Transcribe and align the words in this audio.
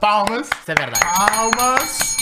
Palmas. 0.00 0.48
Isso 0.48 0.70
é 0.70 0.74
verdade. 0.74 1.00
Palmas. 1.00 2.16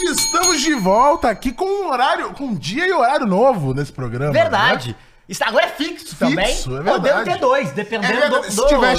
Estamos 0.00 0.60
de 0.62 0.74
volta 0.74 1.28
aqui 1.28 1.52
com 1.52 1.66
um 1.66 1.88
horário, 1.90 2.32
com 2.32 2.44
um 2.46 2.54
dia 2.54 2.86
e 2.86 2.92
horário 2.92 3.26
novo 3.26 3.74
nesse 3.74 3.92
programa. 3.92 4.32
Verdade. 4.32 4.90
né? 4.90 4.94
Isso 5.28 5.44
agora 5.44 5.66
é 5.66 5.68
fixo, 5.68 6.16
Fixo, 6.16 6.18
também. 6.18 6.46
é 6.50 6.62
Podemos 6.62 7.02
verdade. 7.02 7.30
ter 7.30 7.38
dois, 7.38 7.68
É 7.68 7.72
dependendo 7.72 8.14
verdade. 8.20 8.46
do, 8.46 8.50
Se 8.50 8.56
do, 8.56 8.66
tiver 8.68 8.92
do- 8.94 8.98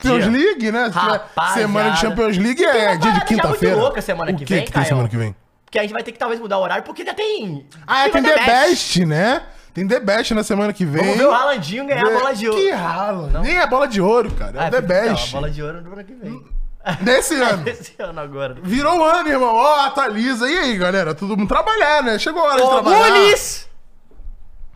Champions 0.00 0.30
Dia. 0.30 0.32
League, 0.46 0.70
né? 0.70 0.90
Semana 1.54 1.90
de 1.90 1.98
Champions 2.00 2.38
League 2.38 2.64
é 2.64 2.96
dia 2.96 3.12
de 3.14 3.24
quinta-feira. 3.24 3.74
muito 3.74 3.84
louca 3.84 4.00
semana 4.00 4.30
o 4.30 4.36
que 4.36 4.44
que 4.44 4.54
vem, 4.54 4.64
que 4.64 4.70
tem 4.70 4.74
Caio? 4.82 4.86
semana 4.86 5.08
que 5.08 5.16
vem? 5.16 5.34
Porque 5.64 5.76
a 5.76 5.82
gente 5.82 5.92
vai 5.92 6.04
ter 6.04 6.12
que 6.12 6.18
talvez 6.18 6.40
mudar 6.40 6.58
o 6.58 6.62
horário, 6.62 6.84
porque 6.84 7.02
ainda 7.02 7.14
tem. 7.14 7.66
Ah, 7.84 8.06
é, 8.06 8.08
tem 8.08 8.22
The 8.22 8.46
Best, 8.46 9.04
né? 9.04 9.42
Tem 9.74 9.88
The 9.88 9.98
Best 9.98 10.34
na 10.34 10.44
semana 10.44 10.72
que 10.72 10.84
vem. 10.84 11.02
Vamos 11.02 11.16
ver 11.18 11.26
o 11.26 11.32
Haalandinho 11.32 11.84
ganhar 11.84 12.06
a 12.06 12.10
bola 12.10 12.32
de 12.32 12.48
ouro. 12.48 12.60
Que 12.60 12.70
rala. 12.70 13.40
Nem 13.40 13.58
é 13.58 13.66
bola 13.66 13.88
de 13.88 14.00
ouro, 14.00 14.30
cara. 14.30 14.56
É 14.56 14.64
Ah, 14.64 14.68
o 14.68 14.70
The 14.70 14.82
fica- 14.82 14.94
não, 15.04 15.10
Best. 15.12 15.28
a 15.28 15.32
bola 15.40 15.50
de 15.50 15.62
ouro 15.64 15.82
no 15.82 15.92
ano 15.92 16.04
que 16.04 16.14
vem. 16.14 16.44
Nesse 17.00 17.34
ano. 17.42 17.68
Esse 17.68 17.94
ano 17.98 18.20
agora. 18.20 18.56
Virou 18.62 18.98
o 19.00 19.04
ano, 19.04 19.28
irmão. 19.28 19.52
Ó, 19.52 19.80
atualiza. 19.84 20.48
E 20.48 20.56
aí, 20.58 20.78
galera? 20.78 21.12
Todo 21.12 21.36
mundo 21.36 21.48
trabalhar, 21.48 22.04
né? 22.04 22.20
Chegou 22.20 22.40
a 22.44 22.52
hora 22.52 22.56
de 22.56 22.62
Ô, 22.62 22.70
trabalhar. 22.70 23.10
Muniz! 23.10 23.68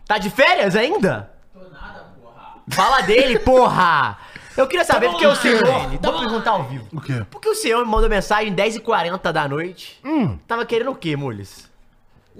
Tá 0.05 0.17
de 0.17 0.29
férias 0.29 0.75
ainda? 0.75 1.31
Tô 1.53 1.61
nada, 1.69 2.07
porra. 2.21 2.55
Fala 2.69 3.01
dele, 3.03 3.39
porra! 3.39 4.17
Eu 4.55 4.67
queria 4.67 4.85
saber 4.85 5.09
porque 5.09 5.25
o 5.25 5.35
senhor. 5.35 5.63
Vou 6.01 6.19
perguntar 6.19 6.51
ao 6.51 6.63
vivo. 6.63 6.85
O 6.93 7.01
quê? 7.01 7.25
Porque 7.31 7.49
o 7.49 7.55
senhor 7.55 7.83
me 7.85 7.91
mandou 7.91 8.09
mensagem 8.09 8.53
10h40 8.53 9.31
da 9.31 9.47
noite. 9.47 9.99
Hum. 10.05 10.37
Tava 10.47 10.65
querendo 10.65 10.91
o 10.91 10.95
quê, 10.95 11.15
Mules? 11.15 11.71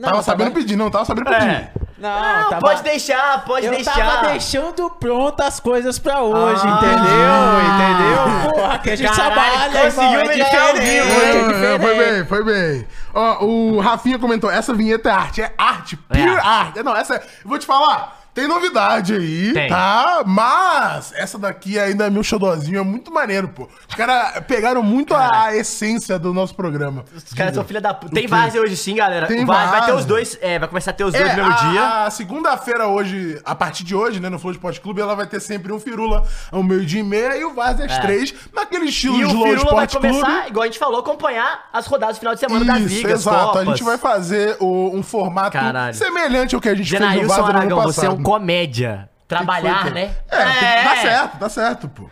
tava 0.01 0.23
sabendo 0.23 0.51
pedir, 0.51 0.75
não. 0.75 0.89
Tava 0.89 1.05
sabendo 1.05 1.25
pedir. 1.25 1.47
É. 1.49 1.71
Não, 1.99 2.09
Não, 2.09 2.49
tava- 2.49 2.61
pode 2.61 2.81
deixar, 2.83 3.45
pode 3.45 3.65
Eu 3.67 3.71
deixar. 3.73 3.93
tava 3.95 4.27
deixando 4.31 4.89
prontas 4.89 5.45
as 5.45 5.59
coisas 5.59 5.97
pra 5.99 6.21
hoje, 6.21 6.61
Ah. 6.65 6.77
entendeu? 6.77 7.69
Entendeu? 7.69 8.51
Porra, 8.53 8.79
que 8.79 8.89
a 8.89 8.95
gente 8.95 9.15
Caralho, 9.15 9.33
trabalha, 9.33 9.81
conseguiu 9.85 10.19
é 10.19 10.23
diferente, 10.23 10.79
vivo, 10.81 11.21
é? 11.21 11.29
É, 11.29 11.47
diferente. 11.47 11.81
foi 11.81 11.97
bem, 11.97 12.25
foi 12.25 12.43
bem. 12.43 12.87
Ó, 13.13 13.45
o 13.45 13.79
Rafinha 13.79 14.17
comentou, 14.19 14.49
essa 14.51 14.73
vinheta 14.73 15.09
é 15.09 15.11
arte, 15.13 15.41
é 15.43 15.53
arte, 15.57 15.95
pure 15.95 16.19
É. 16.21 16.39
arte. 16.39 16.83
Não, 16.83 16.95
essa, 16.97 17.15
é- 17.15 17.19
eu 17.19 17.47
vou 17.49 17.57
te 17.59 17.65
falar, 17.65 18.22
tem 18.33 18.47
novidade 18.47 19.13
aí, 19.13 19.53
Tem. 19.53 19.69
tá? 19.69 20.23
Mas 20.25 21.13
essa 21.15 21.37
daqui 21.37 21.77
ainda 21.79 22.05
é 22.07 22.09
meu 22.09 22.23
xodózinho, 22.23 22.79
é 22.79 22.83
muito 22.83 23.11
maneiro, 23.13 23.47
pô. 23.49 23.67
Os 23.87 23.95
caras 23.95 24.39
pegaram 24.47 24.81
muito 24.81 25.13
a, 25.13 25.45
a 25.45 25.55
essência 25.55 26.17
do 26.17 26.33
nosso 26.33 26.55
programa. 26.55 27.05
Os 27.15 27.33
caras 27.33 27.53
são 27.55 27.63
filha 27.63 27.79
da 27.81 27.93
puta. 27.93 28.13
Tem 28.13 28.27
várzea 28.27 28.61
hoje 28.61 28.75
sim, 28.75 28.95
galera. 28.95 29.27
Tem 29.27 29.45
Várzea 29.45 29.67
vai 29.67 29.73
ter 29.81 29.91
várzea. 29.91 29.95
os 29.95 30.05
dois. 30.05 30.37
É, 30.41 30.57
vai 30.59 30.67
começar 30.67 30.91
a 30.91 30.93
ter 30.93 31.03
os 31.03 31.13
dois 31.13 31.23
É, 31.25 31.35
no 31.35 31.43
mesmo 31.43 31.51
a, 31.53 31.71
dia. 31.71 32.03
a 32.05 32.09
segunda-feira 32.09 32.87
hoje, 32.87 33.39
a 33.45 33.53
partir 33.55 33.83
de 33.83 33.95
hoje, 33.95 34.19
né, 34.19 34.29
no 34.29 34.39
Flow 34.39 34.51
Esporte 34.51 34.81
Clube, 34.81 35.01
ela 35.01 35.15
vai 35.15 35.27
ter 35.27 35.39
sempre 35.39 35.71
um 35.71 35.79
Firula 35.79 36.23
ao 36.51 36.63
meio-dia 36.63 36.99
e 36.99 37.03
meia 37.03 37.37
e 37.37 37.43
o 37.45 37.53
Vaz 37.53 37.79
às 37.79 37.97
três, 37.99 38.33
naquele 38.53 38.85
estilo 38.85 39.15
É. 39.15 39.19
E 39.19 39.25
de 39.27 39.31
Flow 39.31 39.43
Firula 39.47 39.71
vai 39.75 39.85
Esporte 39.85 39.97
começar, 39.97 40.25
Clube. 40.33 40.49
igual 40.49 40.63
a 40.63 40.65
gente 40.65 40.79
falou, 40.79 40.99
acompanhar 40.99 41.69
as 41.71 41.85
rodadas 41.85 42.15
do 42.17 42.19
final 42.19 42.33
de 42.33 42.39
semana 42.39 42.65
das 42.65 42.79
Isso, 42.79 42.87
ligas, 42.95 43.21
exato. 43.21 43.37
Copas. 43.47 43.61
A 43.61 43.65
gente 43.65 43.83
vai 43.83 43.97
fazer 43.97 44.57
o- 44.59 44.89
um 44.95 45.03
formato 45.03 45.51
Caralho. 45.51 45.93
semelhante 45.93 46.55
ao 46.55 46.61
que 46.61 46.69
a 46.69 46.75
gente 46.75 46.89
fez 46.89 47.01
no 47.01 47.07
Genailson 47.07 47.27
Vaza 47.27 47.41
no 47.41 47.47
ano 47.49 47.57
Aragão, 47.59 47.81
você 47.83 48.05
é 48.05 48.09
um 48.09 48.11
passado. 48.13 48.22
Comédia. 48.23 49.09
Trabalhar, 49.27 49.83
Foi, 49.83 49.91
né? 49.91 50.11
É, 50.29 50.37
tem- 50.45 50.83
dá 50.83 50.95
certo, 51.01 51.37
dá 51.37 51.49
certo, 51.49 51.89
pô. 51.89 52.09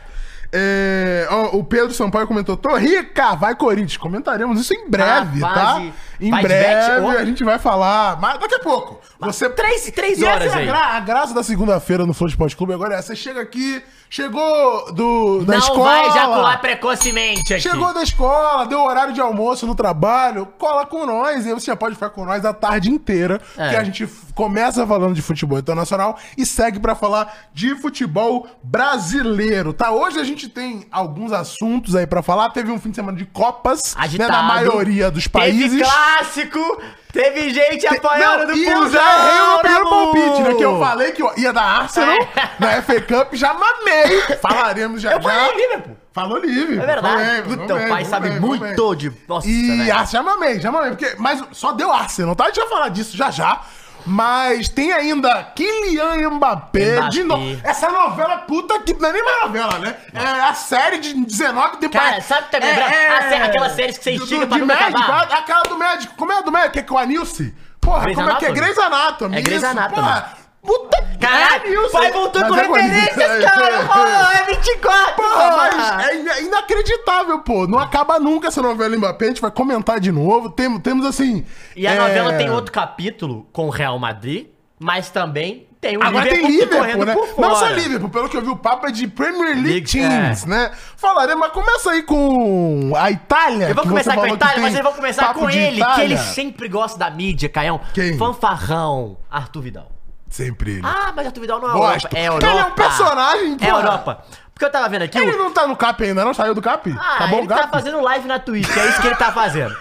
É, 0.53 1.27
ó, 1.29 1.55
o 1.57 1.63
Pedro 1.63 1.93
Sampaio 1.93 2.27
comentou: 2.27 2.57
Tô 2.57 2.75
rica, 2.75 3.35
vai 3.35 3.55
Corinthians. 3.55 3.97
Comentaremos 3.97 4.59
isso 4.59 4.73
em 4.73 4.89
breve, 4.89 5.43
Ah, 5.43 5.53
tá? 5.53 5.81
Em 6.21 6.31
de 6.31 6.41
breve 6.41 7.01
bet, 7.01 7.17
a 7.17 7.25
gente 7.25 7.43
vai 7.43 7.57
falar, 7.59 8.19
mas 8.19 8.39
daqui 8.39 8.55
a 8.55 8.59
pouco. 8.59 8.99
Você 9.19 9.49
Três, 9.49 9.89
três 9.91 10.21
horas 10.21 10.51
é 10.51 10.55
a, 10.55 10.57
aí. 10.59 10.65
gra- 10.67 10.97
a 10.97 10.99
graça 10.99 11.33
da 11.33 11.43
segunda-feira 11.43 12.05
no 12.05 12.13
Flow 12.13 12.29
Clube 12.57 12.73
agora 12.73 12.95
é: 12.95 13.01
você 13.01 13.15
chega 13.15 13.41
aqui, 13.41 13.81
chegou 14.09 14.91
do, 14.93 15.43
da 15.45 15.53
Não 15.53 15.59
escola. 15.59 15.83
vai 15.83 16.07
ejacular 16.09 16.61
precocemente 16.61 17.53
aqui. 17.53 17.61
Chegou 17.63 17.93
da 17.93 18.03
escola, 18.03 18.65
deu 18.65 18.79
horário 18.81 19.13
de 19.13 19.21
almoço 19.21 19.65
no 19.67 19.75
trabalho, 19.75 20.47
cola 20.57 20.85
com 20.85 21.05
nós. 21.05 21.45
E 21.45 21.53
você 21.53 21.67
já 21.67 21.75
pode 21.75 21.95
ficar 21.95 22.09
com 22.09 22.25
nós 22.25 22.43
a 22.45 22.53
tarde 22.53 22.89
inteira. 22.89 23.39
É. 23.57 23.69
Que 23.69 23.75
a 23.75 23.83
gente 23.83 24.07
começa 24.35 24.85
falando 24.87 25.13
de 25.13 25.21
futebol 25.21 25.59
internacional 25.59 26.17
e 26.37 26.45
segue 26.45 26.79
pra 26.79 26.95
falar 26.95 27.31
de 27.53 27.75
futebol 27.75 28.47
brasileiro, 28.63 29.73
tá? 29.73 29.91
Hoje 29.91 30.19
a 30.19 30.23
gente 30.23 30.49
tem 30.49 30.85
alguns 30.91 31.31
assuntos 31.31 31.95
aí 31.95 32.05
pra 32.07 32.21
falar. 32.21 32.49
Teve 32.49 32.71
um 32.71 32.79
fim 32.79 32.89
de 32.89 32.95
semana 32.95 33.17
de 33.17 33.25
Copas, 33.25 33.95
né, 33.95 34.03
Agitado. 34.03 34.31
na 34.31 34.43
maioria 34.43 35.09
dos 35.11 35.27
países. 35.27 35.71
Teve 35.71 35.83
clássico, 36.17 36.81
teve 37.11 37.49
gente 37.53 37.87
apanhando 37.87 38.39
Não, 38.39 38.47
do 38.47 38.57
e 38.57 38.65
eu 38.65 38.73
Pulsão, 38.79 38.91
já 38.91 39.29
errei 39.29 39.41
o 39.41 39.59
primeiro 39.59 39.89
palpite, 39.89 40.41
né? 40.41 40.53
Que 40.55 40.65
eu 40.65 40.79
falei 40.79 41.11
que 41.11 41.23
eu 41.23 41.31
ia 41.37 41.53
dar 41.53 41.63
Arsenal 41.63 42.09
É. 42.15 42.49
na 42.59 42.81
FA 42.81 43.01
Cup, 43.01 43.33
já 43.33 43.53
mamei. 43.53 44.21
Falaremos 44.41 45.01
já 45.01 45.13
Eu 45.13 45.21
falei 45.21 45.55
Liverpool. 45.55 45.97
Falou 46.13 46.37
livre. 46.39 46.77
É 46.77 46.85
verdade. 46.85 47.41
Falei, 47.43 47.85
o 47.85 47.89
pai 47.89 48.03
sabe 48.03 48.29
bem, 48.31 48.39
muito 48.39 48.61
bem. 48.61 48.97
de... 48.97 49.13
Nossa, 49.29 49.47
E 49.47 49.89
ah, 49.89 50.03
já 50.03 50.21
mamei, 50.21 50.59
já 50.59 50.69
mamei. 50.69 50.89
Porque, 50.89 51.15
mas 51.17 51.41
só 51.53 51.71
deu 51.71 51.89
Arsenal, 51.91 52.35
tá? 52.35 52.45
A 52.45 52.47
gente 52.47 52.59
vai 52.59 52.67
falar 52.67 52.89
disso 52.89 53.15
já 53.15 53.31
já. 53.31 53.61
Mas 54.05 54.69
tem 54.69 54.91
ainda 54.91 55.43
Kylian 55.55 56.29
Mbappé, 56.31 56.95
Mbappé. 56.97 57.09
de 57.09 57.23
novo. 57.23 57.59
Essa 57.63 57.89
novela 57.89 58.39
puta 58.39 58.79
que 58.79 58.93
não 58.93 59.09
é 59.09 59.13
nem 59.13 59.23
mais 59.23 59.41
novela, 59.43 59.79
né? 59.79 59.95
É 60.13 60.19
a 60.41 60.53
série 60.53 60.97
de 60.99 61.13
19 61.13 61.77
de 61.79 61.89
Cara, 61.89 62.21
sabe 62.21 62.41
o 62.41 62.45
que 62.45 62.51
tá 62.51 62.59
me 62.59 62.65
lembrando? 62.65 62.89
A 62.91 63.21
sé- 63.29 63.41
aquelas 63.43 63.71
séries 63.73 63.97
que 63.97 64.03
você 64.17 64.39
do- 64.39 64.47
pra 64.47 64.57
nunca 64.57 64.75
médico, 64.75 64.97
acabar. 64.99 65.31
a- 65.33 65.37
Aquela 65.39 65.63
do 65.63 65.77
médico. 65.77 66.13
Como 66.15 66.31
é 66.31 66.37
a 66.37 66.41
do 66.41 66.51
médico? 66.51 66.73
Que 66.73 66.79
é 66.79 66.83
com 66.83 66.97
a 66.97 67.05
Nilce? 67.05 67.53
Porra, 67.79 68.01
Grey's 68.01 68.15
como 68.17 68.29
é 68.29 68.35
que 68.35 68.45
é? 68.45 68.47
Anatomy. 68.49 68.61
Grey's 68.61 68.77
Anatomy. 68.77 69.37
É 69.37 69.41
Grey's 69.41 69.63
Anatomy. 69.63 69.95
Porra, 69.95 70.33
puta 70.61 71.01
Caralho, 71.19 71.91
pai 71.91 72.11
voltou 72.11 72.43
com 72.45 72.55
é 72.55 72.65
com 72.67 72.73
referências, 72.73 73.43
cara. 73.45 73.85
Pô, 73.85 73.99
é 73.99 74.55
24, 74.55 75.15
Porra, 75.15 75.33
porra. 75.33 75.57
mas 75.97 76.07
é 76.07 76.19
ina- 76.19 76.39
inacreditável, 76.39 77.39
pô. 77.39 77.67
Não 77.67 77.77
acaba 77.77 78.19
nunca 78.19 78.47
essa 78.47 78.61
novela 78.61 78.97
Mbappé. 78.97 79.25
A 79.25 79.27
gente 79.29 79.41
vai 79.41 79.51
comentar 79.51 79.99
de 79.99 80.11
novo. 80.11 80.49
Tem, 80.49 80.79
temos 80.79 81.05
assim. 81.05 81.45
E 81.75 81.85
a 81.85 81.91
é, 81.91 81.99
novela 81.99 82.33
tem 82.33 82.49
outro 82.49 82.71
capítulo 82.71 83.47
com 83.53 83.67
o 83.67 83.69
Real 83.69 83.97
Madrid, 83.99 84.47
mas 84.79 85.09
também 85.09 85.67
tem 85.79 85.97
o 85.97 86.03
Agora 86.03 86.27
tem 86.27 86.45
Liverpool 86.45 86.51
Liverpool, 86.51 86.79
correndo 86.79 87.05
né? 87.05 87.15
Não 87.37 87.55
só 87.55 87.67
Liverpool, 87.69 88.09
pelo 88.09 88.29
que 88.29 88.37
eu 88.37 88.41
vi, 88.41 88.49
o 88.49 88.55
papo 88.57 88.87
é 88.87 88.91
de 88.91 89.07
Premier 89.07 89.55
League, 89.55 89.67
League, 89.67 89.91
Teams, 89.91 90.45
né? 90.45 90.71
Falaremos, 90.95 91.39
mas 91.39 91.51
começa 91.51 91.91
aí 91.91 92.03
com 92.03 92.93
a 92.95 93.09
Itália. 93.11 93.69
Eu 93.69 93.75
vou 93.75 93.83
que 93.83 93.89
começar 93.89 94.15
com 94.15 94.21
a 94.21 94.27
que 94.27 94.33
Itália, 94.33 94.53
tem 94.55 94.63
mas 94.63 94.75
eu 94.75 94.83
vou 94.83 94.93
começar 94.93 95.33
com 95.33 95.49
ele, 95.49 95.71
que 95.77 95.81
Itália. 95.81 96.03
ele 96.03 96.17
sempre 96.17 96.67
gosta 96.67 96.97
da 96.99 97.09
mídia, 97.09 97.49
Caião. 97.49 97.79
Quem? 97.93 98.17
Fanfarrão, 98.17 99.17
Arthur 99.29 99.61
Vidal. 99.61 100.00
Sempre 100.31 100.71
ele. 100.71 100.81
Ah, 100.83 101.11
mas 101.15 101.27
Arthur 101.27 101.41
Vidal 101.41 101.59
não 101.59 101.69
é 101.69 101.73
Gosto. 101.73 102.05
Europa. 102.05 102.17
É 102.17 102.25
Europa. 102.27 102.47
Ele 102.47 102.57
é 102.59 102.65
um 102.65 102.71
personagem, 102.71 103.53
É 103.53 103.57
porra. 103.67 103.79
Europa. 103.81 104.25
Porque 104.53 104.65
eu 104.65 104.71
tava 104.71 104.89
vendo 104.89 105.01
aqui... 105.03 105.17
Ele 105.19 105.31
o- 105.33 105.37
não 105.37 105.51
tá 105.51 105.67
no 105.67 105.75
cap 105.75 106.03
ainda, 106.03 106.23
não? 106.25 106.33
Saiu 106.33 106.55
do 106.55 106.61
cap? 106.61 106.91
Ah, 106.99 107.15
Acabou 107.15 107.37
ele 107.39 107.45
o 107.45 107.49
cap? 107.49 107.61
tá 107.63 107.67
fazendo 107.67 107.99
live 108.01 108.27
na 108.27 108.39
Twitch, 108.39 108.69
é 108.77 108.87
isso 108.89 109.01
que 109.01 109.07
ele 109.07 109.15
tá 109.15 109.31
fazendo. 109.31 109.75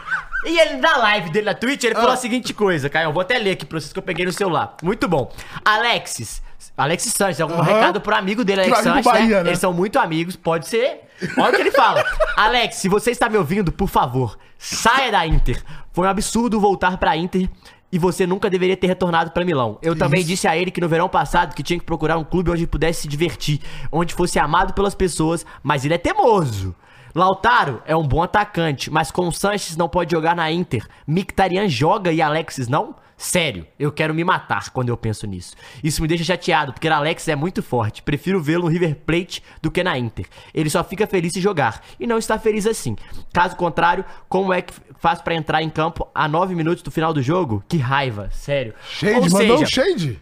E 0.44 0.58
ele, 0.58 0.76
na 0.78 0.96
live 0.96 1.30
dele 1.30 1.46
na 1.46 1.54
Twitch, 1.54 1.84
ele 1.84 1.94
Ah. 1.94 1.98
falou 1.98 2.12
a 2.12 2.16
seguinte 2.16 2.52
coisa, 2.52 2.88
Caio, 2.90 3.08
eu 3.08 3.12
vou 3.12 3.20
até 3.22 3.38
ler 3.38 3.52
aqui 3.52 3.64
pra 3.64 3.78
vocês 3.78 3.92
que 3.92 3.98
eu 3.98 4.02
peguei 4.02 4.24
no 4.26 4.32
celular. 4.32 4.74
Muito 4.82 5.06
bom. 5.06 5.30
Alexis, 5.64 6.42
Alexis 6.76 7.12
Sanches, 7.12 7.40
algum 7.40 7.60
recado 7.60 8.00
pro 8.00 8.14
amigo 8.16 8.42
dele, 8.44 8.62
Que 8.64 8.68
Alex 8.70 8.84
vai 8.84 8.84
vir 8.84 8.90
Sanches, 8.90 9.04
pro 9.04 9.12
Bahia, 9.20 9.36
né? 9.38 9.42
né? 9.44 9.50
Eles 9.50 9.58
são 9.60 9.72
muito 9.72 9.98
amigos, 9.98 10.34
pode 10.36 10.66
ser. 10.66 11.02
Olha 11.38 11.50
o 11.50 11.54
que 11.54 11.60
ele 11.60 11.70
fala. 11.70 12.02
Alex, 12.36 12.76
se 12.76 12.88
você 12.88 13.10
está 13.10 13.28
me 13.28 13.36
ouvindo, 13.36 13.70
por 13.70 13.88
favor, 13.88 14.38
saia 14.58 15.12
da 15.12 15.26
Inter. 15.26 15.62
Foi 15.92 16.06
um 16.06 16.10
absurdo 16.10 16.58
voltar 16.58 16.96
pra 16.96 17.16
Inter 17.16 17.48
e 17.92 17.98
você 17.98 18.26
nunca 18.26 18.48
deveria 18.48 18.76
ter 18.76 18.86
retornado 18.86 19.30
pra 19.30 19.44
Milão. 19.44 19.78
Eu 19.82 19.96
também 19.96 20.24
disse 20.24 20.46
a 20.46 20.56
ele 20.56 20.70
que 20.70 20.80
no 20.80 20.88
verão 20.88 21.08
passado 21.08 21.54
que 21.54 21.62
tinha 21.62 21.78
que 21.78 21.84
procurar 21.84 22.16
um 22.18 22.24
clube 22.24 22.50
onde 22.50 22.66
pudesse 22.66 23.02
se 23.02 23.08
divertir, 23.08 23.60
onde 23.90 24.14
fosse 24.14 24.38
amado 24.38 24.72
pelas 24.74 24.94
pessoas, 24.94 25.44
mas 25.62 25.84
ele 25.84 25.94
é 25.94 25.98
teimoso. 25.98 26.74
Lautaro 27.14 27.82
é 27.86 27.96
um 27.96 28.06
bom 28.06 28.22
atacante, 28.22 28.90
mas 28.90 29.10
com 29.10 29.26
o 29.26 29.32
Sanches 29.32 29.76
não 29.76 29.88
pode 29.88 30.12
jogar 30.12 30.36
na 30.36 30.50
Inter. 30.50 30.86
Mictarian 31.06 31.68
joga 31.68 32.12
e 32.12 32.22
Alexis 32.22 32.68
não? 32.68 32.94
Sério, 33.22 33.66
eu 33.78 33.92
quero 33.92 34.14
me 34.14 34.24
matar 34.24 34.70
quando 34.70 34.88
eu 34.88 34.96
penso 34.96 35.26
nisso. 35.26 35.54
Isso 35.84 36.00
me 36.00 36.08
deixa 36.08 36.24
chateado, 36.24 36.72
porque 36.72 36.88
Alex 36.88 37.28
é 37.28 37.36
muito 37.36 37.62
forte. 37.62 38.02
Prefiro 38.02 38.40
vê-lo 38.40 38.64
no 38.64 38.70
River 38.70 38.96
Plate 38.96 39.42
do 39.60 39.70
que 39.70 39.84
na 39.84 39.98
Inter. 39.98 40.24
Ele 40.54 40.70
só 40.70 40.82
fica 40.82 41.06
feliz 41.06 41.34
se 41.34 41.38
jogar. 41.38 41.84
E 42.00 42.06
não 42.06 42.16
está 42.16 42.38
feliz 42.38 42.66
assim. 42.66 42.96
Caso 43.30 43.56
contrário, 43.56 44.06
como 44.26 44.54
é 44.54 44.62
que 44.62 44.72
faz 44.98 45.20
pra 45.20 45.34
entrar 45.34 45.62
em 45.62 45.68
campo 45.68 46.08
a 46.14 46.26
9 46.26 46.54
minutos 46.54 46.82
do 46.82 46.90
final 46.90 47.12
do 47.12 47.20
jogo? 47.20 47.62
Que 47.68 47.76
raiva, 47.76 48.30
sério. 48.32 48.72
Shade, 48.88 49.16
Ou 49.16 49.30
mandou 49.30 49.56
um 49.56 49.66
seja, 49.66 49.84
shade. 49.84 50.18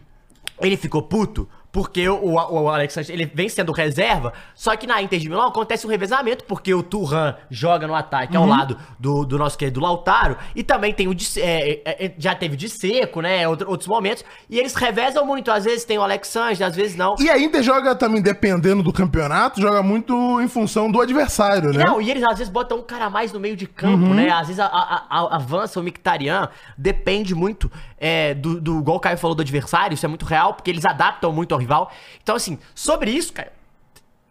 ele 0.60 0.76
ficou 0.76 1.00
puto 1.00 1.48
Porque 1.70 2.08
o, 2.08 2.34
o, 2.34 2.68
Alex 2.70 2.94
Sanches, 2.94 3.10
ele 3.10 3.26
vem 3.32 3.48
sendo 3.48 3.72
reserva, 3.72 4.32
só 4.54 4.74
que 4.74 4.86
na 4.86 5.02
Inter 5.02 5.18
de 5.20 5.28
Milão 5.28 5.46
acontece 5.48 5.86
um 5.86 5.90
revezamento, 5.90 6.44
porque 6.44 6.72
o 6.72 6.82
Turhan 6.82 7.36
joga 7.50 7.86
no 7.86 7.94
ataque 7.94 8.34
ao 8.36 8.46
lado 8.46 8.78
do, 8.98 9.24
do 9.26 9.36
nosso 9.38 9.56
querido 9.58 9.78
Lautaro, 9.78 10.36
e 10.56 10.62
também 10.62 10.94
tem 10.94 11.06
o 11.08 11.14
de, 11.14 11.26
é, 11.40 11.82
é, 11.84 12.06
é, 12.06 12.14
já 12.18 12.34
teve 12.34 12.56
de 12.56 12.68
seco, 12.70 13.20
né, 13.20 13.46
outro- 13.46 13.68
outros 13.68 13.86
momentos, 13.86 14.24
e 14.48 14.58
eles 14.58 14.74
revezam 14.74 15.26
muito, 15.26 15.50
às 15.50 15.64
vezes 15.66 15.84
tem 15.84 15.98
o 15.98 16.02
Alex 16.02 16.28
Sanches, 16.28 16.62
às 16.62 16.74
vezes 16.74 16.96
não. 16.96 17.14
E 17.20 17.28
a 17.28 17.38
Inter 17.38 17.62
joga 17.62 17.94
também, 17.94 18.22
dependendo 18.22 18.82
do 18.82 18.92
campeonato, 18.92 19.60
joga 19.60 19.82
muito 19.82 20.40
em 20.40 20.48
função 20.48 20.90
do 20.90 21.00
adversário, 21.02 21.70
né? 21.72 21.84
Não, 21.84 22.00
e 22.00 22.10
eles 22.10 22.24
às 22.24 22.38
vezes 22.38 22.52
botam 22.52 22.78
um 22.78 22.82
cara 22.82 23.10
mais 23.10 23.30
no 23.32 23.38
meio 23.38 23.54
de 23.56 23.66
campo, 23.66 24.14
né? 24.14 24.30
Às 24.30 24.46
vezes 24.46 24.58
a- 24.60 24.66
a- 24.66 25.04
a- 25.10 25.36
avança 25.36 25.78
o 25.78 25.82
Mictarian. 25.82 26.48
Depende 26.76 27.34
muito 27.34 27.70
é, 28.00 28.32
do, 28.32 28.60
do. 28.60 28.78
Igual 28.78 28.96
o 28.96 29.00
Caio 29.00 29.18
falou 29.18 29.34
do 29.34 29.42
adversário, 29.42 29.92
isso 29.94 30.06
é 30.06 30.08
muito 30.08 30.24
real, 30.24 30.54
porque 30.54 30.70
eles 30.70 30.84
adaptam 30.86 31.32
muito 31.32 31.54
ao 31.58 31.60
rival. 31.60 31.93
Então, 32.22 32.37
assim, 32.37 32.58
sobre 32.75 33.10
isso, 33.10 33.32
cara. 33.32 33.52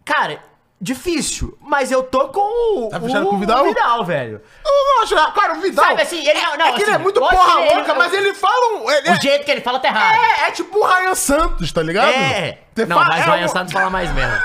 Cara, 0.06 0.39
difícil. 0.79 1.57
Mas 1.62 1.91
eu 1.91 2.01
tô 2.03 2.29
com 2.29 2.85
o. 2.85 2.89
Tá 2.89 3.00
fechado 3.01 3.25
com 3.27 3.35
o 3.35 3.39
Vidal? 3.39 3.65
Vidal, 3.65 4.06
velho. 4.06 4.41
Eu 4.65 4.71
não 4.95 5.03
acho, 5.03 5.33
cara, 5.33 5.53
o 5.57 5.62
Vidal. 5.62 5.85
Sabe 5.85 6.01
assim, 6.01 6.25
ele 6.25 6.39
não- 6.41 6.57
não, 6.57 6.65
é 6.68 6.71
que 6.74 6.81
ele 6.83 6.91
é 6.91 6.94
assim, 6.94 7.03
muito 7.03 7.19
porra 7.19 7.62
ele- 7.62 7.75
louca, 7.75 7.94
mas 7.95 8.13
ele 8.13 8.33
fala. 8.33 8.77
um- 8.77 8.89
Ele 8.91 9.09
O 9.09 9.13
é, 9.13 9.19
jeito 9.21 9.44
que 9.45 9.51
ele 9.51 9.62
fala 9.62 9.79
tá 9.79 9.88
errado. 9.89 10.15
é, 10.15 10.47
é 10.47 10.51
tipo 10.51 10.77
o 10.79 10.85
Ryan 10.88 11.15
Santos, 11.15 11.71
tá 11.71 11.81
ligado? 11.83 12.09
É. 12.09 12.59
Você 12.74 12.85
Não, 12.85 12.97
fala- 12.97 13.09
mas 13.09 13.25
é 13.25 13.30
o 13.30 13.33
Ryan 13.33 13.45
um- 13.45 13.50
Santos 13.50 13.73
fala 13.73 13.89
mais 13.89 14.12
mesmo. 14.13 14.38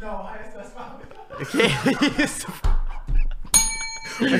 Não, 0.00 0.14
o 0.22 0.26
Ryan 0.26 0.52
Santos 0.52 0.72
fala. 0.72 1.00
Que 1.50 2.22
isso? 2.22 2.46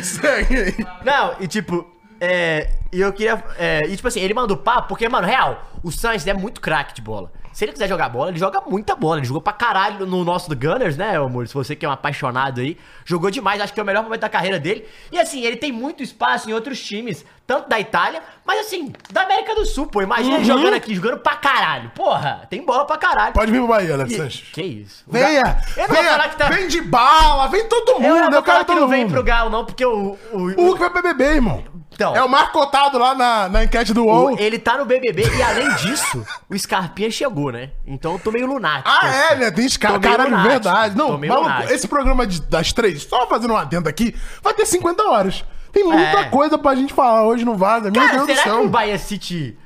Segue 0.02 0.56
aí. 0.56 0.86
Não, 1.04 1.36
e 1.40 1.48
tipo, 1.48 1.84
é. 2.20 2.70
E 2.92 3.00
eu 3.00 3.12
queria. 3.12 3.42
É, 3.58 3.80
e 3.86 3.96
tipo 3.96 4.06
assim, 4.06 4.20
ele 4.20 4.34
manda 4.34 4.52
o 4.52 4.56
papo, 4.56 4.88
porque, 4.88 5.08
mano, 5.08 5.26
real, 5.26 5.62
o 5.82 5.90
Sainz 5.90 6.26
é 6.26 6.34
muito 6.34 6.60
craque 6.60 6.94
de 6.94 7.00
bola. 7.02 7.32
Se 7.52 7.64
ele 7.64 7.72
quiser 7.72 7.88
jogar 7.88 8.08
bola, 8.08 8.30
ele 8.30 8.38
joga 8.38 8.60
muita 8.66 8.94
bola. 8.96 9.18
Ele 9.18 9.26
jogou 9.26 9.42
pra 9.42 9.52
caralho 9.52 10.06
no 10.06 10.24
nosso 10.24 10.48
do 10.48 10.56
Gunners, 10.56 10.96
né, 10.96 11.16
amor? 11.16 11.46
Se 11.46 11.54
você 11.54 11.76
que 11.76 11.84
é 11.84 11.88
um 11.88 11.92
apaixonado 11.92 12.60
aí, 12.60 12.76
jogou 13.04 13.30
demais, 13.30 13.60
acho 13.60 13.72
que 13.74 13.80
é 13.80 13.82
o 13.82 13.86
melhor 13.86 14.02
momento 14.02 14.20
da 14.20 14.28
carreira 14.28 14.58
dele. 14.58 14.86
E 15.10 15.18
assim, 15.18 15.42
ele 15.44 15.56
tem 15.56 15.70
muito 15.72 16.02
espaço 16.02 16.48
em 16.48 16.52
outros 16.52 16.80
times, 16.82 17.24
tanto 17.46 17.68
da 17.68 17.78
Itália, 17.78 18.22
mas 18.44 18.60
assim, 18.66 18.92
da 19.12 19.22
América 19.22 19.54
do 19.54 19.66
Sul, 19.66 19.86
pô. 19.86 20.00
Imagina 20.02 20.36
ele 20.36 20.44
jogando 20.44 20.74
aqui, 20.74 20.94
jogando 20.94 21.18
pra 21.18 21.36
caralho. 21.36 21.90
Porra, 21.94 22.46
tem 22.48 22.64
bola 22.64 22.84
pra 22.86 22.96
caralho. 22.96 23.32
Pode 23.34 23.50
vir 23.52 23.58
pro 23.58 23.68
Bahia, 23.68 23.94
Alex 23.94 24.16
Sanches. 24.16 24.48
Que 24.52 24.62
isso? 24.62 25.04
O 25.06 25.12
Venha! 25.12 25.42
Ga- 25.42 25.62
Eu 25.76 25.88
não 25.88 25.94
vou 25.94 26.04
falar 26.04 26.16
venha 26.18 26.28
que 26.30 26.36
tá. 26.36 26.48
Vem 26.48 26.68
de 26.68 26.80
bala, 26.80 27.46
vem 27.48 27.68
todo 27.68 27.94
mundo. 28.00 28.06
Eu 28.06 28.16
eu 28.16 28.30
quero 28.30 28.42
falar 28.44 28.58
que 28.60 28.64
todo 28.66 28.80
não 28.80 28.88
vem 28.88 29.02
mundo. 29.04 29.12
pro 29.12 29.22
Galo, 29.22 29.50
não, 29.50 29.64
porque 29.64 29.84
o. 29.84 30.16
o, 30.32 30.38
O 30.38 30.66
Hulk 30.68 30.78
vai 30.80 30.90
pro 30.90 31.02
BBB, 31.02 31.24
irmão. 31.34 31.64
Então. 31.94 32.16
É 32.16 32.22
o 32.22 32.28
mais 32.28 32.48
cotado 32.50 32.98
lá 32.98 33.14
na, 33.14 33.48
na 33.48 33.64
enquete 33.64 33.92
do 33.92 34.04
UOL. 34.06 34.34
O- 34.34 34.38
ele 34.38 34.58
tá 34.58 34.76
no 34.78 34.84
BBB 34.84 35.22
e 35.36 35.42
além 35.42 35.68
disso, 35.76 36.24
o 36.48 36.58
Scarpinha 36.58 37.10
chegou, 37.10 37.52
né? 37.52 37.70
Então 37.86 38.14
eu 38.14 38.18
tô 38.18 38.30
meio 38.32 38.46
lunático. 38.46 38.88
Ah, 38.88 38.98
assim. 39.06 39.18
é, 39.32 39.36
né? 39.36 39.50
Tem 39.50 39.64
meio 39.64 40.00
Caralho, 40.00 40.30
lunático, 40.30 40.48
verdade. 40.50 40.96
Não, 40.96 41.18
maluco, 41.18 41.34
lunático. 41.42 41.72
esse 41.72 41.86
programa 41.88 42.26
de- 42.26 42.40
das 42.42 42.72
três, 42.72 43.02
só 43.04 43.26
fazendo 43.26 43.52
um 43.52 43.56
adendo 43.56 43.88
aqui, 43.88 44.14
vai 44.42 44.54
ter 44.54 44.66
50 44.66 45.02
horas. 45.04 45.44
Tem 45.72 45.84
muita 45.84 46.20
É. 46.20 46.24
coisa 46.24 46.58
pra 46.58 46.74
gente 46.74 46.92
falar 46.92 47.24
hoje 47.24 47.44
no 47.44 47.56
Vaza. 47.56 47.90
Meu 47.90 48.00
Cara, 48.02 48.12
Deus 48.12 48.22
do 48.26 48.26
será 48.26 48.42
que 48.42 48.48
céu. 48.50 48.64
o 48.64 48.68
Bahia 48.68 48.98
City 48.98 49.56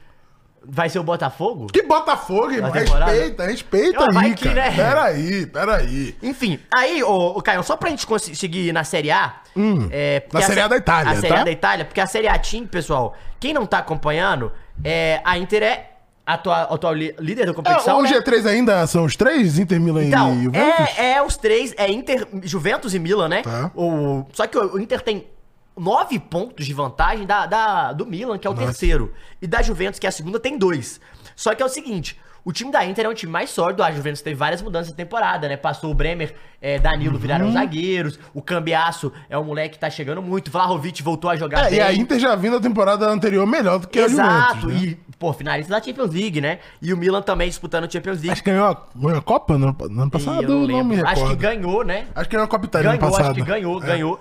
vai 0.69 0.89
ser 0.89 0.99
o 0.99 1.03
Botafogo? 1.05 1.67
Que 1.73 1.83
Botafogo, 1.83 2.51
irmão. 2.53 2.71
Na? 2.71 2.81
Respeita, 3.07 3.45
respeita 3.45 4.07
vai 4.13 4.27
aí, 4.27 4.35
que, 4.35 4.49
cara. 4.49 4.55
né? 4.71 4.71
Peraí, 4.77 5.47
peraí. 5.47 6.17
Enfim, 6.23 6.59
aí, 6.77 7.03
ô, 7.03 7.29
ô 7.37 7.43
Caio, 7.43 7.63
só 7.63 7.77
pra 7.77 7.91
gente 7.91 8.07
conseguir 8.07 8.69
ir 8.69 8.73
na 8.73 8.85
Série 8.85 9.11
A. 9.11 9.37
é, 9.57 9.59
Hum. 9.59 9.89
na 10.33 10.41
a 10.41 10.43
Série 10.43 10.61
A 10.61 10.69
da 10.69 10.77
Itália, 10.77 11.13
A 11.13 11.17
Série 11.17 11.35
tá? 11.35 11.41
A 11.41 11.45
da 11.45 11.51
Itália, 11.51 11.85
porque 11.85 12.01
a 12.01 12.07
Série 12.07 12.29
A 12.29 12.39
Team, 12.39 12.67
pessoal, 12.67 13.15
quem 13.41 13.55
não 13.55 13.65
tá 13.67 13.79
acompanhando, 13.79 14.53
é, 14.85 15.21
a 15.25 15.39
Inter 15.39 15.63
é 15.63 15.91
atual, 16.27 16.75
atual 16.75 16.93
líder 16.95 17.45
da 17.47 17.53
É, 17.53 17.55
competição. 17.55 17.99
o 17.99 18.03
né? 18.03 18.11
G3 18.11 18.47
ainda 18.47 18.87
são 18.87 19.05
os 19.05 19.15
três? 19.17 19.59
Inter, 19.59 19.81
Milan 19.81 20.05
Então, 20.05 20.35
e 20.35 20.45
Juventus? 20.45 20.99
é, 20.99 21.13
é 21.13 21.23
os 21.23 21.37
três, 21.37 21.73
é 21.79 21.91
Inter, 21.91 22.27
Juventus 22.43 22.95
e 22.95 22.99
Milan, 22.99 23.29
né? 23.29 23.43
Tá. 23.43 23.71
O, 23.75 24.27
só 24.33 24.47
que 24.47 24.59
o 24.59 24.79
Inter 24.81 25.01
tem 25.01 25.27
nove 25.77 26.19
pontos 26.19 26.65
de 26.67 26.73
vantagem 26.73 27.27
da, 27.27 27.47
da- 27.47 27.93
do 27.93 28.07
Milan, 28.07 28.39
que 28.39 28.47
é 28.47 28.51
o 28.51 28.55
terceiro. 28.55 29.13
E 29.41 29.47
da 29.47 29.61
Juventus, 29.63 29.99
que 29.99 30.07
é 30.07 30.09
a 30.09 30.13
segunda, 30.13 30.41
tem 30.41 30.57
dois. 30.59 31.01
Só 31.35 31.55
que 31.55 31.63
é 31.63 31.67
o 31.67 31.69
seguinte, 31.69 32.19
o 32.45 32.53
time 32.53 32.71
da 32.71 32.85
Inter 32.87 33.05
é 33.05 33.09
um 33.09 33.15
time 33.15 33.31
mais 33.31 33.51
sólido, 33.51 33.83
a 33.83 33.91
Juventus 33.91 34.23
teve 34.23 34.37
várias 34.37 34.63
mudanças 34.63 34.91
na 34.91 34.97
temporada, 34.97 35.49
né? 35.49 35.57
Passou 35.57 35.91
o 35.91 35.95
Bremer, 35.95 36.35
é, 36.63 36.79
Danilo 36.79 37.15
Uhum. 37.15 37.21
viraram 37.21 37.53
zagueiros, 37.53 38.19
o 38.33 38.41
Cambiaço 38.41 39.13
é 39.29 39.37
um 39.37 39.45
moleque 39.45 39.75
que 39.75 39.79
tá 39.81 39.91
chegando 39.91 40.23
muito, 40.23 40.51
Vlahovic 40.51 41.03
voltou 41.03 41.29
a 41.29 41.37
jogar 41.37 41.67
É, 41.67 41.71
bem. 41.71 41.79
e 41.79 41.83
a 41.83 41.93
Inter 41.93 42.19
já 42.21 42.35
vindo 42.37 42.59
da 42.59 42.61
temporada 42.69 43.07
anterior 43.11 43.47
melhor 43.47 43.81
do 43.81 43.89
que 43.89 43.99
a 43.99 44.05
Exato, 44.05 44.61
Juventus, 44.61 44.83
né? 44.83 44.89
e, 45.11 45.15
pô, 45.19 45.33
finalista 45.35 45.73
da 45.79 45.83
Champions 45.83 46.11
League, 46.15 46.41
né? 46.41 46.61
E 46.81 46.93
o 46.95 46.97
Milan 46.97 47.21
também 47.21 47.49
disputando 47.49 47.85
a 47.85 47.91
Champions 47.91 48.19
League. 48.19 48.31
Acho 48.31 48.43
que 48.45 48.51
ganhou 48.51 48.67
a, 48.69 48.87
ganhou 48.95 49.19
a 49.19 49.23
Copa 49.23 49.59
no, 49.59 49.67
ano- 49.69 49.77
no 49.91 50.01
ano 50.03 50.07
E 50.09 50.11
passado, 50.11 50.43
eu 50.45 50.49
não 50.49 50.67
não, 50.69 50.85
me 50.85 50.97
recordo. 50.97 51.21
Acho 51.21 51.29
que 51.31 51.37
ganhou, 51.37 51.85
né? 51.85 52.07
Acho 52.15 52.29
que 52.31 52.37
ganhou 52.37 52.47
a 52.47 52.49
Copa 52.49 52.65
Itália 52.65 52.93
no 52.93 52.99
Ganhou, 52.99 53.11
passado. 53.13 53.27
acho 53.33 53.35
que 53.45 53.51
ganhou, 53.51 53.83
É. 53.83 53.87
ganhou. 53.87 54.21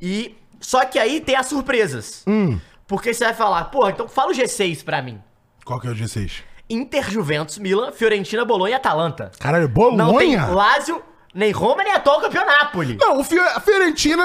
E 0.00 0.34
só 0.60 0.84
que 0.84 0.98
aí 0.98 1.20
tem 1.20 1.36
as 1.36 1.46
surpresas. 1.46 2.22
Hum. 2.26 2.58
Porque 2.86 3.12
você 3.12 3.24
vai 3.24 3.34
falar, 3.34 3.64
pô, 3.64 3.88
então 3.88 4.08
fala 4.08 4.30
o 4.30 4.34
G6 4.34 4.84
pra 4.84 5.02
mim. 5.02 5.20
Qual 5.64 5.80
que 5.80 5.88
é 5.88 5.90
o 5.90 5.94
G6? 5.94 6.42
Inter, 6.70 7.10
Juventus, 7.10 7.58
Milan, 7.58 7.92
Fiorentina, 7.92 8.44
Bolonha 8.44 8.72
e 8.72 8.76
Atalanta. 8.76 9.30
Caralho, 9.38 9.68
Não 9.68 10.16
tem 10.18 10.36
Bolonha? 10.36 10.46
Lazio, 10.46 11.02
nem 11.34 11.50
Roma, 11.52 11.82
nem 11.84 11.92
atual 11.92 12.20
campeão 12.20 12.44
Napoli. 12.46 12.96
Não, 13.00 13.18
o 13.20 13.24
Fio- 13.24 13.42
a 13.42 13.60
Fiorentina 13.60 14.24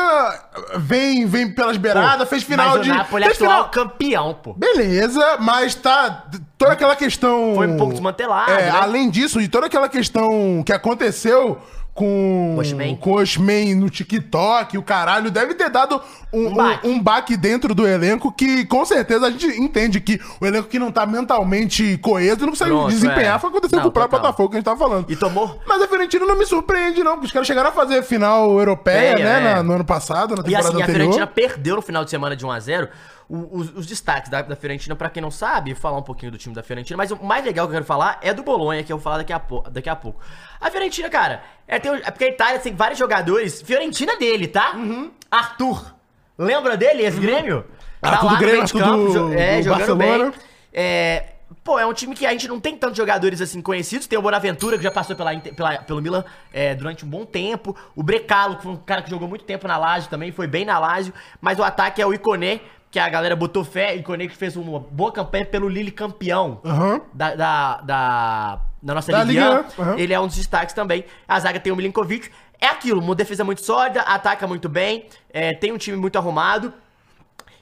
vem, 0.77 1.25
vem 1.25 1.53
pelas 1.53 1.77
beiradas, 1.77 2.27
fez 2.29 2.43
final 2.43 2.77
Mas 2.77 2.81
de... 2.85 2.91
o 2.91 2.95
Napoli 2.95 3.23
é 3.23 3.27
fez 3.27 3.41
atual 3.41 3.69
final- 3.69 3.69
campeão, 3.71 4.33
pô. 4.35 4.53
Beleza, 4.53 5.37
mas 5.39 5.75
tá. 5.75 6.25
Toda 6.57 6.73
aquela 6.73 6.95
questão. 6.95 7.53
Foi 7.55 7.67
um 7.67 7.77
pouco 7.77 7.93
desmantelado, 7.93 8.51
É, 8.51 8.63
né? 8.65 8.69
além 8.69 9.09
disso, 9.09 9.39
de 9.41 9.47
toda 9.47 9.65
aquela 9.67 9.89
questão 9.89 10.63
que 10.65 10.71
aconteceu 10.71 11.59
com. 11.93 12.55
Osimhen. 12.57 12.95
Com 12.95 13.11
o 13.11 13.21
Osman 13.21 13.75
no 13.75 13.89
TikTok, 13.89 14.77
o 14.77 14.83
caralho, 14.83 15.29
deve 15.29 15.53
ter 15.55 15.69
dado 15.69 16.01
um, 16.33 16.47
Um 16.47 16.53
baque. 16.55 16.88
um, 16.88 16.99
baque 17.01 17.38
dentro 17.38 17.75
do 17.75 17.85
elenco 17.88 18.31
que 18.31 18.65
com 18.65 18.85
certeza 18.85 19.27
a 19.27 19.31
gente 19.31 19.45
entende 19.47 19.99
que 19.99 20.19
o 20.39 20.45
elenco 20.45 20.67
que 20.69 20.79
não 20.79 20.91
tá 20.91 21.05
mentalmente 21.05 21.97
coeso 21.99 22.41
não 22.41 22.49
consegue 22.49 22.71
Pronto, 22.71 22.89
desempenhar. 22.89 23.35
é. 23.35 23.39
Foi 23.39 23.49
acontecendo 23.49 23.77
Não, 23.77 23.83
com 23.83 23.89
o 23.89 23.91
próprio 23.91 24.17
total. 24.19 24.31
Botafogo 24.31 24.49
que 24.49 24.55
a 24.55 24.59
gente 24.59 24.65
tava 24.65 24.79
falando. 24.79 25.11
E 25.11 25.15
tomou. 25.15 25.59
Mas 25.67 25.81
a 25.81 25.88
Fiorentina 25.88 26.25
não 26.25 26.38
me 26.38 26.45
surpreende, 26.45 27.03
não, 27.03 27.13
porque 27.13 27.27
os 27.27 27.31
caras 27.31 27.47
chegaram 27.47 27.69
a 27.69 27.73
fazer 27.73 28.01
final 28.03 28.49
europeia, 28.57 29.11
É, 29.19 29.23
né, 29.23 29.38
é. 29.38 29.55
na- 29.55 29.63
no 29.63 29.73
ano 29.73 29.85
passado, 29.85 30.35
na 30.35 30.41
E 30.41 30.45
temporada 30.45 30.69
assim, 30.69 30.81
a 30.81 30.83
anterior. 30.85 31.13
Fiorentina 31.13 31.27
perdeu 31.27 31.75
no 31.75 31.81
final 31.81 32.03
de 32.03 32.09
semana 32.09 32.35
de 32.35 32.45
1x0. 32.45 32.88
O- 33.33 33.59
Os, 33.59 33.73
os 33.75 33.85
destaques 33.87 34.29
da, 34.29 34.41
da 34.41 34.55
Fiorentina, 34.55 34.93
pra 34.95 35.09
quem 35.09 35.21
não 35.21 35.31
sabe, 35.31 35.73
falar 35.73 35.97
um 35.97 36.01
pouquinho 36.03 36.31
do 36.33 36.37
time 36.37 36.53
da 36.53 36.61
Fiorentina, 36.61 36.97
mas 36.97 37.11
o 37.11 37.23
mais 37.23 37.45
legal 37.45 37.65
que 37.65 37.71
eu 37.71 37.75
quero 37.75 37.85
falar 37.85 38.19
é 38.21 38.33
do 38.33 38.43
Bolonha, 38.43 38.83
que 38.83 38.91
eu 38.91 38.97
vou 38.97 39.03
falar 39.03 39.19
daqui 39.19 39.31
a, 39.31 39.41
daqui 39.71 39.89
a 39.89 39.95
pouco. 39.95 40.19
A 40.59 40.69
Fiorentina, 40.69 41.09
cara, 41.09 41.41
é, 41.67 41.79
tem, 41.79 41.91
é 41.93 42.11
porque 42.11 42.25
a 42.25 42.29
Itália 42.29 42.59
tem 42.59 42.75
vários 42.75 42.99
jogadores. 42.99 43.61
Fiorentina 43.61 44.17
dele, 44.17 44.47
tá? 44.47 44.73
Uhum. 44.75 45.11
Arthur. 45.29 45.95
Lembra 46.37 46.75
dele, 46.75 47.03
esse 47.03 47.19
Grêmio? 47.19 47.63
Arthur 48.01 48.27
do 48.27 48.33
no 48.33 48.39
Grêmio, 48.39 48.61
Arthur 48.63 48.79
campo, 48.79 48.97
do- 49.05 49.13
jo- 49.13 49.33
é, 49.33 49.57
do 49.57 49.63
jogando 49.63 49.77
Barcelona. 49.97 50.31
bem. 50.31 50.39
É, 50.73 51.25
pô, 51.63 51.77
é 51.79 51.85
um 51.85 51.93
time 51.93 52.15
que 52.15 52.25
a 52.25 52.31
gente 52.31 52.47
não 52.47 52.59
tem 52.59 52.75
tantos 52.75 52.97
jogadores 52.97 53.39
assim 53.41 53.61
conhecidos. 53.61 54.07
Tem 54.07 54.17
o 54.17 54.21
Bonaventura, 54.21 54.75
que 54.77 54.83
já 54.83 54.91
passou 54.91 55.15
pela, 55.15 55.38
pela- 55.39 55.77
pelo 55.83 56.01
Milan 56.01 56.25
é, 56.51 56.73
durante 56.75 57.05
um 57.05 57.07
bom 57.07 57.25
tempo. 57.25 57.75
O 57.95 58.01
Brecalo, 58.03 58.57
que 58.57 58.63
foi 58.63 58.71
um 58.73 58.77
cara 58.77 59.01
que 59.03 59.09
jogou 59.09 59.27
muito 59.27 59.45
tempo 59.45 59.67
na 59.67 59.77
Lazio 59.77 60.09
também, 60.09 60.31
foi 60.31 60.47
bem 60.47 60.65
na 60.65 60.77
Lazio. 60.79 61.13
Mas 61.39 61.59
o 61.59 61.63
ataque 61.63 62.01
é 62.01 62.05
o 62.05 62.13
Iconé, 62.13 62.59
que 62.91 63.00
a 63.00 63.07
galera 63.10 63.36
botou 63.36 63.63
fé. 63.63 63.95
Iconé 63.95 64.27
que 64.27 64.36
fez 64.36 64.55
uma 64.57 64.79
boa 64.79 65.12
campanha 65.12 65.45
pelo 65.45 65.67
Lille 65.69 65.89
campeão 65.91 66.60
Aham. 66.63 67.01
da, 67.13 67.33
da, 67.36 67.81
da, 67.81 68.62
da 68.83 68.93
nossa 68.93 69.12
Da 69.12 69.24
Liga 69.24 69.50
1. 69.50 69.55
Ligue 69.57 69.69
1, 69.79 69.81
aham. 69.81 69.98
Ele 69.98 70.13
é 70.13 70.19
um 70.19 70.27
dos 70.27 70.36
destaques 70.36 70.75
também. 70.75 71.05
A 71.27 71.39
zaga 71.39 71.60
tem 71.60 71.71
o 71.71 71.75
Milinkovic. 71.75 72.29
É 72.60 72.67
aquilo, 72.67 73.01
uma 73.01 73.15
defesa 73.15 73.43
muito 73.43 73.63
sólida, 73.65 74.01
ataca 74.01 74.45
muito 74.45 74.69
bem, 74.69 75.07
é, 75.31 75.51
tem 75.55 75.71
um 75.71 75.79
time 75.79 75.98
muito 75.98 76.15
arrumado. 76.17 76.71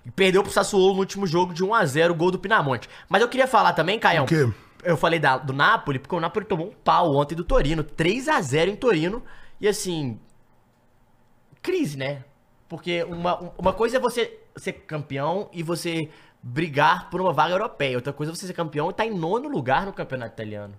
E 0.06 0.12
perdeu 0.12 0.44
pro 0.44 0.52
Sassuolo 0.52 0.94
no 0.96 1.00
último 1.00 1.26
jogo 1.26 1.54
de 1.54 1.64
1x0, 1.64 2.12
gol 2.14 2.32
do 2.32 2.40
Pinamonte. 2.40 2.90
Mas 3.08 3.22
eu 3.22 3.30
queria 3.30 3.48
falar 3.48 3.72
também, 3.74 3.98
Caião. 4.00 4.26
O 4.26 4.28
quê? 4.28 4.50
Eu 4.84 4.98
falei 4.98 5.20
da- 5.20 5.38
do 5.38 5.54
Napoli, 5.54 6.00
porque 6.00 6.16
o 6.16 6.20
Napoli 6.20 6.46
tomou 6.46 6.68
um 6.68 6.74
pau 6.84 7.16
ontem 7.16 7.36
do 7.36 7.44
Torino. 7.46 7.82
3x0 7.84 8.68
em 8.70 8.76
Torino. 8.76 9.24
E 9.62 9.68
assim. 9.68 10.20
Crise, 11.62 11.98
né? 11.98 12.24
Porque 12.68 13.04
uma, 13.04 13.52
uma 13.58 13.74
coisa 13.74 13.98
é 13.98 14.00
você 14.00 14.38
ser 14.60 14.74
campeão 14.74 15.50
e 15.54 15.64
você 15.64 16.10
brigar 16.42 17.10
por 17.10 17.22
uma 17.22 17.34
vaga 17.34 17.54
europeia. 17.54 17.98
Outra 17.98 18.14
coisa 18.14 18.32
é 18.32 18.36
você 18.36 18.48
ser 18.48 18.54
campeão 18.54 18.88
e 18.88 18.92
estar 18.92 19.06
em 19.06 19.14
nono 19.14 19.50
lugar 19.50 19.86
no 19.86 19.94
campeonato 19.94 20.34
italiano. 20.34 20.74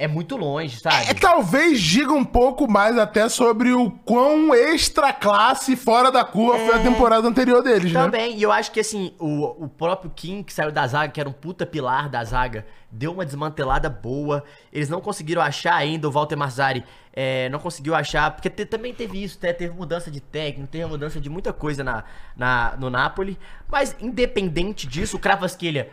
É 0.00 0.06
muito 0.06 0.36
longe, 0.36 0.78
sabe? 0.78 1.10
É, 1.10 1.14
talvez 1.14 1.80
diga 1.80 2.12
um 2.12 2.24
pouco 2.24 2.70
mais 2.70 2.96
até 2.96 3.28
sobre 3.28 3.72
o 3.72 3.90
quão 3.90 4.54
extra 4.54 5.12
classe 5.12 5.74
fora 5.74 6.12
da 6.12 6.24
curva 6.24 6.56
foi 6.58 6.76
a 6.76 6.78
temporada 6.82 7.26
anterior 7.26 7.62
deles, 7.62 7.92
né? 7.92 8.04
Também, 8.04 8.36
e 8.38 8.42
eu 8.42 8.52
acho 8.52 8.70
que 8.70 8.78
assim, 8.78 9.12
o, 9.18 9.64
o 9.64 9.68
próprio 9.68 10.10
Kim, 10.14 10.44
que 10.44 10.52
saiu 10.52 10.70
da 10.70 10.86
zaga, 10.86 11.12
que 11.12 11.18
era 11.20 11.28
um 11.28 11.32
puta 11.32 11.66
pilar 11.66 12.08
da 12.08 12.22
zaga, 12.22 12.64
deu 12.92 13.12
uma 13.12 13.24
desmantelada 13.26 13.90
boa. 13.90 14.44
Eles 14.72 14.88
não 14.88 15.00
conseguiram 15.00 15.42
achar 15.42 15.74
ainda, 15.74 16.06
o 16.08 16.12
Walter 16.12 16.36
Mazzari 16.36 16.84
é, 17.12 17.48
não 17.48 17.58
conseguiu 17.58 17.94
achar, 17.96 18.30
porque 18.30 18.48
te- 18.48 18.64
também 18.66 18.94
teve 18.94 19.22
isso, 19.24 19.36
né? 19.42 19.52
teve 19.52 19.74
mudança 19.74 20.12
de 20.12 20.20
técnico, 20.20 20.70
teve 20.70 20.86
mudança 20.86 21.20
de 21.20 21.28
muita 21.28 21.52
coisa 21.52 21.82
na, 21.82 22.04
na, 22.36 22.76
no 22.78 22.88
Napoli. 22.88 23.36
Mas 23.68 23.96
independente 24.00 24.86
disso, 24.86 25.16
o 25.16 25.18
Kravasquilha 25.20 25.88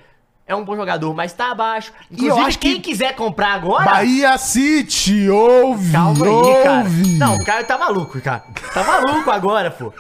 é 0.48 0.56
um 0.56 0.64
bom 0.64 0.75
jogador, 0.75 1.14
mas 1.14 1.34
tá 1.34 1.52
abaixo. 1.52 1.92
Inclusive, 2.12 2.40
eu 2.40 2.46
acho 2.46 2.60
quem 2.60 2.75
que- 2.75 2.92
quiser 2.92 3.16
comprar 3.16 3.54
agora. 3.54 3.86
Bahia 3.86 4.38
City, 4.38 5.28
ouve, 5.30 5.92
Calma 5.92 6.25
aí, 6.25 6.64
cara. 6.64 6.78
ouve. 6.80 7.08
Não, 7.18 7.36
o 7.36 7.44
cara 7.46 7.64
tá 7.64 7.78
maluco, 7.78 8.22
cara. 8.22 8.44
Tá 8.74 8.84
maluco 8.84 9.30
agora, 9.32 9.72
pô. 9.72 9.92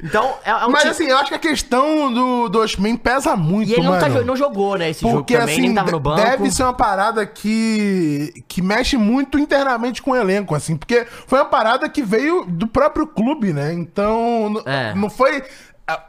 Então, 0.00 0.32
é, 0.44 0.50
é 0.50 0.54
um 0.64 0.70
Mas 0.70 0.82
time- 0.82 0.90
assim, 0.92 1.04
eu 1.06 1.18
acho 1.18 1.28
que 1.28 1.34
a 1.34 1.38
questão 1.40 2.12
do, 2.12 2.48
do 2.48 2.60
Osman 2.60 2.96
pesa 2.96 3.34
muito, 3.34 3.68
E 3.70 3.72
ele 3.72 3.82
não, 3.82 3.98
tá 3.98 4.08
não 4.08 4.36
jogou, 4.36 4.78
né, 4.78 4.90
esse 4.90 5.00
Porque 5.00 5.34
jogo 5.34 5.40
também, 5.46 5.54
assim, 5.56 5.62
nem 5.66 5.74
tava 5.74 5.90
no 5.90 5.98
banco. 5.98 6.20
deve 6.22 6.50
ser 6.52 6.62
uma 6.62 6.72
parada 6.72 7.26
que, 7.26 8.32
que 8.46 8.62
mexe 8.62 8.96
muito 8.96 9.40
internamente 9.40 10.00
com 10.00 10.12
o 10.12 10.16
elenco, 10.16 10.54
assim, 10.54 10.76
porque 10.76 11.04
foi 11.26 11.40
uma 11.40 11.46
parada 11.46 11.88
que 11.88 12.00
veio 12.00 12.44
do 12.46 12.68
próprio 12.68 13.08
clube, 13.08 13.52
né? 13.52 13.72
Então, 13.72 14.62
É. 14.64 14.94
não 14.94 15.10
foi 15.10 15.42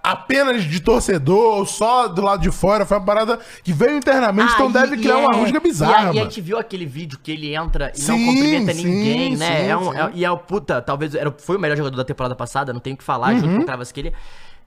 apenas 0.04 0.64
de 0.64 0.80
torcedor 0.80 1.66
só 1.68 2.08
do 2.08 2.22
lado 2.22 2.42
de 2.42 2.52
fora, 2.52 2.86
foi 2.86 2.98
uma 2.98 3.06
parada 3.06 3.40
que 3.64 3.72
veio 3.72 3.96
internamente, 3.98 4.52
então 4.54 4.68
Ah, 4.68 4.72
deve 4.72 4.96
e- 4.96 5.00
criar 5.00 5.16
e 5.20 5.26
uma 5.26 5.34
é- 5.34 5.38
rusga 5.40 5.54
E 5.54 5.58
a, 5.58 5.60
bizarra, 5.62 5.94
e 5.94 5.96
a 6.02 6.04
mano. 6.06 6.16
gente 6.20 6.42
viu 6.42 6.58
aquele 6.58 6.86
vídeo 6.86 7.18
que 7.22 7.32
ele 7.32 7.56
entra 7.56 7.92
e 7.96 8.00
não 8.02 8.18
Sim, 8.18 8.26
cumprimenta 8.26 8.74
sim, 8.74 8.84
ninguém, 8.86 9.36
né? 9.38 9.62
sim, 9.64 9.68
é 9.70 9.78
um, 9.78 9.94
é- 9.94 10.12
e 10.14 10.26
é 10.26 10.32
o 10.32 10.38
puta, 10.38 10.82
talvez 10.82 11.16
era, 11.16 11.32
foi 11.38 11.56
o 11.56 11.60
melhor 11.60 11.78
jogador 11.78 11.96
da 11.98 12.04
temporada 12.06 12.36
passada, 12.36 12.74
não 12.74 12.80
tenho 12.80 12.96
o 12.96 12.98
que 12.98 13.04
falar, 13.04 13.34
Uhum. 13.34 13.40
junto 13.40 13.56
com 13.56 13.62
o 13.62 13.66
Travasquilha. 13.66 14.14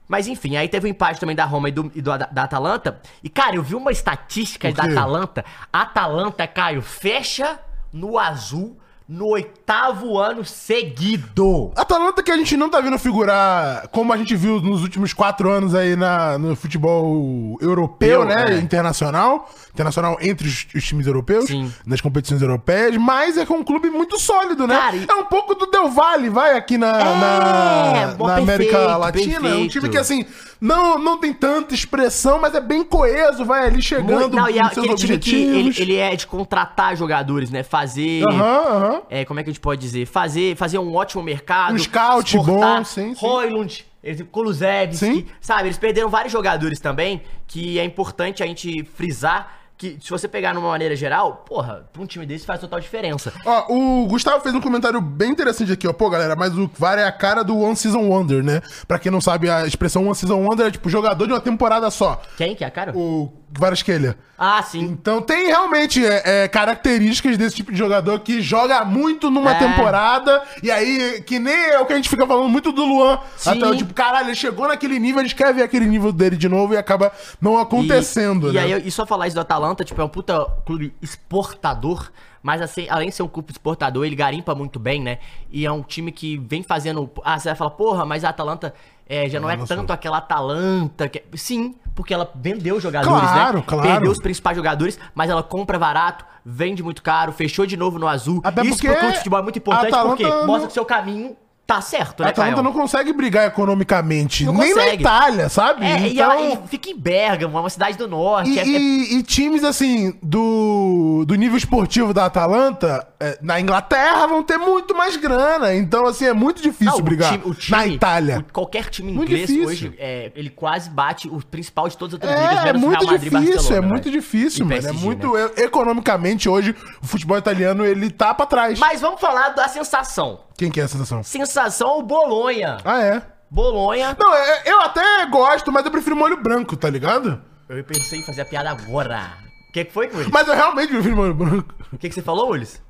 Mas 0.07 0.27
enfim, 0.27 0.57
aí 0.57 0.67
teve 0.67 0.87
o 0.87 0.89
empate 0.89 1.19
também 1.19 1.35
da 1.35 1.45
Roma 1.45 1.69
e, 1.69 1.71
do, 1.71 1.91
e 1.95 2.01
do- 2.01 2.17
da, 2.17 2.25
da 2.25 2.43
Atalanta. 2.43 2.99
E, 3.23 3.29
cara, 3.29 3.55
eu 3.55 3.63
vi 3.63 3.73
uma 3.75 3.91
estatística 3.91 4.69
da? 4.73 4.83
Atalanta. 4.83 5.45
A 5.71 5.81
Atalanta, 5.83 6.45
Caio, 6.45 6.81
fecha 6.81 7.57
no 7.91 8.19
azul 8.19 8.77
no 9.13 9.27
oitavo 9.27 10.17
ano 10.17 10.43
seguido. 10.43 11.71
Atalanta 11.75 12.23
que 12.23 12.31
a 12.31 12.37
gente 12.37 12.57
não 12.57 12.67
tá 12.67 12.81
vendo 12.81 12.97
figurar 12.97 13.87
como 13.89 14.11
a 14.11 14.17
gente 14.17 14.35
viu 14.35 14.59
nos 14.59 14.81
últimos 14.81 15.13
quatro 15.13 15.51
anos 15.51 15.75
aí 15.75 15.95
na, 15.95 16.37
no 16.39 16.55
futebol 16.55 17.55
europeu, 17.61 18.21
Eu, 18.21 18.25
né? 18.25 18.55
é. 18.55 18.57
Internacional. 18.57 19.47
Internacional 19.71 20.17
entre 20.19 20.47
os, 20.47 20.65
os 20.75 20.83
times 20.83 21.05
europeus, 21.05 21.45
Sim. 21.45 21.71
nas 21.85 22.01
competições 22.01 22.41
europeias, 22.41 22.95
mas 22.97 23.37
é 23.37 23.45
com 23.45 23.55
um 23.55 23.63
clube 23.63 23.89
muito 23.89 24.19
sólido, 24.19 24.65
né? 24.67 24.75
Cara, 24.75 24.97
É 25.07 25.13
um 25.13 25.25
pouco 25.25 25.53
do 25.55 25.67
Del 25.67 25.89
Valle, 25.89 26.29
vai, 26.29 26.57
aqui 26.57 26.77
na, 26.77 26.99
É, 26.99 28.05
na, 28.07 28.13
bom, 28.15 28.27
na 28.27 28.37
América 28.37 28.77
perfeito, 28.77 28.99
Latina. 28.99 29.33
É 29.35 29.37
um 29.37 29.41
perfeito. 29.41 29.71
time 29.71 29.89
que, 29.89 29.97
assim, 29.97 30.25
não, 30.63 30.97
não 30.97 31.17
tem 31.17 31.33
tanta 31.33 31.73
expressão, 31.73 32.39
mas 32.39 32.55
é 32.55 32.61
bem 32.61 32.85
coeso, 32.85 33.43
vai 33.43 33.67
ali 33.67 33.81
chegando 33.81 34.33
não, 34.33 34.49
e 34.49 34.57
é 34.57 34.63
aquele 34.63 34.95
time 34.95 35.17
que 35.19 35.35
ele, 35.35 35.75
ele 35.77 35.95
é 35.97 36.15
de 36.15 36.25
contratar 36.25 36.95
jogadores, 36.95 37.49
né? 37.49 37.63
Fazer. 37.63 38.23
Aham. 38.29 39.01
É, 39.09 39.25
como 39.25 39.41
é 39.41 39.43
que 39.43 39.49
a 39.49 39.53
gente 39.53 39.59
pode 39.59 39.81
dizer? 39.81 40.05
Fazer, 40.05 40.55
fazer 40.55 40.79
um 40.79 40.95
ótimo 40.95 41.21
mercado. 41.21 41.73
Um 41.75 41.77
scout 41.79 42.37
exportar. 42.37 42.77
bom, 42.77 42.85
sim, 42.85 43.13
sim. 43.13 43.19
Roylund, 43.19 43.85
eles- 44.01 44.25
Kulusevski, 44.31 45.27
sabe? 45.41 45.67
Eles 45.67 45.77
perderam 45.77 46.07
vários 46.07 46.31
jogadores 46.31 46.79
também, 46.79 47.21
que 47.45 47.77
é 47.77 47.83
importante 47.83 48.41
a 48.41 48.45
gente 48.45 48.85
frisar 48.85 49.62
que 49.83 49.97
se 50.01 50.09
você 50.09 50.27
pegar 50.27 50.53
numa 50.53 50.69
maneira 50.69 50.95
geral, 50.95 51.43
porra, 51.45 51.85
pra 51.91 52.01
um 52.01 52.05
time 52.05 52.25
desse 52.25 52.45
faz 52.45 52.61
total 52.61 52.79
diferença. 52.79 53.33
Ó, 53.45 53.73
o 53.73 54.07
Gustavo 54.07 54.41
fez 54.41 54.55
um 54.55 54.61
comentário 54.61 55.01
bem 55.01 55.31
interessante 55.31 55.71
aqui, 55.71 55.87
ó. 55.87 55.93
Pô, 55.93 56.09
galera, 56.09 56.35
mas 56.35 56.57
o 56.57 56.69
VAR 56.77 56.97
é 56.97 57.03
a 57.03 57.11
cara 57.11 57.43
do 57.43 57.57
One 57.57 57.75
Season 57.75 57.99
Wonder, 57.99 58.43
né? 58.43 58.61
Pra 58.87 58.97
quem 58.97 59.11
não 59.11 59.19
sabe, 59.19 59.49
a 59.49 59.65
expressão 59.65 60.05
One 60.05 60.15
Season 60.15 60.39
Wonder 60.41 60.67
é 60.67 60.71
tipo 60.71 60.89
jogador 60.89 61.25
de 61.25 61.33
uma 61.33 61.41
temporada 61.41 61.89
só. 61.91 62.21
Quem 62.37 62.55
que 62.55 62.63
é 62.63 62.67
a 62.67 62.71
cara? 62.71 62.95
O 62.95 63.31
Varasquelha. 63.57 64.17
Ah, 64.37 64.61
sim. 64.63 64.81
Então 64.81 65.21
tem 65.21 65.47
realmente 65.47 66.05
é, 66.05 66.43
é, 66.43 66.47
características 66.47 67.37
desse 67.37 67.55
tipo 67.55 67.71
de 67.71 67.77
jogador 67.77 68.19
que 68.19 68.41
joga 68.41 68.83
muito 68.83 69.29
numa 69.29 69.51
É. 69.51 69.59
temporada, 69.59 70.41
e 70.61 70.69
aí, 70.71 71.21
que 71.25 71.39
nem 71.39 71.53
é 71.55 71.79
o 71.79 71.85
que 71.85 71.93
a 71.93 71.95
gente 71.95 72.09
fica 72.09 72.25
falando 72.27 72.49
muito 72.49 72.71
do 72.71 72.83
Luan. 72.83 73.19
Sim. 73.37 73.51
Até, 73.51 73.75
tipo, 73.77 73.93
caralho, 73.93 74.27
ele 74.27 74.35
chegou 74.35 74.67
naquele 74.67 74.99
nível, 74.99 75.19
a 75.19 75.23
gente 75.23 75.35
quer 75.35 75.53
ver 75.53 75.63
aquele 75.63 75.85
nível 75.85 76.11
dele 76.11 76.35
de 76.35 76.49
novo 76.49 76.73
e 76.73 76.77
acaba 76.77 77.11
não 77.39 77.57
acontecendo, 77.57 78.49
e, 78.49 78.53
né? 78.53 78.67
E 78.67 78.73
aí, 78.73 78.87
e 78.87 78.91
só 78.91 79.05
falar 79.05 79.27
isso 79.27 79.35
do 79.35 79.41
Atalanta, 79.41 79.83
tipo, 79.85 80.01
é 80.01 80.03
um 80.03 80.09
puta 80.09 80.45
clube 80.65 80.93
exportador, 81.01 82.11
mas 82.43 82.61
assim, 82.61 82.85
além 82.89 83.09
de 83.09 83.15
ser 83.15 83.23
um 83.23 83.27
clube 83.27 83.51
exportador, 83.51 84.05
ele 84.05 84.15
garimpa 84.15 84.53
muito 84.53 84.77
bem, 84.77 85.01
né? 85.01 85.17
E 85.49 85.65
é 85.65 85.71
um 85.71 85.81
time 85.81 86.11
que 86.11 86.37
vem 86.37 86.61
fazendo. 86.61 87.09
Ah, 87.23 87.39
você 87.39 87.49
vai 87.49 87.55
falar, 87.55 87.71
porra, 87.71 88.05
mas 88.05 88.23
a 88.23 88.29
Atalanta 88.29 88.73
é, 89.07 89.27
já 89.29 89.39
não 89.39 89.49
é 89.49 89.55
não 89.57 89.65
tanto 89.65 89.87
sou. 89.87 89.93
aquela 89.93 90.17
Atalanta. 90.17 91.07
Que... 91.09 91.23
Sim, 91.35 91.75
porque 91.95 92.13
ela 92.13 92.29
vendeu 92.35 92.79
jogadores, 92.79 93.19
Claro, 93.31 93.57
né? 93.59 93.63
claro. 93.65 93.87
Perdeu 93.87 94.11
os 94.11 94.19
principais 94.19 94.57
jogadores, 94.57 94.99
mas 95.15 95.29
ela 95.29 95.41
compra 95.41 95.79
barato, 95.79 96.25
vende 96.45 96.83
muito 96.83 97.01
caro, 97.01 97.31
fechou 97.31 97.65
de 97.65 97.77
novo 97.77 97.97
no 97.97 98.07
azul. 98.07 98.41
Até 98.43 98.61
isso 98.61 98.71
porque 98.73 98.87
pro 98.87 98.97
clube 98.97 99.11
de 99.13 99.17
futebol 99.19 99.39
é 99.39 99.43
muito 99.43 99.59
importante, 99.59 99.87
Atalanta 99.87 100.09
porque 100.17 100.23
não- 100.29 100.45
mostra 100.47 100.67
que 100.67 100.71
o 100.71 100.73
seu 100.73 100.85
caminho 100.85 101.35
tá 101.65 101.79
certo, 101.81 102.21
né, 102.21 102.27
A 102.27 102.29
Atalanta 102.31 102.55
Caio? 102.55 102.63
não 102.63 102.73
consegue 102.73 103.13
brigar 103.13 103.47
economicamente, 103.47 104.43
Não 104.45 104.53
nem 104.53 104.69
na 104.75 104.81
consegue. 104.81 105.01
Itália, 105.03 105.49
sabe? 105.49 105.85
É, 105.85 105.99
e 106.07 106.13
então... 106.13 106.31
ela- 106.31 106.41
e 106.63 106.67
fica 106.67 106.89
em 106.89 106.97
Bergamo, 106.97 107.57
é 107.57 107.61
uma 107.61 107.69
cidade 107.69 107.97
do 107.97 108.07
norte. 108.07 108.49
E, 108.51 108.59
é- 108.59 108.63
é 108.63 108.67
e- 108.67 109.15
e 109.17 109.23
times, 109.23 109.63
assim, 109.63 110.13
do, 110.21 111.23
do 111.25 111.35
nível 111.35 111.57
esportivo 111.57 112.13
da 112.13 112.25
Atalanta, 112.25 113.07
é, 113.19 113.37
na 113.41 113.59
Inglaterra, 113.59 114.27
vão 114.27 114.43
ter 114.43 114.57
muito 114.57 114.93
mais 114.95 115.15
grana. 115.15 115.73
Então, 115.73 116.05
assim, 116.05 116.25
é 116.25 116.33
muito 116.33 116.61
difícil 116.61 116.91
Não, 116.93 116.99
o 116.99 117.01
brigar 117.03 117.31
time- 117.31 117.43
o 117.45 117.53
time- 117.55 117.77
na 117.77 117.87
Itália. 117.87 118.39
o- 118.47 118.53
qualquer 118.53 118.89
time 118.89 119.11
Muito 119.11 119.29
inglês 119.31 119.47
difícil. 119.47 119.67
hoje, 119.69 119.93
é, 119.97 120.31
ele 120.35 120.49
quase 120.49 120.89
bate 120.89 121.27
o 121.29 121.43
principal 121.45 121.87
de 121.87 121.97
todas 121.97 122.15
as 122.15 122.19
outras 122.21 122.39
ligas, 122.41 122.57
É, 122.57 122.61
é 122.61 122.65
menos 122.65 122.81
o 122.83 122.85
muito 122.85 122.99
Real 122.99 123.11
Madrid 123.13 123.27
e 123.27 123.29
difícil, 123.35 123.53
Barcelona, 123.55 123.85
é 123.85 123.89
muito 123.89 124.03
velho. 124.09 124.21
difícil, 124.21 124.59
E 124.65 124.67
mano. 124.67 124.73
É 124.77 124.81
PSG, 124.81 125.05
muito. 125.05 125.33
né? 125.33 125.49
e- 125.57 125.61
Economicamente, 125.63 126.47
hoje, 126.49 126.75
o 127.01 127.07
futebol 127.07 127.37
italiano, 127.37 127.85
ele 127.85 128.09
tá 128.11 128.33
pra 128.33 128.45
trás. 128.45 128.77
Mas 128.79 129.01
vamos 129.01 129.19
falar 129.19 129.49
da 129.49 129.67
sensação. 129.67 130.41
Quem 130.57 130.69
que 130.71 130.79
é 130.79 130.83
a 130.83 130.87
sensação? 130.87 131.23
Sensação 131.23 132.03
Bolonha. 132.03 132.77
Ah, 132.85 133.01
é? 133.01 133.21
Bolonha. 133.49 134.15
Não, 134.19 134.33
é- 134.33 134.63
eu 134.65 134.81
até 134.81 135.25
gosto, 135.27 135.71
mas 135.71 135.85
eu 135.85 135.91
prefiro 135.91 136.15
molho 136.15 136.41
branco, 136.41 136.75
tá 136.75 136.89
ligado? 136.89 137.41
Eu 137.69 137.83
pensei 137.83 138.19
em 138.19 138.23
fazer 138.23 138.41
a 138.41 138.45
piada 138.45 138.69
agora. 138.69 139.37
O 139.69 139.73
que, 139.73 139.85
que 139.85 139.91
foi, 139.91 140.07
Ulis? 140.07 140.27
Mas 140.27 140.47
eu 140.47 140.53
realmente 140.53 140.89
prefiro 140.91 141.15
molho 141.15 141.33
branco. 141.33 141.73
O 141.91 141.97
que, 141.97 142.09
que 142.09 142.15
você 142.15 142.21
falou, 142.21 142.51
Ulis? 142.51 142.81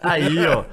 Aí, 0.00 0.46
ó. 0.46 0.64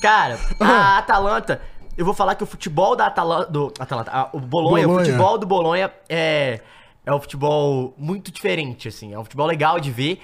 Cara, 0.00 0.38
a 0.60 0.98
Atalanta. 0.98 1.60
Eu 1.96 2.04
vou 2.04 2.14
falar 2.14 2.34
que 2.34 2.42
o 2.42 2.46
futebol 2.46 2.94
da 2.94 3.06
Atalanta. 3.06 3.50
Do, 3.50 3.72
Atalanta 3.78 4.10
ah, 4.14 4.28
o 4.32 4.38
Bolonha, 4.40 4.86
Bolonha. 4.86 5.02
o 5.02 5.06
futebol 5.06 5.38
do 5.38 5.46
Bolonha 5.46 5.92
é. 6.08 6.60
É 7.04 7.12
um 7.14 7.20
futebol 7.20 7.94
muito 7.96 8.30
diferente, 8.30 8.86
assim. 8.88 9.14
É 9.14 9.18
um 9.18 9.24
futebol 9.24 9.46
legal 9.46 9.80
de 9.80 9.90
ver. 9.90 10.20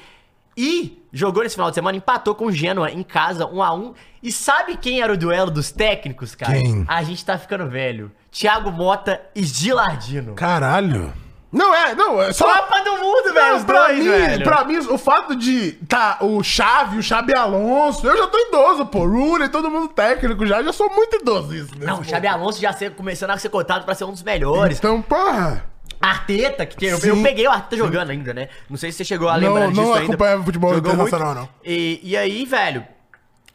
E 0.57 1.03
jogou 1.13 1.43
nesse 1.43 1.55
final 1.57 1.71
de 1.71 1.75
semana, 1.75 1.97
empatou 1.97 2.35
com 2.35 2.47
o 2.47 2.53
Genoa 2.53 2.91
em 2.91 3.03
casa, 3.03 3.47
1 3.47 3.63
a 3.63 3.75
1 3.75 3.95
E 4.23 4.31
sabe 4.33 4.77
quem 4.77 5.01
era 5.01 5.13
o 5.13 5.17
duelo 5.17 5.51
dos 5.51 5.71
técnicos, 5.73 6.35
cara? 6.35 6.53
Quem? 6.53 6.85
A 6.89 7.03
gente 7.03 7.25
tá 7.25 7.37
ficando 7.39 7.69
velho. 7.69 8.11
Thiago 8.31 8.71
Mota 8.71 9.21
e 9.35 9.43
Gilardino. 9.45 10.35
Caralho. 10.35 11.13
Não, 11.53 11.73
é, 11.73 11.95
não, 11.95 12.21
é 12.21 12.33
só. 12.33 12.53
Copa 12.53 12.81
do 12.83 12.97
Mundo, 12.97 13.33
velho, 13.33 13.51
Não, 13.51 13.57
os 13.59 13.65
pra 13.65 13.87
dois, 13.87 13.99
mim, 14.01 14.11
velho. 14.11 14.43
pra 14.45 14.65
mim, 14.65 14.77
o 14.79 14.99
fato 14.99 15.37
de 15.37 15.73
tá 15.89 16.19
o 16.21 16.43
Chave, 16.43 16.99
o 16.99 17.03
Xabi 17.03 17.33
Alonso, 17.33 18.05
eu 18.05 18.17
já 18.17 18.27
tô 18.27 18.37
idoso, 18.49 18.87
pô. 18.87 19.07
Rooney, 19.07 19.49
todo 19.49 19.71
mundo 19.71 19.87
técnico 19.87 20.45
já, 20.45 20.61
já 20.65 20.73
sou 20.73 20.91
muito 20.93 21.15
idoso 21.15 21.55
isso. 21.55 21.79
né? 21.79 21.87
Não, 21.87 22.01
o 22.01 22.05
Xabi 22.05 22.27
Alonso 22.27 22.61
já 22.61 22.73
ser, 22.73 22.91
começando 22.97 23.31
a 23.31 23.39
ser 23.39 23.51
cotado 23.51 23.85
pra 23.85 23.95
ser 23.95 24.03
um 24.03 24.11
dos 24.11 24.25
melhores. 24.25 24.79
Então, 24.79 25.01
porra. 25.01 25.65
Arteta, 26.05 26.67
que 26.67 26.85
eu, 26.87 26.99
eu 26.99 27.23
peguei 27.23 27.47
o 27.47 27.51
Arteta 27.51 27.77
jogando 27.77 28.11
ainda, 28.11 28.33
né? 28.35 28.49
Não 28.69 28.77
sei 28.77 28.91
se 28.93 28.99
você 28.99 29.05
chegou 29.05 29.29
a 29.29 29.39
Não, 29.39 29.49
lembrar 29.55 29.67
não 29.67 29.71
disso 29.73 29.93
ainda. 29.95 30.05
acompanhava 30.13 30.45
futebol 30.45 30.75
Jogou 30.75 30.93
internacional, 30.93 31.35
muito. 31.35 31.41
não. 31.41 31.49
E, 31.65 32.01
e 32.03 32.17
aí, 32.17 32.45
velho, 32.45 32.85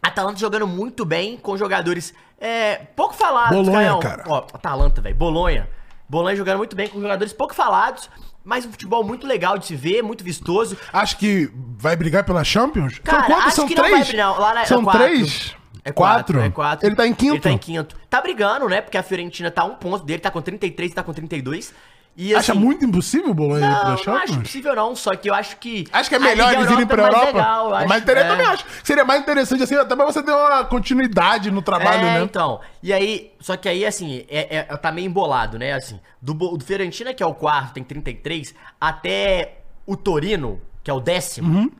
Atalanta 0.01 0.39
jogando 0.39 0.65
muito 0.67 1.05
bem, 1.05 1.37
com 1.37 1.57
jogadores 1.57 2.13
é, 2.39 2.75
pouco 2.95 3.13
falados, 3.13 3.55
Bolonha, 3.55 3.77
Caião. 3.77 3.99
cara. 3.99 4.23
Ó, 4.27 4.37
Atalanta, 4.53 5.01
velho, 5.01 5.15
Bolonha. 5.15 5.69
Bolonha 6.07 6.35
jogando 6.35 6.57
muito 6.57 6.75
bem, 6.75 6.87
com 6.87 6.99
jogadores 6.99 7.33
pouco 7.33 7.53
falados, 7.53 8.09
mas 8.43 8.65
um 8.65 8.71
futebol 8.71 9.03
muito 9.03 9.27
legal 9.27 9.57
de 9.57 9.65
se 9.67 9.75
ver, 9.75 10.01
muito 10.01 10.23
vistoso. 10.23 10.75
Acho 10.91 11.17
que 11.17 11.51
vai 11.77 11.95
brigar 11.95 12.23
pela 12.23 12.43
Champions? 12.43 12.97
Cara, 12.99 13.19
São 13.19 13.27
quantos? 13.27 13.45
acho 13.47 13.55
São 13.57 13.67
que 13.67 13.75
não 13.75 13.83
três? 13.83 14.07
vai 14.07 14.15
na- 14.17 14.61
é 14.61 14.65
São 14.65 14.83
quatro. 14.83 15.01
três? 15.03 15.55
É 15.85 15.91
quatro, 15.91 16.39
é 16.41 16.49
quatro. 16.49 16.87
Ele 16.87 16.95
tá 16.95 17.07
em 17.07 17.13
quinto? 17.13 17.35
Ele 17.35 17.41
tá 17.41 17.51
em 17.51 17.57
quinto. 17.57 17.95
Tá 18.09 18.21
brigando, 18.21 18.67
né? 18.67 18.81
Porque 18.81 18.97
a 18.97 19.03
Fiorentina 19.03 19.49
tá 19.51 19.63
um 19.63 19.75
ponto 19.75 20.03
dele, 20.03 20.19
tá 20.19 20.29
com 20.31 20.41
33 20.41 20.91
e 20.91 20.95
tá 20.95 21.03
com 21.03 21.13
32. 21.13 21.73
E, 22.21 22.35
Acha 22.35 22.51
assim, 22.51 22.59
muito 22.59 22.83
impossível 22.83 23.29
o 23.29 23.33
Bolonha 23.33 23.65
ir 23.65 23.69
Não, 23.69 23.79
pra 23.79 23.89
não 23.91 23.97
Champions? 23.97 24.23
acho 24.31 24.41
possível 24.41 24.75
não, 24.75 24.93
só 24.93 25.15
que 25.15 25.29
eu 25.29 25.33
acho 25.33 25.55
que... 25.55 25.85
Acho 25.89 26.09
que 26.09 26.15
é 26.15 26.19
melhor 26.19 26.51
eles 26.53 26.69
irem 26.69 26.85
pra 26.85 26.97
é 26.97 27.01
mais 27.03 27.13
Europa. 27.13 27.37
legal, 27.37 27.73
É 27.73 27.85
acho. 27.85 27.97
interessante, 27.97 28.25
é. 28.25 28.29
também 28.35 28.45
acho. 28.47 28.65
Seria 28.83 29.05
mais 29.05 29.21
interessante 29.21 29.63
assim, 29.63 29.75
até 29.75 29.95
pra 29.95 30.03
você 30.05 30.21
ter 30.21 30.31
uma 30.33 30.65
continuidade 30.65 31.49
no 31.49 31.61
trabalho, 31.61 32.05
É, 32.07 32.13
né? 32.15 32.21
então. 32.23 32.59
E 32.83 32.91
aí, 32.91 33.31
só 33.39 33.55
que 33.55 33.69
aí, 33.69 33.85
assim, 33.85 34.25
é, 34.27 34.57
é- 34.57 34.63
tá 34.75 34.91
meio 34.91 35.05
embolado, 35.07 35.57
né? 35.57 35.71
Assim, 35.71 35.97
do, 36.21 36.33
do 36.33 36.61
Fiorentina, 36.65 37.13
que 37.13 37.23
é 37.23 37.25
o 37.25 37.33
quarto, 37.33 37.75
tem 37.75 37.85
33, 37.85 38.53
até 38.81 39.59
o 39.85 39.95
Torino, 39.95 40.59
que 40.83 40.91
é 40.91 40.93
o 40.93 40.99
décimo, 40.99 41.47
Uhum. 41.57 41.71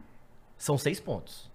são 0.57 0.77
seis 0.77 1.01
pontos. 1.01 1.51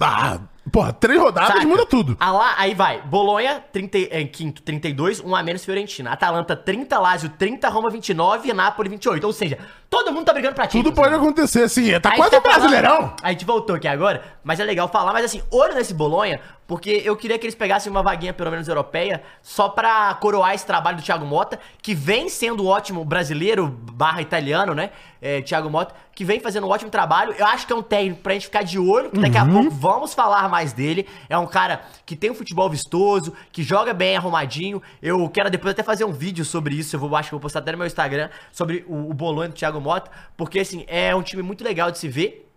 Ah, 0.00 0.40
Porra, 0.72 0.92
três 0.92 1.20
rodadas 1.20 1.48
Saca? 1.54 1.66
muda 1.66 1.86
tudo. 1.86 2.16
Ah, 2.20 2.32
lá, 2.32 2.54
aí 2.58 2.74
vai. 2.74 3.00
Bolonha, 3.02 3.62
30, 3.72 3.98
em 3.98 4.26
quinto, 4.26 4.62
32, 4.62 5.20
um 5.20 5.34
a 5.34 5.42
menos 5.42 5.64
Fiorentina. 5.64 6.10
Atalanta, 6.12 6.54
30, 6.56 6.98
Lazio, 6.98 7.30
30, 7.30 7.68
Roma, 7.68 7.90
29 7.90 8.48
e 8.48 8.52
Napoli, 8.52 8.88
28. 8.88 9.24
Ou 9.24 9.32
seja, 9.32 9.58
todo 9.90 10.12
mundo 10.12 10.24
tá 10.26 10.32
brigando 10.32 10.54
pra 10.54 10.66
Tudo 10.66 10.90
título. 10.90 10.94
pode 10.96 11.14
acontecer, 11.14 11.62
assim. 11.62 11.98
Tá 12.00 12.10
Aí 12.10 12.16
quase 12.16 12.30
tá 12.32 12.40
brasileirão. 12.40 12.96
falando- 12.96 13.14
A 13.22 13.30
gente 13.32 13.44
voltou 13.44 13.76
aqui 13.76 13.88
agora, 13.88 14.22
mas 14.42 14.58
é 14.60 14.64
legal 14.64 14.88
falar. 14.88 15.12
Mas 15.12 15.24
assim, 15.24 15.42
olho 15.50 15.74
nesse 15.74 15.92
Bolonha, 15.94 16.40
porque 16.66 17.02
eu 17.04 17.16
queria 17.16 17.38
que 17.38 17.46
eles 17.46 17.54
pegassem 17.54 17.90
uma 17.90 18.02
vaguinha, 18.02 18.32
pelo 18.32 18.50
menos 18.50 18.68
europeia, 18.68 19.22
só 19.42 19.68
pra 19.68 20.14
coroar 20.20 20.54
esse 20.54 20.66
trabalho 20.66 20.96
do 20.98 21.02
Thiago 21.02 21.24
Mota, 21.24 21.58
que 21.80 21.94
vem 21.94 22.28
sendo 22.28 22.66
ótimo 22.66 23.04
brasileiro 23.04 23.66
barra 23.92 24.20
italiano, 24.20 24.74
né? 24.74 24.90
É, 25.20 25.40
Thiago 25.42 25.68
Mota, 25.68 25.94
que 26.14 26.24
vem 26.24 26.38
fazendo 26.40 26.66
um 26.66 26.70
ótimo 26.70 26.90
trabalho. 26.90 27.34
Eu 27.38 27.46
acho 27.46 27.66
que 27.66 27.72
é 27.72 27.76
um 27.76 27.82
técnico 27.82 28.20
pra 28.22 28.34
gente 28.34 28.46
ficar 28.46 28.62
de 28.62 28.78
olho, 28.78 29.10
que 29.10 29.18
daqui 29.18 29.36
a 29.38 29.44
pouco 29.46 29.70
vamos 29.70 30.14
falar 30.14 30.48
mais 30.48 30.57
dele. 30.72 31.06
É 31.28 31.36
um 31.38 31.46
cara 31.46 31.82
que 32.04 32.14
tem 32.16 32.30
um 32.30 32.34
futebol 32.34 32.68
vistoso, 32.68 33.32
que 33.52 33.62
joga 33.62 33.92
bem 33.94 34.16
arrumadinho. 34.16 34.82
Eu 35.02 35.28
quero 35.28 35.50
depois 35.50 35.72
até 35.72 35.82
fazer 35.82 36.04
um 36.04 36.12
vídeo 36.12 36.44
sobre 36.44 36.74
isso. 36.74 36.94
Eu 36.96 37.00
vou, 37.00 37.14
acho 37.16 37.28
que 37.28 37.34
vou 37.34 37.40
postar 37.40 37.60
até 37.60 37.72
no 37.72 37.78
meu 37.78 37.86
Instagram 37.86 38.28
sobre 38.52 38.84
o, 38.88 39.10
o 39.10 39.14
Bolonha 39.14 39.48
do 39.48 39.54
Thiago 39.54 39.80
Mota, 39.80 40.10
porque 40.36 40.58
assim, 40.60 40.84
é 40.86 41.14
um 41.14 41.22
time 41.22 41.42
muito 41.42 41.62
legal 41.64 41.90
de 41.90 41.98
se 41.98 42.08
ver. 42.08 42.48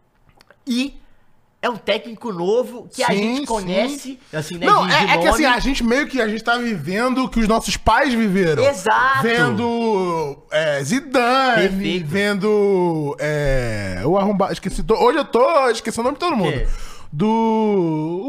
E 0.68 1.00
é 1.64 1.70
um 1.70 1.78
técnico 1.78 2.34
novo 2.34 2.88
que 2.92 3.04
a 3.04 3.08
Sim, 3.08 3.14
gente 3.18 3.40
sim. 3.42 3.46
conhece, 3.46 4.20
assim, 4.34 4.58
né? 4.58 4.66
Não, 4.66 4.88
de- 4.88 4.94
é, 4.96 5.06
de 5.06 5.12
é 5.12 5.18
que 5.20 5.28
assim, 5.28 5.46
a 5.46 5.60
gente 5.60 5.84
meio 5.84 6.08
que 6.08 6.20
a 6.20 6.28
gente 6.28 6.44
tá 6.44 6.58
vivendo 6.58 7.24
o 7.24 7.30
que 7.30 7.40
os 7.40 7.48
nossos 7.48 7.78
pais 7.78 8.12
viveram. 8.14 8.64
Exato. 8.64 9.22
Vendo 9.22 10.38
é, 10.50 10.84
Zidane, 10.84 11.70
Perfeito. 11.70 12.08
vendo 12.08 13.16
é, 13.20 14.02
o 14.06 14.18
arrombado. 14.18 14.54
Esqueci. 14.54 14.84
Hoje 14.90 15.20
eu 15.20 15.26
tô 15.26 15.70
esquecendo 15.70 16.02
o 16.08 16.12
nome 16.12 16.16
de 16.16 16.20
todo 16.20 16.36
mundo. 16.36 16.52
quê? 16.52 16.68
Do. 17.14 17.28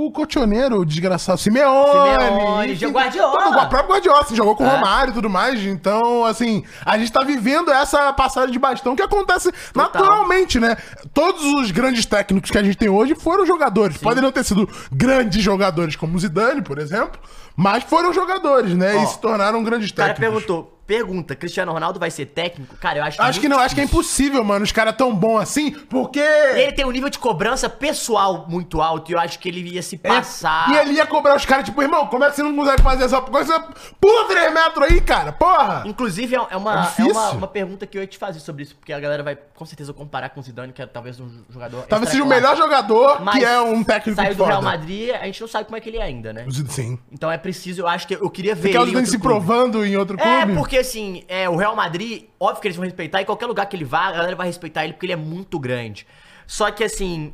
O 0.07 0.11
cotioneiro, 0.11 0.81
o 0.81 0.85
desgraçado. 0.85 1.39
Simeone. 1.39 1.91
Simeone, 1.93 2.73
enfim, 2.73 2.89
Guardiola. 2.89 3.49
O 3.65 3.69
próprio 3.69 3.89
Guardiola, 3.95 4.21
assim, 4.21 4.35
jogou 4.35 4.57
com 4.57 4.65
o 4.65 4.67
É. 4.67 4.75
Romário 4.75 5.13
e 5.13 5.15
tudo 5.15 5.31
mais. 5.31 5.63
Então, 5.63 6.25
assim, 6.25 6.65
a 6.85 6.99
gente 6.99 7.13
tá 7.13 7.23
vivendo 7.25 7.71
essa 7.71 8.13
passagem 8.13 8.51
de 8.51 8.59
bastão 8.59 8.97
que 8.97 9.03
acontece 9.03 9.53
naturalmente, 9.75 10.59
né? 10.59 10.77
Todos 11.15 11.45
os 11.45 11.71
grandes 11.71 12.05
técnicos 12.07 12.51
que 12.51 12.59
a 12.59 12.63
gente 12.63 12.77
tem 12.77 12.89
hoje 12.89 13.15
foram 13.15 13.47
jogadores. 13.47 13.97
Podem 13.99 14.23
não 14.23 14.33
ter 14.33 14.45
sido 14.45 14.69
grandes 14.91 15.43
jogadores 15.43 15.95
como 15.95 16.17
o 16.17 16.19
Zidane, 16.21 16.63
por 16.63 16.79
exemplo, 16.79 17.21
mas 17.57 17.85
foram 17.85 18.13
jogadores, 18.13 18.75
né? 18.75 18.95
Ó, 18.97 19.03
e 19.03 19.07
se 19.07 19.19
tornaram 19.21 19.63
grandes 19.63 19.91
O 19.91 19.95
cara 19.95 20.15
técnicos. 20.15 20.43
perguntou, 20.45 20.79
pergunta, 20.87 21.35
Cristiano 21.37 21.73
Ronaldo 21.73 21.99
vai 21.99 22.11
ser 22.11 22.27
técnico? 22.27 22.77
Cara, 22.77 22.99
eu 22.99 23.05
acho 23.05 23.23
Acho 23.23 23.41
que 23.41 23.49
não, 23.49 23.59
acho 23.59 23.75
que 23.75 23.81
é 23.81 23.85
difícil. 23.85 24.01
impossível, 24.01 24.45
mano. 24.45 24.65
Os 24.65 24.73
caras 24.73 24.95
tão 24.97 25.15
bons 25.15 25.39
assim, 25.41 25.71
porque. 25.71 26.19
Ele 26.21 26.73
tem 26.73 26.85
um 26.85 26.91
nível 26.91 27.09
de 27.09 27.19
cobrança 27.19 27.69
pessoal 27.69 28.47
muito 28.49 28.81
alto 28.83 29.11
e 29.11 29.15
eu 29.15 29.19
acho 29.21 29.39
que 29.39 29.49
ele 29.49 29.61
ia 29.75 29.83
se 29.83 29.97
passar. 29.97 30.71
É, 30.71 30.75
E 30.75 30.79
ele 30.81 30.93
ia 30.95 31.07
cobrar 31.07 31.37
os 31.37 31.47
caras, 31.47 31.65
tipo, 31.65 31.81
irmão, 31.81 32.07
como 32.09 32.25
é 32.25 32.31
que 32.31 32.37
você 32.37 32.43
não 32.43 32.55
consegue 32.55 32.83
fazer 32.83 33.05
essa 33.05 33.21
coisa? 33.21 33.59
Pula 34.01 34.29
3 34.29 34.53
metros 34.53 34.91
aí, 34.91 35.01
cara, 35.01 35.33
porra! 35.33 35.83
Inclusive, 35.87 36.35
é 36.37 36.41
é 36.51 36.57
uma, 36.57 36.75
É 36.75 36.79
é 36.79 36.83
difícil. 36.83 37.13
uma, 37.13 37.31
uma 37.33 37.49
pergunta 37.49 37.87
que 37.87 37.97
eu 37.97 38.03
ia 38.03 38.07
te 38.07 38.19
fazer 38.19 38.41
sobre 38.41 38.65
isso, 38.65 38.75
porque 38.77 38.93
a 38.93 39.01
galera 39.01 39.23
vai 39.23 39.37
com 39.55 39.65
certeza 39.65 39.93
comparar 39.95 40.31
com 40.31 40.41
o 40.41 40.43
Zidane, 40.43 40.73
que 40.73 40.83
é 40.83 40.87
talvez 40.87 41.19
um 41.21 41.31
jogador. 41.49 41.83
Talvez 41.85 42.11
seja 42.11 42.23
o 42.23 42.27
melhor 42.27 42.57
jogador, 42.57 43.23
Mas 43.23 43.39
que 43.39 43.45
é 43.45 43.61
um 43.61 43.83
técnico 43.85 44.17
Saiu 44.21 44.35
do 44.35 44.39
foda. 44.39 44.51
Real 44.51 44.63
Madrid, 44.63 45.11
a 45.15 45.25
gente 45.25 45.41
não 45.41 45.49
sabe 45.49 45.67
como 45.67 45.77
é 45.77 45.81
que 45.81 45.89
ele 45.89 45.99
é 45.99 46.03
ainda, 46.03 46.33
né? 46.33 46.45
Sim. 46.69 46.99
Então 47.11 47.31
é 47.31 47.39
preciso, 47.43 47.83
eu 47.83 47.89
acho 47.89 48.07
que 48.07 48.15
eu 48.15 48.31
queria 48.31 48.55
ver 48.55 48.71
Quer 48.71 48.79
o 48.79 48.83
ele 48.83 48.91
em 48.93 48.95
Zidane 48.95 48.97
outro 49.07 49.11
se 49.11 49.19
clube. 49.19 49.35
provando 49.35 49.85
em 49.85 49.97
outro 49.97 50.19
É, 50.21 50.43
clube? 50.43 50.59
porque 50.59 50.79
assim, 50.79 51.25
é, 51.29 51.49
o 51.49 51.57
Real 51.57 51.77
Madrid, 51.77 52.25
óbvio 52.41 52.63
que 52.63 52.69
eles 52.69 52.77
vão 52.77 52.85
respeitar, 52.85 53.21
em 53.21 53.25
qualquer 53.25 53.47
lugar 53.47 53.67
que 53.67 53.77
ele 53.77 53.85
vá, 53.85 54.07
a 54.07 54.13
galera 54.13 54.37
vai 54.37 54.47
respeitar 54.47 54.85
ele 54.85 54.93
porque 54.95 55.07
ele 55.07 55.13
é 55.13 55.17
muito 55.17 55.59
grande. 55.59 56.07
Só 56.47 56.71
que 56.71 56.83
assim, 56.85 57.33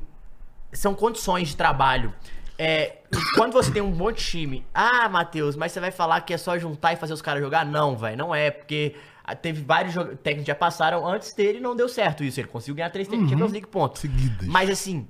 são 0.72 0.94
condições 0.94 1.48
de 1.48 1.56
trabalho. 1.56 2.12
É, 2.58 2.96
quando 3.36 3.52
você 3.52 3.70
tem 3.70 3.80
um 3.80 3.92
bom 3.92 4.10
time, 4.12 4.64
ah, 4.74 5.08
Matheus, 5.08 5.54
mas 5.54 5.70
você 5.70 5.78
vai 5.78 5.92
falar 5.92 6.20
que 6.22 6.34
é 6.34 6.36
só 6.36 6.58
juntar 6.58 6.92
e 6.92 6.96
fazer 6.96 7.12
os 7.12 7.22
caras 7.22 7.40
jogar? 7.40 7.64
Não, 7.64 7.96
velho, 7.96 8.16
não 8.16 8.34
é, 8.34 8.50
porque 8.50 8.96
ah, 9.24 9.34
teve 9.36 9.62
vários 9.62 9.94
técnicos 9.94 10.40
que 10.42 10.46
já 10.48 10.54
passaram 10.56 11.06
antes 11.06 11.32
dele 11.34 11.58
e 11.58 11.60
não 11.60 11.76
deu 11.76 11.88
certo 11.88 12.24
isso. 12.24 12.40
Ele 12.40 12.48
conseguiu 12.48 12.74
ganhar 12.74 12.90
três 12.90 13.06
Champions 13.08 13.52
League, 13.52 13.66
ponto. 13.68 13.98
Seguidas. 13.98 14.48
Mas 14.48 14.68
assim, 14.70 15.06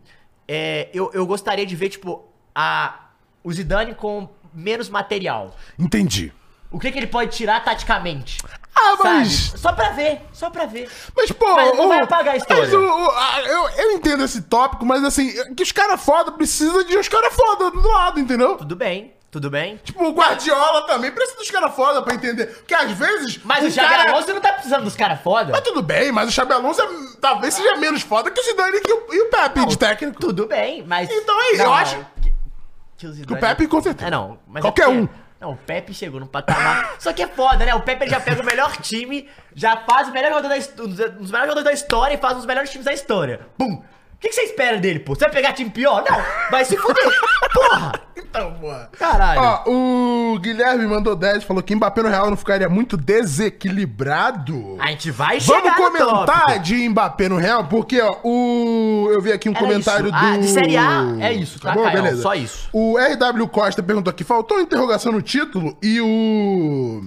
é, 0.46 0.88
eu, 0.92 1.10
eu 1.14 1.26
gostaria 1.26 1.64
de 1.64 1.74
ver, 1.74 1.88
tipo, 1.88 2.22
a, 2.54 3.06
o 3.42 3.50
Zidane 3.50 3.94
com 3.94 4.28
menos 4.54 4.88
material. 4.88 5.54
Entendi. 5.78 6.32
O 6.70 6.78
que, 6.78 6.92
que 6.92 6.98
ele 6.98 7.06
pode 7.06 7.34
tirar 7.34 7.64
taticamente? 7.64 8.38
Ah, 8.76 8.96
Sabe? 8.96 9.02
mas. 9.02 9.52
Só 9.56 9.72
pra 9.72 9.90
ver, 9.90 10.20
só 10.32 10.50
pra 10.50 10.66
ver. 10.66 10.88
Mas, 11.16 11.32
pô. 11.32 11.52
Mas 11.54 11.76
não 11.76 11.86
o- 11.86 11.88
vai 11.88 12.00
apagar 12.00 12.34
a 12.34 12.36
história. 12.36 12.62
mas 12.62 12.72
o- 12.74 12.78
o- 12.78 13.10
a- 13.10 13.40
eu, 13.40 13.68
eu 13.70 13.90
entendo 13.92 14.22
esse 14.22 14.42
tópico, 14.42 14.84
mas 14.84 15.02
assim, 15.02 15.32
que 15.54 15.62
os 15.62 15.72
caras 15.72 16.00
foda 16.02 16.30
precisa 16.30 16.84
de 16.84 16.96
os 16.96 17.08
caras 17.08 17.32
foda 17.34 17.70
do 17.70 17.88
lado, 17.88 18.20
entendeu? 18.20 18.56
Tudo 18.56 18.76
bem, 18.76 19.14
tudo 19.30 19.50
bem. 19.50 19.78
Tipo, 19.82 20.04
o 20.04 20.12
Guardiola 20.12 20.86
também 20.86 21.10
precisa 21.10 21.38
dos 21.38 21.50
caras 21.50 21.74
foda 21.74 22.02
pra 22.02 22.14
entender. 22.14 22.46
Porque 22.46 22.74
às 22.74 22.92
vezes. 22.92 23.40
Mas 23.42 23.64
um 23.64 23.68
o 23.68 23.70
Xabi 23.70 23.88
cara- 23.88 24.12
Alonso 24.12 24.32
não 24.34 24.40
tá 24.40 24.52
precisando 24.52 24.84
dos 24.84 24.94
caras 24.94 25.20
foda. 25.22 25.50
Mas 25.52 25.62
tudo 25.62 25.82
bem, 25.82 26.12
mas 26.12 26.28
o 26.28 26.32
Xabi 26.32 26.52
Alonso 26.52 26.80
é- 26.82 26.88
talvez 27.20 27.54
seja 27.54 27.76
menos 27.76 28.02
foda 28.02 28.30
que 28.30 28.38
o 28.40 28.44
Zidane 28.44 28.76
e 28.87 28.92
o, 28.92 29.14
e 29.14 29.20
o 29.22 29.30
Pepe 29.30 29.64
de 29.66 29.76
técnico. 29.78 30.20
Tudo 30.20 30.46
bem, 30.46 30.84
mas... 30.87 31.11
Então 31.11 31.40
é 31.42 31.52
isso, 31.54 31.62
eu 31.62 31.72
acho- 31.72 32.06
Que, 32.98 33.06
o, 33.06 33.38
Pepe, 33.38 33.66
com 33.68 33.80
certeza. 33.80 34.08
É, 34.08 34.11
não. 34.11 34.38
Mas 34.46 34.61
Qualquer 34.62 34.82
é 34.82 34.84
porque- 34.87 35.00
um. 35.00 35.08
Não, 35.40 35.52
o 35.52 35.56
Pepe 35.56 35.94
chegou 35.94 36.18
no 36.18 36.26
patamar. 36.26 36.96
Só 36.98 37.12
que 37.12 37.22
é 37.22 37.28
foda, 37.28 37.64
né? 37.64 37.72
O 37.72 37.80
Pepe 37.80 38.02
ele 38.04 38.11
já 38.11 38.18
pega 38.18 38.42
o 38.42 38.44
melhor 38.44 38.76
time, 38.78 39.28
já 39.54 39.76
faz 39.76 40.08
o 40.08 40.12
melhor 40.12 40.30
jogador 40.30 40.48
da, 40.48 40.56
um 40.82 40.88
dos 40.88 40.98
melhores 40.98 41.20
jogadores 41.30 41.64
da 41.64 41.72
história 41.72 42.14
e 42.14 42.18
faz 42.18 42.32
um 42.34 42.37
dos 42.38 42.46
melhores 42.46 42.70
times 42.70 42.84
da 42.84 42.92
história. 42.92 43.40
Pum! 43.56 43.80
O 44.18 44.20
que, 44.20 44.31
que 44.31 44.35
você 44.35 44.42
espera 44.42 44.78
dele, 44.78 44.98
pô? 44.98 45.14
Você 45.14 45.20
vai 45.26 45.31
pegar 45.31 45.52
time 45.52 45.70
pior? 45.70 46.02
Não! 46.09 46.18
Vai 46.50 46.64
se 46.64 46.76
fuder! 46.76 47.04
Porra! 47.54 47.92
Então, 48.16 48.52
porra. 48.54 48.90
Caralho! 48.98 49.40
Ó, 49.40 49.70
o 50.35 50.38
Guilherme 50.40 50.87
mandou 50.87 51.14
10, 51.14 51.44
falou 51.44 51.62
que 51.62 51.74
Mbappé 51.74 52.02
no 52.02 52.09
Real 52.09 52.28
não 52.28 52.37
ficaria 52.37 52.68
muito 52.68 52.96
desequilibrado. 52.96 54.76
A 54.81 54.88
gente 54.88 55.11
vai 55.12 55.40
chegar 55.40 55.61
Vamos 55.61 55.76
comentar 55.76 56.26
tópico. 56.26 56.59
de 56.59 56.88
Mbappé 56.88 57.28
no 57.28 57.37
Real, 57.37 57.64
porque, 57.68 58.00
ó, 58.00 58.16
o... 58.24 59.09
eu 59.12 59.22
vi 59.22 59.33
aqui 59.33 59.48
um 59.48 59.52
Era 59.52 59.61
comentário 59.61 60.07
isso. 60.07 60.18
do... 60.18 60.24
Ah, 60.26 60.37
de 60.37 60.48
Série 60.48 60.76
A 60.76 61.04
é 61.20 61.33
isso, 61.33 61.61
tá, 61.61 61.72
bom? 61.72 61.85
Caio? 61.85 61.96
Beleza. 62.02 62.22
Só 62.22 62.35
isso. 62.35 62.68
O 62.72 62.98
RW 62.98 63.48
Costa 63.48 63.83
perguntou 63.83 64.11
aqui, 64.11 64.24
faltou 64.24 64.61
interrogação 64.61 65.12
no 65.12 65.22
título 65.22 65.78
e 65.81 66.00
o... 66.00 67.02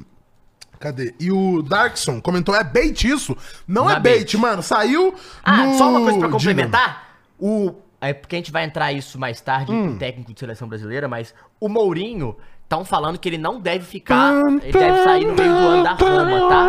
Cadê? 0.81 1.13
E 1.19 1.31
o 1.31 1.61
Darkson 1.61 2.19
comentou, 2.19 2.55
é 2.55 2.63
bait 2.63 3.07
isso? 3.07 3.37
Não, 3.67 3.83
Não 3.85 3.89
é 3.91 3.93
é 3.95 3.99
bait, 3.99 4.17
bait. 4.19 4.37
mano. 4.37 4.61
Saiu 4.63 5.13
Ah, 5.43 5.57
no... 5.65 5.77
só 5.77 5.89
uma 5.89 6.01
coisa 6.01 6.19
pra 6.19 6.29
complementar. 6.29 7.03
O. 7.39 7.73
É 8.01 8.13
porque 8.13 8.35
a 8.35 8.39
gente 8.39 8.51
vai 8.51 8.63
entrar 8.65 8.91
isso 8.91 9.19
mais 9.19 9.39
tarde 9.41 9.71
Hum. 9.71 9.89
com 9.89 9.93
o 9.95 9.97
técnico 9.99 10.33
de 10.33 10.39
seleção 10.39 10.67
brasileira, 10.67 11.07
mas 11.07 11.35
o 11.59 11.69
Mourinho 11.69 12.35
estão 12.63 12.83
falando 12.83 13.19
que 13.19 13.29
ele 13.29 13.37
não 13.37 13.59
deve 13.59 13.85
ficar. 13.85 14.33
Ele 14.63 14.71
deve 14.71 15.03
sair 15.03 15.25
no 15.25 15.35
meio 15.35 15.51
do 15.51 15.57
ano 15.67 15.83
da 15.83 15.91
Roma, 15.93 16.49
tá? 16.49 16.67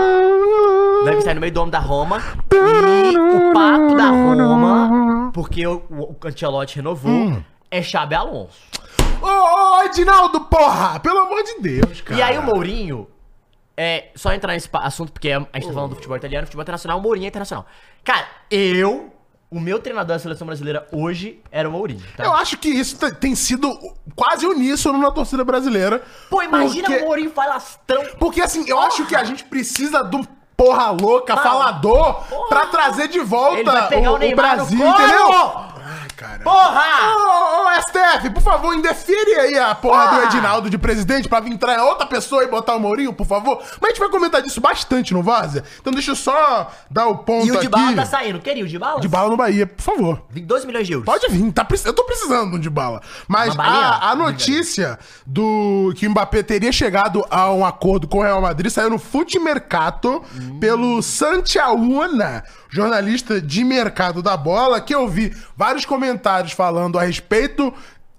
Deve 1.05 1.21
sair 1.23 1.35
no 1.35 1.41
meio 1.41 1.53
do 1.53 1.63
ano 1.63 1.71
da 1.71 1.79
Roma. 1.79 2.21
E 2.53 3.17
o 3.19 3.53
papo 3.55 3.95
da 3.97 4.09
Roma, 4.11 5.31
porque 5.33 5.67
o, 5.67 5.83
o 5.91 6.17
Ancelotti 6.25 6.77
renovou, 6.77 7.11
Hum. 7.11 7.43
é 7.71 7.81
Xabi 7.83 8.15
Alonso. 8.15 8.61
Ô, 9.23 9.27
ô, 9.27 9.83
Edinaldo, 9.85 10.41
porra! 10.43 10.99
Pelo 11.01 11.19
amor 11.21 11.43
de 11.45 11.61
Deus, 11.61 12.01
cara. 12.01 12.19
E 12.19 12.23
aí 12.23 12.37
o 12.39 12.43
Mourinho, 12.43 13.07
é, 13.77 14.11
só 14.15 14.33
entrar 14.33 14.53
nesse 14.53 14.69
assunto, 14.73 15.13
porque 15.13 15.31
a 15.31 15.39
gente 15.55 15.67
tá 15.67 15.73
falando 15.73 15.91
do 15.91 15.97
futebol 15.97 16.17
italiano, 16.17 16.47
futebol 16.47 16.63
internacional, 16.63 16.99
o 16.99 17.03
Mourinho 17.03 17.25
é 17.25 17.29
internacional. 17.29 17.67
Cara, 18.05 18.27
eu, 18.51 19.13
o 19.51 19.59
meu 19.61 19.79
treinador 19.79 20.15
da 20.17 20.19
seleção 20.19 20.47
brasileira 20.47 20.87
hoje 20.93 21.41
era 21.51 21.69
o 21.69 21.73
Mourinho, 21.73 22.03
tá? 22.17 22.25
Eu 22.25 22.33
acho 22.35 22.59
que 22.59 22.69
isso 22.69 22.97
te- 22.99 23.15
tem 23.15 23.35
sido 23.35 23.71
quase 24.15 24.47
uníssono 24.47 24.99
na 24.99 25.11
torcida 25.11 25.45
brasileira. 25.45 26.03
Pô, 26.31 26.43
imagina 26.43 26.89
porque, 26.89 27.03
o 27.03 27.07
Mourinho 27.07 27.31
falastrão. 27.31 28.03
Porque 28.19 28.41
assim, 28.41 28.65
eu 28.69 28.79
acho 28.81 29.07
que 29.07 29.15
a 29.17 29.25
gente 29.25 29.45
precisa 29.45 30.03
de 30.03 30.17
um 30.17 30.25
porra 30.57 30.91
louca, 30.91 31.35
Não. 31.35 31.43
falador, 31.43 32.15
Porra. 32.29 32.49
pra 32.49 32.67
trazer 32.67 33.09
de 33.09 33.19
volta 33.21 33.89
o, 34.11 34.19
Neymar 34.19 34.57
Brasil, 34.57 34.79
entendeu? 34.87 35.29
Cara. 36.23 36.39
Porra! 36.45 37.17
Ô, 37.17 37.67
ô, 37.67 37.81
STF, 37.83 38.31
por 38.31 38.43
favor, 38.43 38.75
indefere 38.75 39.35
aí 39.41 39.59
a 39.59 39.75
porra 39.75 40.07
do 40.17 40.23
Edinaldo 40.25 40.71
de 40.71 40.79
presidente 40.79 41.29
pra 41.29 41.41
vir 41.41 41.53
entrar 41.53 41.83
outra 41.85 42.07
pessoa 42.07 42.45
e 42.45 42.49
botar 42.49 42.77
o 42.77 42.81
Mourinho, 42.81 43.13
por 43.13 43.27
favor. 43.27 43.59
Mas 43.81 43.83
a 43.83 43.89
gente 43.89 43.99
vai 43.99 44.09
comentar 44.09 44.41
disso 44.43 44.61
bastante 44.61 45.13
no 45.13 45.23
Várzea. 45.23 45.65
Então 45.81 45.93
deixa 45.93 46.13
eu 46.13 46.17
só 46.17 46.71
dar 46.91 47.07
o 47.09 47.19
ponto 47.19 47.47
E 47.47 47.51
o 47.51 47.55
de 47.55 47.59
aqui. 47.67 47.69
bala 47.69 47.95
tá 47.97 48.07
saindo. 48.07 48.41
Queria 48.41 48.65
o 48.65 48.69
de 48.69 48.79
bala? 48.79 49.01
De 49.01 49.09
bala 49.09 49.31
no 49.31 49.37
Bahia, 49.37 49.67
por 49.67 49.83
favor. 49.83 50.23
22 50.31 50.65
milhões 50.65 50.87
de 50.87 50.93
euros. 50.93 51.07
Pode 51.07 51.27
vir, 51.29 51.51
tá, 51.53 51.67
eu 51.85 51.93
tô 51.93 52.05
precisando 52.05 52.59
de 52.59 52.71
bala. 52.71 53.03
Mas 53.27 53.55
Uma 53.55 53.65
balinha? 53.65 53.87
a, 53.87 54.11
a 54.11 54.15
notícia 54.17 54.99
do 55.27 55.93
que 55.97 56.07
o 56.07 56.11
Mbappé 56.11 56.43
teria 56.43 56.71
chegado 56.73 57.25
a 57.31 57.51
um 57.53 57.65
acordo 57.65 58.07
com 58.07 58.19
o 58.19 58.23
Real 58.23 58.41
Madrid 58.41 58.71
saiu 58.71 58.91
no 58.91 58.99
Fute 58.99 59.39
Mercato 59.39 60.23
pelo 60.61 61.03
Santiauna, 61.03 62.45
jornalista 62.73 63.41
de 63.41 63.63
mercado 63.63 64.23
da 64.23 64.37
bola, 64.37 64.81
que 64.81 64.95
eu 64.95 65.07
vi 65.07 65.37
vários 65.55 65.85
comentários 65.85 66.53
falando 66.53 66.99
a 66.99 67.03
respeito 67.03 67.73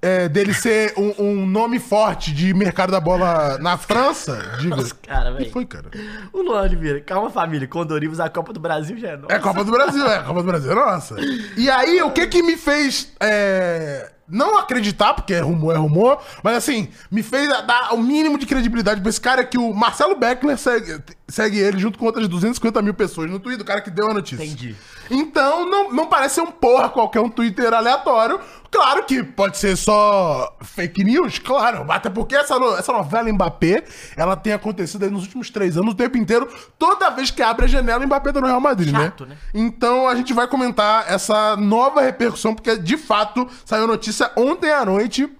é, 0.03 0.27
dele 0.27 0.53
ser 0.53 0.93
um, 0.97 1.13
um 1.17 1.45
nome 1.45 1.79
forte 1.79 2.33
de 2.33 2.53
mercado 2.53 2.91
da 2.91 2.99
bola 2.99 3.57
na 3.59 3.77
França. 3.77 4.57
Diga. 4.59 4.75
Nossa, 4.75 4.93
cara, 4.95 5.31
velho. 5.31 5.49
foi, 5.49 5.65
cara? 5.65 5.85
O 6.33 6.41
Luan 6.41 6.61
Oliveira, 6.61 6.99
calma 6.99 7.29
família, 7.29 7.65
Condorivos, 7.69 8.19
a 8.19 8.29
Copa 8.29 8.51
do 8.51 8.59
Brasil 8.59 8.97
já 8.97 9.11
é 9.11 9.15
nossa. 9.15 9.33
É 9.33 9.37
a 9.37 9.39
Copa 9.39 9.63
do 9.63 9.71
Brasil, 9.71 10.05
é 10.05 10.17
a 10.17 10.23
Copa 10.23 10.41
do 10.41 10.45
Brasil, 10.45 10.71
é 10.73 10.75
nossa. 10.75 11.15
E 11.55 11.69
aí, 11.69 12.01
o 12.01 12.11
que 12.11 12.27
que 12.27 12.43
me 12.43 12.57
fez 12.57 13.13
é, 13.17 14.11
não 14.27 14.57
acreditar, 14.57 15.13
porque 15.13 15.33
é 15.33 15.39
rumor, 15.39 15.73
é 15.73 15.77
rumor, 15.77 16.21
mas 16.43 16.57
assim, 16.57 16.89
me 17.09 17.23
fez 17.23 17.47
dar 17.65 17.93
o 17.93 17.97
mínimo 17.97 18.37
de 18.37 18.45
credibilidade 18.45 18.99
pra 18.99 19.09
esse 19.09 19.21
cara 19.21 19.43
que 19.45 19.57
o 19.57 19.73
Marcelo 19.73 20.15
Beckler 20.15 20.57
segue, 20.57 21.01
segue 21.29 21.59
ele 21.59 21.79
junto 21.79 21.97
com 21.97 22.05
outras 22.05 22.27
250 22.27 22.81
mil 22.81 22.93
pessoas 22.93 23.31
no 23.31 23.39
Twitter, 23.39 23.61
o 23.61 23.65
cara 23.65 23.79
que 23.79 23.89
deu 23.89 24.09
a 24.09 24.13
notícia. 24.13 24.43
Entendi. 24.43 24.75
Então, 25.09 25.69
não, 25.69 25.91
não 25.91 26.05
parece 26.07 26.35
ser 26.35 26.41
um 26.41 26.51
porra 26.51 26.89
qualquer 26.89 27.19
um 27.19 27.29
Twitter 27.29 27.73
aleatório. 27.73 28.39
Claro 28.71 29.03
que 29.03 29.21
pode 29.23 29.57
ser 29.57 29.75
só 29.77 30.57
fake 30.61 31.03
news, 31.03 31.37
claro. 31.37 31.85
Até 31.91 32.09
porque 32.09 32.35
essa, 32.35 32.57
no- 32.57 32.75
essa 32.75 32.91
novela 32.91 33.31
Mbappé, 33.31 33.83
ela 34.17 34.35
tem 34.35 34.51
acontecido 34.53 35.03
aí 35.03 35.11
nos 35.11 35.23
últimos 35.23 35.49
três 35.51 35.77
anos, 35.77 35.93
o 35.93 35.97
tempo 35.97 36.17
inteiro. 36.17 36.47
Toda 36.79 37.09
vez 37.11 37.29
que 37.29 37.43
abre 37.43 37.65
a 37.65 37.67
janela, 37.67 38.03
Mbappé 38.05 38.31
tá 38.31 38.41
no 38.41 38.47
Real 38.47 38.59
Madrid, 38.61 38.89
Chato, 38.91 39.25
né? 39.25 39.35
né? 39.35 39.37
Então 39.53 40.07
a 40.07 40.15
gente 40.15 40.33
vai 40.33 40.47
comentar 40.47 41.05
essa 41.07 41.55
nova 41.55 42.01
repercussão, 42.01 42.55
porque 42.55 42.75
de 42.77 42.97
fato 42.97 43.47
saiu 43.63 43.85
notícia 43.85 44.31
ontem 44.35 44.71
à 44.71 44.83
noite 44.83 45.31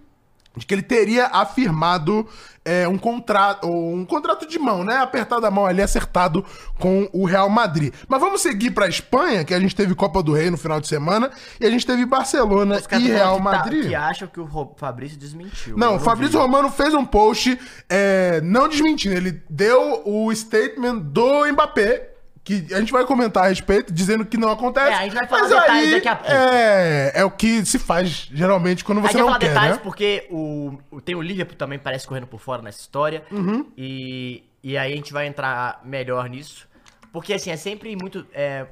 de 0.56 0.65
que 0.67 0.73
ele 0.76 0.84
teria 0.84 1.26
afirmado 1.28 2.28
é, 2.65 2.88
um 2.88 2.97
contrato, 2.97 3.67
um 3.67 4.06
contrato 4.06 4.47
de 4.47 4.58
mão, 4.58 4.84
né? 4.84 4.97
Apertado 4.97 5.45
a 5.45 5.52
mão 5.52 5.65
ali, 5.65 5.82
acertado 5.82 6.45
com 6.80 7.10
o 7.12 7.26
Real 7.26 7.49
Madrid. 7.49 7.93
Mas 8.08 8.19
vamos 8.21 8.41
seguir 8.41 8.71
pra 8.71 8.88
Espanha, 8.88 9.43
que 9.43 9.54
a 9.54 9.60
gente 9.60 9.76
teve 9.76 9.93
Copa 9.93 10.23
do 10.23 10.34
Rei 10.34 10.49
no 10.49 10.58
final 10.58 10.80
de 10.80 10.88
semana, 10.88 11.30
e 11.60 11.65
a 11.65 11.69
gente 11.69 11.86
teve 11.86 12.06
Barcelona 12.06 12.82
e 12.93 13.08
Real 13.08 13.38
que 13.38 13.43
tá- 13.43 13.52
Madrid. 13.52 13.88
que 13.89 13.95
acham 13.95 14.28
que 14.28 14.39
o 14.39 14.73
Fabrício 14.78 15.17
desmentiu. 15.17 15.78
Não, 15.78 15.95
o 15.97 15.99
Fabrício 15.99 16.34
vi. 16.39 16.45
Romano 16.45 16.69
fez 16.71 16.93
um 16.93 17.04
post 17.06 17.60
é, 17.89 18.39
não 18.41 18.67
desmentindo, 18.69 19.15
ele 19.15 19.43
deu 19.49 20.02
o 20.06 20.34
statement 20.34 20.99
do 20.99 21.45
Mbappé, 21.52 22.12
que 22.43 22.67
a 22.73 22.79
gente 22.79 22.91
vai 22.91 23.06
comentar 23.06 23.45
a 23.45 23.47
respeito, 23.47 23.93
dizendo 23.93 24.25
que 24.25 24.36
não 24.36 24.51
acontece. 24.51 24.91
É, 24.91 24.95
a 24.95 25.03
gente 25.03 25.15
vai 25.15 25.27
falar 25.27 25.41
mas 25.43 25.49
detalhes 25.49 25.86
aí 25.86 25.91
daqui 25.91 26.08
a 26.10 26.15
pouco. 26.15 26.32
É, 26.32 27.12
é 27.15 27.25
o 27.25 27.32
que 27.32 27.65
se 27.65 27.79
faz 27.79 28.27
geralmente 28.34 28.84
quando 28.84 29.01
você 29.01 29.17
não 29.17 29.27
falar 29.27 29.39
quer, 29.39 29.47
detalhes 29.49 29.77
né? 29.77 29.82
porque 29.82 30.27
o, 30.29 30.77
tem 31.06 31.15
o 31.15 31.21
Liverpool 31.21 31.56
também 31.56 31.79
parece 31.79 32.06
correndo 32.06 32.27
por 32.27 32.41
fora 32.41 32.62
nessa 32.62 32.82
história. 32.82 33.23
Uhum. 33.32 33.65
E, 33.77 34.43
e 34.62 34.77
aí 34.77 34.91
a 34.91 34.95
gente 34.95 35.13
vai 35.13 35.25
entrar 35.25 35.82
melhor 35.86 36.27
nisso. 36.27 36.67
Porque 37.13 37.34
assim, 37.34 37.49
é 37.49 37.56
sempre 37.56 37.95
muito, 37.95 38.25
é, 38.34 38.65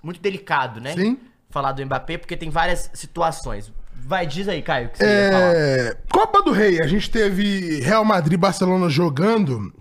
muito 0.00 0.20
delicado, 0.20 0.80
né? 0.80 0.92
Sim. 0.94 1.18
Falar 1.50 1.72
do 1.72 1.84
Mbappé, 1.84 2.18
porque 2.18 2.36
tem 2.36 2.50
várias 2.50 2.88
situações. 2.94 3.72
Vai, 4.00 4.26
diz 4.26 4.48
aí, 4.48 4.62
Caio, 4.62 4.86
o 4.86 4.90
que 4.90 4.98
você 4.98 5.04
ia 5.04 5.32
falar. 5.32 5.54
É, 5.56 5.96
Copa 6.12 6.42
do 6.42 6.52
Rei, 6.52 6.80
a 6.80 6.86
gente 6.86 7.10
teve 7.10 7.80
Real 7.80 8.04
Madrid 8.04 8.34
e 8.34 8.36
Barcelona 8.36 8.88
jogando 8.88 9.72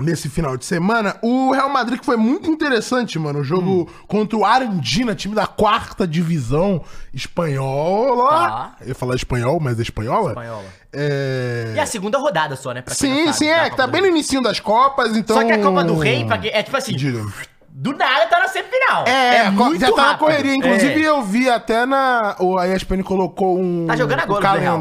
nesse 0.00 0.28
final 0.28 0.56
de 0.56 0.64
semana. 0.64 1.16
O 1.22 1.52
Real 1.52 1.68
Madrid 1.68 1.98
que 2.00 2.04
foi 2.06 2.16
muito 2.16 2.50
interessante, 2.50 3.18
mano. 3.18 3.40
O 3.40 3.44
jogo 3.44 3.82
Hum. 3.82 3.86
contra 4.08 4.36
o 4.38 4.44
Arandina, 4.44 5.14
time 5.14 5.34
da 5.34 5.46
quarta 5.46 6.06
divisão 6.06 6.82
espanhola. 7.12 8.28
Tá. 8.30 8.76
Eu 8.80 8.88
ia 8.88 8.94
falar 8.94 9.14
espanhol, 9.16 9.58
mas 9.60 9.78
é 9.78 9.82
espanhola? 9.82 10.30
Espanhola. 10.30 10.64
É... 10.92 11.72
E 11.76 11.80
a 11.80 11.86
segunda 11.86 12.18
rodada 12.18 12.56
só, 12.56 12.72
né? 12.72 12.82
Sim, 12.88 13.32
sim, 13.32 13.48
é, 13.48 13.70
que 13.70 13.76
tá 13.76 13.86
bem 13.86 14.00
no 14.02 14.06
início 14.08 14.40
das 14.42 14.60
Copas, 14.60 15.16
então... 15.16 15.36
Só 15.36 15.44
que 15.44 15.52
a 15.52 15.58
Copa 15.62 15.84
do 15.84 15.98
Rei, 15.98 16.26
é 16.52 16.62
tipo 16.62 16.76
assim, 16.76 16.94
Diga. 16.94 17.24
do 17.70 17.92
nada 17.96 18.26
tá 18.26 18.38
na 18.40 18.48
semifinal. 18.48 19.04
É, 19.06 19.50
muito 19.50 19.80
já 19.80 19.90
tá 19.90 19.96
na 19.96 20.02
rápido. 20.08 20.18
correria. 20.18 20.54
Inclusive, 20.54 21.02
É. 21.02 21.08
eu 21.08 21.22
vi 21.22 21.48
até 21.48 21.86
na. 21.86 22.36
O, 22.38 22.58
a 22.58 22.68
ESPN 22.68 23.02
colocou 23.02 23.58
um, 23.58 23.86
Tá 23.86 23.96
jogando 23.96 24.20
agora 24.20 24.46
um 24.50 24.56
o 24.56 24.60
Real. 24.60 24.74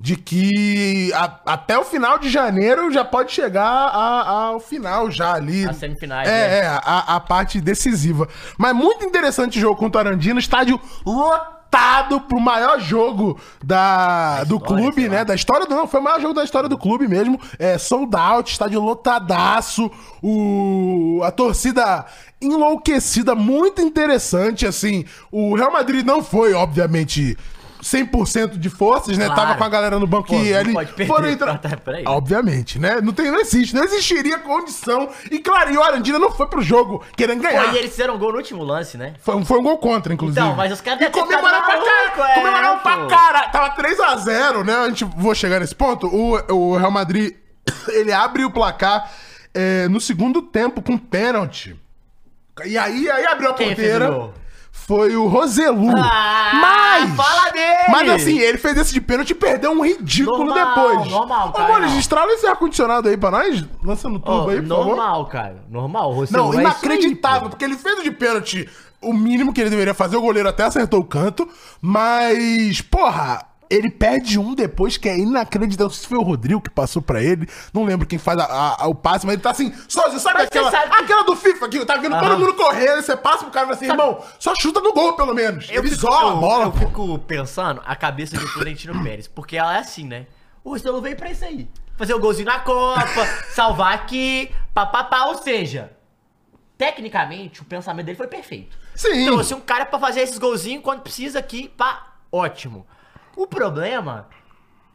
De 0.00 0.14
que 0.16 1.12
a- 1.12 1.40
até 1.46 1.76
o 1.76 1.84
final 1.84 2.18
de 2.18 2.28
janeiro 2.30 2.90
já 2.92 3.04
pode 3.04 3.32
chegar 3.32 3.64
a- 3.66 4.28
ao 4.28 4.60
final 4.60 5.10
já 5.10 5.32
ali. 5.34 5.68
As 5.68 5.76
semifinais, 5.76 6.28
É, 6.28 6.30
né? 6.30 6.58
é, 6.58 6.66
a, 6.68 7.16
a 7.16 7.20
parte 7.20 7.60
decisiva. 7.60 8.28
Mas 8.56 8.74
muito 8.76 9.04
interessante 9.04 9.58
o 9.58 9.60
jogo 9.60 9.76
contra 9.76 10.02
o 10.02 10.06
Arandina. 10.06 10.38
Estádio 10.38 10.80
lotado 11.04 12.20
pro 12.22 12.38
maior 12.40 12.78
jogo 12.80 13.38
da, 13.62 14.44
do 14.44 14.56
história, 14.56 14.82
clube, 14.84 15.08
né? 15.08 15.24
Da 15.24 15.34
história 15.34 15.66
do. 15.66 15.74
Não, 15.74 15.86
foi 15.88 15.98
o 16.00 16.02
maior 16.04 16.20
jogo 16.20 16.32
da 16.34 16.44
história 16.44 16.68
do 16.68 16.78
clube 16.78 17.08
mesmo. 17.08 17.38
É, 17.58 17.76
sold 17.76 18.14
out, 18.16 18.50
estádio 18.52 18.80
lotadaço. 18.80 19.90
O, 20.22 21.20
a 21.24 21.30
torcida 21.32 22.06
enlouquecida, 22.40 23.34
muito 23.34 23.82
interessante, 23.82 24.64
assim. 24.64 25.04
O 25.30 25.56
Real 25.56 25.72
Madrid 25.72 26.06
não 26.06 26.22
foi, 26.22 26.54
obviamente. 26.54 27.36
100% 27.82 28.58
de 28.58 28.68
forças, 28.68 29.16
né? 29.16 29.26
Claro. 29.26 29.40
Tava 29.40 29.54
com 29.56 29.64
a 29.64 29.68
galera 29.68 29.98
no 29.98 30.06
banco 30.06 30.28
Pô, 30.28 30.34
pode 30.72 30.92
perder, 30.92 31.06
foram 31.06 31.28
entrar. 31.28 31.58
tá. 31.58 31.70
Obviamente, 32.06 32.78
né? 32.78 33.00
Não, 33.00 33.12
tem, 33.12 33.30
não 33.30 33.40
existe, 33.40 33.74
não 33.74 33.84
existiria 33.84 34.38
condição. 34.38 35.08
E 35.30 35.38
claro, 35.38 35.72
e 35.72 35.76
o 35.76 35.82
Arandina 35.82 36.18
não 36.18 36.30
foi 36.30 36.46
pro 36.48 36.60
jogo 36.60 37.04
querendo 37.16 37.40
Pô, 37.42 37.48
ganhar. 37.48 37.72
e 37.74 37.78
eles 37.78 37.90
fizeram 37.90 38.18
gol 38.18 38.32
no 38.32 38.38
último 38.38 38.62
lance, 38.64 38.96
né? 38.96 39.14
Foi, 39.20 39.36
um- 39.36 39.44
foi 39.44 39.58
um 39.58 39.62
gol 39.62 39.78
contra, 39.78 40.12
inclusive. 40.12 40.40
Então, 40.40 40.54
mas 40.56 40.72
os 40.72 40.80
caras 40.80 41.00
E 41.00 41.04
devem 41.04 41.22
comemoraram 41.22 41.64
pra 41.64 41.76
maluco, 41.76 42.20
é, 42.22 42.34
Comemoraram 42.34 42.78
pra 42.80 42.96
pô. 42.98 43.06
caralho. 43.06 43.52
Tava 43.52 43.70
3x0, 43.76 44.64
né? 44.64 44.74
A 44.74 44.88
gente 44.88 45.04
vou 45.04 45.34
chegar 45.34 45.60
nesse 45.60 45.74
ponto. 45.74 46.06
O, 46.08 46.52
o 46.52 46.76
Real 46.76 46.90
Madrid, 46.90 47.34
ele 47.88 48.12
abre 48.12 48.44
o 48.44 48.50
placar 48.50 49.10
é, 49.54 49.88
no 49.88 50.00
segundo 50.00 50.42
tempo 50.42 50.82
com 50.82 50.98
pênalti. 50.98 51.76
E 52.64 52.76
aí, 52.76 53.08
aí 53.08 53.24
abriu 53.26 53.50
a 53.50 53.54
Quem 53.54 53.68
ponteira. 53.68 54.30
Foi 54.88 55.14
o 55.16 55.26
Roselu. 55.26 55.90
Ah, 55.98 56.50
mas. 56.62 57.14
fala 57.14 57.50
dele! 57.50 57.90
Mas 57.90 58.08
assim, 58.08 58.38
ele 58.38 58.56
fez 58.56 58.74
esse 58.78 58.90
de 58.94 59.02
pênalti 59.02 59.32
e 59.32 59.34
perdeu 59.34 59.70
um 59.70 59.84
ridículo 59.84 60.46
Normal, 60.46 60.88
depois. 60.88 61.10
normal, 61.10 61.48
Ô, 61.50 61.52
cara. 61.52 61.68
Maurício, 61.68 61.96
destrava 61.98 62.32
esse 62.32 62.46
ar-condicionado 62.46 63.06
aí 63.06 63.16
pra 63.18 63.30
nós. 63.30 63.66
Lança 63.84 64.08
no 64.08 64.18
tubo 64.18 64.46
Ó, 64.46 64.48
aí, 64.48 64.62
por 64.62 64.68
favor. 64.68 64.86
normal, 64.86 65.26
cara. 65.26 65.62
Normal. 65.68 66.14
Você 66.14 66.34
Não, 66.34 66.54
é 66.54 66.56
aí, 66.56 66.62
inacreditável, 66.62 67.42
pô. 67.42 67.48
porque 67.50 67.66
ele 67.66 67.76
fez 67.76 67.98
o 67.98 68.02
de 68.02 68.10
pênalti 68.10 68.66
o 69.02 69.12
mínimo 69.12 69.52
que 69.52 69.60
ele 69.60 69.68
deveria 69.70 69.92
fazer, 69.92 70.16
o 70.16 70.20
goleiro 70.22 70.48
até 70.48 70.64
acertou 70.64 71.00
o 71.00 71.04
canto, 71.04 71.46
mas, 71.80 72.80
porra, 72.80 73.44
ele 73.70 73.90
perde 73.90 74.38
um 74.38 74.54
depois 74.54 74.96
que 74.96 75.08
é 75.08 75.18
inacreditável. 75.18 75.90
Se 75.90 76.06
foi 76.06 76.18
o 76.18 76.22
Rodrigo 76.22 76.60
que 76.60 76.70
passou 76.70 77.00
pra 77.02 77.22
ele, 77.22 77.48
não 77.72 77.84
lembro 77.84 78.06
quem 78.06 78.18
faz 78.18 78.38
a- 78.38 78.44
a- 78.44 78.84
a- 78.84 78.86
o 78.88 78.94
passe, 78.94 79.26
mas 79.26 79.34
ele 79.34 79.42
tá 79.42 79.50
assim, 79.50 79.72
sozinho, 79.88 80.18
sabe 80.20 80.38
Mas 80.38 80.46
aquela, 80.48 80.70
sabe 80.70 80.90
que- 80.90 81.02
aquela 81.02 81.22
do 81.24 81.36
FIFA 81.36 81.68
que 81.68 81.84
tá 81.84 81.96
vendo 81.96 82.18
todo 82.18 82.38
mundo 82.38 82.54
correndo, 82.54 83.02
você 83.02 83.16
passa 83.16 83.38
pro 83.44 83.50
cara 83.52 83.66
e 83.66 83.68
fala 83.68 83.76
assim, 83.76 83.86
irmão, 83.90 84.24
só 84.38 84.54
chuta 84.54 84.80
no 84.80 84.92
gol 84.92 85.14
pelo 85.14 85.34
menos. 85.34 85.68
Eu 85.70 85.80
ele 85.82 85.90
fico, 85.90 85.94
isola 86.06 86.32
a 86.32 86.34
eu- 86.34 86.40
bola, 86.40 86.64
eu 86.64 86.72
pô. 86.72 86.78
fico 86.78 87.18
pensando 87.20 87.82
a 87.84 87.94
cabeça 87.96 88.36
de 88.36 88.46
Florentino 88.48 88.92
Pérez, 89.04 89.26
porque 89.28 89.56
ela 89.56 89.76
é 89.76 89.80
assim, 89.80 90.04
né? 90.04 90.26
O 90.64 90.70
Rostelo 90.70 91.00
veio 91.00 91.16
pra 91.16 91.30
isso 91.30 91.44
aí. 91.44 91.68
Fazer 91.96 92.14
o 92.14 92.18
golzinho 92.20 92.46
na 92.46 92.60
Copa, 92.60 93.02
salvar 93.54 93.92
aqui, 93.94 94.50
papapá, 94.72 95.24
ou 95.26 95.34
seja, 95.42 95.90
tecnicamente 96.76 97.60
o 97.62 97.64
pensamento 97.64 98.06
dele 98.06 98.16
foi 98.16 98.26
perfeito. 98.28 98.76
Sim. 98.94 99.26
Trouxe 99.26 99.54
um 99.54 99.60
cara 99.60 99.84
pra 99.86 99.98
fazer 99.98 100.20
esses 100.20 100.38
golzinhos 100.38 100.82
quando 100.82 101.00
precisa 101.00 101.38
aqui, 101.38 101.68
pá, 101.76 102.14
ótimo. 102.30 102.86
O 103.38 103.46
problema 103.46 104.26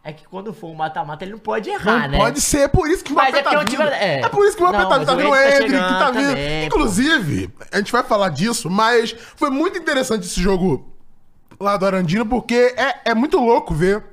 é 0.03 0.11
que 0.11 0.27
quando 0.27 0.53
for 0.53 0.67
um 0.67 0.75
mata-mata 0.75 1.23
ele 1.23 1.31
não 1.31 1.39
pode 1.39 1.69
errar, 1.69 2.01
Não 2.01 2.09
né? 2.09 2.17
pode 2.17 2.41
ser, 2.41 2.63
é 2.63 2.67
por 2.67 2.89
isso 2.89 3.01
que 3.01 3.11
o 3.11 3.15
Mbappé 3.15 3.39
é 3.39 3.41
tá 3.41 3.63
vindo. 3.63 3.81
é. 3.83 4.19
É 4.19 4.27
por 4.27 4.45
isso 4.45 4.57
que 4.57 4.61
o 4.61 4.67
Mbappé 4.67 4.85
tá 4.85 4.97
vindo. 4.97 5.05
Tá 5.07 5.13
o 5.13 5.17
vindo 5.17 5.29
o 5.29 5.35
Hendrick 5.35 5.49
tá 5.49 5.65
Hendrick, 5.65 5.99
tá 5.99 6.11
vindo. 6.11 6.27
também, 6.27 6.69
pô. 6.69 6.75
Inclusive, 6.75 7.53
a 7.71 7.77
gente 7.77 7.91
vai 7.93 8.03
falar 8.03 8.27
disso, 8.27 8.69
mas 8.69 9.15
foi 9.37 9.49
muito 9.49 9.77
interessante 9.79 10.25
esse 10.25 10.41
jogo 10.41 10.93
lá 11.57 11.77
do 11.77 11.85
Arandina, 11.85 12.25
porque 12.25 12.75
é, 12.75 13.11
é 13.11 13.15
muito 13.15 13.39
louco 13.39 13.73
ver 13.73 14.03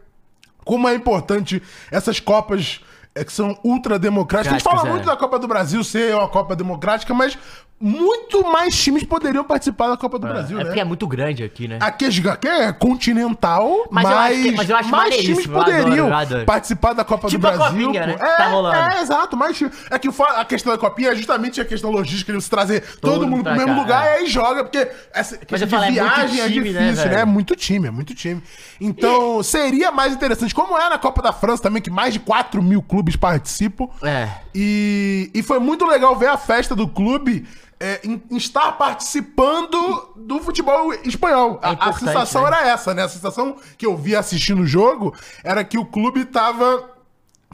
como 0.65 0.89
é 0.89 0.95
importante 0.95 1.61
essas 1.91 2.21
Copas 2.21 2.81
é, 3.13 3.25
que 3.25 3.33
são 3.33 3.59
ultra 3.65 3.99
democráticas. 3.99 4.55
A 4.55 4.59
gente 4.59 4.63
fala 4.63 4.89
muito 4.89 5.03
é. 5.03 5.07
da 5.07 5.17
Copa 5.17 5.41
do 5.41 5.49
Brasil 5.49 5.83
ser 5.83 6.15
uma 6.15 6.29
Copa 6.29 6.55
democrática, 6.55 7.13
mas 7.13 7.37
muito 7.81 8.43
mais 8.53 8.77
times 8.77 9.05
poderiam 9.05 9.43
participar 9.43 9.89
da 9.89 9.97
Copa 9.97 10.19
do 10.19 10.27
Brasil, 10.27 10.57
é 10.57 10.59
né? 10.59 10.65
porque 10.67 10.81
é 10.81 10.85
muito 10.85 11.07
grande 11.07 11.43
aqui, 11.43 11.67
né? 11.67 11.79
Aqui 11.81 12.05
é 12.05 12.31
aqui 12.31 12.47
é 12.47 12.73
continental, 12.73 13.89
Mas 13.91 14.05
mas, 14.05 14.13
eu 14.13 14.19
acho 14.19 14.43
que- 14.43 14.53
mas 14.57 14.71
eu 14.71 14.77
acho 14.77 14.89
mais 14.91 15.15
times 15.17 15.27
maneiríssimo, 15.47 15.55
eu 15.55 15.59
poderiam 15.65 15.85
adoro, 16.07 16.11
eu 16.11 16.15
adoro. 16.15 16.45
participar 16.45 16.93
da 16.93 17.05
Copa 17.05 17.29
Tipo 17.29 17.41
do 17.51 17.57
Brasil. 17.57 17.87
Copinha, 17.87 18.07
né, 18.07 18.15
que 18.19 18.23
É, 18.23 18.37
tá 18.37 18.47
rolando. 18.49 18.77
é, 18.77 19.01
exato, 19.01 19.37
mas 19.37 19.57
time- 19.57 19.71
é 19.91 19.99
que 19.99 20.09
a 20.37 20.45
questão 20.45 20.73
da 20.73 20.79
Copinha 20.79 21.11
é 21.13 21.15
justamente 21.17 21.59
a 21.61 21.65
questão 21.65 21.91
logística 21.91 22.33
de 22.33 22.41
você 22.43 22.51
trazer 22.51 22.83
todo, 23.01 23.15
Todo 23.21 23.27
mundo 23.27 23.45
pro 23.45 23.53
mesmo 23.55 23.75
cá, 23.75 23.81
lugar 23.81 24.07
é. 24.07 24.11
e 24.11 24.15
aí 24.19 24.27
joga, 24.27 24.63
porque 24.65 24.87
essa 25.13 25.37
eu 25.37 25.57
de 25.93 25.99
é 25.99 26.03
viagem 26.03 26.41
é, 26.41 26.49
time, 26.49 26.71
né, 26.73 26.81
difícil, 26.81 27.05
né? 27.05 27.11
velho? 27.11 27.21
É 27.21 27.25
muito 27.25 27.57
time, 27.57 27.89
é 27.89 27.91
muito 27.91 28.15
time. 28.15 28.43
Então, 28.81 29.43
seria 29.43 29.91
mais 29.91 30.13
interessante, 30.13 30.55
como 30.55 30.77
é 30.79 30.89
na 30.91 30.99
Copa 30.99 31.23
da 31.23 31.33
França 31.33 31.63
também, 31.63 31.81
que 31.81 31.91
mais 31.91 32.13
de 32.13 32.21
4 32.21 32.63
mil 32.63 32.83
clubes 32.83 33.17
participam. 33.17 33.89
É. 34.03 34.29
E, 34.55 35.31
e 35.35 35.43
foi 35.43 35.59
muito 35.59 35.87
legal 35.87 36.15
ver 36.17 36.27
a 36.29 36.37
festa 36.37 36.75
do 36.77 36.87
clube 36.87 37.47
é, 37.81 38.01
em, 38.05 38.23
em 38.31 38.37
estar 38.37 38.73
participando 38.73 40.13
do 40.15 40.39
futebol 40.41 40.93
espanhol. 41.03 41.59
A- 41.63 41.71
a, 41.71 41.73
importante, 41.73 42.01
sensação 42.01 42.43
né? 42.43 42.49
era 42.49 42.69
essa, 42.69 42.93
né? 42.95 43.05
A 43.05 43.09
sensação 43.09 43.57
que 43.79 43.87
eu 43.87 43.97
vi 43.97 44.15
assistindo 44.15 44.61
o 44.63 44.67
jogo 44.67 45.15
era 45.43 45.65
que 45.65 45.79
o 45.79 45.85
clube 45.87 46.27
tava 46.27 46.91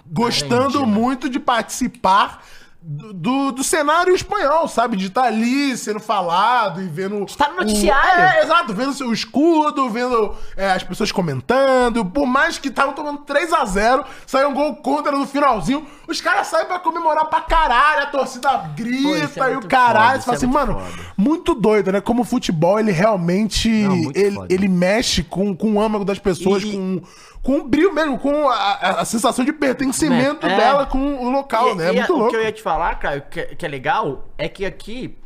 gostando 0.07 0.79
Argentina. 0.79 0.87
muito 0.87 1.29
de 1.29 1.39
participar 1.39 2.45
do, 2.89 3.13
do, 3.13 3.51
do 3.53 3.65
cenário 3.65 4.15
espanhol, 4.15 4.69
sabe? 4.69 4.97
De 4.97 5.07
estar 5.09 5.25
ali 5.25 5.77
sendo 5.77 5.99
falado 5.99 6.81
e 6.81 6.87
vendo. 6.87 7.25
Está 7.25 7.49
no 7.49 7.55
o- 7.55 7.57
noticiário. 7.59 8.23
É, 8.23 8.43
exato, 8.45 8.73
vendo 8.73 8.93
o 9.09 9.13
escudo, 9.13 9.91
vendo 9.91 10.33
é, 10.57 10.71
as 10.71 10.85
pessoas 10.85 11.11
comentando. 11.11 12.05
Por 12.05 12.27
mais 12.27 12.59
que 12.59 12.69
estavam 12.69 12.93
tomando 12.95 13.23
3x0, 13.25 14.05
saiu 14.25 14.51
um 14.51 14.55
gol 14.55 14.77
contra 14.77 15.11
no 15.11 15.27
finalzinho. 15.27 15.85
Os 16.07 16.21
caras 16.21 16.47
saem 16.47 16.67
pra 16.67 16.79
comemorar 16.79 17.25
pra 17.27 17.41
caralho, 17.41 18.05
a 18.05 18.07
torcida 18.07 18.57
grita 18.77 19.49
é 19.49 19.55
e 19.55 19.57
o 19.57 19.67
caralho. 19.67 20.21
foda, 20.21 20.21
Você 20.21 20.25
fala 20.25 20.37
assim, 20.37 20.47
é 20.47 20.49
muito 20.49 20.67
mano, 20.75 20.79
foda. 20.81 21.03
muito 21.17 21.55
doido, 21.55 21.91
né? 21.91 22.01
Como 22.01 22.23
o 22.23 22.25
futebol, 22.25 22.79
ele 22.79 22.93
realmente. 22.93 23.69
Não, 23.69 24.13
ele, 24.15 24.31
foda. 24.37 24.47
ele 24.55 24.69
mexe 24.69 25.25
com, 25.25 25.57
com 25.57 25.73
o 25.75 25.81
âmago 25.81 26.05
das 26.05 26.21
pessoas, 26.21 26.63
E- 26.63 26.71
com, 26.71 27.03
com 27.47 27.61
o 27.61 27.65
brilho 27.69 27.95
mesmo, 27.95 28.19
com 28.19 28.49
a, 28.49 28.55
a- 28.57 29.01
a 29.03 29.05
sensação 29.05 29.45
de 29.45 29.53
pertencimento 29.53 30.47
Né? 30.47 30.53
É. 30.53 30.57
dela 30.57 30.85
com 30.87 30.99
o 31.25 31.31
local, 31.31 31.71
E- 31.71 31.75
né? 31.77 31.89
É 31.89 31.93
muito 31.93 32.13
o 32.13 32.17
louco. 32.17 32.31
que 32.31 32.37
eu 32.37 32.43
ia 32.43 32.51
te 32.53 32.61
falar, 32.63 32.97
cara, 32.99 33.21
que, 33.21 33.55
que 33.55 33.65
é 33.65 33.69
legal, 33.69 34.29
é 34.37 34.49
que 34.49 34.65
aqui, 34.67 35.17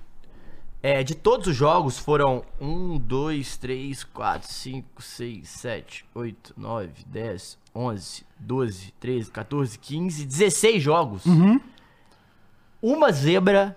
é, 0.83 1.03
de 1.03 1.15
todos 1.15 1.47
os 1.47 1.57
jogos, 1.57 1.99
foram 1.99 2.45
1, 2.61 2.99
2, 2.99 3.57
3, 3.57 4.05
4, 4.05 4.49
5, 4.53 5.03
6, 5.03 5.49
7, 5.49 6.05
8, 6.15 6.55
9, 6.57 6.91
10, 7.07 7.59
11, 7.75 8.25
12, 8.39 8.93
13, 9.01 9.31
14, 9.31 9.79
15, 9.79 10.25
16 10.27 10.83
jogos. 10.83 11.25
Uhum. 11.27 11.59
Uma 12.83 13.11
zebra 13.13 13.77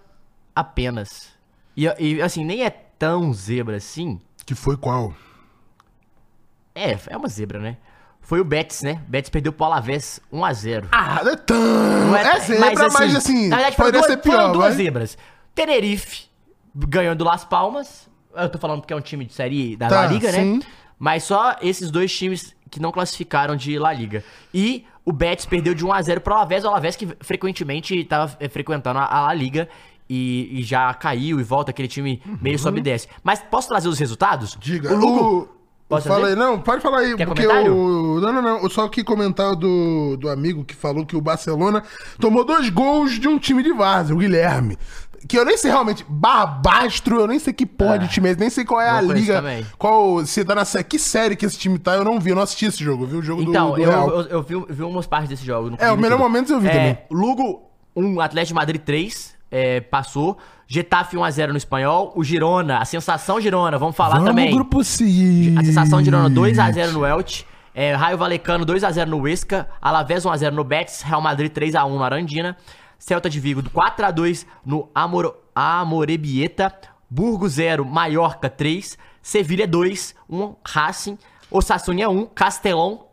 apenas. 0.56 1.30
E, 1.78 1.86
e, 2.00 2.22
assim, 2.22 2.44
nem 2.46 2.64
é 2.64 2.70
tão 2.70 3.34
zebra 3.34 3.78
assim. 3.78 4.20
Que 4.46 4.54
foi 4.56 4.76
qual? 4.78 5.14
É, 6.76 6.98
é 7.08 7.18
uma 7.18 7.28
zebra, 7.30 7.60
né? 7.60 7.78
Foi 8.24 8.40
o 8.40 8.44
Betis, 8.44 8.82
né? 8.82 9.02
O 9.08 9.12
Betis 9.12 9.30
perdeu 9.30 9.52
pro 9.52 9.66
Alavés 9.66 10.20
1x0. 10.32 10.86
Ah, 10.92 11.22
não 11.24 11.32
é 11.32 11.36
tão. 11.36 12.16
é 12.16 12.40
zebra, 12.40 12.90
mas 12.90 13.16
assim, 13.16 13.50
na 13.50 13.58
verdade, 13.58 13.76
foram 13.76 13.92
duas, 13.92 14.06
pior, 14.08 14.22
foram 14.22 14.52
duas 14.54 14.76
vai. 14.76 14.86
zebras. 14.86 15.18
Tenerife 15.54 16.26
ganhando 16.74 17.20
do 17.20 17.26
Las 17.26 17.44
Palmas. 17.44 18.10
Eu 18.36 18.50
tô 18.50 18.58
falando 18.58 18.80
porque 18.80 18.94
é 18.94 18.96
um 18.96 19.02
time 19.02 19.26
de 19.26 19.34
série 19.34 19.76
da 19.76 19.88
Tá, 19.88 20.02
La 20.02 20.08
Liga, 20.08 20.32
sim. 20.32 20.58
né? 20.58 20.66
Mas 20.98 21.24
só 21.24 21.56
esses 21.62 21.92
dois 21.92 22.16
times 22.16 22.56
que 22.72 22.80
não 22.80 22.92
classificaram 22.92 23.56
de 23.56 23.78
La 23.78 23.94
Liga. 23.94 24.24
E 24.54 24.86
o 25.06 25.12
Betis 25.12 25.46
perdeu 25.46 25.76
de 25.76 25.86
1x0 25.86 26.22
pro 26.22 26.34
Alavés. 26.34 26.64
O 26.64 26.70
Alavés 26.70 26.96
que 26.96 27.08
frequentemente 27.20 28.04
tava 28.06 28.36
eh, 28.40 28.48
frequentando 28.48 29.00
a, 29.00 29.22
La 29.22 29.34
Liga. 29.34 29.70
E, 30.10 30.60
e 30.60 30.64
já 30.64 30.94
caiu 30.94 31.40
e 31.40 31.44
volta 31.44 31.72
aquele 31.72 31.88
time 31.88 32.22
meio 32.42 32.60
sobe 32.60 32.80
e 32.80 32.84
desce. 32.84 33.08
Mas 33.24 33.42
posso 33.42 33.70
trazer 33.70 33.88
os 33.88 34.00
resultados? 34.00 34.54
Uhum. 34.54 34.60
Diga. 34.60 34.94
O 34.94 34.98
Lugo... 34.98 35.63
Posso 35.90 36.08
Fala 36.08 36.28
aí, 36.30 36.36
não, 36.36 36.60
pode 36.60 36.82
falar 36.82 37.00
aí, 37.00 37.16
Quer 37.16 37.26
porque 37.28 37.44
comentário? 37.46 37.76
o. 37.76 38.20
Não, 38.22 38.34
não, 38.34 38.42
não. 38.42 38.70
Só 38.70 38.88
que 38.88 39.04
comentário 39.04 39.56
do, 39.56 40.18
do 40.18 40.30
amigo 40.30 40.64
que 40.64 40.74
falou 40.74 41.06
que 41.06 41.16
o 41.16 41.22
Barcelona 41.22 41.84
tomou 42.20 42.44
dois 42.44 42.70
gols 42.70 43.20
de 43.20 43.28
um 43.28 43.38
time 43.38 43.62
de 43.62 43.72
Várzea, 43.74 44.16
o 44.16 44.18
Guilherme. 44.20 44.78
Que 45.28 45.38
eu 45.38 45.46
nem 45.46 45.56
sei 45.58 45.72
realmente, 45.72 46.04
Barbastro, 46.10 47.20
eu 47.22 47.28
nem 47.28 47.40
sei 47.40 47.54
que 47.54 47.66
porra 47.66 47.98
de 48.00 48.08
time 48.10 48.28
é 48.28 48.32
esse, 48.32 48.40
nem 48.40 48.50
sei 48.50 48.66
qual 48.66 48.82
é 48.82 48.90
a 48.90 49.02
liga. 49.02 49.36
também. 49.36 49.66
Qual. 49.78 50.26
Se 50.26 50.44
tá 50.44 50.54
na 50.56 50.66
sé- 50.66 50.84
Que 50.84 50.98
série 51.00 51.36
que 51.36 51.46
esse 51.46 51.58
time 51.58 51.78
tá, 51.80 51.96
eu 51.96 52.04
não 52.04 52.20
vi, 52.20 52.32
eu 52.32 52.36
não 52.36 52.44
assisti 52.44 52.66
esse 52.66 52.84
jogo, 52.84 53.04
eu 53.04 53.08
vi 53.08 53.16
o 53.18 53.22
jogo 53.22 53.42
Então, 53.44 53.70
do, 53.72 53.76
do 53.76 53.82
eu, 53.82 53.90
Real. 53.90 54.10
eu, 54.10 54.22
eu 54.28 54.42
vi, 54.42 54.66
vi 54.70 54.84
umas 54.84 55.06
partes 55.08 55.30
desse 55.30 55.46
jogo. 55.46 55.70
não 55.70 55.78
É, 55.80 55.92
o 55.92 55.98
melhor 55.98 56.18
tudo. 56.18 56.24
momento 56.28 56.52
eu 56.52 56.60
vi 56.60 56.68
também. 56.70 56.90
é, 56.92 57.06
Lugo 57.12 57.62
1, 57.96 58.20
Atlético 58.20 58.48
de 58.50 58.54
Madrid 58.56 58.82
3, 58.82 59.34
é, 59.52 59.80
passou. 59.82 60.38
Getafe 60.68 61.16
1x0 61.18 61.48
no 61.50 61.58
espanhol. 61.58 62.12
O 62.16 62.24
Girona, 62.24 62.80
a 62.80 62.86
sensação 62.86 63.40
Girona, 63.40 63.78
vamos 63.78 63.96
falar 63.96 64.16
Vamos, 64.16 64.30
também. 64.30 64.54
grupo 64.54 64.84
C. 64.84 65.54
A 65.58 65.64
sensação 65.64 66.04
Girona 66.04 66.30
2x0 66.30 66.92
no 66.92 67.06
Elche. 67.06 67.46
É, 67.76 67.94
Raio 67.94 68.18
Valecano 68.18 68.66
2x0 68.66 69.06
no 69.06 69.20
Huesca. 69.20 69.68
Alavés 69.82 70.24
1x0 70.24 70.52
no 70.52 70.64
Betis. 70.64 71.02
Real 71.02 71.22
Madrid 71.22 71.52
3x1 71.52 71.90
no 71.90 72.04
Arandina. 72.04 72.58
Celta 72.98 73.30
de 73.30 73.40
Vigo 73.40 73.62
4x2 73.64 74.46
no 74.66 74.90
Amor, 74.96 75.36
Amorebieta. 75.54 76.74
Burgo 77.10 77.48
0, 77.48 77.86
Mallorca 77.86 78.50
3. 78.50 78.98
Sevilha 79.22 79.68
2, 79.68 80.16
1 80.30 80.56
Racing. 80.66 81.18
Osasuna 81.52 82.10
1, 82.10 82.26
Castelão 82.28 83.06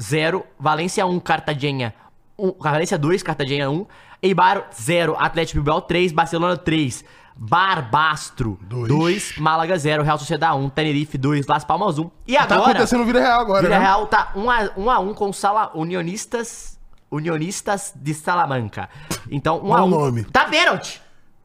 0. 0.00 0.44
Valência 0.58 1.04
1, 1.04 1.20
Cartagena 1.20 1.92
1. 2.38 2.54
Valência 2.58 2.96
2, 2.96 3.22
Cartagena 3.22 3.68
1. 3.70 3.86
Eibar 4.22 4.68
0, 4.74 5.16
Atlético 5.18 5.60
Bilbao 5.60 5.80
3. 5.80 6.12
Barcelona 6.12 6.56
3. 6.56 7.04
Barbastro 7.34 8.58
Dois. 8.62 8.88
2, 8.88 9.38
Málaga 9.38 9.76
0, 9.78 10.02
Real 10.02 10.18
Sociedade 10.18 10.56
1, 10.56 10.68
Tenerife 10.70 11.16
2, 11.18 11.46
Las 11.46 11.64
Palmas 11.64 11.98
1. 11.98 12.10
E 12.28 12.34
Tá 12.36 12.42
agora, 12.44 12.70
acontecendo 12.72 13.00
no 13.00 13.06
Vida 13.06 13.20
Real 13.20 13.40
agora, 13.40 13.62
Vila 13.62 13.78
né? 13.78 13.84
Real 13.84 14.06
tá 14.06 14.32
1 14.36 14.50
a 14.50 14.70
1, 14.76 14.90
a 14.90 14.98
1 15.00 15.14
com 15.14 15.30
o 15.30 15.32
Sala 15.32 15.70
Unionistas 15.74 16.78
Unionistas 17.10 17.92
de 17.96 18.14
Salamanca. 18.14 18.88
Então, 19.30 19.60
1 19.64 19.74
a 19.74 19.78
Bom 19.78 19.86
1. 19.86 19.88
nome. 19.90 20.24
Tá 20.24 20.44
pênalti. 20.46 21.00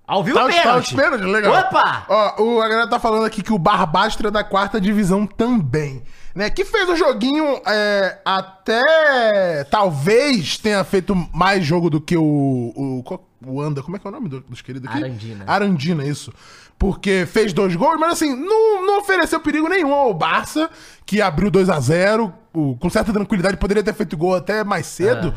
Ao 0.06 0.24
vivo 0.24 0.38
Tá, 0.38 0.46
tá 0.48 0.54
pênalti. 0.54 0.94
os 0.96 1.02
pênaltis, 1.02 1.28
legal. 1.28 1.54
Opa! 1.54 2.06
Ó, 2.08 2.42
o, 2.44 2.62
a 2.62 2.68
galera 2.70 2.90
tá 2.90 3.00
falando 3.00 3.26
aqui 3.26 3.42
que 3.42 3.52
o 3.52 3.58
Barbastro 3.58 4.28
é 4.30 4.32
da 4.32 4.44
quarta 4.44 4.80
divisão 4.80 5.26
também. 5.26 6.04
Né? 6.38 6.52
Que 6.52 6.64
fez 6.64 6.88
um 6.88 6.96
joguinho 6.96 7.60
é, 7.66 8.20
até. 8.24 9.64
Talvez 9.72 10.60
tenha 10.60 10.84
feito 10.84 11.16
mais 11.34 11.66
jogo 11.66 11.90
do 11.90 12.00
que 12.00 12.16
o. 12.16 12.24
O, 12.24 13.04
o 13.44 13.60
Anda. 13.60 13.82
Como 13.82 13.96
é 13.98 14.00
que 14.00 14.06
é 14.06 14.10
o 14.10 14.14
nome 14.14 14.30
do- 14.30 14.42
dos 14.42 14.62
queridos 14.62 14.88
aqui? 14.88 15.00
Arandina. 15.04 15.44
Arandina, 15.48 16.06
isso. 16.06 16.32
Porque 16.78 17.26
fez 17.26 17.54
dois 17.54 17.76
gols, 17.76 18.00
mas 18.00 18.14
assim, 18.14 18.36
não, 18.36 18.86
não 18.86 19.00
ofereceu 19.00 19.40
perigo 19.40 19.68
nenhum 19.68 19.92
ao 19.92 20.14
Barça, 20.14 20.70
que 21.08 21.24
abriu 21.24 21.50
2 21.50 21.72
a 21.72 21.80
0 21.80 22.32
o- 22.54 22.78
Com 22.78 22.88
certa 22.88 23.12
tranquilidade, 23.12 23.58
poderia 23.58 23.82
ter 23.82 23.96
feito 23.96 24.16
gol 24.16 24.36
até 24.36 24.64
mais 24.64 24.86
cedo. 24.86 25.30
É. 25.30 25.34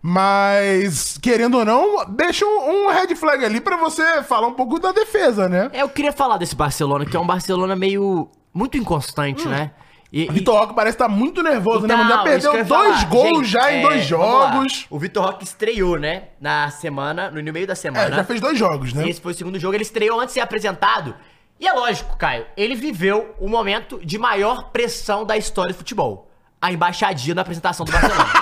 Mas, 0.00 1.18
querendo 1.20 1.58
ou 1.58 1.64
não, 1.66 2.06
deixa 2.06 2.46
um, 2.46 2.86
um 2.86 2.90
red 2.90 3.14
flag 3.16 3.44
ali 3.44 3.60
pra 3.60 3.76
você 3.76 4.22
falar 4.22 4.46
um 4.48 4.54
pouco 4.54 4.78
da 4.78 4.92
defesa, 4.92 5.46
né? 5.46 5.68
É, 5.74 5.82
Eu 5.82 5.90
queria 5.90 6.12
falar 6.12 6.38
desse 6.38 6.54
Barcelona, 6.56 7.04
que 7.04 7.14
é 7.14 7.20
um 7.20 7.26
Barcelona 7.26 7.76
meio. 7.76 8.28
muito 8.54 8.78
inconstante, 8.78 9.46
Hum. 9.46 9.50
né? 9.50 9.72
E, 10.10 10.26
Vitor 10.32 10.58
Roque 10.58 10.74
parece 10.74 10.94
estar 10.94 11.08
muito 11.08 11.42
nervoso, 11.42 11.86
né? 11.86 11.94
Já 11.94 12.02
Então, 12.04 12.14
isso 12.16 12.24
perdeu 12.24 12.50
que 12.50 12.56
eu 12.56 12.60
ia 12.60 12.64
dois 12.64 12.96
falar. 13.02 13.10
gols 13.10 13.38
Gente, 13.46 13.50
já 13.50 13.72
em 13.72 13.78
é, 13.78 13.82
dois 13.82 14.04
jogos. 14.06 14.86
O 14.88 14.98
Vitor 14.98 15.24
Roque 15.26 15.44
estreou, 15.44 15.98
né? 15.98 16.28
Na 16.40 16.70
semana, 16.70 17.30
no 17.30 17.52
meio 17.52 17.66
da 17.66 17.74
É, 17.74 17.76
semana. 17.76 18.16
já 18.16 18.24
fez 18.24 18.40
dois 18.40 18.58
jogos, 18.58 18.94
né? 18.94 19.06
Esse 19.08 19.20
foi 19.20 19.32
o 19.32 19.34
segundo 19.34 19.58
jogo, 19.58 19.74
ele 19.74 19.82
estreou 19.82 20.18
antes 20.18 20.28
de 20.28 20.34
ser 20.34 20.40
apresentado. 20.40 21.14
E 21.60 21.66
é 21.68 21.72
lógico, 21.72 22.16
Caio, 22.16 22.46
ele 22.56 22.74
viveu 22.74 23.34
o 23.38 23.48
momento 23.48 24.00
de 24.02 24.16
maior 24.16 24.70
pressão 24.70 25.26
da 25.26 25.36
história 25.36 25.74
do 25.74 25.76
futebol. 25.76 26.30
A 26.60 26.72
embaixadinha 26.72 27.34
na 27.34 27.42
apresentação 27.42 27.84
do 27.84 27.92
Barcelona. 27.92 28.32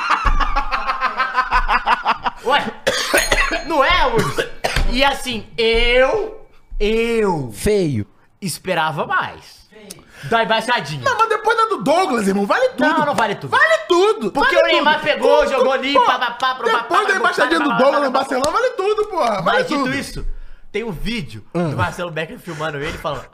Ué, 2.45 2.65
não 3.67 3.85
é, 3.85 4.07
Urso? 4.15 4.49
E 4.93 5.03
assim, 5.03 5.45
eu, 5.59 6.47
eu 6.79 7.51
Feio. 7.53 8.07
Esperava 8.41 9.07
mais. 9.07 9.67
Da 10.25 10.43
embaixadinha. 10.43 11.05
Não, 11.05 11.19
mas 11.19 11.29
depois 11.29 11.57
da 11.57 11.65
do 11.67 11.83
Douglas, 11.83 12.27
irmão, 12.27 12.47
vale 12.47 12.71
tudo. 12.71 12.81
Não, 12.81 13.05
não 13.07 13.15
vale 13.15 13.35
tudo. 13.35 13.51
Vale 13.51 13.79
tudo. 13.87 14.33
Porque 14.33 14.55
vale 14.55 14.69
o 14.69 14.73
Neymar 14.73 15.01
pegou, 15.03 15.41
Tudo, 15.45 15.51
jogou 15.51 15.73
ali, 15.73 15.93
pô. 15.93 16.05
pá, 16.07 16.19
pá, 16.19 16.31
pá, 16.31 16.55
pá, 16.55 16.63
Depois 16.65 17.07
da 17.09 17.17
embaixadinha 17.17 17.61
do 17.61 17.77
Douglas 17.77 18.03
no 18.03 18.11
Barcelona, 18.11 18.51
vale 18.51 18.71
tudo, 18.71 19.07
porra. 19.07 19.43
Vale 19.43 19.59
Mas 19.59 19.67
dito 19.69 19.85
tudo. 19.85 19.95
isso, 19.95 20.27
tem 20.73 20.83
um 20.83 20.91
vídeo 20.93 21.45
Ah. 21.55 21.59
do 21.65 21.77
Marcelo 21.77 22.11
Becker 22.11 22.39
filmando 22.39 22.79
ele 22.79 22.97
falando 22.97 23.27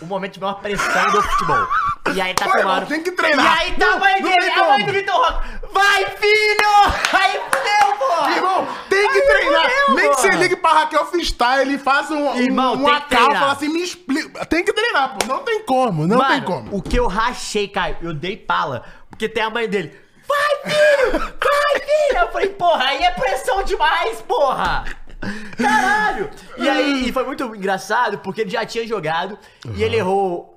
o 0.00 0.06
momento 0.06 0.34
de 0.34 0.40
maior 0.40 0.54
pressão 0.54 1.10
do 1.12 1.22
futebol. 1.22 1.66
E 2.14 2.20
aí 2.20 2.34
tá 2.34 2.44
Pô, 2.46 2.52
filmando. 2.52 2.86
tem 2.86 3.02
que 3.02 3.10
treinar. 3.12 3.44
E 3.44 3.48
aí 3.64 3.72
tá 3.74 3.86
a 3.86 3.90
Não, 3.90 3.98
mãe 4.00 4.20
não 4.20 4.28
dele, 4.30 4.40
tem 4.50 4.52
a 4.54 4.64
mãe 4.68 4.84
do 4.86 4.92
Vitor 4.92 5.14
Roque. 5.16 5.48
Vai, 5.72 6.04
filho! 6.06 6.70
Aí 7.12 7.40
fudeu, 7.50 7.96
porra! 7.98 8.30
Irmão, 8.36 8.68
tem 8.88 9.08
que 9.10 9.18
Aí 9.18 9.22
treinar. 9.26 9.70
fudeu, 9.70 9.94
Nem 9.96 10.10
que 10.10 10.20
você 10.20 10.30
ligue 10.30 10.56
pra 10.56 10.72
Raquel 10.72 11.06
Freestyle 11.06 11.74
e 11.74 11.78
faça 11.78 12.14
um, 12.14 12.36
Irmão, 12.36 12.74
um, 12.74 12.80
uma 12.84 12.98
e 12.98 13.14
fala 13.14 13.52
assim, 13.52 13.68
me 13.68 13.82
explica. 13.82 14.44
Tem 14.46 14.64
que 14.64 14.72
treinar, 14.72 15.16
pô. 15.16 15.26
Não 15.26 15.40
tem 15.42 15.62
como, 15.64 16.06
não 16.06 16.18
Mano, 16.18 16.30
tem 16.34 16.42
como. 16.42 16.76
o 16.76 16.80
que 16.80 16.96
eu 16.96 17.06
rachei, 17.08 17.66
Caio, 17.66 17.96
eu 18.02 18.14
dei 18.14 18.36
pala. 18.36 18.84
Porque 19.10 19.28
tem 19.28 19.42
a 19.42 19.50
mãe 19.50 19.68
dele. 19.68 19.98
Vai, 20.26 20.72
filho! 20.72 21.18
Vai, 21.18 21.80
filho! 21.80 22.20
Eu 22.20 22.28
falei, 22.32 22.48
porra, 22.50 22.84
aí 22.84 23.02
é 23.02 23.10
pressão 23.10 23.62
demais, 23.62 24.22
porra! 24.22 24.84
Caralho! 25.60 26.30
E 26.56 26.68
aí, 26.68 27.08
e 27.08 27.12
foi 27.12 27.24
muito 27.24 27.44
engraçado, 27.54 28.18
porque 28.18 28.42
ele 28.42 28.50
já 28.50 28.64
tinha 28.64 28.86
jogado 28.86 29.38
e 29.74 29.82
ele 29.82 29.96
errou, 29.96 30.53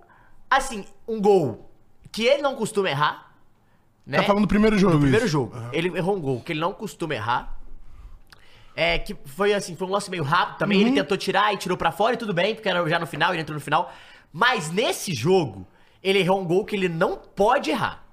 assim, 0.49 0.86
um 1.07 1.21
gol 1.21 1.69
que 2.12 2.23
ele 2.25 2.41
não 2.41 2.55
costuma 2.55 2.89
errar. 2.89 3.31
Né? 4.05 4.17
Tá 4.17 4.23
falando 4.23 4.43
do 4.43 4.47
primeiro 4.47 4.77
jogo, 4.77 4.93
Do 4.93 4.99
primeiro 5.01 5.25
isso. 5.25 5.31
jogo. 5.33 5.53
Ele 5.73 5.95
errou 5.97 6.15
um 6.15 6.21
gol 6.21 6.39
que 6.41 6.53
ele 6.53 6.60
não 6.62 6.73
costuma 6.73 7.13
errar. 7.13 7.57
É, 8.75 8.99
que 8.99 9.15
foi 9.25 9.53
assim, 9.53 9.75
foi 9.75 9.88
um 9.88 9.91
lance 9.91 10.10
meio 10.10 10.23
rápido 10.23 10.57
também. 10.60 10.79
Uhum. 10.81 10.88
Ele 10.88 10.95
tentou 10.95 11.17
tirar 11.17 11.53
e 11.53 11.57
tirou 11.57 11.77
pra 11.77 11.91
fora 11.91 12.13
e 12.13 12.17
tudo 12.17 12.33
bem, 12.33 12.53
porque 12.55 12.69
era 12.69 12.88
já 12.88 12.99
no 12.99 13.07
final, 13.07 13.33
ele 13.33 13.41
entrou 13.41 13.55
no 13.55 13.62
final. 13.62 13.91
Mas 14.31 14.71
nesse 14.71 15.13
jogo, 15.13 15.65
ele 16.03 16.19
errou 16.19 16.39
um 16.41 16.45
gol 16.45 16.63
que 16.63 16.75
ele 16.75 16.88
não 16.88 17.17
pode 17.17 17.71
errar. 17.71 18.03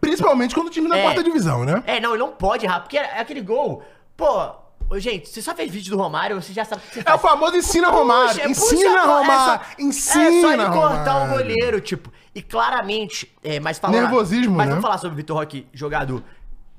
Principalmente 0.00 0.54
quando 0.54 0.68
o 0.68 0.70
time 0.70 0.86
na 0.88 0.96
É. 0.98 1.02
quarta 1.02 1.24
divisão, 1.24 1.64
né? 1.64 1.82
É, 1.86 1.98
não, 1.98 2.10
ele 2.10 2.18
não 2.18 2.32
pode 2.32 2.64
errar, 2.64 2.80
porque 2.80 2.96
é 2.96 3.18
aquele 3.18 3.40
gol. 3.40 3.82
Pô, 4.16 4.54
ô, 4.92 4.98
gente, 4.98 5.28
você 5.28 5.40
só 5.40 5.54
fez 5.54 5.70
vídeo 5.70 5.90
do 5.96 6.00
Romário, 6.00 6.40
você 6.40 6.52
já 6.52 6.64
sabe 6.64 6.82
o 6.84 6.88
que 6.88 6.94
você 6.94 7.00
É 7.00 7.14
o 7.14 7.18
faz. 7.18 7.22
famoso 7.22 7.56
ensina 7.56 7.88
Romário. 7.88 8.34
Puxa, 8.34 8.48
ensina 8.48 8.90
puxa, 9.00 9.06
Romário. 9.06 9.32
É 9.32 9.66
só, 9.66 9.74
ensina 9.78 10.24
é 10.24 10.40
só 10.40 10.52
ele 10.52 10.66
cortar 10.66 11.24
o 11.24 11.28
goleiro, 11.28 11.80
tipo. 11.80 12.12
E 12.34 12.42
claramente, 12.42 13.32
é, 13.42 13.58
mas 13.60 13.78
falando. 13.78 14.00
Nervosismo, 14.00 14.54
Mas 14.54 14.66
né? 14.66 14.70
vamos 14.72 14.82
falar 14.82 14.98
sobre 14.98 15.14
o 15.14 15.16
Vitor 15.16 15.36
Roque 15.36 15.66
jogador. 15.72 16.22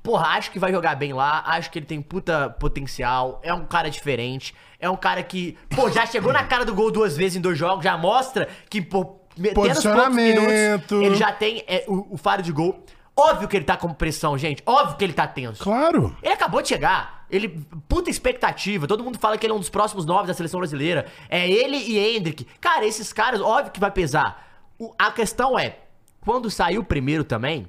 Porra, 0.02 0.28
acho 0.38 0.52
que 0.52 0.60
vai 0.60 0.72
jogar 0.72 0.96
bem 0.96 1.14
lá, 1.14 1.44
acho 1.46 1.72
que 1.72 1.80
ele 1.80 1.86
tem 1.86 2.02
puta 2.02 2.50
potencial, 2.60 3.40
é 3.42 3.54
um 3.54 3.66
cara 3.66 3.90
diferente, 3.90 4.54
é 4.78 4.90
um 4.90 4.98
cara 4.98 5.24
que, 5.24 5.58
pô, 5.74 5.90
já 5.90 6.06
chegou 6.06 6.34
na 6.34 6.44
cara 6.44 6.66
do 6.66 6.76
gol 6.76 6.92
duas 6.92 7.16
vezes 7.16 7.38
em 7.38 7.42
dois 7.42 7.58
jogos, 7.58 7.86
já 7.86 7.98
mostra 7.98 8.50
que, 8.70 8.82
pô, 8.82 9.18
Posicionamento. 9.54 11.02
ele 11.02 11.16
já 11.16 11.32
tem 11.32 11.64
é, 11.68 11.86
o, 11.88 12.16
o 12.16 12.18
faro 12.18 12.42
de 12.42 12.52
gol. 12.52 12.84
Óbvio 13.16 13.48
que 13.48 13.56
ele 13.56 13.66
tá 13.66 13.78
com 13.78 13.94
pressão, 13.94 14.38
gente, 14.38 14.62
óbvio 14.66 14.98
que 14.98 15.04
ele 15.04 15.14
tá 15.14 15.28
tenso. 15.28 15.64
Claro. 15.64 16.16
Ele 16.22 16.34
acabou 16.34 16.62
de 16.62 16.68
chegar. 16.68 17.23
Ele, 17.36 17.66
puta 17.88 18.10
expectativa. 18.10 18.88
Todo 18.88 19.04
mundo 19.04 19.18
fala 19.20 19.38
que 19.38 19.46
ele 19.46 19.54
é 19.54 19.56
um 19.56 19.60
dos 19.60 19.70
próximos 19.70 20.06
nove 20.06 20.28
da 20.28 20.34
seleção 20.34 20.60
brasileira. 20.60 21.06
É 21.30 21.50
ele 21.50 21.78
e 21.78 21.98
Hendrick. 21.98 22.46
Cara, 22.62 22.86
esses 22.86 23.12
caras, 23.12 23.42
óbvio 23.42 23.72
que 23.72 23.80
vai 23.80 23.92
pesar. 23.92 24.62
O- 24.78 24.94
a 24.98 25.12
questão 25.12 25.58
é, 25.58 25.80
quando 26.22 26.50
saiu 26.50 26.82
o 26.82 26.86
primeiro 26.86 27.24
também, 27.24 27.68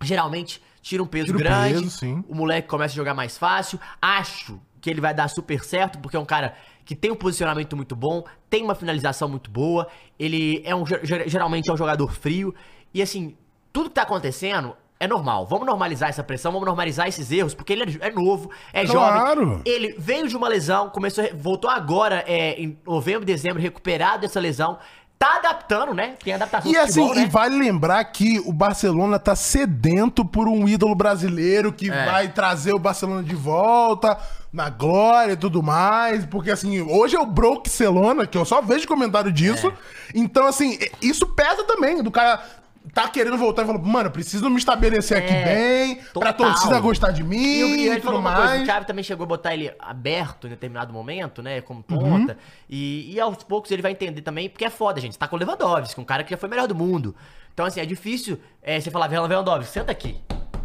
geralmente 0.00 0.62
tira 0.80 1.02
um 1.02 1.06
peso 1.06 1.26
Tira 1.26 1.38
grande. 1.38 1.74
peso, 1.74 1.90
sim. 1.90 2.24
O 2.28 2.34
moleque 2.34 2.68
começa 2.68 2.92
a 2.94 2.96
jogar 2.96 3.14
mais 3.14 3.38
fácil. 3.38 3.78
Acho 4.00 4.60
que 4.80 4.90
ele 4.90 5.00
vai 5.00 5.14
dar 5.14 5.28
super 5.28 5.62
certo, 5.62 5.98
porque 6.00 6.16
é 6.16 6.20
um 6.20 6.24
cara 6.24 6.56
que 6.84 6.96
tem 6.96 7.10
um 7.12 7.14
posicionamento 7.16 7.76
muito 7.76 7.94
bom, 7.94 8.24
tem 8.50 8.64
uma 8.64 8.74
finalização 8.74 9.28
muito 9.28 9.48
boa. 9.50 9.86
Ele 10.18 10.60
é 10.64 10.74
um 10.74 10.84
ger- 10.84 11.00
ger- 11.04 11.28
geralmente 11.28 11.70
é 11.70 11.72
um 11.72 11.76
jogador 11.76 12.12
frio. 12.12 12.52
E 12.92 13.00
assim, 13.00 13.36
tudo 13.72 13.88
que 13.88 13.94
tá 13.94 14.02
acontecendo 14.02 14.76
é 15.04 15.08
normal. 15.08 15.46
Vamos 15.46 15.66
normalizar 15.66 16.08
essa 16.08 16.22
pressão, 16.22 16.52
vamos 16.52 16.66
normalizar 16.66 17.08
esses 17.08 17.30
erros, 17.32 17.54
porque 17.54 17.72
ele 17.72 17.98
é, 18.00 18.08
é 18.08 18.10
novo, 18.12 18.50
é 18.72 18.86
Claro. 18.86 19.40
jovem. 19.46 19.62
Ele 19.64 19.94
veio 19.98 20.28
de 20.28 20.36
uma 20.36 20.48
lesão, 20.48 20.88
começou, 20.90 21.24
voltou 21.34 21.68
agora 21.68 22.24
é, 22.26 22.52
em 22.60 22.78
novembro, 22.86 23.24
dezembro, 23.24 23.60
recuperado 23.60 24.20
dessa 24.22 24.38
lesão. 24.38 24.78
Tá 25.18 25.36
adaptando, 25.36 25.94
né? 25.94 26.14
Tem 26.24 26.34
adaptação 26.34 26.70
E 26.70 26.76
assim, 26.76 27.00
futebol, 27.02 27.16
e 27.16 27.20
né? 27.26 27.28
vale 27.30 27.56
lembrar 27.56 28.04
que 28.06 28.40
o 28.40 28.52
Barcelona 28.52 29.20
tá 29.20 29.36
sedento 29.36 30.24
por 30.24 30.48
um 30.48 30.68
ídolo 30.68 30.96
brasileiro 30.96 31.72
que 31.72 31.88
É. 31.90 32.06
vai 32.06 32.28
trazer 32.32 32.72
o 32.74 32.78
Barcelona 32.78 33.22
de 33.22 33.34
volta 33.36 34.18
na 34.52 34.68
glória 34.68 35.34
e 35.34 35.36
tudo 35.36 35.62
mais. 35.62 36.26
Porque 36.26 36.50
assim, 36.50 36.80
hoje 36.80 37.14
é 37.14 37.20
o 37.20 37.26
Broxelona, 37.26 38.26
que 38.26 38.36
eu 38.36 38.44
só 38.44 38.60
vejo 38.60 38.88
comentário 38.88 39.30
disso. 39.30 39.68
É. 39.68 39.72
Então, 40.14 40.44
assim, 40.46 40.76
isso 41.00 41.24
pesa 41.34 41.62
também 41.64 42.02
do 42.02 42.10
cara. 42.10 42.42
Tá 42.92 43.08
querendo 43.08 43.38
voltar 43.38 43.62
e 43.62 43.66
falou, 43.66 43.80
mano, 43.80 44.10
preciso 44.10 44.50
me 44.50 44.56
estabelecer 44.58 45.16
aqui 45.16 45.32
É, 45.32 45.44
bem, 45.44 45.94
pra 45.96 46.32
total. 46.32 46.34
torcida 46.34 46.80
gostar 46.80 47.10
de 47.12 47.22
mim 47.22 47.36
E, 47.40 47.64
o- 47.64 47.68
e 47.76 47.88
ele 47.88 48.00
uma 48.18 48.34
coisa, 48.34 48.48
mais. 48.50 48.62
o 48.62 48.66
Xavi 48.66 48.86
também 48.86 49.04
chegou 49.04 49.24
a 49.24 49.26
botar 49.28 49.54
ele 49.54 49.72
aberto 49.78 50.46
em 50.46 50.50
determinado 50.50 50.92
momento, 50.92 51.42
né, 51.42 51.60
como 51.60 51.84
Uhum. 51.90 51.98
ponta, 51.98 52.36
e, 52.68 53.12
e 53.14 53.20
aos 53.20 53.36
poucos 53.44 53.70
ele 53.70 53.82
vai 53.82 53.92
entender 53.92 54.20
também, 54.22 54.48
porque 54.48 54.64
é 54.64 54.70
foda, 54.70 55.00
gente, 55.00 55.12
você 55.12 55.18
tá 55.18 55.28
com 55.28 55.36
o 55.36 55.38
Lewandowski, 55.38 56.00
um 56.00 56.04
cara 56.04 56.24
que 56.24 56.30
já 56.30 56.36
foi 56.36 56.48
melhor 56.48 56.66
do 56.66 56.74
mundo, 56.74 57.14
então 57.54 57.64
assim, 57.64 57.80
é 57.80 57.86
difícil 57.86 58.38
é, 58.62 58.80
você 58.80 58.90
falar, 58.90 59.06
Lewandowski, 59.06 59.72
senta 59.72 59.92
aqui, 59.92 60.16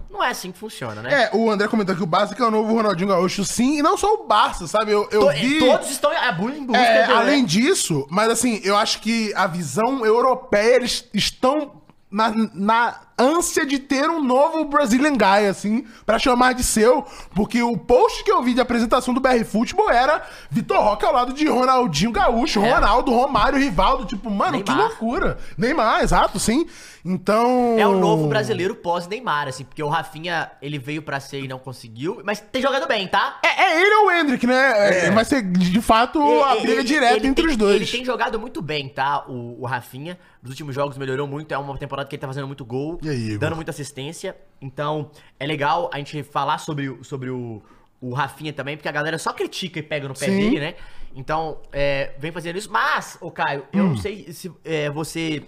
não 0.09 0.23
é 0.23 0.29
assim 0.31 0.51
que 0.51 0.57
funciona, 0.57 1.01
né? 1.03 1.29
É, 1.31 1.35
o 1.35 1.51
André 1.51 1.67
comentou 1.67 1.95
que 1.95 2.01
o 2.01 2.07
Barça 2.07 2.33
que 2.33 2.41
é 2.41 2.45
o 2.45 2.49
novo 2.49 2.73
Ronaldinho 2.73 3.09
Gaúcho, 3.09 3.45
sim, 3.45 3.77
e 3.77 3.81
não 3.83 3.95
só 3.95 4.11
o 4.15 4.25
Barça, 4.25 4.65
sabe? 4.65 4.91
Eu, 4.91 5.07
eu 5.11 5.21
To- 5.27 5.31
vi... 5.33 5.59
Todos 5.59 5.91
estão 5.91 6.11
em 6.11 6.15
em 6.57 6.65
busca 6.65 6.81
É, 6.81 7.05
além 7.05 7.45
disso, 7.45 8.07
mas 8.09 8.27
assim, 8.31 8.59
eu 8.63 8.75
acho 8.75 8.99
que 9.01 9.31
a 9.35 9.45
visão 9.45 10.03
europeia, 10.03 10.77
eles 10.77 11.07
estão 11.13 11.83
na, 12.11 12.33
na 12.53 13.06
ânsia 13.17 13.65
de 13.65 13.79
ter 13.79 14.09
um 14.09 14.23
novo 14.23 14.65
Brazilian 14.65 15.13
Guy, 15.13 15.47
assim, 15.49 15.85
pra 16.05 16.19
chamar 16.19 16.53
de 16.53 16.63
seu, 16.63 17.05
porque 17.33 17.61
o 17.61 17.77
post 17.77 18.23
que 18.23 18.31
eu 18.31 18.41
vi 18.43 18.53
de 18.53 18.61
apresentação 18.61 19.13
do 19.13 19.19
BR 19.19 19.43
Futebol 19.45 19.89
era 19.89 20.21
Vitor 20.49 20.77
Roque 20.79 21.05
ao 21.05 21.13
lado 21.13 21.33
de 21.33 21.47
Ronaldinho 21.47 22.11
Gaúcho, 22.11 22.61
É. 22.63 22.73
Ronaldo, 22.73 23.11
Romário, 23.11 23.57
Rivaldo, 23.59 24.05
tipo, 24.05 24.29
mano, 24.29 24.61
que 24.63 24.69
Neymar. 24.71 24.87
loucura. 24.89 25.37
Neymar, 25.57 26.01
exato, 26.03 26.39
sim. 26.39 26.67
Então... 27.03 27.75
É 27.79 27.87
o 27.87 27.97
novo 27.97 28.27
brasileiro 28.27 28.75
pós-Neymar, 28.75 29.47
assim, 29.47 29.63
porque 29.63 29.81
o 29.81 29.87
Rafinha, 29.87 30.51
ele 30.61 30.77
veio 30.77 31.01
pra 31.01 31.19
ser 31.19 31.41
e 31.41 31.47
não 31.47 31.57
conseguiu, 31.57 32.21
mas 32.25 32.39
tem 32.39 32.61
jogado 32.61 32.85
bem, 32.87 33.07
tá? 33.07 33.39
É, 33.43 33.63
é 33.63 33.81
ele 33.81 33.95
ou 33.95 34.07
o 34.07 34.11
Hendrick, 34.11 34.45
né? 34.45 35.05
É, 35.07 35.11
Vai 35.11 35.23
ser, 35.25 35.41
de 35.41 35.81
fato, 35.81 36.19
a 36.43 36.51
Ele- 36.55 36.61
briga 36.61 36.79
ele- 36.81 36.83
direta 36.83 37.15
ele 37.15 37.27
entre 37.27 37.43
tem- 37.43 37.51
os 37.51 37.57
dois. 37.57 37.75
Ele 37.77 37.85
tem 37.87 38.03
jogado 38.05 38.37
muito 38.39 38.61
bem, 38.61 38.89
tá? 38.89 39.23
O, 39.27 39.61
o 39.61 39.65
Rafinha. 39.65 40.19
Nos 40.43 40.51
últimos 40.51 40.75
jogos 40.75 40.97
melhorou 40.97 41.27
muito. 41.27 41.51
É 41.53 41.57
uma 41.57 41.77
temporada 41.77 42.07
que 42.07 42.15
ele 42.15 42.21
tá 42.21 42.27
fazendo 42.27 42.45
muito 42.47 42.63
gol, 42.63 42.99
E 43.07 43.09
aí, 43.11 43.25
Igor? 43.27 43.39
dando 43.39 43.55
muita 43.55 43.71
assistência. 43.71 44.35
Então, 44.61 45.11
é 45.39 45.45
legal 45.45 45.89
a 45.93 45.97
gente 45.97 46.23
falar 46.23 46.57
sobre, 46.57 46.89
o- 46.89 47.03
sobre 47.03 47.29
o, 47.29 47.61
o 48.01 48.13
Rafinha 48.13 48.51
também, 48.53 48.75
porque 48.75 48.87
a 48.89 48.91
galera 48.91 49.17
só 49.17 49.33
critica 49.33 49.79
e 49.79 49.83
pega 49.83 50.07
no 50.07 50.13
pé 50.13 50.25
Sim. 50.27 50.37
dele, 50.37 50.59
né? 50.59 50.75
Então, 51.15 51.59
é, 51.71 52.13
vem 52.19 52.31
fazendo 52.31 52.57
isso. 52.57 52.71
Mas, 52.71 53.17
ô 53.21 53.31
Caio, 53.31 53.65
eu 53.71 53.85
Hum. 53.85 53.89
não 53.89 53.97
sei 53.97 54.31
se 54.33 54.51
é, 54.65 54.89
você 54.89 55.43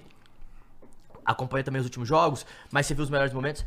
acompanha 1.25 1.63
também 1.63 1.79
os 1.79 1.85
últimos 1.85 2.07
jogos, 2.07 2.45
mas 2.71 2.85
você 2.85 2.93
viu 2.93 3.03
os 3.03 3.09
melhores 3.09 3.33
momentos. 3.33 3.65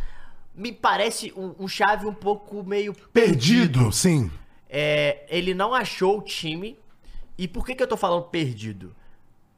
Me 0.55 0.73
parece 0.73 1.33
um, 1.37 1.55
um 1.61 1.69
chave 1.69 2.07
um 2.07 2.15
pouco 2.15 2.63
meio 2.65 2.93
Perdido, 3.13 3.91
sim. 3.93 4.31
é, 4.69 5.25
ele 5.29 5.55
não 5.55 5.75
achou 5.75 6.19
o 6.19 6.23
time. 6.23 6.79
E 7.39 7.49
por 7.49 7.65
que, 7.65 7.75
que 7.75 7.83
eu 7.83 7.87
tô 7.87 7.97
falando 7.97 8.25
perdido? 8.25 8.95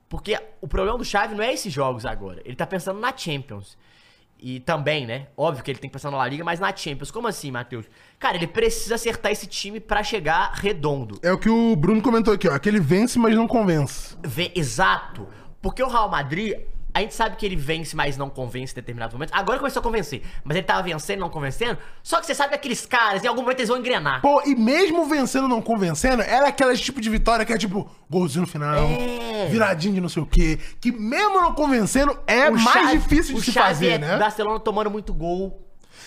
Porque 0.08 0.38
o 0.60 0.68
problema 0.68 0.96
do 0.96 1.04
Xavi 1.04 1.34
não 1.34 1.42
é 1.42 1.52
esses 1.52 1.72
jogos 1.72 2.06
agora. 2.06 2.40
Ele 2.44 2.54
tá 2.54 2.66
pensando 2.66 3.00
na 3.00 3.14
Champions. 3.16 3.76
E 4.46 4.60
também, 4.60 5.06
né? 5.06 5.28
Óbvio 5.38 5.64
que 5.64 5.70
ele 5.70 5.78
tem 5.78 5.88
que 5.88 5.94
pensar 5.94 6.10
na 6.10 6.18
La 6.18 6.28
Liga, 6.28 6.44
mas 6.44 6.60
na 6.60 6.76
Champions. 6.76 7.10
Como 7.10 7.26
assim, 7.26 7.50
Matheus? 7.50 7.86
Cara, 8.18 8.36
ele 8.36 8.46
precisa 8.46 8.96
acertar 8.96 9.32
esse 9.32 9.46
time 9.46 9.80
pra 9.80 10.02
chegar 10.02 10.52
redondo. 10.52 11.18
É 11.22 11.32
o 11.32 11.38
que 11.38 11.48
o 11.48 11.74
Bruno 11.74 12.02
comentou 12.02 12.34
aqui, 12.34 12.46
ó. 12.46 12.58
Que 12.58 12.68
ele 12.68 12.78
vence, 12.78 13.18
mas 13.18 13.34
não 13.34 13.48
convence. 13.48 14.14
Vê- 14.22 14.52
Exato. 14.54 15.26
Porque 15.62 15.82
o 15.82 15.88
Real 15.88 16.10
Madrid, 16.10 16.58
a 16.94 17.00
gente 17.00 17.12
sabe 17.14 17.34
que 17.36 17.44
ele 17.44 17.56
vence, 17.56 17.94
mas 17.96 18.16
não 18.16 18.30
convence 18.30 18.72
em 18.72 18.76
determinados 18.76 19.12
momentos. 19.12 19.36
Agora 19.36 19.58
começou 19.58 19.80
a 19.80 19.82
convencer. 19.82 20.22
Mas 20.44 20.56
ele 20.56 20.64
tava 20.64 20.80
vencendo, 20.82 21.18
não 21.20 21.28
convencendo. 21.28 21.76
Só 22.02 22.20
que 22.20 22.26
você 22.26 22.34
sabe 22.34 22.50
que 22.50 22.54
aqueles 22.54 22.86
caras, 22.86 23.24
em 23.24 23.26
algum 23.26 23.42
momento 23.42 23.58
eles 23.58 23.68
vão 23.68 23.78
engrenar. 23.78 24.20
Pô, 24.22 24.40
e 24.46 24.54
mesmo 24.54 25.04
vencendo 25.06 25.48
não 25.48 25.60
convencendo, 25.60 26.22
era 26.22 26.46
aquele 26.48 26.76
tipo 26.76 27.00
de 27.00 27.10
vitória 27.10 27.44
que 27.44 27.52
é 27.52 27.58
tipo, 27.58 27.90
golzinho 28.08 28.42
no 28.42 28.46
final, 28.46 28.78
É. 28.86 29.48
viradinho 29.50 29.94
de 29.94 30.00
não 30.00 30.08
sei 30.08 30.22
o 30.22 30.26
quê. 30.26 30.58
Que 30.80 30.92
mesmo 30.92 31.40
não 31.40 31.52
convencendo, 31.52 32.16
é 32.26 32.48
O 32.48 32.52
mais 32.58 32.86
Xavi- 32.86 32.98
difícil 32.98 33.34
de 33.34 33.42
se 33.42 33.50
Xavi 33.52 33.66
fazer, 33.68 33.88
é 33.90 33.98
né? 33.98 34.16
Barcelona 34.16 34.60
tomando 34.60 34.90
muito 34.90 35.12
gol. 35.12 35.60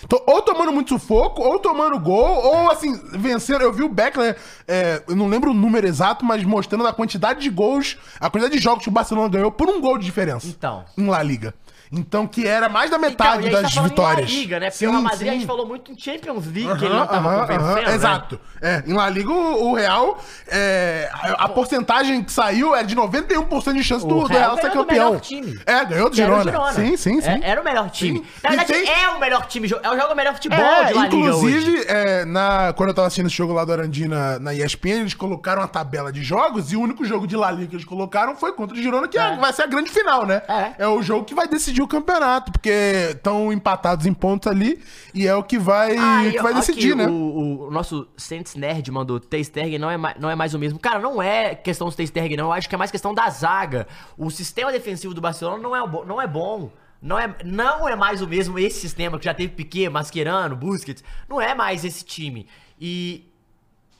Então, 0.04 0.20
ou 0.26 0.42
tomando 0.42 0.72
muito 0.72 0.90
sufoco, 0.90 1.42
ou 1.42 1.58
tomando 1.58 1.98
gol, 1.98 2.44
ou 2.44 2.70
assim, 2.70 3.00
vencendo. 3.12 3.62
Eu 3.62 3.72
vi 3.72 3.82
o 3.82 3.88
Beckler, 3.88 4.36
é, 4.66 5.02
eu 5.08 5.16
não 5.16 5.28
lembro 5.28 5.50
o 5.50 5.54
número 5.54 5.86
exato, 5.86 6.24
mas 6.24 6.42
mostrando 6.44 6.86
a 6.86 6.92
quantidade 6.92 7.40
de 7.40 7.50
gols, 7.50 7.96
a 8.20 8.30
quantidade 8.30 8.56
de 8.56 8.62
jogos 8.62 8.82
que 8.82 8.88
o 8.88 8.92
Barcelona 8.92 9.28
ganhou 9.28 9.50
por 9.50 9.68
um 9.68 9.80
gol 9.80 9.98
de 9.98 10.04
diferença. 10.04 10.46
Então. 10.46 10.84
Em 10.96 11.06
La 11.06 11.22
Liga. 11.22 11.54
Então, 11.90 12.26
que 12.26 12.46
era 12.46 12.68
mais 12.68 12.90
da 12.90 12.98
metade 12.98 13.48
Então, 13.48 13.62
das 13.62 13.74
tá 13.74 13.82
vitórias. 13.82 14.30
Em 14.30 14.34
La 14.34 14.40
Liga, 14.40 14.60
né? 14.60 14.66
Porque 14.70 14.78
Sim, 14.86 14.86
o 14.88 15.02
Madrid 15.02 15.28
a 15.28 15.32
gente 15.32 15.46
falou 15.46 15.66
muito 15.66 15.90
em 15.92 15.98
Champions 15.98 16.44
League, 16.46 16.78
que 16.78 16.84
ele 16.84 16.94
não 16.94 17.06
tava 17.06 17.28
aham, 17.30 17.46
convencendo. 17.46 17.86
né? 17.88 17.94
Exato. 17.94 18.40
É, 18.60 18.82
em 18.86 18.92
La 18.92 19.08
Liga, 19.08 19.30
o, 19.30 19.70
o 19.70 19.74
Real, 19.74 20.18
é, 20.48 21.08
a, 21.12 21.44
a 21.44 21.48
porcentagem 21.48 22.22
que 22.22 22.32
saiu 22.32 22.74
é 22.74 22.82
de 22.82 22.94
91% 22.96 23.72
de 23.74 23.84
chance 23.84 24.06
do, 24.06 24.20
do 24.20 24.26
Real 24.26 24.56
ser 24.56 24.68
do 24.70 24.74
campeão. 24.74 25.06
melhor 25.10 25.20
time. 25.20 25.58
É, 25.64 25.84
ganhou 25.84 26.10
do 26.10 26.20
era 26.20 26.34
o 26.34 26.42
Girona. 26.42 26.72
Sim, 26.72 26.96
sim, 26.96 27.20
sim. 27.20 27.28
É, 27.28 27.40
era 27.50 27.60
o 27.60 27.64
melhor 27.64 27.88
time. 27.90 28.18
Sim. 28.18 28.26
Na 28.42 28.50
verdade, 28.50 28.72
tem- 28.72 28.88
é 28.88 29.08
o 29.10 29.18
melhor 29.20 29.46
time. 29.46 29.70
É 29.82 29.90
o 29.90 29.96
jogo 29.98 30.14
melhor 30.14 30.34
futebol 30.34 30.58
É, 30.58 30.84
de 30.86 30.94
La 30.94 31.02
Liga 31.04 31.16
inclusive, 31.16 31.84
é, 31.88 32.24
na, 32.24 32.72
quando 32.76 32.88
eu 32.90 32.94
tava 32.94 33.06
assistindo 33.06 33.26
esse 33.28 33.36
jogo 33.36 33.52
lá 33.52 33.64
do 33.64 33.72
Arandina 33.72 34.38
na 34.38 34.52
ESPN, 34.52 35.00
eles 35.00 35.14
colocaram 35.14 35.62
a 35.62 35.68
tabela 35.68 36.12
de 36.12 36.22
jogos 36.22 36.72
e 36.72 36.76
o 36.76 36.80
único 36.80 37.04
jogo 37.04 37.26
de 37.26 37.36
La 37.36 37.50
Liga 37.50 37.68
que 37.68 37.76
eles 37.76 37.84
colocaram 37.86 38.34
foi 38.36 38.52
contra 38.52 38.76
o 38.76 38.80
Girona, 38.82 39.08
que 39.08 39.18
é- 39.18 39.32
É. 39.32 39.36
vai 39.36 39.52
ser 39.52 39.62
a 39.62 39.66
grande 39.66 39.90
final, 39.90 40.26
né? 40.26 40.42
É. 40.78 40.86
o 40.88 41.02
jogo 41.02 41.24
que 41.24 41.34
vai 41.34 41.46
decidir 41.46 41.77
o 41.82 41.88
campeonato, 41.88 42.52
porque 42.52 42.70
estão 43.10 43.52
empatados 43.52 44.06
em 44.06 44.12
pontos 44.12 44.50
ali 44.50 44.82
e 45.14 45.26
é 45.26 45.34
o 45.34 45.42
que 45.42 45.58
vai, 45.58 45.96
Ah, 45.96 46.22
que 46.30 46.42
vai 46.42 46.54
decidir, 46.54 46.94
né? 46.94 47.06
O, 47.06 47.68
o 47.68 47.70
nosso 47.70 48.08
Saints 48.16 48.54
Nerd 48.54 48.90
mandou 48.90 49.18
Teisterg 49.20 49.78
não 49.78 49.90
é, 49.90 49.96
não 50.18 50.30
é 50.30 50.34
mais 50.34 50.54
o 50.54 50.58
mesmo. 50.58 50.78
Cara, 50.78 50.98
não 50.98 51.22
é 51.22 51.54
questão 51.54 51.88
do 51.88 51.94
Teisterg, 51.94 52.36
não. 52.36 52.46
Eu 52.46 52.52
acho 52.52 52.68
que 52.68 52.74
é 52.74 52.78
mais 52.78 52.90
questão 52.90 53.14
da 53.14 53.28
zaga. 53.30 53.86
O 54.16 54.30
sistema 54.30 54.72
defensivo 54.72 55.14
do 55.14 55.20
Barcelona 55.20 55.62
não 55.62 55.74
é, 55.74 56.04
não 56.06 56.20
é 56.20 56.26
bom. 56.26 56.70
Não 57.00 57.18
é, 57.18 57.32
não 57.44 57.88
é 57.88 57.94
mais 57.94 58.20
o 58.20 58.26
mesmo 58.26 58.58
esse 58.58 58.80
sistema 58.80 59.18
que 59.18 59.24
já 59.24 59.32
teve 59.32 59.52
Piquet, 59.52 59.88
Mascherano, 59.88 60.56
Busquets. 60.56 61.04
Não 61.28 61.40
é 61.40 61.54
mais 61.54 61.84
esse 61.84 62.04
time. 62.04 62.46
E 62.80 63.24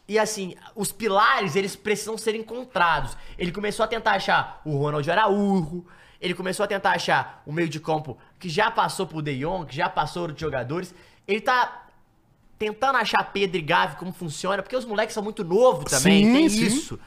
e 0.09 0.19
assim, 0.19 0.55
os 0.75 0.91
pilares, 0.91 1.55
eles 1.55 1.77
precisam 1.77 2.17
ser 2.17 2.35
encontrados. 2.35 3.15
Ele 3.37 3.53
começou 3.53 3.85
a 3.85 3.87
tentar 3.87 4.13
achar 4.13 4.63
o 4.65 4.79
Ronald 4.79 5.09
Araújo, 5.11 5.85
ele 6.21 6.35
começou 6.35 6.65
a 6.65 6.67
tentar 6.67 6.93
achar 6.93 7.43
o 7.47 7.53
meio 7.53 7.69
de 7.69 7.79
campo 7.79 8.19
que 8.39 8.49
já 8.49 8.71
passou 8.71 9.07
por 9.07 9.23
De 9.23 9.39
Jong, 9.39 9.67
que 9.67 9.77
já 9.77 9.89
passou 9.89 10.23
outros 10.23 10.41
jogadores. 10.41 10.95
Ele 11.27 11.41
tá 11.41 11.87
tentando 12.59 12.97
achar 12.97 13.23
Pedro 13.33 13.59
e 13.59 13.63
Gavi 13.63 13.97
como 13.97 14.13
funciona, 14.13 14.63
porque 14.63 14.77
os 14.77 14.85
moleques 14.85 15.15
são 15.15 15.23
muito 15.23 15.45
novos 15.45 15.91
também, 15.91 16.25
Sim, 16.25 16.33
tem 16.33 16.49
sim. 16.49 16.67
isso. 16.67 16.99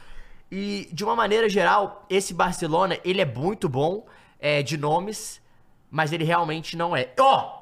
E 0.50 0.88
de 0.92 1.04
uma 1.04 1.14
maneira 1.14 1.48
geral, 1.48 2.06
esse 2.08 2.32
Barcelona, 2.32 2.98
ele 3.04 3.20
é 3.20 3.24
muito 3.26 3.68
bom 3.68 4.06
é, 4.38 4.62
de 4.62 4.76
nomes, 4.76 5.40
mas 5.90 6.12
ele 6.12 6.24
realmente 6.24 6.76
não 6.76 6.96
é. 6.96 7.10
Ó! 7.18 7.61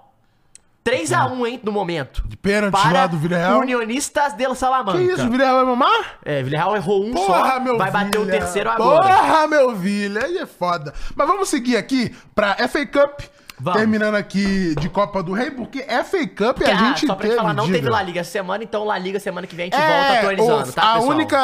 3x1, 0.85 1.47
hein, 1.47 1.61
no 1.63 1.73
momento. 1.73 2.23
De 2.27 2.37
pênalti 2.37 2.75
lá 2.93 3.07
do 3.07 3.17
Villarreal. 3.19 3.61
Unionistas 3.61 4.33
de 4.33 4.55
Salamanca. 4.55 4.99
Que 4.99 5.05
isso, 5.05 5.27
o 5.27 5.31
Villarreal 5.31 5.57
vai 5.57 5.65
mamar? 5.67 6.19
É, 6.25 6.43
Villarreal 6.43 6.77
errou 6.77 7.05
um 7.05 7.13
Porra, 7.13 7.53
só, 7.53 7.61
meu 7.61 7.77
vai 7.77 7.91
bater 7.91 8.19
o 8.19 8.25
Villa. 8.25 8.39
terceiro 8.39 8.71
agora. 8.71 9.03
Porra, 9.03 9.47
meu 9.47 9.75
Vila, 9.75 10.25
aí 10.25 10.39
é 10.39 10.47
foda. 10.47 10.93
Mas 11.15 11.27
vamos 11.27 11.49
seguir 11.49 11.77
aqui 11.77 12.15
pra 12.35 12.57
FA 12.69 12.87
Cup. 12.87 13.21
Vamos. 13.63 13.79
terminando 13.79 14.15
aqui 14.15 14.75
de 14.81 14.89
Copa 14.89 15.23
do 15.23 15.33
Rei, 15.33 15.51
porque 15.51 15.83
FA 15.83 16.27
Cup 16.27 16.59
Que, 16.59 16.65
a 16.65 16.75
ah, 16.75 16.89
gente 16.89 17.07
só 17.07 17.15
pra 17.15 17.25
teve, 17.27 17.37
falar, 17.37 17.53
não 17.55 17.67
diga. 17.67 17.79
teve 17.79 17.91
La 17.91 18.03
Liga 18.03 18.25
semana, 18.25 18.65
então 18.65 18.85
La 18.85 18.99
Liga 18.99 19.21
semana 19.21 19.47
que 19.47 19.55
vem 19.55 19.71
a 19.73 19.77
gente 19.77 19.83
É, 19.85 19.99
volta 19.99 20.19
atualizando, 20.19 20.71
o- 20.71 20.73
tá, 20.73 20.83
a 20.83 20.95
pessoal? 20.95 21.11
única, 21.17 21.39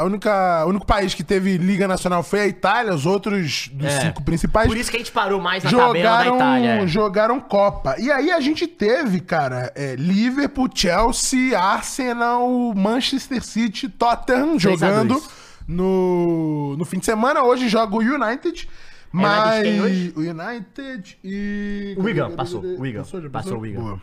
a 0.00 0.04
única, 0.04 0.64
o 0.64 0.68
único 0.68 0.86
país 0.86 1.14
que 1.14 1.24
teve 1.24 1.56
Liga 1.58 1.88
Nacional 1.88 2.22
foi 2.22 2.40
a 2.40 2.46
Itália, 2.46 2.94
os 2.94 3.04
outros 3.06 3.68
dos 3.72 3.86
É. 3.88 4.00
cinco 4.00 4.22
principais 4.22 4.66
Por 4.68 4.76
isso 4.76 4.90
que 4.90 4.96
a 4.96 5.00
gente 5.00 5.12
parou 5.12 5.40
mais 5.40 5.64
na 5.64 5.70
tabela 5.70 5.92
da 5.92 6.24
jogaram, 6.24 6.36
Itália. 6.36 6.68
é. 6.82 6.86
jogaram 6.86 7.40
Copa. 7.40 7.96
E 7.98 8.10
aí 8.10 8.30
a 8.30 8.40
gente 8.40 8.66
teve, 8.66 9.20
cara, 9.20 9.72
é, 9.74 9.94
Liverpool, 9.96 10.68
Chelsea, 10.74 11.58
Arsenal, 11.58 12.48
Manchester 12.74 13.42
City, 13.42 13.88
Tottenham 13.88 14.58
jogando 14.58 15.20
no, 15.66 16.76
no 16.76 16.84
fim 16.84 16.98
de 16.98 17.04
semana. 17.06 17.42
Hoje 17.42 17.68
joga 17.68 17.94
o 17.94 17.98
United. 18.00 18.68
Mas 19.10 19.62
quem 19.62 19.80
hoje? 19.80 20.12
o 20.16 20.20
United 20.20 21.18
e. 21.24 21.94
O 21.98 22.02
Wigan, 22.02 22.30
passou, 22.32 22.62
o 22.62 22.80
Wigan, 22.80 23.04
Passou, 23.32 23.58
o 23.58 23.60
Wigan. 23.60 23.80
Boa. 23.80 24.02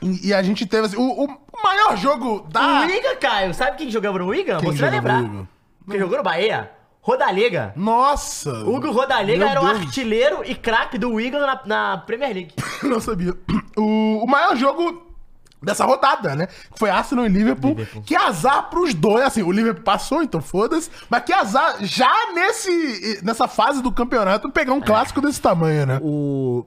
E, 0.00 0.28
e 0.28 0.34
a 0.34 0.42
gente 0.42 0.66
teve 0.66 0.86
assim, 0.86 0.96
o, 0.96 1.24
o 1.24 1.38
maior 1.62 1.96
jogo 1.96 2.46
da. 2.50 2.82
O 2.82 2.86
Wigan, 2.86 3.16
Caio, 3.16 3.54
sabe 3.54 3.76
quem 3.76 3.90
jogava 3.90 4.18
no 4.18 4.26
Wigan? 4.28 4.58
Quem 4.58 4.72
Você 4.72 4.80
vai 4.80 4.90
lembrar. 4.90 5.24
Quem 5.90 5.98
jogou 5.98 6.18
no 6.18 6.22
Bahia? 6.22 6.70
Rodalega. 7.00 7.72
Nossa! 7.74 8.52
Hugo 8.62 8.92
Rodalega 8.92 9.38
Meu 9.40 9.48
era 9.48 9.60
o 9.60 9.66
Deus. 9.66 9.80
artilheiro 9.80 10.42
e 10.44 10.54
craque 10.54 10.96
do 10.96 11.10
Wigan 11.14 11.40
na, 11.40 11.60
na 11.66 11.98
Premier 11.98 12.32
League. 12.32 12.54
Não 12.82 13.00
sabia. 13.00 13.34
O, 13.74 14.24
o 14.24 14.26
maior 14.26 14.54
jogo 14.54 15.11
dessa 15.62 15.84
rodada, 15.84 16.34
né? 16.34 16.48
Foi 16.76 16.90
Arsenal 16.90 17.24
e 17.26 17.28
Liverpool. 17.28 17.70
Liverpool. 17.70 18.02
Que 18.02 18.14
azar 18.16 18.68
pros 18.70 18.92
dois. 18.94 19.24
Assim, 19.24 19.42
o 19.42 19.52
Liverpool 19.52 19.84
passou, 19.84 20.22
então 20.22 20.40
foda-se. 20.40 20.90
Mas 21.08 21.22
que 21.24 21.32
azar 21.32 21.76
já 21.84 22.12
nesse, 22.34 23.20
nessa 23.24 23.46
fase 23.48 23.82
do 23.82 23.92
campeonato 23.92 24.50
pegar 24.50 24.72
um 24.72 24.80
clássico 24.80 25.20
desse 25.20 25.40
tamanho, 25.40 25.86
né? 25.86 25.98
O... 26.02 26.64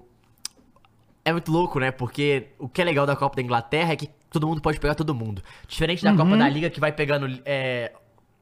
É 1.24 1.32
muito 1.32 1.52
louco, 1.52 1.80
né? 1.80 1.92
Porque 1.92 2.50
o 2.60 2.70
que 2.70 2.82
é 2.82 2.86
legal 2.86 3.06
da 3.06 3.16
Copa 3.16 3.36
da 3.38 3.42
Inglaterra 3.42 3.94
é 3.94 3.96
que 3.96 4.10
todo 4.30 4.48
mundo 4.48 4.62
pode 4.62 4.80
pegar 4.80 4.96
todo 4.96 5.14
mundo. 5.16 5.42
Diferente 5.68 6.04
da 6.04 6.12
Uhum. 6.12 6.18
Copa 6.18 6.38
da 6.38 6.48
Liga 6.48 6.70
que 6.70 6.80
vai 6.80 6.92
pegando. 6.92 7.28
é, 7.46 7.92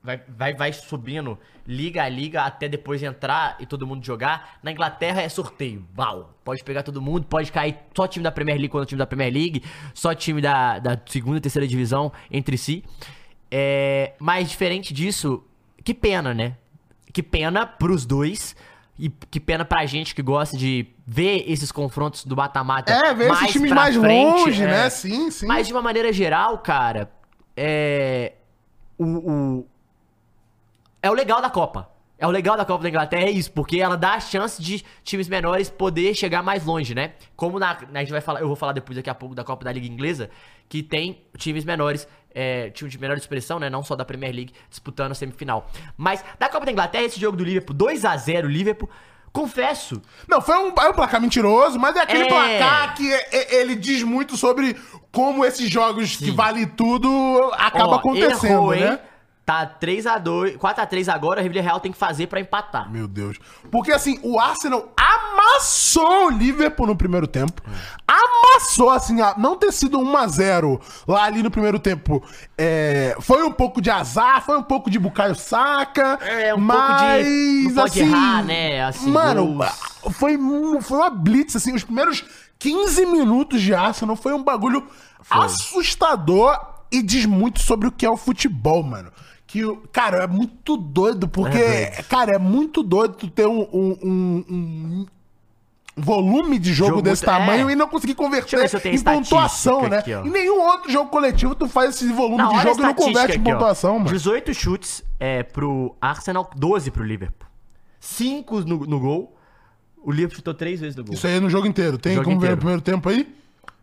Vai, 0.03 0.21
vai, 0.27 0.53
vai 0.53 0.73
subindo 0.73 1.39
liga 1.65 2.03
a 2.03 2.09
liga 2.09 2.41
até 2.43 2.67
depois 2.67 3.01
entrar 3.01 3.55
e 3.57 3.65
todo 3.65 3.87
mundo 3.87 4.05
jogar. 4.05 4.59
Na 4.61 4.69
Inglaterra 4.69 5.21
é 5.21 5.29
sorteio. 5.29 5.87
Bau. 5.93 6.37
Pode 6.43 6.61
pegar 6.61 6.83
todo 6.83 7.01
mundo, 7.01 7.25
pode 7.25 7.49
cair 7.53 7.77
só 7.95 8.05
time 8.05 8.21
da 8.21 8.31
Premier 8.31 8.57
League 8.57 8.69
contra 8.69 8.85
time 8.85 8.99
da 8.99 9.05
Premier 9.07 9.31
League, 9.33 9.63
só 9.93 10.13
time 10.13 10.41
da, 10.41 10.77
da 10.77 10.99
segunda 11.05 11.37
e 11.37 11.41
terceira 11.41 11.65
divisão 11.65 12.11
entre 12.29 12.57
si. 12.57 12.83
É, 13.49 14.13
mas 14.19 14.49
diferente 14.49 14.93
disso, 14.93 15.41
que 15.85 15.93
pena, 15.93 16.33
né? 16.33 16.57
Que 17.13 17.23
pena 17.23 17.65
pros 17.65 18.05
dois. 18.05 18.55
E 18.99 19.09
que 19.09 19.39
pena 19.39 19.63
pra 19.65 19.85
gente 19.85 20.13
que 20.13 20.21
gosta 20.21 20.55
de 20.55 20.85
ver 21.07 21.45
esses 21.49 21.71
confrontos 21.71 22.25
do 22.25 22.35
mata-mata. 22.35 22.91
É, 22.93 23.13
ver 23.13 23.31
esses 23.31 23.51
times 23.51 23.71
mais 23.71 23.95
frente, 23.95 24.39
longe, 24.41 24.61
é. 24.63 24.67
né? 24.67 24.89
Sim, 24.89 25.31
sim. 25.31 25.47
Mas 25.47 25.65
de 25.65 25.73
uma 25.73 25.81
maneira 25.81 26.11
geral, 26.13 26.57
cara, 26.59 27.09
é. 27.55 28.33
O, 28.97 29.05
o- 29.05 29.67
É 31.03 31.11
o 31.11 31.13
legal 31.13 31.41
da 31.41 31.49
Copa. 31.49 31.89
É 32.17 32.25
o 32.25 32.31
legal 32.31 32.55
da 32.55 32.63
Copa 32.63 32.83
da 32.83 32.87
Inglaterra, 32.89 33.23
é 33.23 33.31
isso, 33.31 33.51
porque 33.51 33.81
ela 33.81 33.97
dá 33.97 34.13
a 34.13 34.19
chance 34.21 34.61
de 34.61 34.81
times 35.03 35.27
menores 35.27 35.69
poder 35.69 36.15
chegar 36.15 36.41
mais 36.41 36.63
longe, 36.63 36.95
né? 36.95 37.11
Como 37.35 37.59
na, 37.59 37.77
a 37.93 37.99
gente 37.99 38.11
vai 38.13 38.21
falar, 38.21 38.39
eu 38.39 38.47
vou 38.47 38.55
falar 38.55 38.71
depois 38.71 38.95
daqui 38.95 39.09
a 39.09 39.13
pouco 39.15 39.35
da 39.35 39.43
Copa 39.43 39.65
da 39.65 39.71
Liga 39.73 39.85
Inglesa, 39.85 40.29
que 40.69 40.81
tem 40.81 41.21
times 41.37 41.65
menores, 41.65 42.07
é, 42.33 42.69
time 42.69 42.89
de 42.89 42.97
menor 42.97 43.17
expressão, 43.17 43.59
né? 43.59 43.69
Não 43.69 43.83
só 43.83 43.93
da 43.95 44.05
Premier 44.05 44.33
League 44.33 44.53
disputando 44.69 45.11
a 45.11 45.15
semifinal. 45.15 45.69
Mas 45.97 46.23
da 46.39 46.47
Copa 46.47 46.65
da 46.65 46.71
Inglaterra, 46.71 47.03
esse 47.03 47.19
jogo 47.19 47.35
do 47.35 47.43
Liverpool, 47.43 47.75
2 47.75 48.05
a 48.05 48.15
0 48.15 48.47
Liverpool, 48.47 48.89
confesso, 49.33 50.01
Não, 50.27 50.39
foi 50.39 50.55
um, 50.57 50.67
é 50.79 50.89
um 50.89 50.93
placar 50.93 51.19
mentiroso, 51.19 51.77
mas 51.79 51.95
é 51.97 52.01
aquele 52.03 52.23
É. 52.23 52.27
placar 52.27 52.95
que 52.95 53.11
é- 53.11 53.55
ele 53.59 53.75
diz 53.75 54.03
muito 54.03 54.37
sobre 54.37 54.77
como 55.11 55.43
esses 55.43 55.69
jogos 55.69 56.15
que 56.15 56.31
vale 56.31 56.67
tudo 56.67 57.51
acaba 57.57 57.87
ó, 57.89 57.95
acontecendo, 57.95 58.45
errou, 58.45 58.73
hein? 58.73 58.99
Tá 59.45 59.65
3x2, 59.67 60.57
4x3 60.57 61.13
agora, 61.13 61.41
a 61.41 61.43
Real 61.43 61.77
tem 61.81 61.91
que 61.91 61.97
fazer 61.97 62.27
pra 62.27 62.39
empatar. 62.39 62.89
Meu 62.89 63.09
Deus. 63.09 63.37
Porque 63.69 63.91
assim, 63.91 64.17
o 64.23 64.39
Arsenal 64.39 64.93
amassou 64.95 66.27
o 66.27 66.29
Liverpool 66.29 66.87
no 66.87 66.95
primeiro 66.95 67.27
tempo. 67.27 67.61
Amassou, 68.07 68.89
assim, 68.89 69.17
não 69.37 69.57
ter 69.57 69.73
sido 69.73 69.99
1x0 69.99 70.79
lá 71.05 71.25
ali 71.25 71.43
no 71.43 71.51
primeiro 71.51 71.77
tempo. 71.77 72.23
é, 72.57 73.17
foi 73.19 73.43
um 73.43 73.51
pouco 73.51 73.81
de 73.81 73.89
azar, 73.91 74.41
foi 74.45 74.57
um 74.57 74.63
pouco 74.63 74.89
de 74.89 74.97
Bukayo 74.97 75.35
Saka. 75.35 76.19
É, 76.21 76.55
um 76.55 76.59
mas, 76.59 76.77
pouco 76.77 77.23
de- 77.23 77.63
não 77.67 77.75
pode 77.75 77.99
assim, 78.01 78.09
errar, 78.09 78.43
né, 78.45 78.83
assim, 78.85 79.11
mano, 79.11 79.45
gols. 79.55 79.69
foi, 80.15 80.37
foi 80.81 80.97
uma 80.97 81.09
blitz, 81.09 81.57
assim, 81.57 81.73
os 81.75 81.83
primeiros 81.83 82.23
15 82.59 83.05
minutos 83.07 83.61
de 83.61 83.73
Arsenal 83.75 84.15
foi 84.15 84.33
um 84.33 84.41
bagulho 84.41 84.87
assustador 85.29 86.57
e 86.91 87.01
diz 87.01 87.25
muito 87.25 87.59
sobre 87.59 87.87
o 87.87 87.91
que 87.91 88.05
é 88.05 88.09
o 88.09 88.15
futebol, 88.15 88.83
mano. 88.83 89.11
Que, 89.53 89.61
cara, 89.91 90.23
é 90.23 90.27
muito 90.27 90.75
doido, 90.75 91.27
porque, 91.27 91.59
É 91.59 92.03
cara, 92.09 92.37
é 92.37 92.39
muito 92.39 92.81
doido 92.81 93.13
tu 93.13 93.29
ter 93.29 93.45
um, 93.45 93.61
um- 93.71 93.97
um- 94.03 94.45
um 94.49 95.05
volume 95.95 96.57
de 96.57 96.73
jogo, 96.73 96.89
Jogo 96.89 97.01
desse 97.03 97.23
muito- 97.23 97.37
tamanho 97.39 97.69
é. 97.69 97.73
e 97.73 97.75
não 97.75 97.87
conseguir 97.87 98.15
converter 98.15 98.67
ver 98.67 98.85
em 98.95 98.99
pontuação, 98.99 99.87
né? 99.87 99.99
aqui, 99.99 100.11
ó. 100.11 100.25
em 100.25 100.31
nenhum 100.31 100.59
outro 100.59 100.91
jogo 100.91 101.11
coletivo 101.11 101.53
tu 101.53 101.67
faz 101.67 101.91
esse 101.93 102.11
volume 102.11 102.37
Não, 102.37 102.49
de 102.49 102.61
jogo 102.63 102.79
e 102.79 102.81
não 102.81 102.93
converte 102.95 103.37
em 103.37 103.41
aqui, 103.41 103.51
ó. 103.51 103.53
pontuação, 103.53 103.99
mano. 103.99 104.09
18 104.09 104.51
chutes 104.55 105.03
é, 105.19 105.43
pro 105.43 105.95
Arsenal, 106.01 106.49
12 106.55 106.89
pro 106.89 107.03
Liverpool. 107.03 107.47
5 107.99 108.61
no, 108.61 108.79
no 108.87 108.99
gol. 108.99 109.37
O 110.03 110.11
Liverpool 110.11 110.37
chutou 110.37 110.55
3 110.55 110.79
vezes 110.81 110.95
no 110.95 111.03
gol. 111.05 111.13
Isso 111.13 111.27
aí 111.27 111.35
é 111.35 111.39
no 111.39 111.49
jogo 111.49 111.67
inteiro. 111.67 111.99
Tem 111.99 112.13
Jogo 112.15 112.25
como 112.25 112.39
ver 112.39 112.47
inteiro. 112.47 112.55
o 112.55 112.59
primeiro 112.59 112.81
tempo 112.81 113.07
aí? 113.07 113.31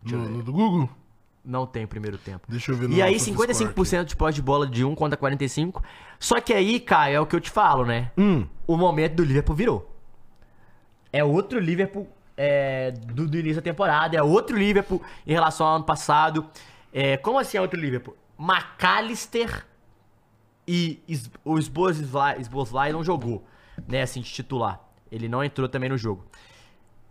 No, 0.04 0.18
no 0.28 0.42
do 0.42 0.52
Google? 0.52 0.90
Não 1.44 1.66
tem 1.66 1.86
primeiro 1.86 2.18
tempo. 2.18 2.46
Deixa 2.48 2.70
eu 2.70 2.76
ver 2.76 2.88
no 2.88 2.94
E 2.94 3.00
aí, 3.02 3.14
nosso 3.14 3.32
55% 3.32 4.04
de 4.04 4.14
posse 4.16 4.34
de 4.34 4.42
bola 4.42 4.66
de 4.66 4.84
1 4.84 4.94
contra 4.94 5.16
45. 5.16 5.82
Só 6.18 6.40
que 6.40 6.52
aí, 6.52 6.78
Caio, 6.78 7.16
é 7.16 7.20
o 7.20 7.26
que 7.26 7.34
eu 7.34 7.40
te 7.40 7.50
falo, 7.50 7.84
né? 7.86 8.10
Hum. 8.16 8.46
O 8.66 8.76
momento 8.76 9.14
do 9.14 9.24
Liverpool 9.24 9.56
virou. 9.56 9.96
É 11.12 11.24
outro 11.24 11.58
Liverpool 11.58 12.06
é, 12.36 12.90
do, 12.92 13.26
do 13.26 13.36
início 13.38 13.56
da 13.56 13.62
temporada. 13.62 14.16
É 14.16 14.22
outro 14.22 14.56
Liverpool 14.56 15.02
em 15.26 15.32
relação 15.32 15.66
ao 15.66 15.76
ano 15.76 15.84
passado. 15.84 16.46
É, 16.92 17.16
como 17.16 17.38
assim 17.38 17.56
é 17.56 17.60
outro 17.60 17.80
Liverpool? 17.80 18.16
McAllister 18.38 19.66
e 20.68 21.02
Is- 21.08 21.30
o 21.44 21.58
Sboslai 21.58 22.92
não 22.92 23.02
jogou, 23.02 23.44
né? 23.88 24.02
Assim, 24.02 24.20
de 24.20 24.30
titular. 24.30 24.80
Ele 25.10 25.28
não 25.28 25.42
entrou 25.42 25.68
também 25.68 25.88
no 25.88 25.96
jogo. 25.98 26.24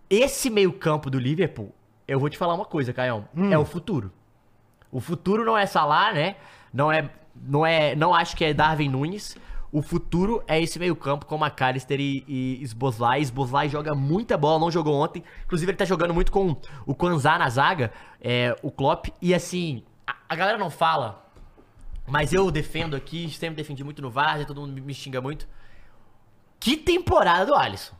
Esse 0.09 0.49
meio-campo 0.49 1.09
do 1.09 1.19
Liverpool, 1.19 1.73
eu 2.07 2.19
vou 2.19 2.29
te 2.29 2.37
falar 2.37 2.53
uma 2.53 2.65
coisa, 2.65 2.93
Caião. 2.93 3.27
É 3.51 3.57
o 3.57 3.65
futuro. 3.65 4.11
O 4.91 4.99
futuro 4.99 5.45
não 5.45 5.57
é 5.57 5.65
Salah, 5.65 6.13
né? 6.13 6.35
Não 6.73 6.91
é, 6.91 7.09
não 7.35 7.65
é, 7.65 7.95
não 7.95 8.13
acho 8.13 8.35
que 8.35 8.43
é 8.43 8.53
Darwin 8.53 8.89
Nunes. 8.89 9.37
O 9.71 9.83
futuro 9.83 10.43
é 10.47 10.59
esse 10.59 10.79
meio-campo 10.79 11.27
com 11.27 11.35
McAllister 11.35 11.99
e, 11.99 12.23
e 12.27 12.63
Sboslai. 12.63 13.21
Sboslai 13.21 13.69
joga 13.69 13.93
muita 13.93 14.35
bola, 14.35 14.59
não 14.59 14.71
jogou 14.71 14.95
ontem. 14.95 15.23
Inclusive, 15.45 15.71
ele 15.71 15.77
tá 15.77 15.85
jogando 15.85 16.13
muito 16.13 16.31
com 16.31 16.57
o 16.87 16.95
Kwanzaa 16.95 17.37
na 17.37 17.49
zaga, 17.49 17.91
é, 18.19 18.55
o 18.63 18.71
Klopp. 18.71 19.07
E 19.21 19.33
assim, 19.33 19.83
a, 20.07 20.15
a 20.27 20.35
galera 20.35 20.57
não 20.57 20.71
fala, 20.71 21.23
mas 22.07 22.33
eu 22.33 22.49
defendo 22.49 22.95
aqui, 22.95 23.29
sempre 23.29 23.57
defendi 23.57 23.83
muito 23.83 24.01
no 24.01 24.09
Várzea, 24.09 24.45
todo 24.45 24.61
mundo 24.61 24.73
me, 24.73 24.81
me 24.81 24.93
xinga 24.93 25.21
muito. 25.21 25.47
Que 26.59 26.75
temporada 26.75 27.45
do 27.45 27.53
Alisson. 27.53 27.98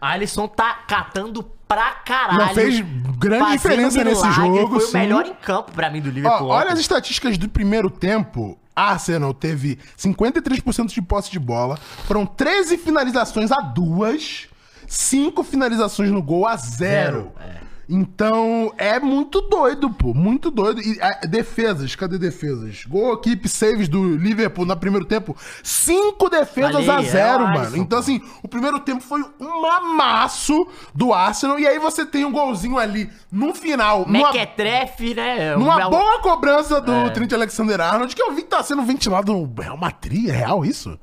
Alisson 0.00 0.46
tá 0.48 0.74
catando 0.86 1.42
pra 1.66 1.92
caralho. 2.04 2.38
Não, 2.46 2.54
fez 2.54 2.80
grande 3.18 3.52
diferença 3.52 4.04
nesse 4.04 4.30
jogo, 4.32 4.78
Foi 4.78 4.86
sim. 4.86 4.96
o 4.96 5.00
melhor 5.00 5.26
em 5.26 5.34
campo 5.34 5.72
pra 5.72 5.90
mim 5.90 6.00
do 6.00 6.08
Ó, 6.08 6.12
Liverpool. 6.12 6.48
olha 6.48 6.62
ontem. 6.64 6.72
as 6.74 6.78
estatísticas 6.80 7.36
do 7.38 7.48
primeiro 7.48 7.90
tempo. 7.90 8.58
Arsenal 8.74 9.32
teve 9.32 9.78
53% 9.96 10.88
de 10.92 11.00
posse 11.00 11.30
de 11.30 11.38
bola, 11.38 11.78
foram 12.06 12.26
13 12.26 12.76
finalizações 12.76 13.50
a 13.50 13.56
duas, 13.62 14.48
5 14.86 15.42
finalizações 15.42 16.10
no 16.10 16.22
gol 16.22 16.46
a 16.46 16.56
zero. 16.56 17.32
Zero, 17.32 17.32
é. 17.40 17.65
Então, 17.88 18.72
é 18.76 18.98
muito 18.98 19.40
doido, 19.42 19.88
pô. 19.90 20.12
Muito 20.12 20.50
doido. 20.50 20.80
E 20.80 20.98
ah, 21.00 21.20
defesas, 21.26 21.94
cadê 21.94 22.18
defesas? 22.18 22.84
Gol, 22.84 23.16
keep 23.18 23.48
saves 23.48 23.88
do 23.88 24.16
Liverpool 24.16 24.66
no 24.66 24.76
primeiro 24.76 25.04
tempo. 25.06 25.36
Cinco 25.62 26.28
defesas 26.28 26.84
Falei, 26.84 26.90
a 26.90 27.00
é 27.00 27.02
zero, 27.04 27.44
o 27.44 27.46
mano. 27.46 27.58
Alisson, 27.60 27.76
Então, 27.76 27.98
pô. 27.98 28.02
assim, 28.02 28.20
o 28.42 28.48
primeiro 28.48 28.80
tempo 28.80 29.00
foi 29.02 29.22
um 29.40 29.64
amasso 29.66 30.66
do 30.92 31.12
Arsenal. 31.14 31.60
E 31.60 31.66
aí 31.66 31.78
você 31.78 32.04
tem 32.04 32.24
um 32.24 32.32
golzinho 32.32 32.76
ali 32.76 33.08
no 33.30 33.54
final. 33.54 34.00
numa- 34.04 34.32
Mequetrefe, 34.32 35.14
né? 35.14 35.54
numa 35.56 35.86
O- 35.86 35.90
boa 35.90 36.20
cobrança 36.20 36.80
do 36.80 36.92
É. 36.92 37.10
Trent 37.10 37.32
Alexander-Arnold, 37.32 38.16
que 38.16 38.22
eu 38.22 38.32
vi 38.32 38.42
que 38.42 38.48
tá 38.48 38.62
sendo 38.64 38.82
ventilado 38.82 39.32
no 39.32 39.54
Real 39.62 39.76
Madrid. 39.76 40.28
É 40.28 40.32
real 40.32 40.64
isso? 40.64 40.98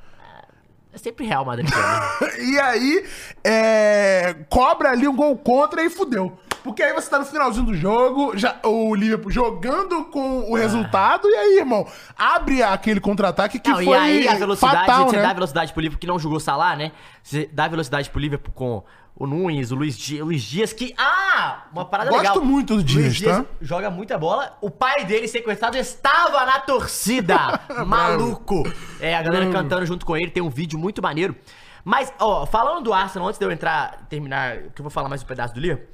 É 0.92 0.98
sempre 0.98 1.26
Real 1.26 1.46
Madrid. 1.46 1.70
né? 1.70 1.76
e 2.44 2.60
aí, 2.60 3.06
é, 3.44 4.36
cobra 4.50 4.92
ali 4.92 5.08
um 5.08 5.16
gol 5.16 5.36
contra 5.38 5.82
e 5.84 5.90
fudeu. 5.90 6.38
Porque 6.64 6.82
aí 6.82 6.94
você 6.94 7.10
tá 7.10 7.20
no 7.20 7.26
finalzinho 7.26 7.66
do 7.66 7.76
jogo, 7.76 8.38
já, 8.38 8.58
o 8.64 8.96
Liverpool 8.96 9.32
jogando 9.32 10.06
com 10.06 10.50
o 10.50 10.56
resultado, 10.56 11.28
e 11.28 11.36
aí, 11.36 11.58
irmão, 11.60 11.86
abre 12.18 12.64
aquele 12.64 13.00
contra-ataque 13.00 13.60
que 13.60 13.70
Não, 13.70 13.84
foi 13.84 13.86
e 13.86 13.94
aí 13.94 14.28
a 14.28 14.36
velocidade, 14.36 14.78
fatal, 14.78 15.10
você 15.10 15.18
né? 15.18 15.22
dá 15.22 15.34
velocidade 15.34 15.74
pro 15.74 15.82
Liverpool 15.82 16.00
que 16.00 16.08
não 16.08 16.18
jogou 16.18 16.40
Salah, 16.40 16.76
né? 16.76 16.92
Você 17.22 17.50
dá 17.52 17.68
velocidade 17.68 18.10
pro 18.10 18.20
Liverpool 18.20 18.54
com 18.54 18.84
o 19.16 19.28
Nunes, 19.28 19.72
o 19.72 19.76
Luiz 19.76 19.98
Dias, 19.98 20.26
Luiz 20.26 20.42
Dias 20.42 20.74
que... 20.74 20.94
Ah! 20.98 21.66
Uma 21.72 21.86
parada 21.86 22.10
Gosto 22.10 22.24
legal. 22.24 22.46
muito 22.46 22.76
do 22.78 22.84
Dias, 22.84 23.22
tá? 23.22 23.46
joga 23.62 23.90
muita 23.92 24.18
bola. 24.18 24.58
O 24.62 24.72
pai 24.72 25.06
dele, 25.06 25.28
sequestrado, 25.28 25.78
estava 25.78 26.46
na 26.46 26.60
torcida. 26.60 27.60
Maluco. 27.86 28.64
É, 29.00 29.16
a 29.16 29.22
galera 29.22 29.52
cantando 29.52 29.86
junto 29.86 30.06
com 30.06 30.18
ele. 30.18 30.32
Tem 30.32 30.42
um 30.42 30.50
vídeo 30.50 30.80
muito 30.80 31.02
maneiro. 31.02 31.36
Mas, 31.84 32.14
ó, 32.20 32.46
falando 32.46 32.86
do 32.86 32.94
Arsenal, 32.94 33.28
antes 33.28 33.38
de 33.38 33.46
eu 33.46 33.52
entrar, 33.52 34.06
terminar, 34.10 34.58
que 34.74 34.82
eu 34.82 34.84
vou 34.84 34.90
falar 34.90 35.10
mais 35.10 35.22
um 35.22 35.26
pedaço 35.26 35.54
do 35.54 35.60
Liverpool. 35.60 35.88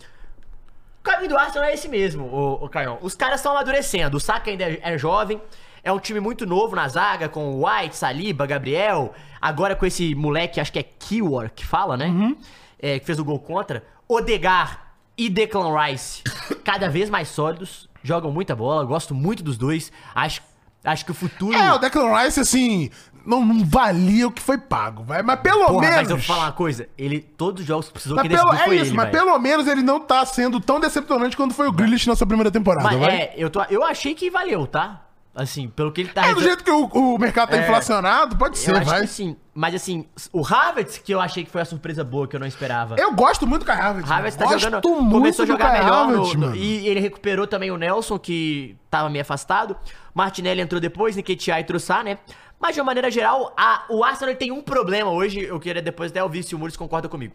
O 1.10 1.12
caminho 1.12 1.30
do 1.30 1.38
Arsenal 1.40 1.68
é 1.68 1.74
esse 1.74 1.90
mesmo, 1.90 2.26
o, 2.26 2.66
o 2.66 2.70
Caião. 2.70 3.00
Os 3.02 3.16
caras 3.16 3.40
estão 3.40 3.52
amadurecendo. 3.54 4.18
O 4.18 4.20
Saka 4.20 4.52
ainda 4.52 4.66
é, 4.66 4.80
é 4.80 4.96
jovem. 4.96 5.42
É 5.84 5.92
um 5.92 5.98
time 5.98 6.20
muito 6.20 6.46
novo 6.46 6.76
na 6.76 6.88
zaga, 6.88 7.28
com 7.28 7.66
White, 7.66 7.98
Saliba, 7.98 8.46
Gabriel. 8.46 9.12
Agora 9.42 9.76
com 9.76 9.88
esse 9.88 10.14
moleque, 10.14 10.60
acho 10.60 10.72
que 10.72 10.78
é 10.78 10.84
Kiwar 10.84 11.50
que 11.50 11.66
fala, 11.66 11.98
né? 11.98 12.36
É, 12.78 13.00
que 13.00 13.08
fez 13.08 13.18
o 13.18 13.26
gol 13.26 13.40
contra. 13.40 13.84
Odegar 14.08 14.94
e 15.18 15.32
Declan 15.32 15.76
Rice, 15.84 16.22
cada 16.64 16.88
vez 16.88 17.10
mais 17.10 17.28
sólidos. 17.30 17.90
Jogam 18.04 18.32
muita 18.32 18.56
bola, 18.56 18.86
gosto 18.86 19.16
muito 19.16 19.42
dos 19.42 19.58
dois. 19.58 19.92
Acho, 20.14 20.44
acho 20.84 21.04
que 21.06 21.12
o 21.12 21.16
futuro. 21.16 21.58
É, 21.58 21.74
o 21.74 21.80
Declan 21.80 22.16
Rice, 22.22 22.40
assim, 22.40 22.92
não, 23.30 23.46
não 23.46 23.64
valia 23.64 24.28
o 24.28 24.32
que 24.32 24.42
foi 24.42 24.58
pago, 24.58 25.04
vai. 25.04 25.22
Mas 25.22 25.40
pelo 25.40 25.68
Porra, 25.68 25.82
menos. 25.82 25.96
mas 25.98 26.10
eu 26.10 26.18
vou 26.18 26.26
falar 26.26 26.46
uma 26.46 26.52
coisa. 26.52 26.90
Ele, 26.98 27.20
todos 27.20 27.62
os 27.62 27.68
jogos 27.68 27.90
precisou 27.90 28.16
Mas 28.18 28.28
que 28.28 28.36
pelo, 28.36 28.52
é 28.52 28.56
isso, 28.76 28.86
ele, 28.88 28.94
mas 28.94 29.12
velho. 29.12 29.26
pelo 29.26 29.40
menos 29.40 29.68
ele 29.68 29.84
não 29.84 30.00
tá 30.00 30.26
sendo 30.26 30.60
tão 30.60 30.80
decepcionante 30.80 31.38
quanto 31.38 31.54
foi 31.54 31.68
o 31.68 31.72
Grealish 31.72 32.08
na 32.08 32.16
sua 32.16 32.26
primeira 32.26 32.50
temporada, 32.50 32.86
Mas 32.90 33.00
vai? 33.00 33.16
é, 33.16 33.34
eu, 33.38 33.50
tô, 33.50 33.62
eu 33.70 33.84
achei 33.84 34.16
que 34.16 34.30
valeu, 34.32 34.66
tá? 34.66 35.06
Assim, 35.40 35.70
pelo 35.70 35.92
que 35.92 36.02
ele 36.02 36.10
tá 36.10 36.26
É, 36.28 36.34
do 36.34 36.42
jeito 36.42 36.64
que 36.64 36.70
o, 36.70 36.86
o 36.88 37.18
mercado 37.18 37.50
tá 37.52 37.58
É. 37.58 37.62
inflacionado, 37.64 38.36
pode 38.36 38.58
ser, 38.58 38.76
acho 38.76 38.86
vai. 38.86 39.02
que 39.02 39.08
sim. 39.08 39.38
Mas 39.54 39.74
assim, 39.74 40.06
o 40.34 40.46
Havertz, 40.46 40.98
que 40.98 41.14
eu 41.14 41.20
achei 41.22 41.46
que 41.46 41.50
foi 41.50 41.62
a 41.62 41.66
surpresa 41.66 42.04
boa, 42.04 42.28
que 42.28 42.36
eu 42.36 42.40
não 42.40 42.48
esperava. 42.48 42.96
Eu 42.98 43.14
gosto 43.14 43.48
muito 43.48 43.66
do 43.66 43.72
Havertz. 43.72 44.12
Havertz 44.12 44.36
tá 44.38 44.46
gosto 44.46 44.60
jogando. 44.60 44.90
muito 44.90 45.12
começou 45.12 45.44
a 45.44 45.46
jogar 45.48 45.72
melhor 45.74 46.08
no- 46.08 46.14
Havertz, 46.20 46.34
no- 46.34 46.40
mano. 46.42 46.56
e 46.56 46.88
ele 46.88 47.00
recuperou 47.00 47.48
também 47.48 47.72
o 47.72 47.78
Nelson, 47.78 48.20
que 48.20 48.76
tava 48.90 49.10
meio 49.10 49.22
afastado. 49.22 49.78
Martinelli 50.14 50.60
entrou 50.62 50.82
depois, 50.82 51.16
Nketiah 51.16 51.60
e 51.60 51.64
Trussá, 51.64 52.04
né? 52.04 52.18
Mas 52.60 52.76
de 52.76 52.82
uma 52.82 52.86
maneira 52.88 53.10
geral, 53.10 53.54
a- 53.58 53.86
o 53.90 54.04
Arsenal 54.04 54.36
tem 54.36 54.52
um 54.52 54.62
problema 54.62 55.10
hoje. 55.10 55.40
Eu 55.42 55.58
queria 55.60 55.82
depois 55.82 56.12
até 56.12 56.22
ouvir 56.22 56.44
se 56.44 56.54
o 56.54 56.60
Muris 56.60 56.76
concorda 56.76 57.08
comigo. 57.08 57.34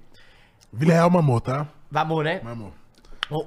Villarreal 0.72 1.08
mamou, 1.08 1.40
tá? 1.40 1.66
Vamos, 1.90 2.22
né? 2.24 2.40
Mamou. 2.44 2.72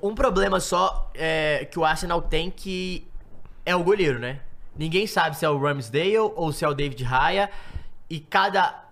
Um 0.01 0.16
problema 0.16 0.60
só 0.60 1.12
é, 1.14 1.68
que 1.72 1.78
o 1.78 1.86
Arsenal 1.86 2.20
tem 2.22 2.49
que 2.49 3.08
é 3.64 3.76
o 3.76 3.84
goleiro, 3.84 4.18
né? 4.18 4.39
Ninguém 4.78 5.07
sabe 5.07 5.38
se 5.38 5.45
é 5.45 5.49
o 5.49 5.57
Ramsdale 5.57 6.17
ou 6.17 6.51
se 6.51 6.63
é 6.63 6.67
o 6.67 6.73
David 6.73 7.03
Raya. 7.03 7.49
E 8.09 8.19
cada 8.19 8.84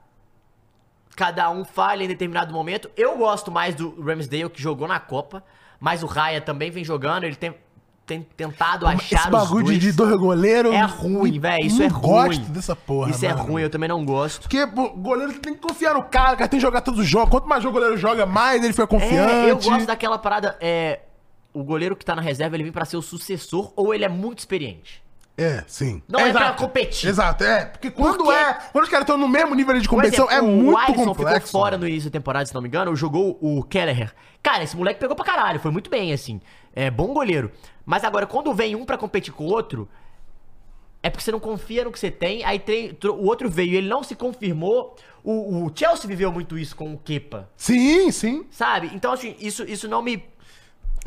cada 1.16 1.50
um 1.50 1.64
falha 1.64 2.04
em 2.04 2.08
determinado 2.08 2.54
momento. 2.54 2.90
Eu 2.98 3.18
gosto 3.18 3.50
mais 3.52 3.74
do 3.74 4.02
Ramsdale 4.02 4.50
que 4.50 4.62
jogou 4.62 4.88
na 4.88 5.00
Copa, 5.00 5.44
mas 5.80 6.04
o 6.04 6.06
Raya 6.06 6.42
também 6.42 6.70
vem 6.70 6.84
jogando, 6.84 7.24
ele 7.24 7.38
tem, 7.38 7.56
tem 8.06 8.22
tentado 8.36 8.86
achar 8.86 9.22
Esse 9.22 9.30
bagulho 9.30 9.66
dois. 9.68 9.80
de 9.80 9.92
dois 9.94 10.14
goleiros. 10.18 10.74
É 10.74 10.82
ruim, 10.84 11.40
velho, 11.40 11.66
isso 11.66 11.80
não 11.80 11.86
é 11.86 11.88
ruim. 11.88 12.02
gosto 12.02 12.52
dessa 12.52 12.76
porra, 12.76 13.12
Isso 13.12 13.26
é 13.26 13.30
mano. 13.34 13.44
ruim, 13.44 13.62
eu 13.62 13.70
também 13.70 13.88
não 13.88 14.04
gosto. 14.04 14.42
Porque 14.42 14.68
pô, 14.68 14.88
o 14.88 14.98
goleiro 14.98 15.34
tem 15.40 15.54
que 15.54 15.62
confiar 15.62 15.94
no 15.94 16.04
cara, 16.04 16.36
cara 16.36 16.50
tem 16.50 16.60
que 16.60 16.66
jogar 16.66 16.82
todos 16.82 17.00
os 17.00 17.08
jogos. 17.08 17.30
Quanto 17.30 17.48
mais 17.48 17.64
o 17.64 17.72
goleiro 17.72 17.96
joga, 17.98 18.26
mais 18.26 18.62
ele 18.62 18.74
fica 18.74 18.86
confiante. 18.88 19.32
É, 19.32 19.52
eu 19.52 19.58
gosto 19.58 19.86
daquela 19.86 20.18
parada, 20.18 20.58
é, 20.60 21.00
o 21.54 21.64
goleiro 21.64 21.96
que 21.96 22.04
tá 22.04 22.14
na 22.14 22.22
reserva, 22.22 22.58
ele 22.58 22.64
vem 22.64 22.74
pra 22.74 22.84
ser 22.84 22.98
o 22.98 23.02
sucessor 23.02 23.72
ou 23.78 23.94
ele 23.94 24.04
é 24.04 24.10
muito 24.10 24.40
experiente. 24.40 25.02
É, 25.38 25.64
sim. 25.68 26.02
Não 26.08 26.20
é 26.22 26.32
pra 26.32 26.42
exato. 26.44 26.64
competir. 26.64 27.10
Exato, 27.10 27.44
é. 27.44 27.66
Porque 27.66 27.92
quando 27.92 28.32
é. 28.32 28.54
Quando 28.72 28.86
os 28.86 28.90
caras 28.90 29.04
estão 29.04 29.18
no 29.18 29.28
mesmo 29.28 29.54
nível 29.54 29.78
de 29.78 29.88
competição, 29.88 30.28
exemplo, 30.30 30.46
é 30.48 30.50
o 30.50 30.56
muito 30.56 30.78
Alisson 30.80 31.06
complexo. 31.14 31.48
ficou 31.48 31.62
fora 31.62 31.78
no 31.78 31.86
início 31.88 32.10
da 32.10 32.14
temporada, 32.20 32.46
se 32.46 32.54
não 32.54 32.62
me 32.62 32.68
engano, 32.70 32.96
jogou 32.96 33.38
o 33.42 33.62
Kelleher. 33.64 34.14
Cara, 34.42 34.64
esse 34.64 34.78
moleque 34.78 35.00
pegou 35.00 35.16
pra 35.16 35.26
caralho, 35.26 35.60
foi 35.60 35.72
muito 35.72 35.90
bem, 35.90 36.14
assim. 36.14 36.40
É 36.74 36.90
bom 36.90 37.08
goleiro. 37.14 37.52
Mas 37.86 38.04
agora, 38.06 38.26
quando 38.26 38.54
vem 38.54 38.76
um 38.76 38.86
pra 38.86 38.98
competir 38.98 39.34
com 39.34 39.44
o 39.44 39.48
outro, 39.48 39.90
é 41.04 41.10
porque 41.10 41.24
você 41.24 41.32
não 41.32 41.40
confia 41.40 41.84
no 41.84 41.92
que 41.92 42.00
você 42.00 42.10
tem, 42.10 42.44
aí 42.46 42.58
tem- 42.58 42.98
o 43.04 43.26
outro 43.26 43.50
veio 43.50 43.74
e 43.74 43.76
ele 43.76 43.90
não 43.90 44.04
se 44.04 44.16
confirmou. 44.16 44.96
O, 45.24 45.66
o 45.66 45.72
Chelsea 45.76 46.08
viveu 46.08 46.32
muito 46.32 46.58
isso 46.58 46.76
com 46.76 46.94
o 46.94 46.98
Kepa, 46.98 47.50
Sim, 47.58 48.12
sim. 48.12 48.46
sabe? 48.52 48.92
Então, 48.94 49.12
assim, 49.12 49.36
isso, 49.40 49.64
isso 49.64 49.88
não 49.88 50.02
me. 50.02 50.24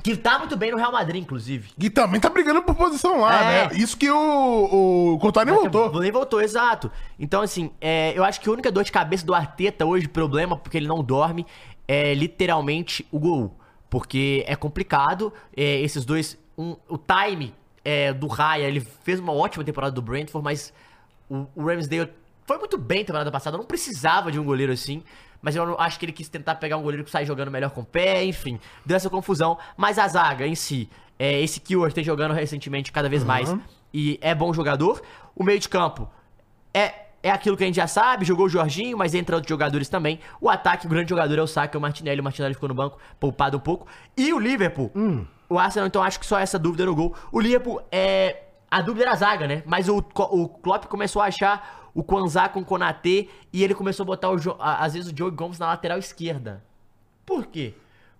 Que 0.03 0.17
tá 0.17 0.39
muito 0.39 0.57
bem 0.57 0.71
no 0.71 0.77
Real 0.77 0.93
Madrid, 0.93 1.23
inclusive. 1.23 1.71
E 1.79 1.91
também 1.91 2.21
tá 2.21 2.31
brigando 2.31 2.63
por 2.63 2.75
posição 2.75 3.21
lá, 3.21 3.43
É. 3.53 3.69
né? 3.69 3.77
Isso 3.77 3.97
que 3.97 4.09
o, 4.11 5.15
o 5.15 5.19
Courtois 5.19 5.45
nem 5.47 5.55
voltou. 5.55 6.01
Nem 6.01 6.11
voltou, 6.13 6.41
exato. 6.41 6.91
Então, 7.19 7.43
assim, 7.43 7.71
é, 7.81 8.13
eu 8.17 8.23
acho 8.25 8.41
que 8.41 8.49
a 8.49 8.53
única 8.53 8.71
dor 8.71 8.85
de 8.85 8.93
cabeça 8.93 9.27
do 9.27 9.35
Arteta 9.35 9.85
hoje, 9.85 10.07
problema, 10.09 10.57
porque 10.57 10.77
ele 10.77 10.87
não 10.87 11.03
dorme, 11.03 11.45
é 11.87 12.15
literalmente 12.15 13.07
o 13.11 13.19
gol. 13.19 13.57
Porque 13.91 14.45
é 14.47 14.55
complicado, 14.55 15.33
é, 15.57 15.81
esses 15.81 16.05
dois. 16.05 16.39
um- 16.57 16.77
o 16.89 16.99
time 16.99 17.55
é, 17.85 18.13
do 18.13 18.27
Raya, 18.27 18.67
ele 18.69 18.81
fez 18.81 19.19
uma 19.21 19.33
ótima 19.33 19.65
temporada 19.65 19.93
do 19.93 20.03
Brentford, 20.03 20.45
mas 20.45 20.73
o, 21.29 21.47
o 21.55 21.65
Ramsdale 21.67 22.11
foi 22.47 22.59
muito 22.59 22.77
bem 22.79 23.05
temporada 23.05 23.31
passada, 23.33 23.57
não 23.57 23.65
precisava 23.65 24.31
de 24.33 24.39
um 24.39 24.45
goleiro 24.45 24.73
assim. 24.73 25.03
Mas 25.41 25.55
eu 25.57 25.65
não- 25.67 25.79
acho 25.79 25.99
que 25.99 26.05
ele 26.05 26.13
quis 26.13 26.29
tentar 26.29 26.57
pegar 26.57 26.77
um 26.77 26.83
goleiro 26.83 27.05
que 27.05 27.11
sai 27.11 27.25
jogando 27.25 27.51
melhor 27.51 27.71
com 27.71 27.83
o 27.83 27.85
pé, 27.85 28.25
enfim. 28.25 28.59
Deu 28.85 28.97
essa 28.97 29.09
confusão. 29.09 29.57
Mas 29.77 29.99
a 29.99 30.09
zaga 30.09 30.47
em 30.47 30.55
si, 30.55 30.89
é, 31.19 31.41
esse 31.41 31.61
Keyword 31.61 31.95
tem 31.95 32.03
jogando 32.05 32.33
recentemente 32.35 32.91
cada 32.93 33.09
vez 33.09 33.23
mais. 33.25 33.55
E 33.95 34.19
é 34.21 34.35
bom 34.35 34.53
jogador. 34.53 35.01
O 35.35 35.45
meio 35.45 35.59
de 35.59 35.69
campo 35.69 36.09
é, 36.75 36.93
é 37.23 37.31
aquilo 37.31 37.57
que 37.57 37.63
a 37.65 37.67
gente 37.67 37.77
já 37.77 37.87
sabe, 37.87 38.25
jogou 38.25 38.47
o 38.47 38.49
Jorginho, 38.49 38.99
mas 38.99 39.15
entra 39.15 39.37
outros 39.37 39.49
jogadores 39.49 39.89
também. 39.89 40.19
O 40.41 40.49
ataque, 40.51 40.87
o 40.87 40.89
grande 40.91 41.09
jogador 41.11 41.39
é 41.39 41.43
o 41.43 41.47
Saka, 41.47 41.79
o 41.79 41.81
Martinelli. 41.81 42.21
O 42.21 42.25
Martinelli 42.25 42.55
ficou 42.55 42.69
no 42.69 42.75
banco, 42.75 42.99
poupado 43.19 43.57
um 43.57 43.61
pouco. 43.61 43.87
E 44.17 44.33
o 44.33 44.39
Liverpool, 44.39 44.91
o 45.49 45.59
Arsenal, 45.59 45.87
então 45.87 46.03
acho 46.03 46.19
que 46.21 46.27
só 46.27 46.39
essa 46.39 46.59
dúvida 46.59 46.85
no 46.85 46.95
gol. 46.95 47.15
O 47.33 47.41
Liverpool 47.41 47.81
é. 47.91 48.43
A 48.71 48.83
dúvida 48.83 49.05
era 49.07 49.13
a 49.13 49.17
zaga, 49.17 49.47
né? 49.49 49.63
Mas 49.65 49.89
o, 49.89 49.97
o 49.97 50.49
Klopp 50.49 50.85
começou 50.87 51.23
a 51.23 51.27
achar 51.27 51.78
o 51.99 52.03
Kwanzaa 52.05 52.49
com 52.49 52.61
o 52.61 52.65
Konatê 52.65 53.29
e 53.53 53.65
ele 53.65 53.75
começou 53.75 54.05
a 54.05 54.07
botar, 54.07 54.31
o, 54.31 54.39
Jo- 54.39 54.57
às 54.61 54.95
vezes, 54.95 55.11
o 55.13 55.17
Joe 55.17 55.31
Gomes 55.33 55.59
na 55.59 55.67
lateral 55.67 55.99
esquerda. 55.99 56.63
Por 57.27 57.47
quê? 57.47 57.75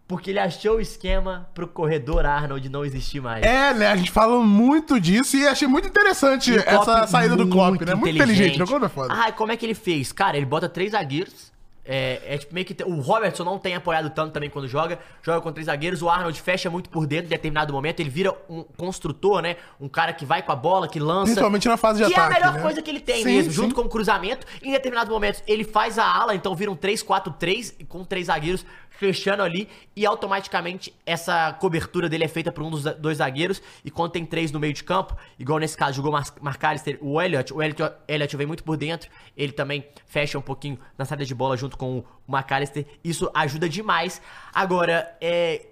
Porque 0.07 0.31
ele 0.31 0.39
achou 0.39 0.77
o 0.77 0.81
esquema 0.81 1.49
pro 1.55 1.69
corredor 1.69 2.25
Arnold 2.27 2.69
não 2.71 2.85
existir 2.85 3.21
mais. 3.21 3.45
É, 3.45 3.73
né? 3.75 3.87
A 3.87 3.95
gente 3.97 4.11
fala 4.11 4.41
muito 4.43 4.99
disso 4.99 5.37
e 5.37 5.47
achei 5.47 5.69
muito 5.69 5.87
interessante 5.87 6.57
essa 6.59 7.07
saída 7.07 7.37
do 7.37 7.47
Klopp, 7.49 7.81
né? 7.83 7.95
Muito 7.95 8.15
inteligente, 8.17 8.59
não 8.59 8.67
Klopp 8.67 8.83
é 8.85 8.89
foda. 8.89 9.15
Ah, 9.15 9.31
como 9.33 9.53
é 9.53 9.57
que 9.57 9.65
ele 9.67 9.75
fez? 9.75 10.11
Cara, 10.13 10.37
ele 10.37 10.47
bota 10.47 10.69
três 10.69 10.93
zagueiros. 10.93 11.53
É, 11.91 12.21
é 12.35 12.37
tipo 12.39 12.53
meio 12.55 12.67
que. 12.67 12.75
te- 12.75 12.85
O 12.85 13.01
Robertson 13.01 13.45
não 13.45 13.59
tem 13.59 13.75
apoiado 13.75 14.11
tanto 14.11 14.31
também 14.33 14.51
quando 14.51 14.69
joga. 14.69 14.99
Joga 15.23 15.41
com 15.41 15.51
três 15.51 15.65
zagueiros. 15.67 16.03
O 16.03 16.11
Arnold 16.11 16.39
fecha 16.41 16.69
muito 16.69 16.91
por 16.91 17.07
dentro 17.07 17.27
em 17.27 17.31
determinado 17.31 17.73
momento. 17.73 18.01
Ele 18.01 18.11
vira 18.11 18.35
um 18.51 18.63
construtor, 18.63 19.41
né? 19.41 19.57
Um 19.81 19.89
cara 19.89 20.13
que 20.13 20.27
vai 20.27 20.43
com 20.43 20.53
a 20.53 20.57
bola, 20.57 20.87
que 20.87 21.01
lança. 21.01 21.25
Principalmente 21.25 21.67
na 21.67 21.79
fase 21.79 22.05
de 22.05 22.13
que 22.13 22.21
ataque, 22.21 22.35
é 22.35 22.37
a 22.37 22.41
melhor 22.41 22.55
né? 22.57 22.63
coisa 22.63 22.83
que 22.83 22.91
ele 22.91 23.01
tem 23.01 23.23
Sim, 23.23 23.25
mesmo, 23.25 23.51
sim. 23.51 23.57
junto 23.57 23.75
com 23.75 23.81
o 23.81 23.89
cruzamento. 23.89 24.47
Em 24.63 24.71
determinados 24.71 25.11
momentos, 25.11 25.43
ele 25.47 25.65
faz 25.65 25.99
a 25.99 26.05
ala, 26.05 26.35
então 26.35 26.55
vira 26.55 26.71
um 26.71 26.77
3-4-3 26.77 27.75
e 27.79 27.85
com 27.85 28.05
três 28.05 28.27
zagueiros 28.27 28.67
fechando 28.99 29.43
ali. 29.43 29.69
E 29.95 30.05
automaticamente 30.05 30.93
essa 31.07 31.53
cobertura 31.53 32.09
dele 32.09 32.25
é 32.25 32.29
feita 32.29 32.51
por 32.51 32.65
um 32.65 32.71
dos 32.71 32.83
dois 32.97 33.19
zagueiros. 33.19 33.63
E 33.85 33.91
quando 33.91 34.13
tem 34.13 34.27
três 34.27 34.51
no 34.51 34.59
meio 34.59 34.75
de 34.75 34.83
campo, 34.83 35.17
igual 35.39 35.59
nesse 35.59 35.77
caso 35.77 35.97
jogou 35.97 36.13
McAllister, 36.43 36.99
o 37.01 37.23
Elliot, 37.23 37.55
o 37.55 37.63
Elliot, 37.63 37.83
Elliot 38.09 38.37
vem 38.37 38.47
muito 38.47 38.65
por 38.65 38.77
dentro. 38.77 39.09
Ele 39.37 39.53
também 39.53 39.87
fecha 40.07 40.37
um 40.37 40.43
pouquinho 40.43 40.79
na 40.97 41.05
saída 41.05 41.25
de 41.25 41.35
bola 41.35 41.57
junto 41.57 41.79
com 41.79 42.05
o 42.27 42.37
McAllister. 42.37 42.85
Isso 43.05 43.31
ajuda 43.33 43.69
demais. 43.69 44.21
Agora, 44.53 45.17
é, 45.21 45.67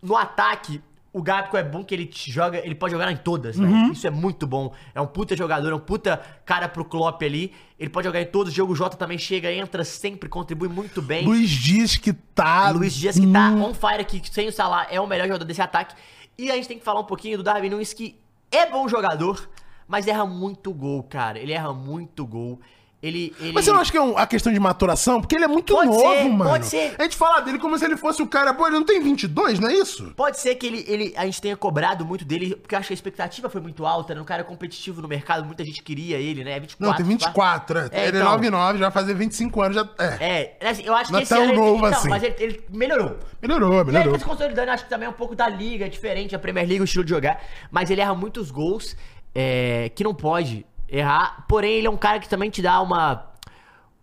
no 0.00 0.16
ataque, 0.16 0.80
o 1.12 1.22
Gabco 1.22 1.56
é 1.56 1.62
bom 1.62 1.82
que 1.82 1.94
ele 1.94 2.10
joga, 2.12 2.58
ele 2.58 2.74
pode 2.74 2.92
jogar 2.92 3.10
em 3.10 3.16
todas, 3.16 3.56
né? 3.56 3.90
Isso 3.92 4.06
é 4.06 4.10
muito 4.10 4.46
bom. 4.46 4.72
É 4.94 5.00
um 5.00 5.06
puta 5.06 5.34
jogador, 5.34 5.72
é 5.72 5.74
um 5.74 5.80
puta 5.80 6.20
cara 6.44 6.68
pro 6.68 6.84
Klopp 6.84 7.22
ali. 7.22 7.52
Ele 7.78 7.88
pode 7.88 8.06
jogar 8.06 8.20
em 8.20 8.26
todos. 8.26 8.52
O 8.52 8.54
Diogo 8.54 8.74
Jota 8.74 8.96
também 8.96 9.16
chega, 9.16 9.50
entra 9.50 9.84
sempre, 9.84 10.28
contribui 10.28 10.68
muito 10.68 11.00
bem. 11.00 11.24
Luiz 11.24 11.50
Dias 11.50 11.96
que 11.96 12.12
tá. 12.12 12.70
Luiz 12.70 12.94
Dias 12.94 13.18
que 13.18 13.26
tá 13.26 13.50
on 13.50 13.72
fire 13.72 14.00
aqui, 14.00 14.22
sem 14.30 14.48
o 14.48 14.52
Salah 14.52 14.86
é 14.90 15.00
o 15.00 15.06
melhor 15.06 15.26
jogador 15.26 15.44
desse 15.44 15.62
ataque. 15.62 15.94
E 16.36 16.50
a 16.50 16.54
gente 16.56 16.68
tem 16.68 16.78
que 16.78 16.84
falar 16.84 17.00
um 17.00 17.04
pouquinho 17.04 17.38
do 17.38 17.42
Darwin 17.42 17.70
Nunes, 17.70 17.92
que 17.92 18.20
é 18.50 18.66
bom 18.66 18.86
jogador, 18.86 19.48
mas 19.86 20.06
erra 20.06 20.26
muito 20.26 20.72
gol, 20.72 21.02
cara. 21.02 21.38
Ele 21.38 21.52
erra 21.52 21.72
muito 21.72 22.26
gol. 22.26 22.60
Ele, 23.00 23.32
ele... 23.38 23.52
Mas 23.52 23.64
você 23.64 23.70
não 23.72 23.78
acha 23.80 23.92
que 23.92 23.96
é 23.96 24.00
um- 24.02 24.18
a 24.18 24.26
questão 24.26 24.52
de 24.52 24.58
maturação? 24.58 25.20
Porque 25.20 25.36
ele 25.36 25.44
é 25.44 25.48
muito 25.48 25.72
Pode 25.72 25.86
novo, 25.88 26.00
ser, 26.00 26.24
mano. 26.30 26.50
pode 26.50 26.66
ser. 26.66 26.96
A 26.98 27.04
gente 27.04 27.16
fala 27.16 27.38
dele 27.40 27.58
como 27.60 27.78
se 27.78 27.84
ele 27.84 27.96
fosse 27.96 28.20
o 28.20 28.26
cara. 28.26 28.52
Pô, 28.52 28.66
ele 28.66 28.74
não 28.74 28.84
tem 28.84 29.00
22, 29.00 29.60
não 29.60 29.68
é 29.68 29.74
isso? 29.74 30.12
Pode 30.16 30.40
ser 30.40 30.56
que 30.56 30.66
ele, 30.66 30.84
ele, 30.88 31.14
a 31.16 31.24
gente 31.24 31.40
tenha 31.40 31.56
cobrado 31.56 32.04
muito 32.04 32.24
dele, 32.24 32.56
porque 32.56 32.74
eu 32.74 32.78
acho 32.80 32.88
que 32.88 32.92
a 32.92 32.96
expectativa 32.96 33.48
foi 33.48 33.60
muito 33.60 33.86
alta, 33.86 34.16
né? 34.16 34.20
Um 34.20 34.24
cara 34.24 34.42
competitivo 34.42 35.00
no 35.00 35.06
mercado, 35.06 35.44
muita 35.44 35.64
gente 35.64 35.80
queria 35.80 36.16
ele, 36.18 36.42
né? 36.42 36.58
24. 36.58 36.86
Não, 36.90 36.96
tem 36.96 37.06
24. 37.06 37.78
É. 37.78 37.88
É, 37.92 38.08
ele 38.08 38.16
então. 38.18 38.20
é 38.20 38.24
99, 38.32 38.78
já 38.80 38.84
vai 38.86 38.90
fazer 38.90 39.14
25 39.14 39.62
anos. 39.62 39.76
Já, 39.76 39.88
é. 39.98 40.56
É, 40.58 40.68
assim, 40.68 40.82
eu 40.84 40.94
acho 40.96 41.12
Não 41.12 41.18
que 41.20 41.22
é 41.22 41.22
esse 41.22 41.34
tão 41.34 41.42
ano 41.44 41.52
ele, 41.52 41.60
novo 41.60 41.82
não, 41.82 41.88
assim. 41.96 42.08
mas 42.08 42.22
ele, 42.24 42.34
ele 42.40 42.64
melhorou. 42.68 43.16
Melhorou, 43.40 43.74
E 43.74 43.78
aí 43.78 43.84
melhorou. 43.84 44.12
tá 44.14 44.18
se 44.18 44.24
consolidando, 44.24 44.72
acho 44.72 44.82
que 44.84 44.90
também 44.90 45.06
é 45.06 45.10
um 45.10 45.14
pouco 45.14 45.36
da 45.36 45.48
liga, 45.48 45.86
é 45.86 45.88
diferente, 45.88 46.34
a 46.34 46.38
Premier 46.40 46.66
League, 46.66 46.80
o 46.82 46.84
estilo 46.84 47.04
de 47.04 47.10
jogar. 47.10 47.40
Mas 47.70 47.90
ele 47.90 48.00
erra 48.00 48.14
muitos 48.16 48.50
gols 48.50 48.96
é, 49.32 49.88
que 49.94 50.02
não 50.02 50.12
pode 50.14 50.66
errar. 50.88 51.44
Porém, 51.48 51.74
ele 51.74 51.86
é 51.86 51.90
um 51.90 51.96
cara 51.96 52.18
que 52.18 52.28
também 52.28 52.50
te 52.50 52.62
dá 52.62 52.80
uma, 52.80 53.26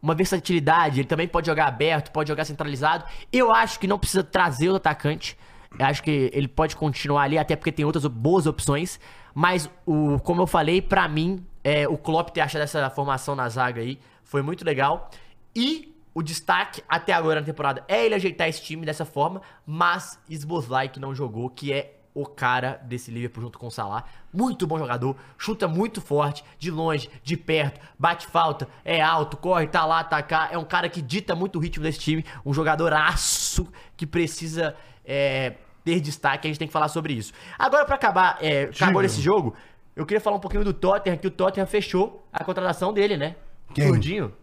uma 0.02 0.14
versatilidade. 0.14 1.02
Ele 1.02 1.08
também 1.08 1.28
pode 1.28 1.48
jogar 1.48 1.68
aberto, 1.68 2.12
pode 2.12 2.30
jogar 2.30 2.46
centralizado. 2.46 3.06
Eu 3.32 3.54
acho 3.54 3.80
que 3.80 3.88
não 3.88 4.00
precisa 4.00 4.24
trazer 4.24 4.70
o 4.70 4.76
atacante. 4.76 5.38
Eu 5.78 5.86
acho 5.86 6.04
que 6.04 6.30
ele 6.34 6.48
pode 6.48 6.76
continuar 6.76 7.24
ali, 7.24 7.38
até 7.38 7.56
porque 7.56 7.72
tem 7.72 7.86
outras 7.86 8.06
boas 8.06 8.46
opções. 8.46 9.00
Mas, 9.34 9.70
o, 9.86 10.20
como 10.20 10.42
eu 10.42 10.48
falei, 10.48 10.82
pra 10.82 11.08
mim, 11.08 11.46
é, 11.64 11.88
o 11.88 11.98
Klopp 11.98 12.30
ter 12.30 12.42
achado 12.42 12.62
essa 12.62 12.90
formação 12.90 13.36
na 13.36 13.50
zaga 13.50 13.82
aí 13.82 14.00
foi 14.24 14.42
muito 14.42 14.64
legal. 14.64 15.10
E 15.56 15.94
o 16.14 16.24
destaque 16.24 16.82
até 16.88 17.12
agora 17.12 17.42
na 17.42 17.46
temporada 17.46 17.84
é 17.90 18.06
ele 18.06 18.16
ajeitar 18.16 18.48
esse 18.48 18.62
time 18.64 18.86
dessa 18.86 19.04
forma, 19.04 19.42
mas 19.66 20.18
Sboslai 20.30 20.88
que 20.88 21.00
não 21.00 21.14
jogou, 21.14 21.50
que 21.50 21.74
é 21.74 21.95
o 22.16 22.26
cara 22.26 22.80
desse 22.84 23.12
Liverpool 23.12 23.44
junto 23.44 23.60
com 23.60 23.68
o 23.68 23.72
Salah. 23.72 24.06
Muito 24.34 24.66
bom 24.66 24.80
jogador, 24.80 25.18
chuta 25.38 25.68
muito 25.68 26.00
forte, 26.00 26.44
de 26.58 26.72
longe, 26.72 27.10
de 27.22 27.36
perto, 27.36 27.80
bate 28.00 28.26
falta, 28.26 28.68
é 28.86 29.02
alto, 29.02 29.36
corre, 29.36 29.68
tá 29.68 29.86
lá, 29.86 30.02
tá 30.04 30.24
cá. 30.24 30.48
É 30.50 30.58
um 30.58 30.64
cara 30.64 30.88
que 30.88 31.02
dita 31.02 31.36
muito 31.36 31.58
o 31.58 31.62
ritmo 31.62 31.84
desse 31.84 32.00
time, 32.00 32.26
um 32.46 32.54
jogador 32.54 32.94
aço 32.94 33.68
que 33.98 34.08
precisa 34.08 34.76
é, 35.04 35.56
ter 35.84 36.00
destaque. 36.00 36.48
A 36.48 36.50
gente 36.50 36.58
tem 36.58 36.68
que 36.68 36.74
falar 36.74 36.88
sobre 36.88 37.14
isso. 37.14 37.34
Agora, 37.60 37.86
pra 37.86 37.96
acabar, 37.96 38.38
é, 38.40 38.64
acabou 38.64 39.04
esse 39.04 39.22
jogo, 39.22 39.54
eu 39.94 40.06
queria 40.06 40.22
falar 40.22 40.38
um 40.38 40.42
pouquinho 40.42 40.64
do 40.64 40.74
Tottenham, 40.74 41.18
que 41.18 41.28
o 41.28 41.32
Tottenham 41.32 41.68
fechou 41.68 42.26
a 42.32 42.44
contratação 42.46 42.94
dele, 42.94 43.18
né? 43.18 43.36
Quem? 43.74 43.88
Surdinho. 43.88 44.34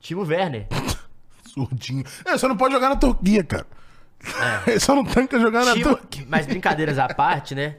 Timo 0.00 0.24
Werner. 0.24 0.68
Surdinho. 1.44 2.04
É, 2.24 2.38
só 2.38 2.46
não 2.46 2.56
pode 2.56 2.72
jogar 2.72 2.88
na 2.88 2.96
Turquia, 2.96 3.42
cara. 3.42 3.66
Ele 4.66 4.80
só 4.80 4.94
não 4.94 5.04
tanca 5.04 5.38
jogar 5.38 5.64
na 5.64 5.72
Timo, 5.74 5.96
Turquia. 5.96 6.26
mas 6.28 6.46
brincadeiras 6.46 6.98
à 6.98 7.08
parte, 7.08 7.54
né? 7.54 7.76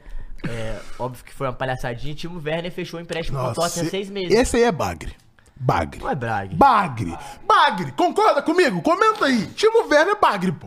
É, 0.48 0.78
óbvio 0.98 1.24
que 1.24 1.32
foi 1.34 1.46
uma 1.46 1.52
palhaçadinha. 1.52 2.14
Timo 2.14 2.40
Werner 2.44 2.72
fechou 2.72 2.98
o 2.98 3.02
empréstimo 3.02 3.38
com 3.38 3.44
o 3.44 3.52
Tottenham 3.52 3.90
seis 3.90 4.08
meses. 4.08 4.36
Esse 4.36 4.56
aí 4.56 4.62
é 4.62 4.72
bagre. 4.72 5.14
Bagre. 5.54 6.00
Não 6.00 6.08
é 6.10 6.14
Braga. 6.14 6.56
Bagre. 6.56 7.18
Bagre. 7.46 7.92
Concorda 7.92 8.40
comigo? 8.40 8.80
Comenta 8.80 9.26
aí. 9.26 9.46
Timo 9.48 9.86
Werner 9.86 10.16
é 10.16 10.18
bagre, 10.18 10.52
pô. 10.52 10.66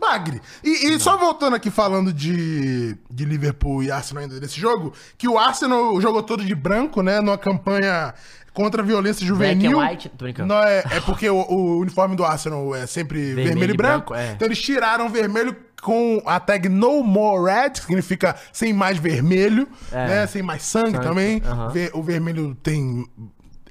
Bagre. 0.00 0.40
E, 0.62 0.88
e 0.88 0.98
só 0.98 1.16
voltando 1.18 1.54
aqui 1.54 1.70
falando 1.70 2.12
de, 2.12 2.96
de 3.10 3.24
Liverpool 3.24 3.82
e 3.82 3.90
Arsenal 3.90 4.22
ainda 4.24 4.40
desse 4.40 4.58
jogo, 4.58 4.92
que 5.18 5.28
o 5.28 5.38
Arsenal 5.38 6.00
jogou 6.00 6.22
todo 6.22 6.42
de 6.44 6.54
branco, 6.54 7.02
né? 7.02 7.20
Numa 7.20 7.38
campanha 7.38 8.14
contra 8.54 8.80
a 8.80 8.84
violência 8.84 9.26
juvenil. 9.26 9.78
and 9.80 9.90
white? 9.90 10.10
Não, 10.46 10.56
é, 10.62 10.78
é 10.92 11.00
porque 11.00 11.28
o, 11.28 11.36
o 11.36 11.78
uniforme 11.80 12.16
do 12.16 12.24
Arsenal 12.24 12.74
é 12.74 12.86
sempre 12.86 13.34
vermelho, 13.34 13.72
e 13.72 13.74
e 13.74 13.76
branco. 13.76 14.12
branco, 14.12 14.14
é. 14.14 14.32
Então 14.32 14.46
eles 14.48 14.62
tiraram 14.62 15.06
o 15.06 15.08
vermelho 15.10 15.54
com 15.82 16.22
a 16.24 16.40
tag 16.40 16.66
No 16.70 17.02
More 17.02 17.52
Red, 17.52 17.70
que 17.72 17.80
significa 17.82 18.34
sem 18.52 18.72
mais 18.72 18.96
vermelho, 18.96 19.68
É. 19.92 20.06
né? 20.06 20.26
Sem 20.26 20.40
mais 20.42 20.62
sangue, 20.62 20.92
Sangue, 20.92 21.04
também. 21.06 21.42
Ve- 21.72 21.90
O 21.92 22.02
vermelho 22.02 22.54
tem 22.62 23.04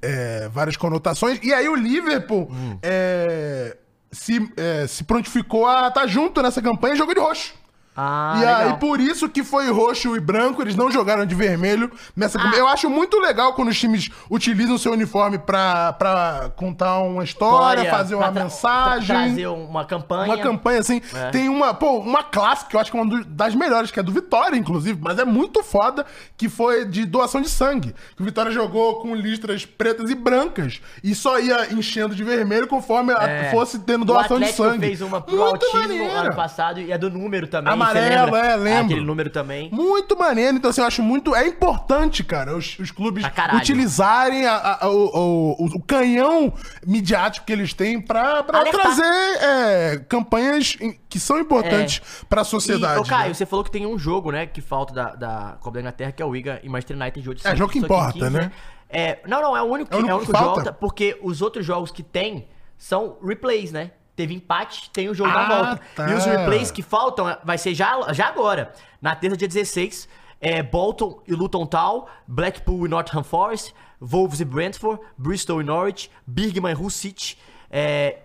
é, 0.02 0.48
várias 0.54 0.78
conotações. 0.78 1.40
E 1.42 1.52
aí 1.54 1.68
o 1.68 1.76
Liverpool 1.76 2.52
Hum. 2.52 2.78
é, 2.84 3.76
se, 4.12 4.48
é, 4.58 4.86
se 4.86 5.04
prontificou 5.06 5.66
a 5.66 5.88
estar 5.88 6.06
junto 6.06 6.40
nessa 6.42 6.62
campanha 6.62 6.94
e 6.94 6.98
jogou 6.98 7.16
de 7.16 7.20
roxo. 7.22 7.54
Ah, 7.96 8.34
e 8.36 8.40
legal. 8.40 8.62
aí, 8.62 8.74
por 8.78 9.00
isso 9.00 9.30
que 9.30 9.44
foi 9.44 9.70
roxo 9.72 10.16
e 10.16 10.20
branco, 10.20 10.62
eles 10.62 10.76
não 10.76 10.90
jogaram 10.92 11.26
de 11.26 11.36
vermelho 11.36 11.92
nessa 12.16 12.40
Ah. 12.42 12.52
Eu 12.56 12.68
acho 12.68 12.90
muito 12.90 13.20
legal 13.20 13.54
quando 13.54 13.70
os 13.70 13.80
times 13.80 14.10
utilizam 14.30 14.78
seu 14.78 14.92
uniforme 14.94 15.38
pra, 15.38 15.94
pra 15.94 16.52
contar 16.56 17.00
uma 17.00 17.24
história, 17.24 17.90
fazer 17.90 18.16
uma 18.16 18.32
tra- 18.32 18.44
mensagem. 18.44 19.06
tra- 19.08 19.16
trazer 19.26 19.48
uma 19.48 19.86
campanha. 19.86 20.26
Uma 20.26 20.38
campanha 20.38 20.80
assim. 20.80 21.02
É. 21.14 21.30
Tem 21.30 21.48
uma, 21.50 21.74
pô, 21.74 22.00
uma 22.00 22.24
clássica 22.24 22.70
que 22.72 22.76
eu 22.76 22.80
acho 22.80 22.92
que 22.92 22.98
é 22.98 23.02
uma 23.02 23.24
das 23.26 23.54
melhores, 23.56 23.92
que 23.92 24.00
é 24.00 24.04
do 24.04 24.12
Vitória, 24.12 24.56
inclusive, 24.58 25.00
mas 25.02 25.20
é 25.20 25.26
muito 25.26 25.64
foda, 25.64 26.06
que 26.36 26.50
foi 26.50 26.86
de 26.86 27.06
doação 27.06 27.42
de 27.42 27.50
sangue. 27.50 27.94
Que 28.16 28.22
o 28.22 28.26
Vitória 28.26 28.52
jogou 28.52 29.02
com 29.02 29.14
listras 29.16 29.66
pretas 29.66 30.10
e 30.10 30.16
brancas 30.16 30.82
e 31.04 31.14
só 31.14 31.40
ia 31.40 31.72
enchendo 31.74 32.16
de 32.16 32.24
vermelho 32.24 32.68
conforme 32.68 33.14
a- 33.14 33.24
É. 33.24 33.52
fosse 33.52 33.78
tendo 33.80 34.04
doação 34.06 34.40
de 34.40 34.52
sangue. 34.52 34.80
fez 34.88 35.02
uma 35.02 35.22
pro 35.22 35.36
muito 35.38 35.66
autismo 35.66 35.80
maneiro. 35.80 36.12
ano 36.12 36.36
passado 36.36 36.80
e 36.80 36.92
é 36.92 36.98
do 36.98 37.10
número 37.10 37.48
também. 37.48 37.72
Amarelo, 37.84 38.36
é, 38.36 38.56
lembro. 38.56 38.86
Aquele 38.94 39.06
número 39.06 39.30
também. 39.30 39.70
Muito 39.72 40.18
maneiro, 40.18 40.58
então 40.58 40.70
assim, 40.72 40.82
eu 40.82 40.88
acho 40.88 41.02
muito. 41.02 41.36
É 41.36 41.48
importante, 41.48 42.24
cara, 42.24 42.56
os, 42.56 42.78
os 42.80 42.92
clubes 42.92 43.26
caralho. 43.30 43.60
utilizarem 43.60 44.46
a- 44.46 44.80
a- 44.82 44.90
o, 44.90 45.56
o- 45.60 45.66
o 45.76 45.82
canhão 45.82 46.54
midiático 46.86 47.46
que 47.46 47.54
eles 47.54 47.74
têm 47.74 48.00
pra, 48.02 48.44
pra 48.44 48.64
trazer 48.66 49.04
é, 49.42 49.98
campanhas 50.08 50.78
em- 50.82 50.98
que 51.10 51.20
são 51.20 51.40
importantes 51.40 52.02
pra 52.30 52.44
sociedade. 52.44 52.98
E, 52.98 53.02
ô, 53.02 53.04
Caio, 53.06 53.28
né? 53.30 53.34
você 53.34 53.46
falou 53.46 53.64
que 53.64 53.72
tem 53.72 53.86
um 53.86 53.98
jogo, 54.00 54.32
né, 54.32 54.46
que 54.46 54.62
falta 54.62 54.94
da, 54.94 55.16
da 55.16 55.58
Copa 55.60 55.76
da 55.76 55.80
Inglaterra, 55.82 56.12
que 56.12 56.22
é 56.22 56.26
o 56.26 56.30
Wigan 56.30 56.60
e 56.64 56.70
Manchester 56.70 56.98
United 56.98 57.30
hoje. 57.30 57.42
É, 57.44 57.56
jogo 57.56 57.72
que 57.72 57.80
em 57.80 57.84
importa, 57.84 58.30
né? 58.30 58.52
É, 58.90 59.20
não, 59.28 59.42
não, 59.42 59.58
é 59.58 59.62
o 59.62 59.66
único, 59.66 59.92
É 59.92 59.98
o 59.98 60.00
único 60.00 60.12
é 60.12 60.16
o 60.16 60.20
que 60.20 60.26
único 60.26 60.38
falta? 60.38 60.64
jogo, 60.66 60.78
porque 60.80 61.18
os 61.24 61.42
outros 61.42 61.66
jogos 61.66 61.90
que 61.92 62.04
tem 62.04 62.48
são 62.78 63.18
replays, 63.26 63.72
né? 63.72 63.92
Teve 64.16 64.36
empate, 64.36 64.90
tem 64.92 65.10
o 65.10 65.14
jogo 65.16 65.32
Ah, 65.32 65.34
da 65.34 65.48
volta. 65.64 65.82
tá. 65.96 66.12
E 66.12 66.14
os 66.14 66.26
replays 66.26 66.70
que 66.70 66.84
faltam 66.84 67.28
é, 67.28 67.40
vai 67.44 67.58
ser 67.58 67.74
já, 67.74 68.00
já 68.14 68.28
agora, 68.28 68.72
na 69.02 69.16
terça, 69.16 69.36
dia 69.38 69.48
16. 69.48 70.08
É 70.40 70.62
Bolton 70.62 71.22
e 71.28 71.34
Luton 71.34 71.66
Town, 71.66 72.06
Blackpool 72.28 72.86
e 72.86 72.90
Nottingham 72.90 73.24
Forest, 73.24 73.74
Wolves 74.00 74.40
e 74.42 74.46
Brentford, 74.46 75.02
Bristol 75.18 75.62
e 75.62 75.64
Norwich, 75.64 76.12
Birmingham 76.28 76.70
e 76.70 76.76
Hull 76.76 76.90
City, 76.90 77.38
é, 77.72 78.18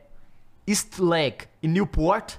East 0.66 0.98
Leg 0.98 1.44
e 1.62 1.68
Newport, 1.68 2.34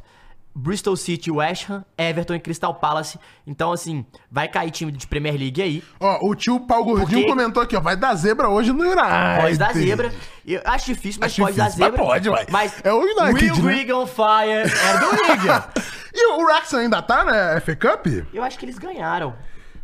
Bristol 0.53 0.95
City 0.97 1.31
West 1.31 1.69
Ham, 1.69 1.85
Everton 1.97 2.35
e 2.35 2.39
Crystal 2.39 2.73
Palace. 2.73 3.17
Então, 3.47 3.71
assim, 3.71 4.05
vai 4.31 4.47
cair 4.47 4.71
time 4.71 4.91
de 4.91 5.05
Premier 5.07 5.35
League 5.37 5.61
aí. 5.61 5.83
Ó, 5.99 6.27
o 6.27 6.35
tio 6.35 6.59
Paulo 6.61 6.85
Gordinho 6.85 7.21
Porque- 7.21 7.27
comentou 7.27 7.63
aqui, 7.63 7.75
ó, 7.75 7.79
vai 7.79 7.95
dar 7.95 8.13
zebra 8.15 8.49
hoje 8.49 8.71
no 8.73 8.83
United. 8.83 9.41
Pode 9.41 9.57
dar 9.57 9.73
zebra. 9.73 10.13
Eu 10.45 10.61
acho 10.65 10.87
difícil, 10.87 11.21
mas 11.21 11.31
Acho 11.31 11.41
pode 11.41 11.55
dar 11.57 11.65
difícil, 11.65 11.85
mas 11.85 11.91
zebra. 11.91 12.03
pode, 12.05 12.29
ué. 12.29 12.45
Mas 12.49 12.73
É 12.83 12.91
o 12.91 12.99
United, 12.99 13.61
Will 13.61 13.87
né? 13.87 13.93
On 13.93 14.05
fire 14.07 14.51
é 14.51 14.97
do 14.99 15.31
Wigan. 15.31 15.63
E 16.11 16.33
o 16.33 16.43
Wrexham 16.43 16.79
ainda 16.79 17.01
tá 17.03 17.23
na 17.23 17.61
FA 17.61 17.75
Cup? 17.75 18.07
Eu 18.33 18.43
acho 18.43 18.57
que 18.57 18.65
eles 18.65 18.79
ganharam. 18.79 19.35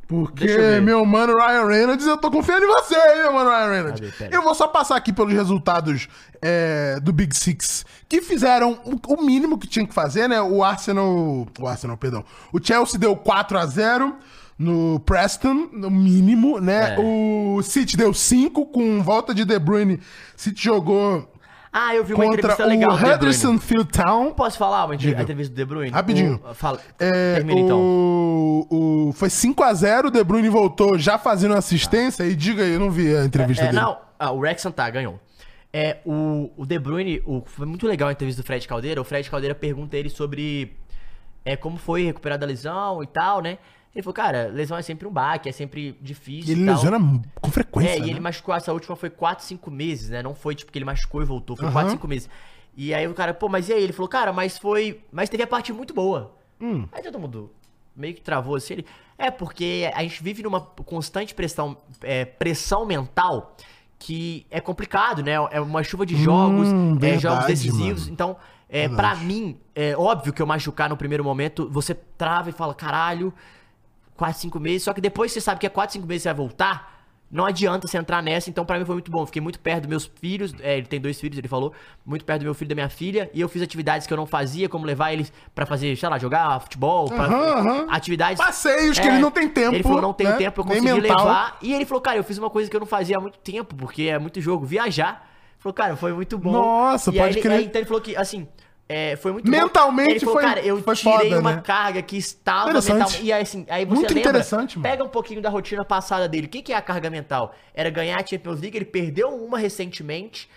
Porque, 0.08 0.80
meu 0.82 1.04
mano 1.04 1.34
Ryan 1.34 1.66
Reynolds, 1.66 2.06
eu 2.06 2.18
tô 2.18 2.30
confiando 2.30 2.64
em 2.64 2.68
você, 2.68 2.96
hein, 2.96 3.24
meu 3.24 3.34
mano 3.34 3.50
Ryan 3.50 3.70
Reynolds. 3.72 4.14
Eu 4.32 4.44
vou 4.44 4.54
só 4.54 4.68
passar 4.68 4.96
aqui 4.96 5.12
pelos 5.12 5.34
resultados 5.34 6.08
é, 6.42 7.00
do 7.02 7.12
Big 7.12 7.36
Six, 7.36 7.84
que 8.08 8.22
fizeram 8.22 8.80
o, 8.86 9.14
o 9.14 9.24
mínimo 9.24 9.58
que 9.58 9.68
tinha 9.68 9.86
que 9.86 9.94
fazer, 9.94 10.30
né? 10.30 10.40
O 10.40 10.64
Arsenal. 10.64 11.48
O 11.60 11.68
Arsenal, 11.68 11.98
perdão. 11.98 12.24
O 12.54 12.64
Chelsea 12.64 13.00
deu 13.00 13.16
4 13.16 13.58
a 13.58 13.66
0 13.66 14.16
no 14.58 15.00
Preston, 15.00 15.70
no 15.74 15.90
mínimo, 15.90 16.60
né? 16.60 16.96
É. 16.96 17.00
O 17.00 17.62
City 17.64 17.98
deu 17.98 18.14
5 18.14 18.68
com 18.68 19.02
volta 19.02 19.34
de 19.34 19.44
De 19.44 19.58
Bruyne. 19.58 20.00
City 20.36 20.64
jogou 20.64 21.30
Ah, 21.78 21.94
eu 21.94 22.06
vi 22.06 22.14
uma 22.14 22.24
contra 22.24 22.40
entrevista 22.40 22.64
o 22.64 22.68
legal 22.70 22.92
do 22.92 22.96
De 22.96 23.02
Bruyne. 23.04 23.16
Huddersfield 23.16 23.92
Town. 23.92 24.32
Posso 24.34 24.58
falar 24.58 24.86
uma 24.86 24.96
entre- 24.96 25.08
Diga. 25.08 25.20
a 25.20 25.24
entrevista 25.24 25.54
do 25.54 25.58
De 25.58 25.66
Bruyne? 25.66 25.92
Rapidinho. 25.92 26.42
O- 26.50 26.54
fala, 26.54 26.80
É, 26.98 27.36
termina 27.36 27.60
então. 27.60 27.78
o, 27.80 28.68
o- 29.10 29.14
foi 29.14 29.30
5x0, 29.30 30.06
o 30.08 30.10
De 30.12 30.24
Bruyne 30.24 30.48
voltou 30.48 30.98
já 30.98 31.18
fazendo 31.18 31.54
assistência. 31.54 32.24
E 32.24 32.34
diga 32.34 32.64
aí, 32.64 32.72
eu 32.74 32.80
não 32.80 32.90
vi 32.90 33.14
a 33.16 33.26
entrevista 33.26 33.66
É, 33.66 33.68
dele. 33.68 33.80
não, 33.82 33.98
ah, 34.18 34.32
o 34.32 34.38
Wrexham 34.40 34.72
tá, 34.72 34.90
ganhou. 34.90 35.20
É, 35.74 35.98
o, 36.06 36.50
o 36.56 36.66
De 36.66 36.80
Bruyne, 36.80 37.22
o- 37.26 37.44
foi 37.46 37.66
muito 37.66 37.86
legal 37.86 38.08
a 38.08 38.12
entrevista 38.14 38.42
do 38.42 38.46
Fred 38.46 38.66
Caldeira. 38.66 39.02
O 39.02 39.04
Fred 39.04 39.30
Caldeira 39.30 39.54
pergunta 39.54 39.98
ele 39.98 40.10
sobre 40.10 40.78
é, 41.44 41.58
como 41.58 41.78
foi 41.78 42.06
recuperar 42.06 42.40
da 42.40 42.46
lesão 42.46 43.04
e 43.04 43.08
tal, 43.08 43.42
né? 43.42 43.58
Ele 43.96 44.04
falou, 44.04 44.14
cara, 44.14 44.48
lesão 44.48 44.78
é 44.78 44.82
sempre 44.82 45.08
um 45.08 45.12
baque, 45.12 45.48
é 45.48 45.54
sempre 45.54 45.98
difícil. 46.02 46.50
E 46.50 46.52
ele 46.52 46.64
e 46.64 46.66
lesiona 46.66 47.00
com 47.40 47.50
frequência. 47.50 47.92
É, 47.92 47.98
e 47.98 48.02
né? 48.02 48.10
ele 48.10 48.20
machucou, 48.20 48.54
essa 48.54 48.74
última 48.74 48.94
foi 48.98 49.10
4, 49.10 49.46
5 49.46 49.72
meses, 49.72 50.10
né? 50.10 50.22
Não 50.22 50.36
foi 50.36 50.54
tipo 50.54 50.70
que 50.70 50.78
ele 50.78 50.84
machucou 50.84 51.22
e 51.22 51.26
voltou, 51.26 51.56
foi 51.56 51.66
Aham. 51.68 51.74
4, 51.74 51.92
5 51.92 52.08
meses. 52.08 52.30
E 52.76 52.94
aí 52.94 53.08
o 53.08 53.14
cara, 53.14 53.34
pô, 53.34 53.48
mas 53.48 53.70
e 53.70 53.74
aí? 53.74 53.82
Ele 53.82 53.94
falou, 53.94 54.10
cara, 54.10 54.34
mas 54.34 54.58
foi. 54.58 55.00
Mas 55.14 55.30
teve 55.30 55.44
a 55.44 55.48
parte 55.48 55.72
muito 55.72 55.94
boa. 55.94 56.36
Hum. 56.60 56.86
Aí 56.92 57.02
todo 57.02 57.18
mundo 57.18 57.50
meio 57.96 58.14
que 58.14 58.22
travou 58.22 58.56
assim. 58.58 58.74
Ele, 58.74 58.86
é, 59.18 59.32
porque 59.32 59.90
a 59.96 60.04
gente 60.04 60.22
vive 60.22 60.44
numa 60.44 60.60
constante 60.60 61.34
pressão, 61.34 61.78
é, 62.02 62.26
pressão 62.26 62.86
mental 62.86 63.56
que 63.98 64.46
é 64.52 64.60
complicado, 64.60 65.24
né? 65.24 65.36
É 65.52 65.62
uma 65.62 65.82
chuva 65.84 66.06
de 66.06 66.18
jogos, 66.18 66.68
Hum, 66.68 66.98
é, 67.02 67.18
jogos 67.18 67.22
verdade, 67.22 67.48
decisivos. 67.48 68.02
mano. 68.02 68.14
Então, 68.14 68.36
é, 68.68 68.90
pra 68.90 69.16
mim, 69.16 69.58
é 69.74 69.96
óbvio 69.96 70.34
que 70.34 70.42
eu 70.42 70.46
machucar 70.46 70.90
no 70.90 70.98
primeiro 70.98 71.24
momento, 71.24 71.70
você 71.72 71.96
trava 71.96 72.50
e 72.50 72.52
fala, 72.52 72.74
caralho, 72.76 73.34
4, 74.16 74.40
5 74.42 74.60
meses. 74.60 74.84
Só 74.84 74.94
que 74.94 75.02
depois 75.02 75.32
você 75.32 75.42
sabe 75.42 75.60
que 75.60 75.66
é 75.66 75.70
4, 75.70 75.94
5 75.94 76.08
meses 76.08 76.24
você 76.24 76.30
vai 76.30 76.36
voltar. 76.36 76.94
Não 77.32 77.44
adianta 77.44 77.88
você 77.88 77.98
entrar 77.98 78.22
nessa, 78.22 78.52
então 78.52 78.64
pra 78.64 78.78
mim 78.78 78.86
foi 78.86 78.96
muito 78.96 79.10
bom. 79.12 79.26
Fiquei 79.26 79.42
muito 79.42 79.60
perto 79.60 79.82
dos 79.82 79.90
meus 79.90 80.06
filhos, 80.22 80.54
é, 80.62 80.78
ele 80.78 80.86
tem 80.86 81.02
dois 81.02 81.20
filhos, 81.20 81.38
ele 81.38 81.48
falou, 81.48 81.74
muito 82.06 82.24
perto 82.24 82.42
do 82.42 82.46
meu 82.46 82.54
filho 82.54 82.68
e 82.68 82.70
da 82.70 82.76
minha 82.76 82.88
filha, 82.88 83.30
e 83.34 83.42
eu 83.42 83.50
fiz 83.50 83.64
atividades 83.64 84.06
que 84.06 84.14
eu 84.14 84.16
não 84.16 84.28
fazia, 84.28 84.70
como 84.70 84.86
levar 84.86 85.12
eles 85.12 85.34
pra 85.54 85.66
fazer, 85.66 85.98
sei 85.98 86.08
lá, 86.08 86.20
jogar 86.20 86.60
futebol, 86.62 87.08
pra- 87.08 87.26
Aham, 87.26 87.70
aham. 87.70 87.88
atividades... 87.90 88.38
Passeios 88.38 89.00
que 89.00 89.08
ele 89.08 89.18
não 89.18 89.32
tem 89.32 89.50
tempo, 89.50 89.74
Ele 89.76 89.82
falou, 89.84 90.02
não 90.04 90.14
tenho 90.14 90.30
né? 90.30 90.38
tempo, 90.38 90.62
eu 90.62 90.66
consegui 90.66 91.02
levar, 91.02 91.58
e 91.64 91.74
ele 91.74 91.84
falou, 91.84 92.00
cara, 92.00 92.18
eu 92.18 92.24
fiz 92.24 92.38
uma 92.38 92.50
coisa 92.50 92.70
que 92.70 92.76
eu 92.76 92.80
não 92.80 92.88
fazia 92.88 93.18
há 93.18 93.20
muito 93.20 93.40
tempo, 93.40 93.76
porque 93.76 94.04
é 94.04 94.20
muito 94.20 94.40
jogo, 94.40 94.64
viajar. 94.64 95.28
Falou, 95.58 95.74
cara, 95.74 95.96
foi 95.98 96.14
muito 96.14 96.38
bom. 96.38 96.52
Nossa, 96.52 97.10
e 97.10 97.14
pode 97.14 97.24
aí, 97.26 97.34
ele- 97.34 97.42
crer. 97.42 97.58
aí, 97.58 97.66
então 97.66 97.82
ele 97.82 97.88
falou 97.88 98.02
que, 98.04 98.16
assim, 98.16 98.48
é, 98.88 99.16
foi 99.16 99.32
muito 99.32 99.50
Mentalmente 99.50 100.20
falou, 100.20 100.34
foi- 100.36 100.44
cara, 100.44 100.60
eu 100.62 100.82
foi 100.82 100.96
tirei 100.96 101.30
foda, 101.30 101.40
uma 101.40 101.56
né? 101.56 101.62
carga 101.64 102.02
que 102.02 102.18
estava 102.18 102.72
mental. 102.72 103.10
E 103.22 103.34
aí, 103.34 103.42
assim, 103.42 103.66
aí 103.70 103.84
você 103.86 103.96
Muito 103.96 104.14
lembra, 104.14 104.30
interessante, 104.30 104.78
mano. 104.78 104.90
pega 104.90 105.04
um 105.04 105.10
pouquinho 105.10 105.42
da 105.42 105.50
rotina 105.50 105.84
passada 105.84 106.28
dele. 106.28 106.46
O 106.46 106.50
que, 106.50 106.62
que 106.62 106.72
é 106.72 106.76
a 106.76 106.82
carga 106.82 107.10
mental? 107.10 107.56
Era 107.74 107.90
ganhar 107.90 108.22
a 108.22 108.26
Champions 108.26 108.62
League, 108.62 108.78
ele 108.78 108.86
perdeu 108.86 109.30
uma 109.30 109.58
recentemente. 109.58 110.48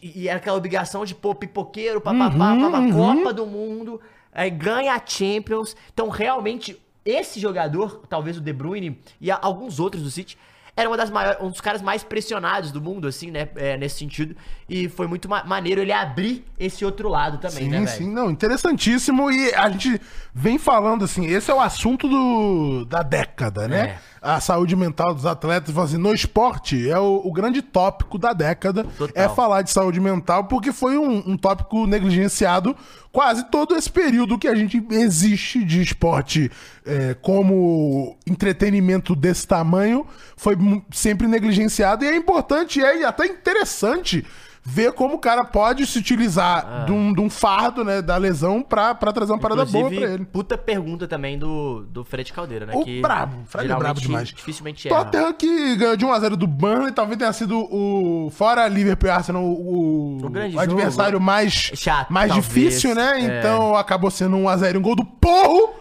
E 0.00 0.28
era 0.28 0.38
aquela 0.38 0.56
obrigação 0.56 1.04
de, 1.04 1.14
pô, 1.14 1.34
pipoqueiro, 1.34 2.00
papapá, 2.00 2.52
Uhum, 2.52 2.70
papá, 2.70 2.92
Copa 2.92 3.32
do 3.32 3.46
Mundo, 3.46 4.00
aí 4.32 4.48
ganha 4.50 4.94
a 4.94 5.02
Champions. 5.04 5.76
Então, 5.92 6.08
realmente, 6.08 6.80
esse 7.04 7.40
jogador, 7.40 8.02
talvez 8.08 8.36
o 8.36 8.40
De 8.40 8.52
Bruyne 8.52 8.96
e 9.20 9.28
alguns 9.30 9.80
outros 9.80 10.02
do 10.02 10.10
City, 10.10 10.38
era 10.74 10.88
uma 10.88 10.96
das 10.96 11.10
maiores, 11.10 11.40
um 11.42 11.50
dos 11.50 11.60
caras 11.60 11.82
mais 11.82 12.02
pressionados 12.02 12.72
do 12.72 12.80
mundo, 12.80 13.06
assim, 13.06 13.30
né? 13.30 13.48
é, 13.56 13.76
nesse 13.76 13.98
sentido. 13.98 14.34
E 14.68 14.88
foi 14.88 15.06
muito 15.06 15.28
ma- 15.28 15.44
maneiro 15.44 15.80
ele 15.82 15.92
abrir 15.92 16.44
esse 16.58 16.84
outro 16.84 17.08
lado 17.08 17.38
também, 17.38 17.64
Sim, 17.64 17.68
né, 17.68 17.78
velho? 17.80 17.88
sim, 17.90 18.10
não, 18.10 18.30
interessantíssimo. 18.30 19.30
E 19.30 19.54
a 19.54 19.68
gente 19.68 20.00
vem 20.34 20.58
falando 20.58 21.04
assim, 21.04 21.26
esse 21.26 21.50
é 21.50 21.54
o 21.54 21.60
assunto 21.60 22.08
do, 22.08 22.84
da 22.86 23.02
década, 23.02 23.68
né? 23.68 23.98
É. 24.08 24.11
A 24.22 24.40
saúde 24.40 24.76
mental 24.76 25.12
dos 25.12 25.26
atletas, 25.26 25.76
assim, 25.76 25.96
no 25.96 26.14
esporte 26.14 26.88
é 26.88 26.96
o, 26.96 27.22
o 27.24 27.32
grande 27.32 27.60
tópico 27.60 28.16
da 28.16 28.32
década. 28.32 28.84
Total. 28.84 29.24
É 29.24 29.28
falar 29.28 29.62
de 29.62 29.70
saúde 29.70 29.98
mental, 30.00 30.44
porque 30.44 30.72
foi 30.72 30.96
um, 30.96 31.24
um 31.26 31.36
tópico 31.36 31.86
negligenciado 31.88 32.76
quase 33.12 33.44
todo 33.50 33.76
esse 33.76 33.90
período 33.90 34.38
que 34.38 34.48
a 34.48 34.54
gente 34.54 34.82
existe 34.90 35.62
de 35.64 35.82
esporte 35.82 36.50
é, 36.84 37.14
como 37.20 38.16
entretenimento 38.26 39.14
desse 39.14 39.46
tamanho, 39.46 40.06
foi 40.36 40.56
sempre 40.90 41.28
negligenciado. 41.28 42.04
E 42.04 42.08
é 42.08 42.16
importante, 42.16 42.82
é 42.82 43.00
e 43.00 43.04
até 43.04 43.26
interessante 43.26 44.24
ver 44.64 44.92
como 44.92 45.16
o 45.16 45.18
cara 45.18 45.44
pode 45.44 45.84
se 45.86 45.98
utilizar 45.98 46.84
de, 46.86 46.92
um, 46.92 47.12
de 47.12 47.20
um 47.20 47.28
fardo, 47.28 47.82
né, 47.84 48.00
da 48.00 48.16
lesão 48.16 48.62
pra, 48.62 48.94
pra 48.94 49.12
trazer 49.12 49.32
uma 49.32 49.38
parada 49.40 49.64
boa 49.64 49.90
pra 49.90 49.96
ele. 50.12 50.24
puta 50.24 50.56
pergunta 50.56 51.08
também 51.08 51.36
do, 51.36 51.82
do 51.90 52.04
Fred 52.04 52.32
Caldeira, 52.32 52.64
né? 52.66 52.72
O 52.76 52.84
que 52.84 53.00
brabo, 53.00 53.38
Fred 53.46 53.70
é 53.72 53.74
brabo 53.76 54.00
demais. 54.00 54.28
Dificilmente 54.28 54.88
erra. 54.88 55.04
Tottenham 55.04 55.32
que 55.32 55.76
ganhou 55.76 55.96
de 55.96 56.06
1x0 56.06 56.36
do 56.36 56.46
Burnley, 56.46 56.92
talvez 56.92 57.18
tenha 57.18 57.32
sido 57.32 57.58
o. 57.58 58.30
Fora 58.30 58.68
Liverpool 58.68 59.08
e 59.08 59.10
Arsenal, 59.10 59.42
o, 59.44 60.18
O 60.24 60.30
grande 60.30 60.56
o 60.56 60.60
adversário 60.60 61.14
jogo. 61.14 61.24
mais, 61.24 61.52
Chato, 61.52 62.12
mais 62.12 62.28
talvez, 62.28 62.46
difícil, 62.46 62.94
né? 62.94 63.20
é. 63.20 63.38
Então 63.40 63.74
acabou 63.76 64.10
sendo 64.12 64.36
1x0 64.36 64.78
um 64.78 64.82
gol 64.82 64.94
do 64.94 65.04
Porro. 65.04 65.74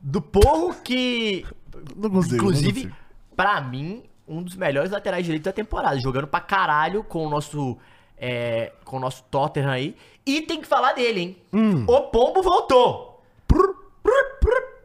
Do 0.00 0.20
Porro 0.20 0.74
que, 0.84 1.46
Não 1.96 2.10
consigo. 2.10 2.36
não 2.36 2.36
inclusive, 2.36 2.72
consigo. 2.72 2.96
pra 3.36 3.60
mim, 3.60 4.02
um 4.28 4.42
dos 4.42 4.54
melhores 4.56 4.90
laterais 4.90 5.24
direitos 5.24 5.44
da 5.44 5.52
temporada. 5.52 5.98
Jogando 5.98 6.26
pra 6.26 6.40
caralho 6.40 7.02
com 7.04 7.26
o 7.26 7.30
nosso, 7.30 7.78
é, 8.24 8.72
com 8.84 8.98
o 8.98 9.00
nosso 9.00 9.24
Tottenham 9.24 9.68
aí. 9.68 9.96
E 10.24 10.42
tem 10.42 10.60
que 10.60 10.66
falar 10.68 10.92
dele, 10.92 11.20
hein? 11.20 11.36
Hum. 11.52 11.84
O 11.88 12.02
Pombo 12.02 12.40
voltou. 12.40 13.20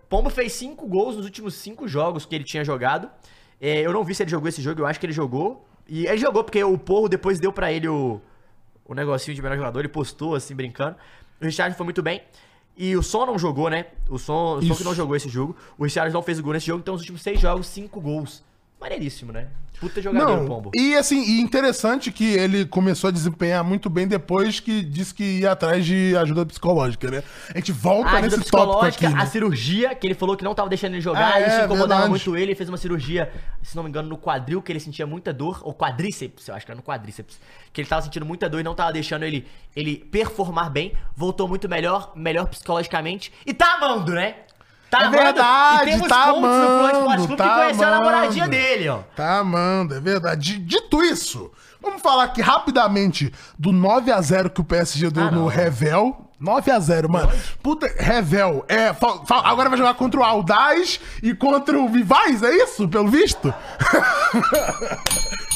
Pombo 0.09 0.29
fez 0.31 0.53
cinco 0.53 0.87
gols 0.87 1.17
nos 1.17 1.25
últimos 1.25 1.53
cinco 1.53 1.87
jogos 1.87 2.25
que 2.25 2.33
ele 2.33 2.43
tinha 2.43 2.63
jogado. 2.63 3.07
É, 3.61 3.81
eu 3.81 3.93
não 3.93 4.03
vi 4.03 4.15
se 4.15 4.23
ele 4.23 4.31
jogou 4.31 4.49
esse 4.49 4.61
jogo, 4.61 4.81
eu 4.81 4.87
acho 4.87 4.99
que 4.99 5.05
ele 5.05 5.13
jogou. 5.13 5.67
E 5.87 6.07
ele 6.07 6.17
jogou 6.17 6.43
porque 6.43 6.63
o 6.63 6.77
Porro 6.77 7.07
depois 7.07 7.39
deu 7.39 7.53
pra 7.53 7.71
ele 7.71 7.87
o, 7.87 8.19
o 8.85 8.95
negocinho 8.95 9.35
de 9.35 9.41
melhor 9.41 9.57
jogador, 9.57 9.79
ele 9.79 9.87
postou 9.87 10.33
assim, 10.33 10.55
brincando. 10.55 10.95
O 11.39 11.45
Richard 11.45 11.75
foi 11.77 11.83
muito 11.83 12.01
bem. 12.01 12.23
E 12.75 12.95
o 12.95 13.03
Son 13.03 13.25
não 13.25 13.37
jogou, 13.37 13.69
né? 13.69 13.85
O 14.09 14.17
Son, 14.17 14.57
o 14.57 14.61
Son 14.63 14.75
que 14.75 14.83
não 14.83 14.95
jogou 14.95 15.15
esse 15.15 15.29
jogo. 15.29 15.55
O 15.77 15.83
Richard 15.83 16.11
não 16.11 16.23
fez 16.23 16.39
o 16.39 16.43
gol 16.43 16.53
nesse 16.53 16.67
jogo, 16.67 16.79
então 16.79 16.95
os 16.95 17.01
últimos 17.01 17.21
seis 17.21 17.39
jogos, 17.39 17.67
cinco 17.67 18.01
gols. 18.01 18.43
Maneiríssimo, 18.79 19.31
né? 19.31 19.49
Puta 19.79 20.01
jogador, 20.01 20.37
Não, 20.37 20.45
Pombo. 20.47 20.71
e 20.73 20.95
assim, 20.95 21.21
e 21.21 21.39
interessante 21.39 22.11
que 22.11 22.25
ele 22.33 22.65
começou 22.65 23.09
a 23.09 23.11
desempenhar 23.11 23.63
muito 23.63 23.89
bem 23.91 24.07
depois 24.07 24.59
que 24.59 24.81
disse 24.81 25.13
que 25.13 25.41
ia 25.41 25.51
atrás 25.51 25.85
de 25.85 26.17
ajuda 26.17 26.43
psicológica, 26.47 27.11
né? 27.11 27.23
A 27.53 27.57
gente 27.59 27.71
volta 27.71 28.09
A 28.09 28.13
ajuda 28.17 28.37
nesse 28.37 28.49
tópico 28.49 28.79
aqui. 28.79 28.87
psicológica, 28.89 29.09
né? 29.09 29.21
a 29.21 29.25
cirurgia, 29.27 29.93
que 29.95 30.07
ele 30.07 30.15
falou 30.15 30.35
que 30.35 30.43
não 30.43 30.55
tava 30.55 30.67
deixando 30.67 30.93
ele 30.93 31.01
jogar, 31.01 31.33
Ah, 31.35 31.39
isso 31.41 31.49
é, 31.61 31.65
incomodava 31.65 31.87
verdade. 32.01 32.09
muito 32.09 32.35
ele, 32.35 32.43
ele 32.45 32.55
fez 32.55 32.67
uma 32.69 32.77
cirurgia, 32.77 33.31
se 33.61 33.75
não 33.75 33.83
me 33.83 33.89
engano, 33.89 34.09
no 34.09 34.17
quadril, 34.17 34.63
que 34.63 34.71
ele 34.71 34.79
sentia 34.79 35.05
muita 35.05 35.31
dor, 35.31 35.59
ou 35.63 35.73
quadríceps, 35.75 36.47
eu 36.47 36.55
acho 36.55 36.65
que 36.65 36.71
era 36.71 36.77
no 36.77 36.83
quadríceps, 36.83 37.39
que 37.71 37.79
ele 37.79 37.87
tava 37.87 38.01
sentindo 38.01 38.25
muita 38.25 38.49
dor 38.49 38.59
e 38.59 38.63
não 38.63 38.73
tava 38.73 38.91
deixando 38.91 39.23
ele, 39.23 39.45
ele 39.75 39.97
performar 39.97 40.71
bem, 40.71 40.93
voltou 41.15 41.47
muito 41.47 41.69
melhor, 41.69 42.13
melhor 42.15 42.47
psicologicamente, 42.47 43.31
e 43.45 43.53
tá 43.53 43.75
amando, 43.75 44.11
né? 44.13 44.37
Tá 44.89 44.99
É 44.99 45.03
amando, 45.05 45.17
verdade, 45.23 45.89
e 45.89 45.93
temos 45.93 46.07
tá 46.07 46.23
amando, 46.29 47.35
tá 47.35 47.43
que 47.43 47.55
conheceu 47.55 47.87
a 47.87 47.91
namoradinha 47.91 48.45
amando. 48.45 48.57
dele, 48.57 48.89
ó. 48.89 48.99
Tá, 49.15 49.43
mano, 49.43 49.93
é 49.93 49.99
verdade. 49.99 50.59
Dito 50.59 51.03
isso, 51.03 51.51
vamos 51.81 52.01
falar 52.01 52.23
aqui 52.23 52.41
rapidamente 52.41 53.33
do 53.59 53.71
9x0 53.71 54.49
que 54.49 54.61
o 54.61 54.63
PSG 54.63 55.09
deu 55.09 55.25
Ah, 55.25 55.31
no 55.31 55.47
Revel. 55.47 56.23
9x0, 56.41 57.09
mano. 57.09 57.31
Puta, 57.63 57.91
Revel. 57.97 58.63
É, 58.69 58.95
agora 59.43 59.69
vai 59.69 59.77
jogar 59.77 59.95
contra 59.95 60.19
o 60.19 60.23
Aldaz 60.23 60.99
e 61.23 61.33
contra 61.33 61.77
o 61.79 61.89
Vivaz, 61.89 62.43
é 62.43 62.51
isso? 62.63 62.87
Pelo 62.87 63.07
visto? 63.09 63.51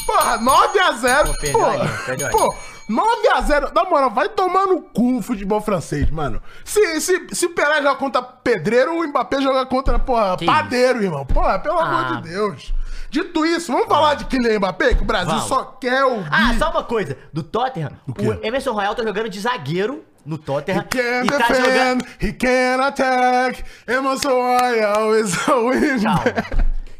Porra, 0.06 0.38
9x0. 0.38 1.26
Pô, 1.26 1.34
perdeu 1.40 1.64
a 1.66 1.76
linha, 1.76 1.98
perdeu 2.04 2.26
a 2.26 2.30
Pô, 2.30 2.54
9x0. 2.92 3.72
Na 3.74 3.84
moral, 3.84 4.10
vai 4.10 4.28
tomar 4.28 4.66
no 4.66 4.82
cu 4.82 5.18
o 5.18 5.22
futebol 5.22 5.60
francês, 5.60 6.10
mano. 6.10 6.42
Se, 6.64 7.00
se, 7.00 7.26
se 7.32 7.46
o 7.46 7.50
Pelé 7.54 7.76
joga 7.82 7.94
contra 7.96 8.22
pedreiro, 8.22 8.94
o 8.98 9.06
Mbappé 9.08 9.40
joga 9.40 9.64
contra, 9.66 9.98
porra, 9.98 10.36
Que 10.36 10.44
padeiro, 10.46 11.02
irmão. 11.02 11.24
Porra, 11.26 11.58
pelo 11.58 11.78
Ah. 11.78 11.84
amor 11.84 12.22
de 12.22 12.28
Deus. 12.30 12.72
Dito 13.10 13.44
isso, 13.44 13.70
vamos 13.70 13.88
falar 13.88 14.14
de 14.14 14.24
Kylian 14.24 14.58
Mbappé, 14.58 14.94
que 14.94 15.02
o 15.02 15.04
Brasil 15.04 15.28
Vamos. 15.32 15.44
só 15.44 15.64
quer 15.78 16.02
ouvir. 16.04 16.28
Ah, 16.32 16.54
só 16.58 16.70
uma 16.70 16.82
coisa, 16.82 17.16
do 17.32 17.42
Tottenham, 17.42 17.90
quê? 18.16 18.26
o 18.26 18.46
Emerson 18.46 18.72
Royal 18.72 18.94
tá 18.94 19.02
jogando 19.02 19.28
de 19.28 19.38
zagueiro 19.38 20.02
no 20.24 20.38
Tottenham, 20.38 20.80
He 20.80 20.84
can 20.84 21.24
e 21.24 21.26
tá 21.26 21.38
jogando... 21.54 22.04
defend, 22.04 22.06
he 22.22 22.32
can 22.32 22.82
attack, 22.86 23.62
Emerson 23.86 24.30
Royal 24.30 25.14
is 25.16 25.36
a 25.46 25.56
win. 25.56 26.02
Calma. 26.02 26.22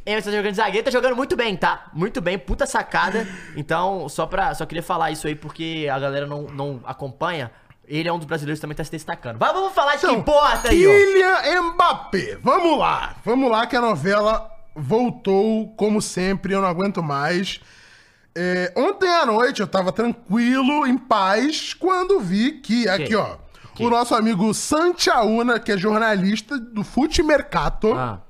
Emerson 0.05 0.31
tá 0.31 0.37
jogando 0.37 0.51
de 0.53 0.57
zagueiro, 0.57 0.85
tá 0.85 0.91
jogando 0.91 1.15
muito 1.17 1.37
bem, 1.37 1.57
tá? 1.57 1.87
Muito 1.93 2.21
bem, 2.21 2.39
puta 2.39 2.67
sacada. 2.67 3.27
Então, 3.57 4.09
só 4.09 4.27
pra. 4.27 4.55
Só 4.55 4.67
queria 4.67 4.83
falar 4.83 5.11
isso 5.11 5.27
aí 5.27 5.35
porque 5.35 5.89
a 5.93 5.99
galera 5.99 6.27
não, 6.27 6.43
não 6.45 6.81
acompanha. 6.85 7.51
Ele 7.87 8.09
é 8.09 8.13
um 8.13 8.17
dos 8.19 8.27
brasileiros 8.27 8.59
que 8.59 8.63
também 8.63 8.77
tá 8.77 8.85
se 8.85 8.91
destacando. 8.91 9.37
Mas 9.39 9.53
vamos 9.53 9.73
falar 9.73 9.93
de 9.95 10.01
que 10.01 10.07
Então, 10.07 10.19
importa 10.19 10.69
aí. 10.71 10.79
Kylian 10.79 11.63
Mbappé. 11.73 12.39
Vamos 12.43 12.79
lá. 12.79 13.17
Vamos 13.25 13.51
lá 13.51 13.67
que 13.67 13.77
a 13.77 13.81
novela 13.81 14.51
voltou, 14.75 15.69
como 15.77 16.01
sempre, 16.01 16.53
eu 16.55 16.61
não 16.61 16.69
aguento 16.69 17.03
mais. 17.03 17.61
É, 18.35 18.73
ontem 18.77 19.09
à 19.09 19.27
noite 19.27 19.61
eu 19.61 19.67
tava 19.67 19.93
tranquilo, 19.93 20.87
em 20.87 20.97
paz, 20.97 21.75
quando 21.75 22.19
vi 22.19 22.53
que, 22.53 22.89
aqui 22.89 23.15
ó, 23.15 23.37
Que? 23.75 23.85
o 23.85 23.91
nosso 23.91 24.15
amigo 24.15 24.55
Santiauna, 24.55 25.61
que 25.61 25.71
é 25.73 25.77
jornalista 25.77 26.59
do 26.59 26.83
Fute 26.83 27.23
Mercato, 27.23 27.93
Ah, 27.93 28.21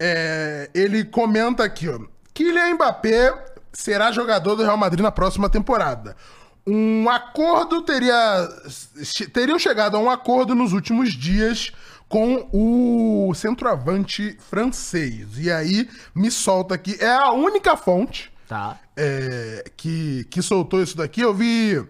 é, 0.00 0.70
ele 0.74 1.04
comenta 1.04 1.64
aqui, 1.64 1.88
ó. 1.88 1.98
Kylian 2.32 2.74
Mbappé 2.74 3.34
será 3.72 4.12
jogador 4.12 4.54
do 4.54 4.62
Real 4.62 4.76
Madrid 4.76 5.02
na 5.02 5.10
próxima 5.10 5.48
temporada. 5.48 6.16
Um 6.66 7.08
acordo 7.08 7.82
teria. 7.82 8.48
Teriam 9.32 9.58
chegado 9.58 9.96
a 9.96 10.00
um 10.00 10.10
acordo 10.10 10.54
nos 10.54 10.72
últimos 10.72 11.12
dias 11.12 11.72
com 12.08 12.48
o 12.52 13.32
centroavante 13.34 14.36
francês. 14.50 15.38
E 15.38 15.50
aí, 15.50 15.88
me 16.14 16.30
solta 16.30 16.74
aqui. 16.74 16.96
É 17.00 17.10
a 17.10 17.32
única 17.32 17.76
fonte 17.76 18.30
tá. 18.46 18.78
é, 18.96 19.64
que, 19.76 20.24
que 20.30 20.42
soltou 20.42 20.82
isso 20.82 20.96
daqui. 20.96 21.20
Eu 21.20 21.34
vi 21.34 21.82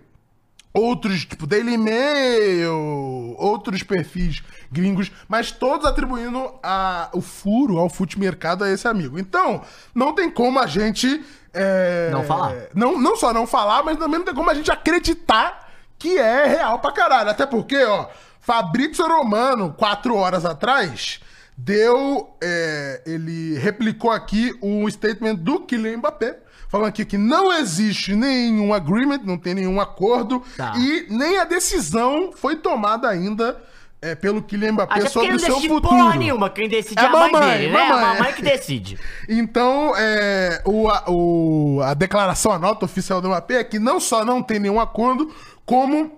outros, 0.72 1.24
tipo 1.24 1.46
Daily 1.46 1.76
Mail, 1.78 3.34
outros 3.38 3.82
perfis 3.82 4.42
gringos, 4.70 5.10
mas 5.28 5.50
todos 5.50 5.86
atribuindo 5.86 6.52
a, 6.62 7.08
o 7.12 7.20
furo 7.20 7.78
ao 7.78 7.88
fute 7.88 8.18
mercado 8.18 8.64
a 8.64 8.70
esse 8.70 8.86
amigo. 8.86 9.18
Então, 9.18 9.62
não 9.94 10.14
tem 10.14 10.30
como 10.30 10.58
a 10.58 10.66
gente. 10.66 11.24
é, 11.52 12.10
Não 12.12 12.24
falar. 12.24 12.54
Não, 12.74 12.98
não 13.00 13.16
só 13.16 13.32
não 13.32 13.46
falar, 13.46 13.82
mas 13.82 13.96
também 13.98 14.18
não 14.18 14.26
tem 14.26 14.34
como 14.34 14.50
a 14.50 14.54
gente 14.54 14.70
acreditar 14.70 15.68
que 15.98 16.16
é 16.18 16.46
real 16.46 16.78
pra 16.78 16.92
caralho. 16.92 17.30
Até 17.30 17.44
porque, 17.46 17.82
ó, 17.84 18.06
Fabrício 18.40 19.06
Romano, 19.06 19.72
quatro 19.76 20.14
horas 20.14 20.44
atrás, 20.44 21.20
deu. 21.56 22.36
é, 22.40 23.02
ele 23.06 23.58
replicou 23.58 24.10
aqui 24.10 24.56
um 24.62 24.88
statement 24.88 25.34
do 25.36 25.60
Kylian 25.60 25.96
Mbappé. 25.98 26.38
Falando 26.68 26.88
aqui 26.88 27.04
que 27.04 27.16
não 27.16 27.52
existe 27.52 28.14
nenhum 28.14 28.74
agreement, 28.74 29.20
não 29.24 29.38
tem 29.38 29.54
nenhum 29.54 29.80
acordo, 29.80 30.42
Tá. 30.56 30.74
e 30.76 31.06
nem 31.08 31.38
a 31.38 31.44
decisão 31.44 32.30
foi 32.34 32.56
tomada 32.56 33.08
ainda 33.08 33.60
é, 34.02 34.14
pelo 34.14 34.40
Kylian 34.42 34.72
Mbappé 34.72 35.00
Até 35.00 35.08
sobre 35.08 35.34
o 35.34 35.38
seu 35.40 35.54
decide 35.56 35.68
futuro. 35.68 35.96
porra 35.96 36.14
nenhuma. 36.16 36.48
Quem 36.50 36.68
decide 36.68 37.00
é, 37.00 37.04
É 37.04 37.06
a 37.06 37.10
mãe, 37.10 37.32
mamãe, 37.32 37.50
dele, 37.58 37.72
né? 37.72 37.88
mamãe. 37.88 38.04
A 38.04 38.14
mamãe 38.14 38.32
que 38.34 38.42
decide. 38.42 38.98
Então, 39.28 39.92
é, 39.96 40.62
o, 40.64 40.88
a, 40.88 41.04
o- 41.08 41.80
a 41.82 41.94
declaração, 41.94 42.52
a 42.52 42.58
nota 42.58 42.84
oficial 42.84 43.20
do 43.20 43.28
Mbappé 43.28 43.54
é 43.56 43.64
que 43.64 43.78
não 43.78 43.98
só 43.98 44.24
não 44.24 44.42
tem 44.42 44.58
nenhum 44.60 44.78
acordo, 44.78 45.34
como 45.66 46.12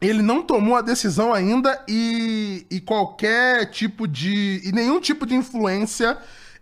ele 0.00 0.22
não 0.22 0.42
tomou 0.42 0.76
a 0.76 0.80
decisão 0.80 1.32
ainda 1.34 1.82
e, 1.88 2.64
e 2.70 2.78
qualquer 2.80 3.66
tipo 3.70 4.06
de. 4.06 4.60
e 4.64 4.70
nenhum 4.70 5.00
tipo 5.00 5.26
de 5.26 5.34
influência 5.34 6.16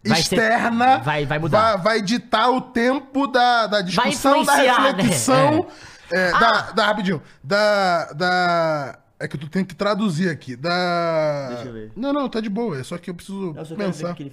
Vai 0.08 0.22
ser- 0.22 0.36
externa 0.36 0.98
vai- 0.98 1.26
vai 1.26 1.38
mudar. 1.38 1.76
Vai, 1.76 1.82
vai 1.98 2.02
ditar 2.02 2.50
o 2.50 2.60
tempo 2.60 3.26
da, 3.26 3.66
da 3.66 3.80
discussão, 3.80 4.44
da 4.44 4.56
né? 4.56 4.62
reflexão. 4.68 5.66
é, 6.12 6.30
Ah! 6.34 6.38
da, 6.38 6.60
da- 6.72 6.86
rapidinho. 6.86 7.22
Da. 7.42 8.12
da 8.12 8.98
é 9.18 9.26
que 9.26 9.38
tu 9.38 9.48
tem 9.48 9.64
que 9.64 9.74
traduzir 9.74 10.28
aqui. 10.28 10.54
Da. 10.56 11.48
Deixa 11.54 11.64
eu 11.68 11.72
ver. 11.72 11.92
Não, 11.96 12.12
não, 12.12 12.28
tá 12.28 12.40
de 12.40 12.50
boa. 12.50 12.78
É 12.78 12.82
só 12.82 12.98
que 12.98 13.08
eu 13.08 13.14
preciso 13.14 13.54
Eu 13.56 13.64
ver 13.64 13.76
pensar. 13.76 14.14
que 14.14 14.24
ele... 14.24 14.32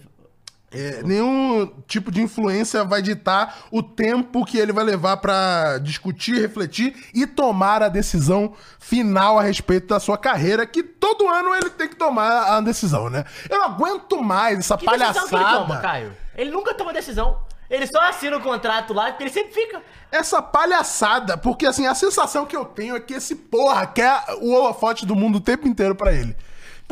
É, 0.74 1.04
nenhum 1.04 1.72
tipo 1.88 2.12
de 2.12 2.22
influência 2.22 2.84
vai 2.84 3.02
ditar 3.02 3.66
o 3.72 3.84
tempo 3.84 4.44
que 4.44 4.58
ele 4.58 4.74
vai 4.74 4.84
levar 4.84 5.18
pra 5.18 5.78
discutir, 5.78 6.40
refletir 6.42 6.96
e 7.14 7.28
tomar 7.28 7.84
a 7.84 7.90
decisão 7.90 8.54
final 8.80 9.38
a 9.38 9.44
respeito 9.44 9.88
da 9.88 10.00
sua 10.00 10.18
carreira, 10.18 10.66
que 10.66 10.82
todo 10.82 11.28
ano 11.28 11.54
ele 11.54 11.70
tem 11.70 11.88
que 11.88 11.96
tomar 11.96 12.58
a 12.58 12.62
decisão, 12.62 13.10
né? 13.10 13.24
Eu 13.50 13.60
não 13.60 13.66
aguento 13.66 14.22
mais 14.22 14.60
essa 14.60 14.78
Que 14.78 14.86
decisão 14.88 15.14
que 15.28 15.36
ele 15.36 15.44
palhaçada. 15.44 15.60
toma, 15.68 15.80
Caio? 15.80 16.18
Ele 16.36 16.50
nunca 16.52 16.74
toma 16.74 16.92
decisão. 16.92 17.38
Ele 17.70 17.88
só 17.88 18.02
assina 18.02 18.38
o 18.38 18.42
contrato 18.42 18.94
lá, 18.94 19.06
porque 19.06 19.24
ele 19.24 19.32
sempre 19.32 19.54
fica. 19.54 19.82
essa 20.12 20.42
palhaçada, 20.42 21.38
porque 21.38 21.66
assim, 21.66 21.88
a 21.88 21.96
sensação 21.96 22.46
que 22.46 22.56
eu 22.56 22.66
tenho 22.66 22.96
é 22.96 23.00
que 23.00 23.14
esse 23.16 23.36
porra 23.36 23.88
quer 23.88 24.24
o 24.42 24.52
holofote 24.52 25.06
do 25.06 25.16
mundo 25.16 25.38
o 25.38 25.42
tempo 25.42 25.68
inteiro 25.68 25.96
pra 25.96 26.14
ele. 26.14 26.36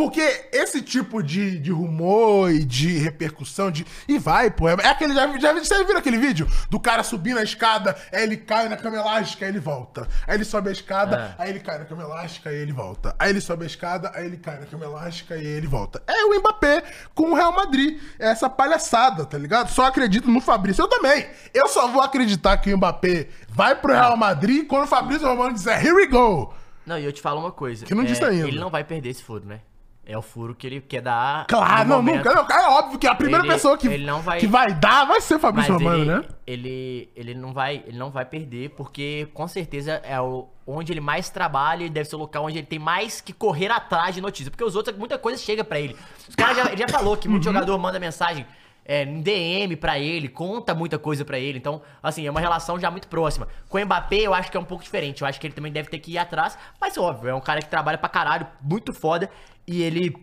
Porque 0.02 0.50
esse 0.52 0.82
tipo 0.82 1.22
de, 1.22 1.60
de 1.60 1.70
rumor 1.70 2.50
e 2.52 2.66
de 2.66 2.98
repercussão 2.98 3.70
de. 3.70 3.86
E 4.08 4.18
vai, 4.18 4.50
pô. 4.50 4.68
É 4.68 4.88
aquele. 4.88 5.14
Já, 5.14 5.28
já, 5.38 5.64
já 5.64 5.84
viram 5.84 6.00
aquele 6.00 6.18
vídeo? 6.18 6.48
Do 6.72 6.80
cara 6.80 7.04
subindo 7.04 7.38
a 7.38 7.44
escada, 7.44 7.96
aí 8.12 8.24
ele 8.24 8.36
cai 8.36 8.68
na 8.68 8.76
cama 8.76 8.98
elástica, 8.98 9.46
aí 9.46 9.52
ele 9.52 9.60
volta. 9.60 10.08
Aí 10.26 10.36
ele 10.36 10.44
sobe 10.44 10.70
a 10.70 10.72
escada, 10.72 11.36
aí 11.38 11.52
ele 11.52 11.60
cai 11.60 11.78
na 11.78 11.86
cama 11.86 12.02
elástica, 12.02 12.50
aí 12.50 12.56
ele 12.56 12.74
volta. 12.74 13.16
Aí 13.20 13.30
ele 13.30 13.40
sobe 13.40 13.64
a 13.64 13.68
escada, 13.68 14.12
aí 14.16 14.26
ele 14.26 14.38
cai 14.38 14.60
na 14.60 14.66
cama 14.66 14.86
elástica, 14.86 15.36
e 15.36 15.42
aí 15.42 15.46
ele 15.46 15.68
volta. 15.68 16.02
É 16.08 16.26
o 16.26 16.40
Mbappé 16.40 16.84
com 17.14 17.30
o 17.30 17.36
Real 17.36 17.54
Madrid. 17.54 18.02
É 18.18 18.30
essa 18.30 18.50
palhaçada, 18.50 19.24
tá 19.24 19.38
ligado? 19.38 19.70
Só 19.70 19.86
acredito 19.86 20.32
no 20.32 20.42
Fabrício. 20.42 20.82
Eu 20.82 20.88
também. 20.88 21.28
Eu 21.54 21.68
só 21.68 21.88
vou 21.88 22.02
acreditar 22.02 22.58
que 22.58 22.74
o 22.74 22.78
Mbappé 22.78 23.28
vai 23.48 23.76
pro 23.76 23.94
Real 23.94 24.18
Madrid 24.18 24.66
quando 24.66 24.86
o 24.86 24.88
Fabrício 24.88 25.28
Romano 25.28 25.54
disser, 25.54 25.80
here 25.80 25.94
we 25.94 26.08
go. 26.08 26.52
Não, 26.88 26.98
e 26.98 27.06
eu 27.06 27.14
te 27.14 27.22
falo 27.22 27.40
uma 27.40 27.52
coisa. 27.52 27.86
Que 27.86 27.94
não 27.94 28.04
disse 28.04 28.24
ainda. 28.24 28.48
Ele 28.48 28.60
não 28.60 28.72
vai 28.72 28.84
perder 28.84 29.10
esse 29.10 29.22
furo, 29.22 29.46
né? 29.46 29.60
É 30.04 30.18
o 30.18 30.22
furo 30.22 30.56
que 30.56 30.66
ele 30.66 30.82
quer 30.82 31.02
dar. 31.02 31.46
Claro, 31.48 31.88
não, 31.88 31.98
momento. 31.98 32.26
nunca. 32.26 32.34
Não, 32.34 32.46
é 32.50 32.70
óbvio 32.70 32.98
que 32.98 33.06
a 33.08 33.14
primeira 33.14 33.46
Ele- 33.46 33.54
pessoa 33.54 33.78
que, 33.78 33.88
ele 33.88 34.04
não 34.06 34.20
vai- 34.22 34.40
que 34.40 34.48
vai 34.48 34.74
dar 34.74 35.06
vai 35.06 35.22
ser 35.22 35.36
o 35.36 35.40
Fabrício 35.40 35.74
Romano, 35.76 35.96
ele, 36.02 36.06
né? 36.12 36.24
ele, 36.46 37.10
ele, 37.16 37.34
não 37.36 37.54
vai, 37.54 37.84
ele 37.86 37.98
não 37.98 38.10
vai 38.10 38.26
perder, 38.26 38.72
porque 38.72 39.28
com 39.34 39.48
certeza 39.48 40.02
é 40.04 40.20
o, 40.20 40.48
onde 40.66 40.92
ele 40.92 41.00
mais 41.00 41.30
trabalha 41.30 41.84
e 41.86 41.90
deve 41.90 42.10
ser 42.10 42.16
o 42.16 42.20
local 42.20 42.46
onde 42.46 42.58
ele 42.58 42.68
tem 42.68 42.80
mais 42.80 43.22
que 43.22 43.32
correr 43.32 43.72
atrás 43.72 44.16
de 44.16 44.22
notícia. 44.22 44.50
Porque 44.50 44.64
os 44.64 44.76
outros, 44.76 44.98
muita 44.98 45.20
coisa 45.20 45.42
chega 45.42 45.64
pra 45.64 45.80
ele. 45.80 45.96
Os 46.28 46.36
caras 46.36 46.58
já, 46.58 46.66
ele 46.72 46.78
já 46.78 46.88
falou 46.90 47.16
que 47.16 47.28
Uhum. 47.28 47.34
muito 47.34 47.44
jogador 47.44 47.78
manda 47.78 48.00
mensagem 48.00 48.46
é, 48.84 49.06
DM 49.06 49.76
pra 49.76 50.00
ele, 50.00 50.28
conta 50.28 50.74
muita 50.74 50.98
coisa 50.98 51.24
pra 51.24 51.38
ele. 51.38 51.60
Então, 51.60 51.84
assim, 52.02 52.26
é 52.26 52.32
uma 52.32 52.40
relação 52.40 52.80
já 52.80 52.90
muito 52.90 53.08
próxima. 53.08 53.48
Com 53.70 53.78
o 53.78 53.86
Mbappé, 53.86 54.18
eu 54.22 54.34
acho 54.34 54.50
que 54.50 54.58
é 54.58 54.60
um 54.60 54.66
pouco 54.66 54.84
diferente. 54.84 55.22
Eu 55.22 55.28
acho 55.28 55.40
que 55.40 55.46
ele 55.46 55.54
também 55.54 55.72
deve 55.72 55.88
ter 55.88 56.00
que 56.00 56.12
ir 56.14 56.18
atrás. 56.18 56.58
Mas, 56.82 56.98
óbvio, 56.98 57.30
é 57.30 57.34
um 57.36 57.40
cara 57.40 57.62
que 57.62 57.70
trabalha 57.70 57.98
pra 58.00 58.10
caralho, 58.10 58.48
muito 58.60 58.92
foda. 58.92 59.30
E 59.68 59.82
ele 59.82 60.16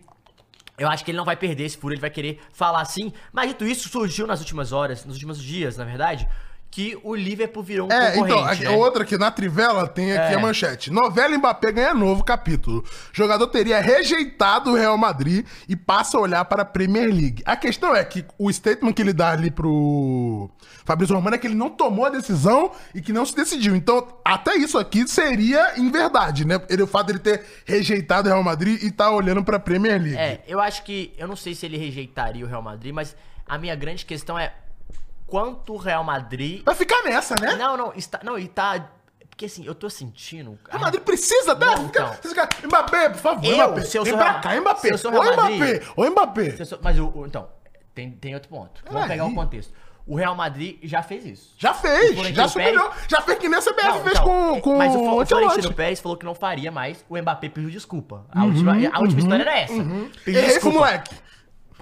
eu 0.79 0.87
acho 0.87 1.03
que 1.03 1.11
ele 1.11 1.17
não 1.17 1.25
vai 1.25 1.35
perder 1.35 1.65
esse 1.65 1.77
furo, 1.77 1.93
ele 1.93 1.99
vai 1.99 2.09
querer 2.09 2.39
falar 2.53 2.85
sim. 2.85 3.11
Mas 3.33 3.49
dito 3.49 3.65
isso, 3.65 3.89
surgiu 3.89 4.25
nas 4.25 4.39
últimas 4.39 4.71
horas, 4.71 5.03
nos 5.03 5.15
últimos 5.15 5.43
dias, 5.43 5.75
na 5.75 5.83
verdade, 5.83 6.25
que 6.71 6.95
o 7.03 7.15
Liverpool 7.15 7.63
virou 7.63 7.87
um 7.87 7.91
É, 7.91 8.11
então, 8.15 8.27
concorrente, 8.27 8.53
aqui- 8.53 8.63
né? 8.63 8.69
outra 8.77 9.03
aqui 9.03 9.17
na 9.17 9.31
Trivela 9.31 9.87
tem 9.87 10.11
aqui 10.15 10.33
É. 10.33 10.35
a 10.35 10.39
manchete. 10.39 10.91
Novela 10.91 11.35
Mbappé 11.37 11.71
ganha 11.71 11.93
novo 11.95 12.23
capítulo. 12.23 12.83
Jogador 13.11 13.47
teria 13.47 13.81
rejeitado 13.81 14.71
o 14.71 14.75
Real 14.75 14.95
Madrid 14.97 15.45
e 15.67 15.75
passa 15.75 16.17
a 16.17 16.21
olhar 16.21 16.45
para 16.45 16.61
a 16.61 16.65
Premier 16.65 17.07
League. 17.07 17.41
A 17.45 17.55
questão 17.55 17.95
é 17.95 18.03
que 18.05 18.23
o 18.37 18.51
statement 18.53 18.93
que 18.93 19.01
ele 19.01 19.13
dá 19.13 19.31
ali 19.31 19.49
pro 19.49 20.49
Fabrício 20.85 21.15
Romano 21.15 21.35
é 21.35 21.39
que 21.39 21.47
ele 21.47 21.55
não 21.55 21.69
tomou 21.71 22.05
a 22.05 22.09
decisão 22.09 22.71
e 22.93 23.01
que 23.01 23.11
não 23.11 23.25
se 23.25 23.35
decidiu. 23.35 23.75
Então, 23.75 24.07
até 24.23 24.55
isso 24.55 24.77
aqui 24.77 25.07
seria 25.07 25.73
em 25.79 25.89
verdade, 25.89 26.45
né? 26.45 26.61
Ele, 26.69 26.83
o 26.83 26.87
fato 26.87 27.07
dele 27.07 27.19
ter 27.19 27.43
rejeitado 27.65 28.27
o 28.29 28.31
Real 28.31 28.43
Madrid 28.43 28.81
e 28.83 28.91
tá 28.91 29.09
olhando 29.09 29.43
para 29.43 29.57
a 29.57 29.59
Premier 29.59 29.99
League. 29.99 30.17
É, 30.17 30.41
eu 30.47 30.59
acho 30.59 30.83
que. 30.83 31.13
Eu 31.17 31.27
não 31.27 31.35
sei 31.35 31.55
se 31.55 31.65
ele 31.65 31.77
rejeitaria 31.77 32.45
o 32.45 32.47
Real 32.47 32.61
Madrid, 32.61 32.93
mas 32.93 33.15
a 33.47 33.57
minha 33.57 33.75
grande 33.75 34.05
questão 34.05 34.37
é 34.37 34.53
quanto 35.29 35.73
o 35.73 35.77
Real 35.77 36.03
Madrid. 36.03 36.61
Vai 36.65 36.75
ficar 36.75 37.01
nessa, 37.03 37.35
né? 37.39 37.55
Não, 37.55 37.77
não, 37.77 37.93
está. 37.95 38.19
Não, 38.23 38.37
e 38.37 38.47
tá. 38.47 38.89
Porque 39.29 39.45
assim, 39.45 39.65
eu 39.65 39.73
tô 39.73 39.89
sentindo. 39.89 40.51
O 40.51 40.57
Real 40.69 40.81
Madrid 40.81 41.01
precisa 41.01 41.55
Fica- 41.55 41.75
então. 41.81 42.13
fica- 42.13 42.49
Mbappé, 42.65 43.09
por 43.09 43.19
favor, 43.19 43.45
Eu, 43.45 43.55
Mbappé. 43.55 43.81
se 43.81 43.97
eu 43.97 44.03
Vem 44.03 44.13
pra 44.17 44.31
Real- 44.31 44.41
cá, 44.41 44.59
Mbappé. 44.61 44.97
se 44.97 45.07
eu 45.07 45.11
Ô, 45.11 45.23
Mbappé. 45.23 45.81
Ô, 45.95 46.05
Mbappé. 46.09 46.65
Sou- 46.65 46.79
Mas 46.81 46.99
o. 46.99 47.25
Então, 47.25 47.47
tem, 47.95 48.11
tem 48.11 48.33
outro 48.33 48.49
ponto. 48.49 48.81
Vamos 48.85 49.01
Peraí. 49.03 49.09
pegar 49.09 49.25
o 49.25 49.33
contexto. 49.33 49.73
O 50.05 50.15
Real 50.15 50.35
Madrid 50.35 50.79
já 50.83 51.03
fez 51.03 51.23
isso. 51.23 51.53
Já 51.57 51.71
fez, 51.73 52.17
já 52.33 52.47
subiu, 52.47 52.89
já 53.07 53.21
fez 53.21 53.37
que 53.37 53.47
nem 53.47 53.59
a 53.59 53.61
CBF 53.61 53.87
Não, 53.89 53.99
fez 54.01 54.11
então, 54.13 54.23
com, 54.25 54.61
com 54.61 54.77
Mas 54.77 54.95
o, 54.95 54.99
o. 55.21 55.25
Florentino 55.25 55.73
Pérez 55.73 55.99
falou 55.99 56.17
que 56.17 56.25
não 56.25 56.33
faria 56.33 56.71
mais. 56.71 57.05
O 57.07 57.15
Mbappé 57.15 57.47
pediu 57.47 57.69
desculpa. 57.69 58.25
A 58.31 58.43
última, 58.43 58.71
a 58.91 58.99
última 59.01 59.19
história 59.21 59.43
era 59.43 59.57
essa. 59.59 59.73
Pediu 59.73 59.85
Uhum, 59.85 60.09
Errei 60.25 60.41
pro 60.41 60.53
desculpa. 60.53 60.79
moleque. 60.79 61.15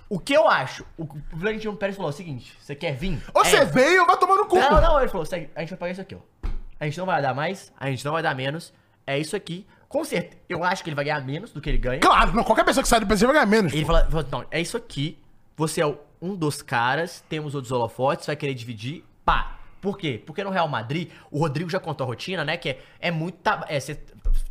O 0.10 0.20
que 0.20 0.34
eu 0.34 0.48
acho? 0.48 0.86
O, 0.98 1.06
Florentino 1.38 1.76
Pérez 1.76 1.96
falou 1.96 2.10
o 2.10 2.14
seguinte: 2.14 2.56
você 2.60 2.76
quer 2.76 2.94
vir? 2.96 3.22
Ou 3.34 3.44
você 3.44 3.58
É. 3.58 3.66
veio 3.66 4.02
ou 4.02 4.08
vai 4.08 4.18
tomar 4.18 4.36
no 4.36 4.46
cu. 4.46 4.56
Não, 4.58 4.82
não, 4.82 5.00
ele 5.00 5.10
falou: 5.10 5.26
"Segue, 5.26 5.50
a 5.56 5.60
gente 5.62 5.70
vai 5.70 5.78
pagar 5.78 5.92
isso 5.92 6.02
aqui, 6.02 6.16
ó. 6.16 6.48
A 6.80 6.86
gente 6.86 6.98
não 6.98 7.06
vai 7.06 7.22
dar 7.22 7.34
mais, 7.34 7.74
a 7.80 7.90
gente 7.90 8.06
não 8.06 8.14
vai 8.14 8.22
dar 8.24 8.36
menos. 8.36 8.74
É 9.06 9.18
isso 9.18 9.36
aqui. 9.36 9.66
Com 9.90 10.04
certeza, 10.04 10.42
eu 10.50 10.64
acho 10.64 10.84
que 10.84 10.90
ele 10.90 10.96
vai 10.96 11.06
ganhar 11.06 11.22
menos 11.26 11.52
do 11.52 11.62
que 11.62 11.70
ele 11.70 11.78
ganha. 11.78 12.00
Claro, 12.02 12.34
não, 12.34 12.44
qualquer 12.44 12.66
pessoa 12.66 12.84
que 12.84 12.90
sai 12.90 13.00
do 13.00 13.08
PC 13.08 13.26
vai 13.26 13.34
ganhar 13.36 13.46
menos. 13.46 13.74
Ele 13.74 13.86
falou, 13.86 14.04
não, 14.30 14.46
é 14.52 14.60
isso 14.60 14.76
aqui. 14.76 15.18
Você 15.56 15.82
é 15.82 15.98
um 16.22 16.36
dos 16.36 16.62
caras, 16.62 17.24
temos 17.30 17.56
outros 17.56 17.72
holofotes, 17.72 18.28
vai 18.28 18.36
querer 18.36 18.54
dividir, 18.54 19.04
pá. 19.26 19.58
Por 19.80 19.98
quê? 19.98 20.22
Porque 20.26 20.44
no 20.44 20.50
Real 20.50 20.68
Madrid, 20.68 21.10
o 21.32 21.40
Rodrigo 21.40 21.70
já 21.70 21.80
contou 21.80 22.04
a 22.04 22.08
rotina, 22.08 22.44
né? 22.44 22.58
Que 22.58 22.70
é, 22.70 22.80
é 23.00 23.12
muito. 23.12 23.38
É, 23.70 23.80
você 23.80 23.96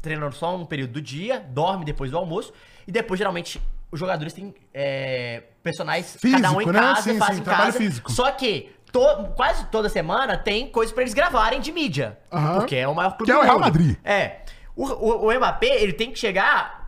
treina 0.01 0.31
só 0.33 0.57
um 0.57 0.65
período 0.65 0.93
do 0.93 1.03
dia, 1.03 1.39
dorme 1.41 1.85
depois 1.85 2.11
do 2.11 2.17
almoço, 2.17 2.53
e 2.87 2.93
depois, 2.93 3.19
geralmente, 3.19 3.61
os 3.97 4.01
jogadores 4.01 4.33
têm 4.33 4.55
é, 4.73 5.43
personagens, 5.63 6.17
cada 6.23 6.53
um 6.53 6.61
em 6.61 6.65
Físico, 6.65 6.73
né? 6.73 6.81
casa, 6.81 7.03
Sim, 7.03 7.21
sim, 7.21 7.41
em 7.41 7.43
trabalho 7.43 7.67
casa. 7.73 7.79
físico. 7.79 8.13
Só 8.13 8.31
que 8.31 8.71
to- 8.93 9.33
quase 9.37 9.67
toda 9.67 9.89
semana 9.89 10.37
tem 10.39 10.69
coisa 10.71 10.93
pra 10.93 11.03
eles 11.03 11.13
gravarem 11.15 11.61
de 11.61 11.73
mídia. 11.73 12.19
Porque 12.57 12.77
é 12.77 12.87
o 12.87 12.95
maior 12.95 13.11
clube 13.17 13.25
Que 13.25 13.33
é 13.33 13.37
o 13.39 13.43
Real. 13.43 13.59
Madrid. 13.59 13.97
É. 14.05 14.41
O, 14.77 14.85
o, 14.87 15.27
o 15.29 15.35
Mbappé, 15.35 15.83
ele 15.83 15.93
tem 15.93 16.11
que 16.13 16.19
chegar 16.19 16.87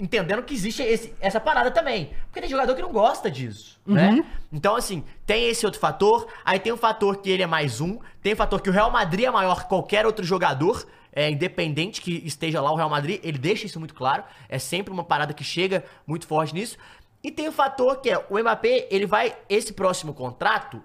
entendendo 0.00 0.42
que 0.44 0.54
existe 0.54 0.80
esse- 0.82 1.12
essa 1.20 1.40
parada 1.40 1.70
também. 1.72 2.12
Porque 2.26 2.40
tem 2.40 2.48
jogador 2.48 2.74
que 2.76 2.82
não 2.82 2.92
gosta 2.92 3.28
disso, 3.30 3.80
Uhum. 3.86 3.94
né? 3.94 4.24
Então, 4.52 4.76
assim, 4.76 5.02
tem 5.26 5.48
esse 5.48 5.66
outro 5.66 5.80
fator. 5.80 6.28
Aí 6.44 6.60
tem 6.60 6.70
o 6.72 6.76
fator 6.76 7.16
que 7.16 7.28
ele 7.28 7.42
é 7.42 7.46
mais 7.46 7.80
um. 7.80 7.98
Tem 8.22 8.32
o 8.32 8.36
fator 8.36 8.60
que 8.60 8.70
o 8.70 8.72
Real 8.72 8.90
Madrid 8.92 9.24
é 9.26 9.30
maior 9.30 9.62
que 9.62 9.68
qualquer 9.68 10.06
outro 10.06 10.24
jogador. 10.24 10.86
É, 11.18 11.28
independente 11.28 12.00
que 12.00 12.22
esteja 12.24 12.60
lá 12.60 12.70
o 12.70 12.76
Real 12.76 12.88
Madrid, 12.88 13.18
ele 13.24 13.38
deixa 13.38 13.66
isso 13.66 13.80
muito 13.80 13.92
claro. 13.92 14.22
É 14.48 14.56
sempre 14.56 14.92
uma 14.92 15.02
parada 15.02 15.34
que 15.34 15.42
chega 15.42 15.82
muito 16.06 16.28
forte 16.28 16.54
nisso. 16.54 16.78
E 17.24 17.32
tem 17.32 17.48
o 17.48 17.52
fator 17.52 17.96
que 18.00 18.08
é 18.08 18.24
o 18.30 18.38
Mbappé, 18.38 18.86
ele 18.88 19.04
vai. 19.04 19.34
Esse 19.48 19.72
próximo 19.72 20.14
contrato 20.14 20.80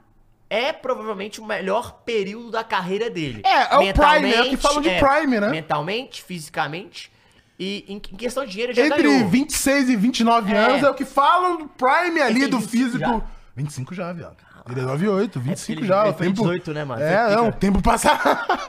é 0.50 0.74
provavelmente 0.74 1.40
o 1.40 1.46
melhor 1.46 2.02
período 2.04 2.50
da 2.50 2.64
carreira 2.64 3.12
dele. 3.12 3.44
É, 3.46 3.76
é 3.76 3.78
o 3.78 3.94
Prime, 3.94 4.34
é 4.34 4.42
o 4.42 4.50
que 4.50 4.58
falam 4.58 4.82
de 4.82 4.90
Prime, 4.98 5.40
né? 5.40 5.50
Mentalmente, 5.50 6.24
fisicamente. 6.24 7.12
E 7.60 7.86
em, 7.88 8.00
questão 8.00 8.44
de 8.44 8.52
dinheiro, 8.54 8.72
ele 8.72 8.82
já 8.82 8.88
Entre 8.88 9.04
ganhou. 9.04 9.30
26 9.30 9.90
e 9.90 9.96
29 9.96 10.52
É. 10.52 10.58
anos 10.58 10.82
é 10.84 10.90
o 10.90 10.96
que 10.96 11.06
falam 11.06 11.58
do 11.58 11.68
prime 11.68 12.20
ali, 12.20 12.48
do 12.48 12.58
25 12.58 12.68
físico. 12.72 12.98
já? 12.98 13.22
25 13.56 13.94
já, 13.94 14.12
viado. 14.14 14.38
Ele 14.70 14.80
é 14.80 14.84
98, 14.84 15.40
25 15.40 15.80
ele- 15.82 15.88
já. 15.88 16.02
ele 16.04 16.10
o 16.10 16.14
foi 16.14 16.28
tempo... 16.28 16.42
18, 16.42 16.74
né, 16.74 16.84
mano? 16.86 17.02
Foi 17.02 17.10
É, 17.10 17.24
pica. 17.26 17.36
não, 17.36 17.48
o 17.50 17.54
tempo 17.54 17.82
passa. 17.82 18.10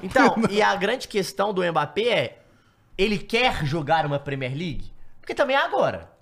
Então, 0.03 0.35
e 0.51 0.61
a 0.61 0.75
grande 0.77 1.07
questão 1.09 1.55
do 1.55 1.63
Mbappé 1.65 2.03
é: 2.03 2.39
ele 2.99 3.17
quer 3.19 3.65
jogar 3.65 4.05
uma 4.05 4.19
Premier 4.19 4.51
League? 4.53 4.93
Porque 5.21 5.35
também 5.35 5.57
é 5.57 5.61
agora. 5.65 6.13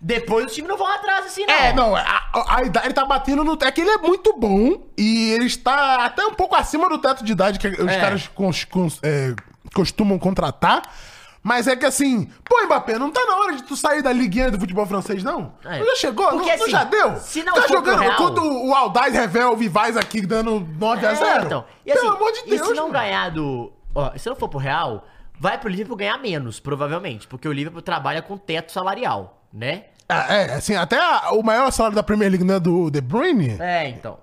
Depois 0.00 0.46
os 0.46 0.52
times 0.54 0.68
não 0.68 0.76
vão 0.76 0.88
atrás 0.88 1.26
assim, 1.26 1.46
não. 1.46 1.54
É, 1.54 1.72
não, 1.72 1.94
a, 1.94 2.00
a- 2.02 2.56
a 2.56 2.62
idade, 2.64 2.86
ele 2.88 2.94
tá 2.94 3.04
batendo 3.04 3.44
no. 3.44 3.56
É 3.62 3.70
que 3.70 3.80
ele 3.80 3.90
é 3.90 3.98
muito 3.98 4.36
bom 4.36 4.82
e 4.98 5.30
ele 5.30 5.46
está 5.46 6.04
até 6.04 6.24
um 6.26 6.34
pouco 6.34 6.56
acima 6.56 6.88
do 6.88 6.98
teto 6.98 7.24
de 7.24 7.30
idade 7.30 7.58
que 7.60 7.68
os 7.68 7.92
É. 7.92 8.00
caras 8.00 8.26
cons- 8.26 8.64
cons- 8.64 8.98
é, 9.04 9.34
costumam 9.72 10.18
contratar. 10.18 10.82
Mas 11.46 11.68
é 11.68 11.76
que 11.76 11.84
assim, 11.84 12.30
pô, 12.42 12.64
Mbappé, 12.64 12.98
não 12.98 13.10
tá 13.10 13.22
na 13.26 13.36
hora 13.36 13.52
de 13.54 13.62
tu 13.64 13.76
sair 13.76 14.00
da 14.02 14.10
liguinha 14.10 14.50
do 14.50 14.58
futebol 14.58 14.86
francês, 14.86 15.22
não? 15.22 15.52
É. 15.62 15.78
Tu 15.78 15.84
já 15.84 15.96
chegou? 15.96 16.26
Porque, 16.30 16.50
não, 16.50 16.56
tu 16.56 16.62
assim, 16.62 16.70
já 16.70 16.84
deu? 16.84 17.16
se 17.18 17.42
não 17.42 17.52
tá 17.52 17.68
jogando 17.68 18.00
Real- 18.00 18.16
quando 18.16 18.42
o 18.42 18.74
Aldaz 18.74 19.14
Revel 19.14 19.52
o 19.52 19.56
Vivaz 19.56 19.94
aqui 19.96 20.22
dando 20.22 20.58
9 20.78 21.06
a 21.06 21.12
0 21.14 21.44
então. 21.44 21.64
E 21.84 21.92
Pelo 21.92 22.08
assim, 22.08 22.16
amor 22.16 22.32
de 22.32 22.42
Deus. 22.46 22.60
e 22.62 22.64
se 22.64 22.70
não 22.72 22.88
mano. 22.88 22.92
ganhar 22.94 23.30
do. 23.30 23.70
Ó, 23.94 24.10
se 24.16 24.26
não 24.28 24.34
for 24.34 24.48
pro 24.48 24.58
Real, 24.58 25.04
vai 25.38 25.58
pro 25.58 25.68
Liverpool 25.68 25.96
ganhar 25.96 26.16
menos, 26.18 26.58
provavelmente, 26.58 27.28
porque 27.28 27.46
o 27.46 27.52
Liverpool 27.52 27.82
trabalha 27.82 28.22
com 28.22 28.38
teto 28.38 28.72
salarial, 28.72 29.44
né? 29.52 29.84
Ah, 30.08 30.34
é, 30.34 30.54
assim, 30.54 30.74
até 30.74 30.98
a- 30.98 31.30
o 31.32 31.42
maior 31.42 31.70
salário 31.70 31.94
da 31.94 32.02
Premier 32.02 32.30
League 32.30 32.44
não 32.44 32.54
é 32.54 32.60
do 32.60 32.90
De 32.90 33.00
Bruyne? 33.02 33.56
É, 33.60 33.86
então. 33.88 34.18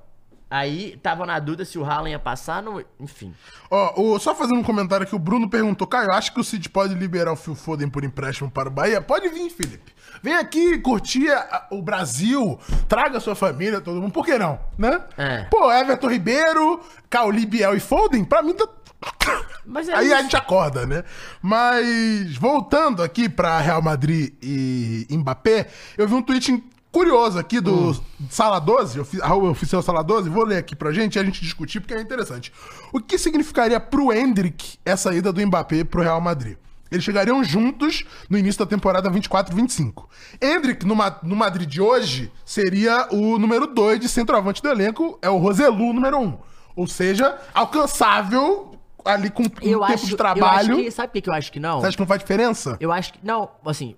Aí 0.51 0.97
tava 1.01 1.25
na 1.25 1.39
dúvida 1.39 1.63
se 1.63 1.79
o 1.79 1.85
Haaland 1.85 2.11
ia 2.11 2.19
passar, 2.19 2.61
no... 2.61 2.83
enfim. 2.99 3.33
Ó, 3.69 4.01
o- 4.01 4.19
só 4.19 4.35
fazendo 4.35 4.59
um 4.59 4.63
comentário 4.63 5.05
aqui, 5.05 5.15
o 5.15 5.19
Bruno 5.19 5.49
perguntou, 5.49 5.87
Caio, 5.87 6.11
acho 6.11 6.33
que 6.33 6.41
o 6.41 6.43
City 6.43 6.67
pode 6.67 6.93
liberar 6.93 7.31
o 7.31 7.37
Phil 7.37 7.55
Foden 7.55 7.87
por 7.89 8.03
empréstimo 8.03 8.51
para 8.51 8.67
o 8.67 8.71
Bahia? 8.71 8.99
Pode 9.01 9.29
vir, 9.29 9.49
Felipe. 9.49 9.93
Vem 10.21 10.35
aqui 10.35 10.77
curtir 10.79 11.29
a- 11.31 11.67
o 11.71 11.81
Brasil, 11.81 12.59
traga 12.89 13.21
sua 13.21 13.33
família, 13.33 13.79
todo 13.79 14.01
mundo, 14.01 14.11
por 14.11 14.25
que 14.25 14.37
não, 14.37 14.59
né? 14.77 15.01
É. 15.17 15.43
Pô, 15.45 15.71
Everton 15.71 16.09
Ribeiro, 16.09 16.81
Cauli, 17.09 17.45
Biel 17.45 17.73
e 17.75 17.79
Foden, 17.79 18.25
pra 18.25 18.41
mim 18.43 18.53
tá... 18.53 18.67
Mas 19.65 19.87
é 19.87 19.95
Aí 19.95 20.07
isso. 20.07 20.15
a 20.15 20.21
gente 20.21 20.35
acorda, 20.35 20.85
né? 20.85 21.03
Mas 21.41 22.35
voltando 22.35 23.01
aqui 23.01 23.29
pra 23.29 23.59
Real 23.59 23.81
Madrid 23.81 24.33
e 24.41 25.07
Mbappé, 25.11 25.67
eu 25.97 26.07
vi 26.07 26.13
um 26.13 26.21
tweet 26.21 26.63
curioso 26.91 27.39
aqui 27.39 27.59
do 27.61 27.95
Sala 28.29 28.59
12, 28.59 28.99
ofi- 28.99 29.21
arroba 29.21 29.47
oficial 29.49 29.81
Sala 29.81 30.03
12, 30.03 30.29
vou 30.29 30.43
ler 30.45 30.57
aqui 30.57 30.75
pra 30.75 30.91
gente 30.91 31.15
e 31.15 31.19
a 31.19 31.23
gente 31.23 31.41
discutir 31.41 31.79
porque 31.79 31.93
é 31.93 32.01
interessante. 32.01 32.51
O 32.91 32.99
que 32.99 33.17
significaria 33.17 33.79
pro 33.79 34.11
Hendrick 34.11 34.77
essa 34.85 35.13
ida 35.13 35.31
do 35.31 35.45
Mbappé 35.45 35.83
pro 35.83 36.01
Real 36.01 36.19
Madrid? 36.21 36.57
Eles 36.91 37.05
chegariam 37.05 37.41
juntos 37.41 38.03
no 38.29 38.37
início 38.37 38.59
da 38.59 38.65
temporada 38.69 39.09
24-25. 39.09 40.07
Hendrick, 40.41 40.85
no, 40.85 40.93
Ma- 40.93 41.17
no 41.23 41.37
Madrid 41.37 41.67
de 41.69 41.79
hoje, 41.81 42.29
seria 42.45 43.07
o 43.11 43.39
número 43.39 43.65
2 43.65 43.97
de 44.01 44.09
centroavante 44.09 44.61
do 44.61 44.67
elenco, 44.67 45.17
é 45.21 45.29
o 45.29 45.37
Roselu 45.37 45.93
número 45.93 46.17
1. 46.17 46.21
Um. 46.21 46.37
Ou 46.75 46.87
seja, 46.87 47.39
alcançável 47.53 48.77
ali 49.05 49.29
com, 49.29 49.43
com 49.49 49.65
Eu 49.65 49.79
tempo 49.79 49.93
acho, 49.93 50.05
de 50.05 50.17
trabalho. 50.17 50.75
Que, 50.75 50.91
sabe 50.91 51.07
por 51.07 51.13
que 51.13 51.21
que 51.21 51.29
eu 51.29 51.33
acho 51.33 51.51
que 51.51 51.59
não? 51.61 51.79
Você 51.79 51.87
acha 51.87 51.95
que 51.97 52.01
não 52.01 52.07
faz 52.07 52.19
diferença? 52.19 52.75
Eu 52.79 52.91
acho 52.91 53.13
que. 53.13 53.19
Não, 53.23 53.49
assim. 53.65 53.95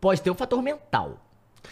Pode 0.00 0.22
ter 0.22 0.30
um 0.30 0.34
fator 0.34 0.62
mental. 0.62 1.18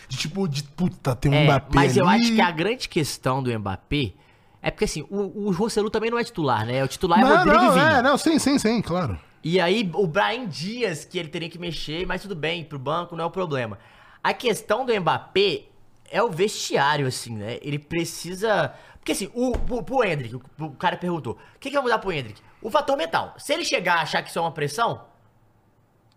De 0.09 0.17
tipo, 0.17 0.47
de 0.49 0.63
puta, 0.63 1.15
tem 1.17 1.31
um 1.31 1.35
É, 1.35 1.45
Mbappé 1.45 1.69
mas 1.75 1.97
eu 1.97 2.09
ali. 2.09 2.23
acho 2.23 2.33
que 2.35 2.41
a 2.41 2.51
grande 2.51 2.89
questão 2.89 3.43
do 3.43 3.57
Mbappé 3.59 4.13
é 4.63 4.71
porque 4.71 4.85
assim, 4.85 5.03
o, 5.11 5.47
o 5.49 5.53
Rossellu 5.53 5.91
também 5.91 6.11
não 6.11 6.19
é 6.19 6.25
titular, 6.25 6.65
né? 6.67 6.83
O 6.83 6.89
titular 6.89 7.21
é 7.21 7.23
Não, 7.23 7.37
Rodrigo 7.37 7.57
e 7.59 7.67
não, 7.67 7.73
Vini. 7.73 7.87
é, 7.87 8.03
não, 8.03 8.17
sim, 8.19 8.39
sim, 8.39 8.59
sim, 8.59 8.81
claro. 8.81 9.19
E 9.43 9.61
aí 9.61 9.91
o 9.95 10.07
Brian 10.07 10.47
Dias, 10.47 11.05
que 11.05 11.19
ele 11.19 11.29
teria 11.29 11.51
que 11.51 11.59
mexer, 11.59 12.07
mas 12.07 12.23
tudo 12.23 12.35
bem, 12.35 12.65
pro 12.65 12.79
banco 12.79 13.15
não 13.15 13.25
é 13.25 13.27
o 13.27 13.31
problema. 13.31 13.79
A 14.23 14.33
questão 14.33 14.87
do 14.87 14.99
Mbappé 14.99 15.65
é 16.11 16.23
o 16.23 16.31
vestiário, 16.31 17.07
assim, 17.07 17.37
né? 17.37 17.59
Ele 17.61 17.79
precisa. 17.79 18.73
Porque 18.99 19.13
assim, 19.13 19.31
o, 19.35 19.51
o, 19.53 19.83
pro 19.83 20.03
Hendrick, 20.03 20.35
o, 20.37 20.43
o 20.65 20.71
cara 20.71 20.97
perguntou: 20.97 21.35
o 21.35 21.59
que, 21.59 21.69
que 21.69 21.75
vai 21.75 21.83
mudar 21.83 21.99
pro 21.99 22.11
Hendrick? 22.11 22.41
O 22.63 22.71
fator 22.71 22.97
mental. 22.97 23.35
Se 23.37 23.53
ele 23.53 23.67
chegar 23.67 23.97
a 23.99 24.01
achar 24.03 24.23
que 24.23 24.31
isso 24.31 24.39
é 24.39 24.43
uma 24.43 24.51
pressão, 24.51 25.03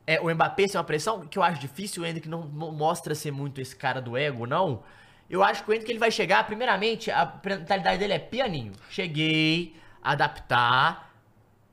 é, 0.08 0.22
o 0.22 0.34
Mbappé 0.34 0.68
ser 0.70 0.78
uma 0.78 0.86
pressão, 0.86 1.28
que 1.28 1.38
eu 1.38 1.44
acho 1.44 1.60
difícil, 1.60 2.02
o 2.02 2.06
Hendrick 2.06 2.30
não, 2.30 2.44
mostra 2.44 3.14
ser 3.14 3.32
muito 3.32 3.60
esse 3.60 3.76
cara 3.76 4.02
do 4.02 4.16
ego, 4.16 4.48
não. 4.48 4.82
Eu 5.30 5.44
acho 5.44 5.66
que 5.66 5.70
o 5.70 5.74
Hendrick 5.74 5.92
ele 5.92 6.00
vai 6.00 6.10
chegar, 6.10 6.48
primeiramente, 6.48 7.12
a 7.12 7.30
mentalidade 7.44 8.00
dele 8.00 8.14
é 8.14 8.20
pianinho. 8.20 8.72
Cheguei, 8.90 9.76
adaptar. 10.02 11.12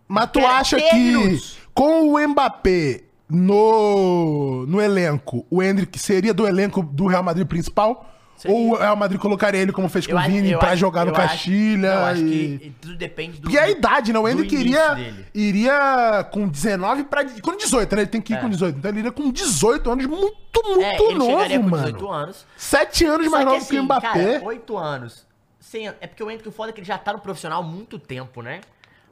Mas 0.09 0.31
tu 0.33 0.45
acha 0.45 0.77
que 0.77 0.95
minutos. 0.97 1.59
com 1.73 2.13
o 2.13 2.29
Mbappé 2.29 3.05
no, 3.29 4.67
no 4.67 4.81
elenco, 4.81 5.47
o 5.49 5.63
Hendrick 5.63 5.97
seria 5.97 6.35
do 6.35 6.45
elenco 6.45 6.83
do 6.83 7.07
Real 7.07 7.23
Madrid 7.23 7.47
principal? 7.47 8.14
Seria. 8.37 8.57
Ou 8.57 8.73
o 8.73 8.77
Real 8.77 8.97
Madrid 8.97 9.21
colocaria 9.21 9.61
ele 9.61 9.73
como 9.73 9.89
fez 9.89 10.07
com 10.07 10.15
o 10.15 10.19
acho- 10.19 10.29
Vini 10.31 10.57
pra 10.59 10.69
acho- 10.71 10.77
jogar 10.79 11.05
no 11.07 11.13
acho- 11.13 11.21
Castilha? 11.21 11.95
Não, 11.95 12.05
acho 12.07 12.23
e... 12.23 12.59
que 12.59 12.71
tudo 12.81 12.97
depende 12.97 13.37
do. 13.39 13.43
Porque 13.43 13.57
é 13.59 13.63
a 13.63 13.71
idade, 13.71 14.13
né? 14.13 14.19
O 14.19 14.29
início 14.29 14.59
iria, 14.59 14.95
dele. 14.95 15.27
iria 15.35 16.27
com 16.33 16.49
19 16.49 17.05
pra. 17.05 17.25
Com 17.41 17.57
18, 17.57 17.95
né? 17.97 18.03
Ele 18.03 18.11
tem 18.11 18.21
que 18.21 18.33
ir 18.33 18.37
É. 18.37 18.41
com 18.41 18.49
18. 18.51 18.79
Então 18.79 18.91
ele 18.91 18.99
iria 19.01 19.13
com 19.13 19.31
18 19.31 19.91
anos, 19.91 20.07
muito, 20.07 20.35
muito 20.65 20.83
É, 20.83 20.95
ele 20.97 21.15
novo, 21.15 21.33
com 21.49 21.63
mano. 21.71 21.85
18 21.85 22.09
anos. 22.11 22.47
7 22.57 23.05
anos 23.05 23.29
mais 23.29 23.45
Só 23.45 23.51
novo 23.55 23.67
que 23.67 23.79
o 23.79 23.83
Mbappé. 23.85 24.09
Cara, 24.39 24.45
8 24.45 24.77
anos. 24.77 25.27
Sem, 25.61 25.89
é 25.89 26.07
porque 26.07 26.23
o 26.23 26.31
Hendrick, 26.31 26.49
o 26.49 26.53
foda 26.53 26.71
é 26.71 26.73
que 26.73 26.81
ele 26.81 26.87
já 26.87 26.99
tá 26.99 27.13
no 27.13 27.19
profissional 27.21 27.63
há 27.63 27.65
muito 27.65 27.99
tempo, 27.99 28.43
né? 28.43 28.61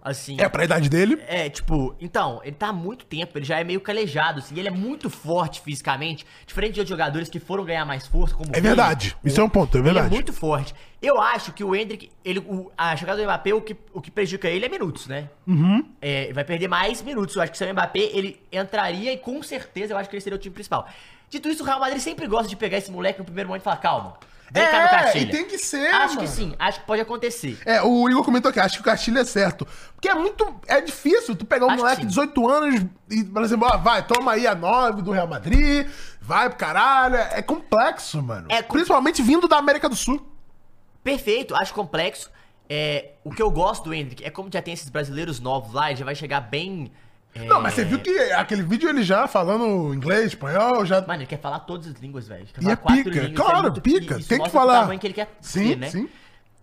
Assim. 0.05 0.37
É, 0.41 0.49
pra 0.49 0.65
idade 0.65 0.89
dele. 0.89 1.23
É, 1.29 1.49
tipo, 1.49 1.95
então, 2.01 2.41
ele 2.43 2.57
tá 2.57 2.69
há 2.69 2.73
muito 2.73 3.05
tempo, 3.05 3.39
ele 3.39 3.45
já 3.45 3.61
é 3.61 3.63
meio 3.63 3.81
calejado, 3.81 4.41
assim, 4.41 4.57
e 4.57 4.59
ele 4.59 4.67
é 4.67 4.71
muito 4.73 5.09
forte 5.09 5.61
fisicamente, 5.61 6.27
diferente 6.45 6.75
de 6.75 6.81
outros 6.81 6.91
jogadores 6.91 7.29
que 7.29 7.39
foram 7.39 7.65
ganhar 7.65 7.85
mais 7.85 8.05
força, 8.09 8.35
como 8.35 8.51
o 8.51 8.57
É 8.57 8.61
verdade. 8.61 9.17
Isso 9.25 9.41
é 9.41 9.45
um 9.45 9.49
ponto, 9.49 9.77
é 9.77 9.81
Ele 9.81 9.89
é 9.91 9.93
verdade. 9.93 10.13
muito 10.15 10.33
forte. 10.33 10.75
Eu 11.01 11.21
acho 11.21 11.53
que 11.53 11.63
o 11.63 11.75
Hendrick, 11.75 12.11
ele, 12.25 12.41
o- 12.41 12.73
a 12.77 12.97
chegada 12.97 13.19
do 13.21 13.25
Mbappé, 13.25 13.55
o 13.55 13.61
que, 13.61 13.77
o 13.93 14.01
que 14.01 14.11
prejudica 14.11 14.49
ele 14.49 14.67
é 14.67 14.69
minutos, 14.69 15.07
né? 15.07 15.29
Uhum. 15.47 15.85
É, 16.01 16.33
vai 16.33 16.43
perder 16.45 16.67
mais 16.67 17.01
minutos. 17.01 17.37
Eu 17.37 17.43
acho 17.43 17.53
que 17.53 17.59
se 17.59 17.65
o 17.65 17.73
Mbappé, 17.73 18.01
ele 18.13 18.41
entraria 18.51 19.13
e 19.13 19.17
com 19.17 19.41
certeza 19.43 19.93
eu 19.95 19.99
acho 19.99 20.11
que 20.11 20.17
ele 20.17 20.21
seria 20.21 20.37
o 20.37 20.41
time 20.41 20.53
principal. 20.53 20.89
Dito 21.31 21.49
isso, 21.49 21.63
o 21.63 21.67
Real 21.67 21.79
Madrid 21.79 22.01
sempre 22.01 22.27
gosta 22.27 22.49
de 22.49 22.57
pegar 22.57 22.79
esse 22.79 22.91
moleque 22.91 23.21
no 23.21 23.25
primeiro 23.25 23.49
momento 23.49 23.63
e 23.63 23.65
falar, 23.65 23.77
calma, 23.79 24.17
vem 24.51 24.65
cá 24.65 25.03
no 25.03 25.09
É, 25.09 25.19
e 25.19 25.31
tem 25.31 25.45
que 25.47 25.59
ser, 25.59 25.87
Acho 25.95 26.15
mano. 26.17 26.21
que 26.29 26.35
sim, 26.35 26.55
acho 26.59 26.81
que 26.81 26.87
pode 26.87 27.01
acontecer. 27.01 27.59
É, 27.65 27.83
o 27.83 28.09
Igor 28.11 28.25
comentou 28.25 28.49
aqui, 28.51 28.59
acho 28.61 28.77
que 28.77 28.81
o 28.81 28.85
Castilho 28.85 29.19
é 29.19 29.25
certo. 29.25 29.67
Porque 29.95 30.09
é 30.09 30.15
muito. 30.15 30.61
É 30.67 30.81
difícil 30.81 31.35
tu 31.37 31.45
pegar 31.45 31.67
um 31.67 31.69
Acho 31.71 31.77
que 31.77 31.83
moleque 31.83 32.07
de 32.07 32.13
sim. 32.15 32.21
18 32.27 32.49
anos 32.51 32.83
e, 33.11 33.25
por 33.25 33.43
exemplo, 33.43 33.69
ó, 33.71 33.77
vai, 33.79 34.07
toma 34.07 34.33
aí 34.33 34.47
a 34.47 34.55
9 34.55 35.03
do 35.03 35.11
Real 35.13 35.27
Madrid, 35.29 35.87
vai 36.21 36.49
pro 36.49 36.59
caralho. 36.59 37.17
É 37.17 37.41
complexo, 37.43 38.23
mano. 38.23 38.47
É 38.51 38.63
com- 38.63 38.73
Principalmente 38.75 39.23
vindo 39.23 39.47
da 39.47 39.57
América 39.59 39.89
do 39.89 39.95
Sul. 39.97 40.21
Perfeito, 41.05 41.55
acho 41.55 41.73
complexo. 41.75 42.31
É, 42.69 43.11
o 43.25 43.31
que 43.31 43.43
eu 43.43 43.51
gosto 43.51 43.85
do 43.85 43.95
Hendrick 43.95 44.25
é 44.25 44.31
como 44.31 44.49
já 44.53 44.63
tem 44.63 44.73
esses 44.73 44.89
brasileiros 44.89 45.41
novos 45.41 45.73
lá, 45.75 45.91
ele 45.91 45.99
já 45.99 46.05
vai 46.05 46.15
chegar 46.15 46.41
bem. 46.41 46.91
É, 47.35 47.45
Não, 47.45 47.61
mas 47.61 47.75
você 47.75 47.85
viu 47.85 47.99
que 47.99 48.11
aquele 48.33 48.63
vídeo 48.63 48.89
ele 48.89 49.03
já 49.03 49.27
falando 49.27 49.93
inglês, 49.95 50.27
espanhol, 50.27 50.85
já. 50.85 51.01
Mano, 51.01 51.21
ele 51.21 51.27
quer 51.27 51.39
falar 51.41 51.61
todas 51.61 51.87
as 51.89 51.95
línguas, 51.95 52.29
velho. 52.29 52.47
E 52.61 52.71
é 52.71 52.77
pica, 52.77 53.11
línguas, 53.11 53.33
claro, 53.35 53.59
é 53.59 53.63
muito- 53.63 53.81
pica, 53.81 54.19
isso 54.19 54.29
tem 54.29 54.41
que 54.41 54.49
o 54.49 54.51
falar. 54.51 54.81
tamanho 54.81 55.01
que 55.01 55.07
ele 55.07 55.15
quer 55.15 55.35
Sim, 55.41 55.77
né? 55.77 55.89
sim. 55.91 56.09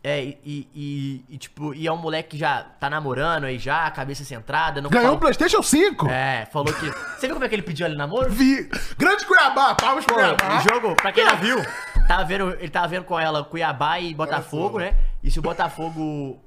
É, 0.01 0.23
e, 0.23 0.37
e, 0.73 1.25
e, 1.27 1.37
tipo, 1.37 1.73
e 1.73 1.85
é 1.85 1.91
um 1.91 1.97
moleque 1.97 2.29
que 2.29 2.37
já 2.37 2.63
tá 2.79 2.89
namorando 2.89 3.43
aí 3.43 3.59
já, 3.59 3.91
cabeça 3.91 4.23
centrada. 4.23 4.81
Não 4.81 4.89
Ganhou 4.89 5.07
fala- 5.07 5.17
um 5.17 5.19
PlayStation 5.19 5.61
5. 5.61 6.07
É, 6.07 6.45
falou 6.53 6.73
que. 6.73 6.89
Você 7.19 7.27
viu 7.27 7.31
como 7.35 7.43
é 7.43 7.49
que 7.49 7.55
ele 7.55 7.61
pediu 7.63 7.85
ali 7.85 7.97
namoro? 7.97 8.29
Vi. 8.29 8.69
Grande 8.97 9.25
Cuiabá, 9.25 9.75
palmas 9.75 10.05
pro 10.05 10.15
Cuiabá. 10.15 10.57
o 10.57 10.61
jogo, 10.69 10.95
pra 10.95 11.11
quem 11.11 11.25
não 11.25 11.35
viu, 11.35 11.57
tava 12.07 12.23
vendo, 12.23 12.49
ele 12.61 12.69
tava 12.69 12.87
vendo 12.87 13.03
com 13.03 13.19
ela 13.19 13.43
Cuiabá 13.43 13.99
e 13.99 14.13
Botafogo, 14.15 14.79
né? 14.79 14.95
E 15.21 15.29
se 15.29 15.37
o 15.39 15.41
Botafogo. 15.41 16.39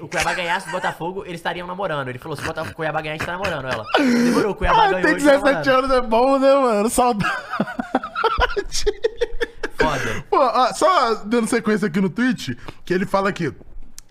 O 0.00 0.08
Cuiabá 0.08 0.32
ganhasse 0.34 0.68
o 0.68 0.70
Botafogo, 0.72 1.24
eles 1.24 1.40
estariam 1.40 1.66
namorando. 1.66 2.08
Ele 2.08 2.18
falou: 2.18 2.36
se 2.36 2.42
o 2.48 2.74
Cuiabá 2.74 3.00
ganhar, 3.00 3.14
a 3.14 3.18
gente 3.18 3.26
tá 3.26 3.32
namorando 3.32 3.66
ela. 3.68 3.84
Demorou, 3.98 4.52
o 4.52 4.54
Cuiabá 4.54 4.84
Ah, 4.84 4.88
ganhou. 4.92 5.02
tem 5.02 5.10
a 5.14 5.18
gente 5.18 5.24
tá 5.24 5.30
17 5.38 5.68
namorando. 5.68 5.84
anos, 5.92 5.96
é 5.96 6.08
bom, 6.08 6.38
né, 6.38 6.54
mano? 6.54 6.88
Saudade. 6.90 7.34
Foda. 9.78 10.24
Pô, 10.30 10.38
ó, 10.38 10.72
só 10.74 11.14
dando 11.24 11.46
sequência 11.48 11.88
aqui 11.88 12.00
no 12.00 12.08
tweet, 12.10 12.56
que 12.84 12.94
ele 12.94 13.06
fala 13.06 13.28
aqui. 13.28 13.52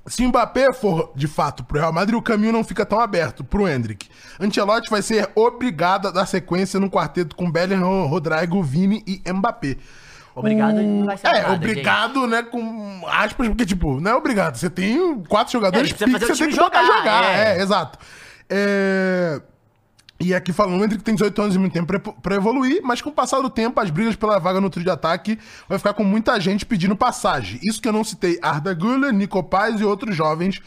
Se 0.07 0.25
o 0.25 0.29
Mbappé 0.29 0.73
for, 0.73 1.11
de 1.15 1.27
fato, 1.27 1.63
pro 1.63 1.79
Real 1.79 1.93
Madrid, 1.93 2.15
o 2.17 2.21
caminho 2.21 2.51
não 2.51 2.63
fica 2.63 2.85
tão 2.85 2.99
aberto 2.99 3.43
pro 3.43 3.67
Hendrick. 3.67 4.09
Ancelotti 4.39 4.89
vai 4.89 5.01
ser 5.01 5.29
obrigado 5.35 6.07
a 6.07 6.11
dar 6.11 6.25
sequência 6.25 6.79
no 6.79 6.89
quarteto 6.89 7.35
com 7.35 7.49
Bellingham, 7.51 8.07
Rodrigo, 8.07 8.63
Vini 8.63 9.03
e 9.05 9.21
Mbappé. 9.31 9.77
Obrigado, 10.35 10.75
não 10.81 11.05
vai 11.05 11.17
ser 11.17 11.27
É, 11.27 11.41
nada, 11.41 11.53
obrigado, 11.53 12.27
né, 12.27 12.41
com 12.43 13.03
aspas, 13.07 13.47
porque, 13.47 13.65
tipo, 13.65 13.99
não 13.99 14.11
é 14.11 14.15
obrigado. 14.15 14.55
Você 14.55 14.69
tem 14.69 15.21
quatro 15.27 15.51
jogadores 15.51 15.91
É, 15.91 15.93
que 15.93 16.03
o 16.05 16.19
você 16.19 16.27
tem 16.27 16.49
que 16.49 16.55
jogar, 16.55 16.83
jogar. 16.85 17.23
é. 17.25 17.57
É, 17.57 17.61
exato. 17.61 17.99
É... 18.49 19.41
E 20.23 20.35
aqui 20.35 20.53
falando, 20.53 20.79
o 20.79 20.83
Hendrick 20.85 21.03
tem 21.03 21.15
18 21.15 21.41
anos 21.41 21.55
e 21.55 21.57
muito 21.57 21.73
tempo 21.73 21.87
pra, 21.87 21.99
pra 21.99 22.35
evoluir, 22.35 22.79
mas 22.83 23.01
com 23.01 23.09
o 23.09 23.11
passar 23.11 23.41
do 23.41 23.49
tempo, 23.49 23.79
as 23.81 23.89
brigas 23.89 24.15
pela 24.15 24.37
vaga 24.39 24.61
no 24.61 24.69
trio 24.69 24.83
de 24.85 24.91
ataque 24.91 25.39
vai 25.67 25.79
ficar 25.79 25.93
com 25.93 26.03
muita 26.03 26.39
gente 26.39 26.63
pedindo 26.63 26.95
passagem. 26.95 27.59
Isso 27.63 27.81
que 27.81 27.87
eu 27.87 27.93
não 27.93 28.03
citei 28.03 28.37
Arda 28.39 28.71
Güler, 28.75 29.11
Nico 29.11 29.41
Paz 29.41 29.81
e 29.81 29.83
outros 29.83 30.15
jovens 30.15 30.61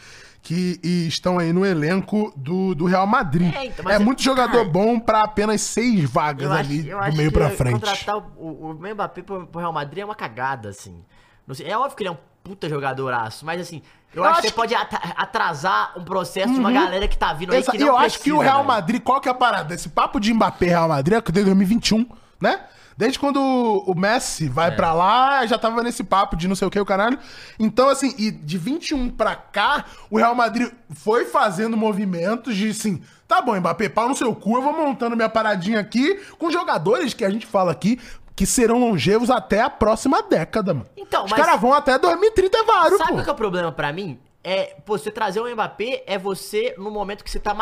que 0.45 0.79
estão 0.83 1.39
aí 1.39 1.51
no 1.51 1.65
elenco 1.65 2.31
do, 2.37 2.75
do 2.75 2.85
Real 2.85 3.07
Madrid. 3.07 3.51
É, 3.51 3.65
então, 3.65 3.81
É, 3.83 3.93
mas 3.93 3.95
é- 3.95 4.03
muito 4.03 4.21
jogador 4.21 4.51
cara, 4.59 4.69
bom 4.69 4.99
pra 4.99 5.21
apenas 5.23 5.59
seis 5.61 6.07
vagas 6.07 6.51
acho, 6.51 6.59
ali 6.59 6.83
do 6.83 7.17
meio 7.17 7.31
que 7.31 7.37
pra 7.37 7.49
frente. 7.49 7.79
contratar 7.79 8.15
o, 8.15 8.69
o, 8.69 8.73
Mbappé 8.75 9.23
pro, 9.23 9.47
pro 9.47 9.59
Real 9.59 9.73
Madrid 9.73 10.03
é 10.03 10.05
uma 10.05 10.13
cagada, 10.13 10.69
assim. 10.69 11.03
Sei, 11.51 11.67
é 11.67 11.75
óbvio 11.75 11.97
que 11.97 12.03
ele 12.03 12.09
é 12.09 12.11
um 12.11 12.17
puta 12.43 12.69
jogadoraço, 12.69 13.43
mas 13.43 13.59
assim, 13.59 13.81
eu, 14.13 14.21
Eu 14.21 14.29
acho, 14.29 14.33
acho 14.33 14.41
que 14.43 14.47
você 14.49 14.53
pode 14.53 14.75
ata- 14.75 15.01
atrasar 15.17 15.93
um 15.97 16.03
processo 16.03 16.53
de 16.53 16.59
uma 16.59 16.71
galera 16.71 17.07
que 17.07 17.17
tá 17.17 17.33
vindo 17.33 17.51
aí 17.51 17.59
Exa- 17.59 17.71
que 17.71 17.79
não 17.79 17.87
eu 17.87 17.97
acho 17.97 18.19
que 18.19 18.31
o 18.31 18.35
precisa, 18.37 18.43
Real 18.43 18.57
velho. 18.63 18.67
Madrid, 18.67 19.01
qual 19.01 19.19
que 19.19 19.27
é 19.27 19.31
a 19.31 19.35
parada? 19.35 19.73
Esse 19.73 19.89
papo 19.89 20.19
de 20.19 20.31
Mbappé 20.31 20.67
Real 20.67 20.87
Madrid 20.87 21.17
é 21.17 21.21
que 21.21 21.31
desde 21.31 21.49
2021, 21.51 22.07
né? 22.39 22.61
Desde 22.97 23.19
quando 23.19 23.39
o 23.41 23.93
Messi 23.93 24.47
vai 24.47 24.69
É. 24.69 24.71
pra 24.71 24.93
lá, 24.93 25.45
já 25.45 25.57
tava 25.57 25.83
nesse 25.83 26.03
papo 26.03 26.35
de 26.37 26.47
não 26.47 26.55
sei 26.55 26.67
o 26.67 26.71
que, 26.71 26.79
o 26.79 26.85
caralho. 26.85 27.19
Então, 27.59 27.89
assim, 27.89 28.13
e 28.17 28.31
de 28.31 28.57
21 28.57 29.09
pra 29.09 29.35
cá, 29.35 29.83
o 30.09 30.17
Real 30.17 30.33
Madrid 30.33 30.71
foi 30.91 31.25
fazendo 31.25 31.75
movimentos 31.75 32.55
de, 32.55 32.69
assim, 32.69 33.01
tá 33.27 33.41
bom, 33.41 33.53
Mbappé, 33.59 33.89
pau 33.89 34.07
no 34.07 34.15
seu 34.15 34.33
cu, 34.33 34.55
eu 34.55 34.61
vou 34.61 34.71
montando 34.71 35.15
minha 35.15 35.27
paradinha 35.29 35.79
aqui 35.79 36.15
com 36.39 36.49
jogadores 36.49 37.13
que 37.13 37.25
a 37.25 37.29
gente 37.29 37.45
fala 37.45 37.71
aqui 37.73 37.99
que 38.33 38.45
serão 38.45 38.79
longevos 38.79 39.29
até 39.29 39.61
a 39.61 39.69
próxima 39.69 40.21
década, 40.23 40.73
mano. 40.73 40.85
Então, 40.97 41.25
Os 41.25 41.31
mas- 41.31 41.41
caras 41.41 41.59
vão 41.59 41.73
até 41.73 41.97
2030 41.97 42.57
é 42.57 42.63
vários, 42.63 42.97
Sabe 42.97 43.11
qual 43.13 43.23
que 43.23 43.29
é 43.29 43.33
o 43.33 43.35
problema 43.35 43.71
pra 43.71 43.91
mim? 43.93 44.19
é, 44.43 44.75
pô, 44.85 44.97
você 44.97 45.09
trazer 45.09 45.39
o 45.39 45.49
Mbappé 45.51 46.03
é 46.05 46.17
você 46.19 46.75
no 46.77 46.91
momento 46.91 47.23
que 47.23 47.31
você 47.31 47.39
tá 47.39 47.53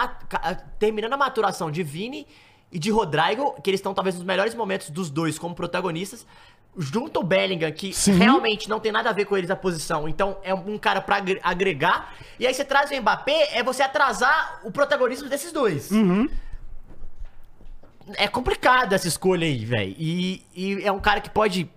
terminando 0.78 1.14
a 1.14 1.18
maturação 1.18 1.72
de 1.72 1.82
Vini 1.82 2.28
e 2.74 2.80
de 2.80 2.90
Rodrigo, 2.92 3.54
que 3.62 3.70
eles 3.70 3.80
estão 3.80 3.94
talvez 3.94 4.16
nos 4.16 4.24
melhores 4.26 4.56
momentos 4.56 4.90
dos 4.90 5.10
dois 5.10 5.38
como 5.40 5.54
protagonistas. 5.56 6.26
Junto 6.76 7.20
o 7.20 7.24
Bellingham, 7.24 7.72
que 7.72 7.94
Sim. 7.94 8.14
realmente 8.18 8.68
não 8.68 8.80
tem 8.80 8.92
nada 8.92 9.12
a 9.12 9.14
ver 9.14 9.26
com 9.26 9.38
eles 9.38 9.52
a 9.52 9.56
posição. 9.56 10.10
Então 10.10 10.38
é 10.44 10.56
um 10.56 10.76
cara 10.80 11.00
pra 11.02 11.18
agre- 11.18 11.40
agregar. 11.44 12.16
E 12.40 12.48
aí 12.48 12.54
você 12.54 12.66
traz 12.66 12.90
o 12.90 12.96
Mbappé, 13.00 13.50
é 13.56 13.62
você 13.62 13.84
atrasar 13.84 14.60
o 14.64 14.72
protagonismo 14.72 15.30
desses 15.30 15.52
dois. 15.52 15.92
É 18.16 18.28
complicado 18.28 18.94
essa 18.94 19.08
escolha 19.08 19.46
aí, 19.46 19.64
velho. 19.64 19.96
E, 19.98 20.44
e 20.56 20.84
é 20.84 20.92
um 20.92 21.00
cara 21.00 21.22
que 21.22 21.30
pode 21.30 21.70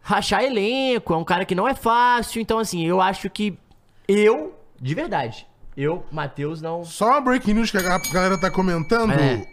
rachar 0.00 0.44
elenco, 0.44 1.14
é 1.14 1.16
um 1.16 1.24
cara 1.24 1.44
que 1.46 1.54
não 1.54 1.66
é 1.66 1.74
fácil. 1.74 2.40
Então, 2.42 2.58
assim, 2.58 2.86
eu 2.86 3.00
acho 3.00 3.28
que 3.30 3.58
eu, 4.06 4.54
de 4.80 4.94
verdade, 4.94 5.46
eu, 5.76 6.04
Matheus, 6.12 6.60
não. 6.62 6.84
Só 6.84 7.06
uma 7.08 7.20
breaking 7.22 7.54
news 7.54 7.70
que 7.70 7.78
a 7.78 7.98
galera 8.12 8.38
tá 8.38 8.50
comentando. 8.50 9.12
É. 9.12 9.44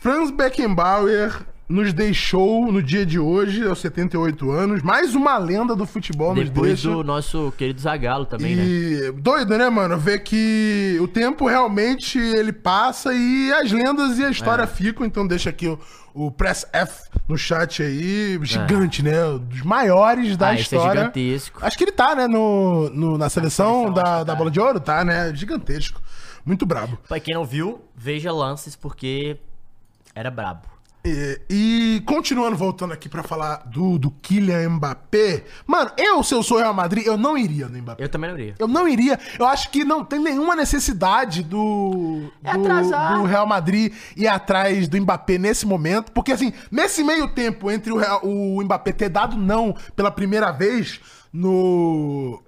Franz 0.00 0.30
Beckenbauer 0.30 1.46
nos 1.68 1.92
deixou 1.92 2.72
no 2.72 2.82
dia 2.82 3.06
de 3.06 3.18
hoje, 3.18 3.64
aos 3.64 3.78
78 3.80 4.50
anos. 4.50 4.82
Mais 4.82 5.14
uma 5.14 5.38
lenda 5.38 5.76
do 5.76 5.86
futebol 5.86 6.34
nos 6.34 6.48
Depois 6.48 6.66
deixa. 6.82 6.88
do 6.90 7.04
nosso 7.04 7.52
querido 7.56 7.80
Zagalo 7.80 8.24
também, 8.24 8.56
né? 8.56 8.64
E 8.64 9.12
doido, 9.12 9.56
né, 9.56 9.68
mano? 9.70 9.96
Ver 9.96 10.20
que 10.20 10.98
o 11.00 11.06
tempo 11.06 11.46
realmente 11.46 12.18
ele 12.18 12.52
passa 12.52 13.12
e 13.14 13.52
as 13.52 13.70
lendas 13.70 14.18
e 14.18 14.24
a 14.24 14.30
história 14.30 14.64
É. 14.64 14.66
ficam. 14.66 15.06
Então 15.06 15.24
deixa 15.28 15.50
aqui 15.50 15.68
o, 15.68 15.78
o 16.12 16.30
Press 16.32 16.66
F 16.72 17.04
no 17.28 17.38
chat 17.38 17.80
aí. 17.82 18.36
Gigante, 18.42 19.04
né? 19.04 19.12
Dos 19.38 19.62
maiores 19.62 20.36
da 20.36 20.48
Ah, 20.48 20.56
é 20.56 20.60
história. 20.60 20.98
gigantesco. 21.02 21.60
Acho 21.64 21.78
que 21.78 21.84
ele 21.84 21.92
tá, 21.92 22.16
né? 22.16 22.26
No, 22.26 22.88
no- 22.90 23.16
na 23.18 23.28
seleção, 23.28 23.82
seleção, 23.84 23.92
da, 23.94 24.24
da 24.24 24.32
tá. 24.32 24.34
bola 24.34 24.50
de 24.50 24.58
ouro, 24.58 24.80
tá, 24.80 25.04
né? 25.04 25.32
Gigantesco. 25.36 26.00
Muito 26.44 26.66
brabo. 26.66 26.98
Pra 27.06 27.20
quem 27.20 27.34
não 27.34 27.44
viu, 27.44 27.82
veja 27.94 28.32
lances, 28.32 28.74
porque 28.74 29.36
era 30.14 30.30
brabo. 30.30 30.68
E, 31.02 31.40
e 31.48 32.02
continuando, 32.04 32.58
voltando 32.58 32.92
aqui 32.92 33.08
pra 33.08 33.22
falar 33.22 33.62
do, 33.66 33.98
do 33.98 34.10
Kylian 34.10 34.68
Mbappé. 34.68 35.44
Mano, 35.66 35.90
eu, 35.96 36.22
se 36.22 36.34
eu 36.34 36.42
sou 36.42 36.58
Real 36.58 36.74
Madrid, 36.74 37.06
eu 37.06 37.16
não 37.16 37.38
iria 37.38 37.68
no 37.70 37.78
Mbappé. 37.78 38.04
Eu 38.04 38.08
também 38.10 38.30
não 38.30 38.38
iria. 38.38 38.54
Eu 38.58 38.68
não 38.68 38.86
iria. 38.86 39.18
Eu 39.38 39.46
acho 39.46 39.70
que 39.70 39.82
não 39.82 40.04
tem 40.04 40.18
nenhuma 40.20 40.54
necessidade 40.54 41.42
do, 41.42 42.30
É 42.44 42.52
do, 42.52 42.62
do 43.20 43.24
Real 43.24 43.46
Madrid 43.46 43.94
ir 44.14 44.28
atrás 44.28 44.88
do 44.88 45.00
Mbappé 45.00 45.38
nesse 45.38 45.64
momento. 45.66 46.12
Porque, 46.12 46.32
assim, 46.32 46.52
nesse 46.70 47.02
meio 47.02 47.28
tempo 47.28 47.70
entre 47.70 47.90
o, 47.92 47.96
Real- 47.96 48.20
o 48.22 48.62
Mbappé 48.62 48.92
ter 48.92 49.08
dado 49.08 49.38
não 49.38 49.74
pela 49.96 50.10
primeira 50.10 50.50
vez 50.52 51.00
no. 51.32 52.42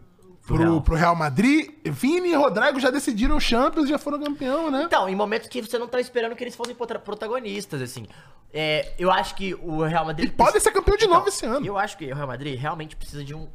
Pro, 0.46 0.56
Real. 0.56 0.80
pro 0.82 0.94
Real 0.96 1.14
Madrid, 1.14 1.70
Vini 1.84 2.30
e 2.30 2.34
Rodrigo 2.34 2.80
já 2.80 2.90
decidiram 2.90 3.36
o 3.36 3.40
Champions 3.40 3.86
e 3.86 3.90
já 3.90 3.98
foram 3.98 4.20
campeão, 4.20 4.70
né? 4.70 4.82
Então, 4.84 5.08
em 5.08 5.14
momentos 5.14 5.48
que 5.48 5.60
você 5.62 5.78
não 5.78 5.86
tá 5.86 6.00
esperando 6.00 6.34
que 6.34 6.42
eles 6.42 6.56
fossem 6.56 6.74
prota- 6.74 6.98
protagonistas, 6.98 7.80
assim. 7.80 8.06
É, 8.52 8.92
eu 8.98 9.10
acho 9.10 9.34
que 9.34 9.54
o 9.54 9.82
Real 9.84 10.04
Madrid. 10.04 10.28
Ele 10.28 10.36
pode 10.36 10.60
ser 10.60 10.72
campeão 10.72 10.96
de 10.96 11.06
novo 11.06 11.20
Então, 11.20 11.28
esse 11.28 11.46
ano. 11.46 11.64
Eu 11.64 11.78
acho 11.78 11.96
que 11.96 12.12
o 12.12 12.14
Real 12.14 12.26
Madrid 12.26 12.58
realmente 12.58 12.96
precisa 12.96 13.24
de 13.24 13.34
um 13.34 13.48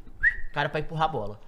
cara 0.52 0.68
pra 0.68 0.80
empurrar 0.80 1.04
a 1.04 1.08
bola. 1.08 1.40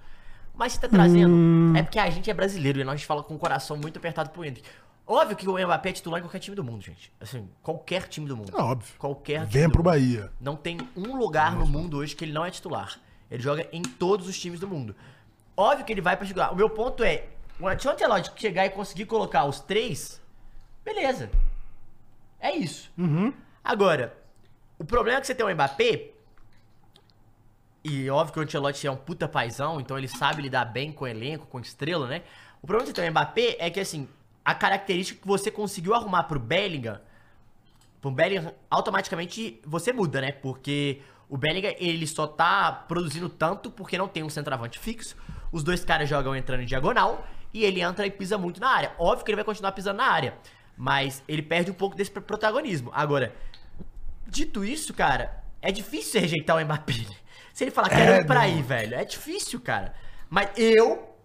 Mas 0.55 0.73
você 0.73 0.79
tá 0.81 0.87
trazendo. 0.87 1.33
Hum. 1.33 1.73
É 1.75 1.81
porque 1.81 1.97
a 1.97 2.09
gente 2.09 2.29
é 2.29 2.33
brasileiro 2.33 2.79
e 2.79 2.83
nós 2.83 3.01
fala 3.03 3.23
com 3.23 3.33
o 3.35 3.39
coração 3.39 3.75
muito 3.75 3.97
apertado 3.97 4.29
pro 4.29 4.45
Hendrick. 4.45 4.67
Óbvio 5.07 5.35
que 5.35 5.49
o 5.49 5.53
Mbappé 5.57 5.89
é 5.89 5.93
titular 5.93 6.19
em 6.19 6.23
qualquer 6.23 6.39
time 6.39 6.55
do 6.55 6.63
mundo, 6.63 6.81
gente. 6.83 7.11
Assim, 7.19 7.49
qualquer 7.63 8.07
time 8.07 8.27
do 8.27 8.37
mundo. 8.37 8.53
É 8.55 8.61
óbvio. 8.61 8.93
Qualquer 8.97 9.45
do 9.47 9.71
pro. 9.71 9.83
Bahia. 9.83 10.31
Não 10.39 10.55
tem 10.55 10.77
um 10.95 11.17
lugar 11.17 11.55
no 11.55 11.65
mundo 11.65 11.97
hoje 11.97 12.15
que 12.15 12.23
ele 12.23 12.31
não 12.31 12.45
é 12.45 12.51
titular. 12.51 12.97
Ele 13.29 13.41
joga 13.41 13.67
em 13.73 13.81
todos 13.81 14.27
os 14.27 14.39
times 14.39 14.59
do 14.59 14.67
mundo. 14.67 14.95
Óbvio 15.61 15.85
que 15.85 15.91
ele 15.91 16.01
vai 16.01 16.17
pra 16.17 16.25
jogar. 16.25 16.51
O 16.51 16.55
meu 16.55 16.69
ponto 16.69 17.03
é, 17.03 17.27
o 17.59 17.67
Ancelotti 17.67 18.31
chegar 18.35 18.65
e 18.65 18.71
conseguir 18.71 19.05
colocar 19.05 19.45
os 19.45 19.59
três, 19.59 20.19
beleza. 20.83 21.29
É 22.39 22.55
isso. 22.55 22.91
Agora, 23.63 24.17
o 24.79 24.83
problema 24.83 25.19
é 25.19 25.21
que 25.21 25.27
você 25.27 25.35
tem 25.35 25.45
o 25.45 25.53
Mbappé, 25.53 26.09
e 27.83 28.09
óbvio 28.09 28.33
que 28.33 28.39
o 28.39 28.43
Ancelotti 28.43 28.87
é 28.87 28.91
um 28.91 28.97
puta 28.97 29.27
paizão, 29.27 29.79
então 29.79 29.97
ele 29.97 30.07
sabe 30.07 30.41
lidar 30.41 30.65
bem 30.65 30.91
com 30.91 31.05
elenco, 31.05 31.45
com 31.45 31.59
estrela, 31.59 32.07
né? 32.07 32.23
O 32.61 32.65
problema 32.65 32.85
que 32.85 32.95
você 32.95 33.01
tem 33.01 33.07
o 33.07 33.11
Mbappé 33.11 33.57
é 33.59 33.69
que, 33.69 33.79
assim, 33.79 34.09
a 34.43 34.55
característica 34.55 35.21
que 35.21 35.27
você 35.27 35.51
conseguiu 35.51 35.93
arrumar 35.93 36.23
pro 36.23 36.39
Bellingham 36.39 36.99
pro 38.01 38.09
Bellingham, 38.09 38.51
automaticamente 38.69 39.61
você 39.63 39.93
muda, 39.93 40.19
né? 40.19 40.31
Porque 40.31 41.01
o 41.31 41.37
Bellingham, 41.37 41.73
ele 41.79 42.05
só 42.05 42.27
tá 42.27 42.69
produzindo 42.89 43.29
tanto 43.29 43.71
porque 43.71 43.97
não 43.97 44.07
tem 44.09 44.21
um 44.21 44.29
centroavante 44.29 44.77
fixo. 44.77 45.15
Os 45.49 45.63
dois 45.63 45.83
caras 45.85 46.09
jogam 46.09 46.35
entrando 46.35 46.61
em 46.61 46.65
diagonal 46.65 47.25
e 47.53 47.63
ele 47.63 47.79
entra 47.81 48.05
e 48.05 48.11
pisa 48.11 48.37
muito 48.37 48.59
na 48.59 48.67
área. 48.69 48.91
Óbvio 48.99 49.23
que 49.23 49.31
ele 49.31 49.37
vai 49.37 49.45
continuar 49.45 49.71
pisando 49.71 49.97
na 49.97 50.05
área, 50.11 50.33
mas 50.77 51.23
ele 51.29 51.41
perde 51.41 51.71
um 51.71 51.73
pouco 51.73 51.95
desse 51.95 52.11
protagonismo. 52.11 52.91
Agora, 52.93 53.33
dito 54.27 54.63
isso, 54.65 54.93
cara, 54.93 55.41
é 55.61 55.71
difícil 55.71 56.11
você 56.11 56.19
rejeitar 56.19 56.57
o 56.57 56.65
Mbappé. 56.65 56.93
Se 57.53 57.63
ele 57.63 57.71
falar, 57.71 57.87
quero 57.89 58.11
É, 58.11 58.19
ir 58.19 58.25
pra 58.25 58.35
não. 58.35 58.41
aí, 58.41 58.61
velho, 58.61 58.95
é 58.95 59.05
difícil, 59.05 59.59
cara. 59.61 59.93
Mas 60.29 60.49
eu, 60.57 61.15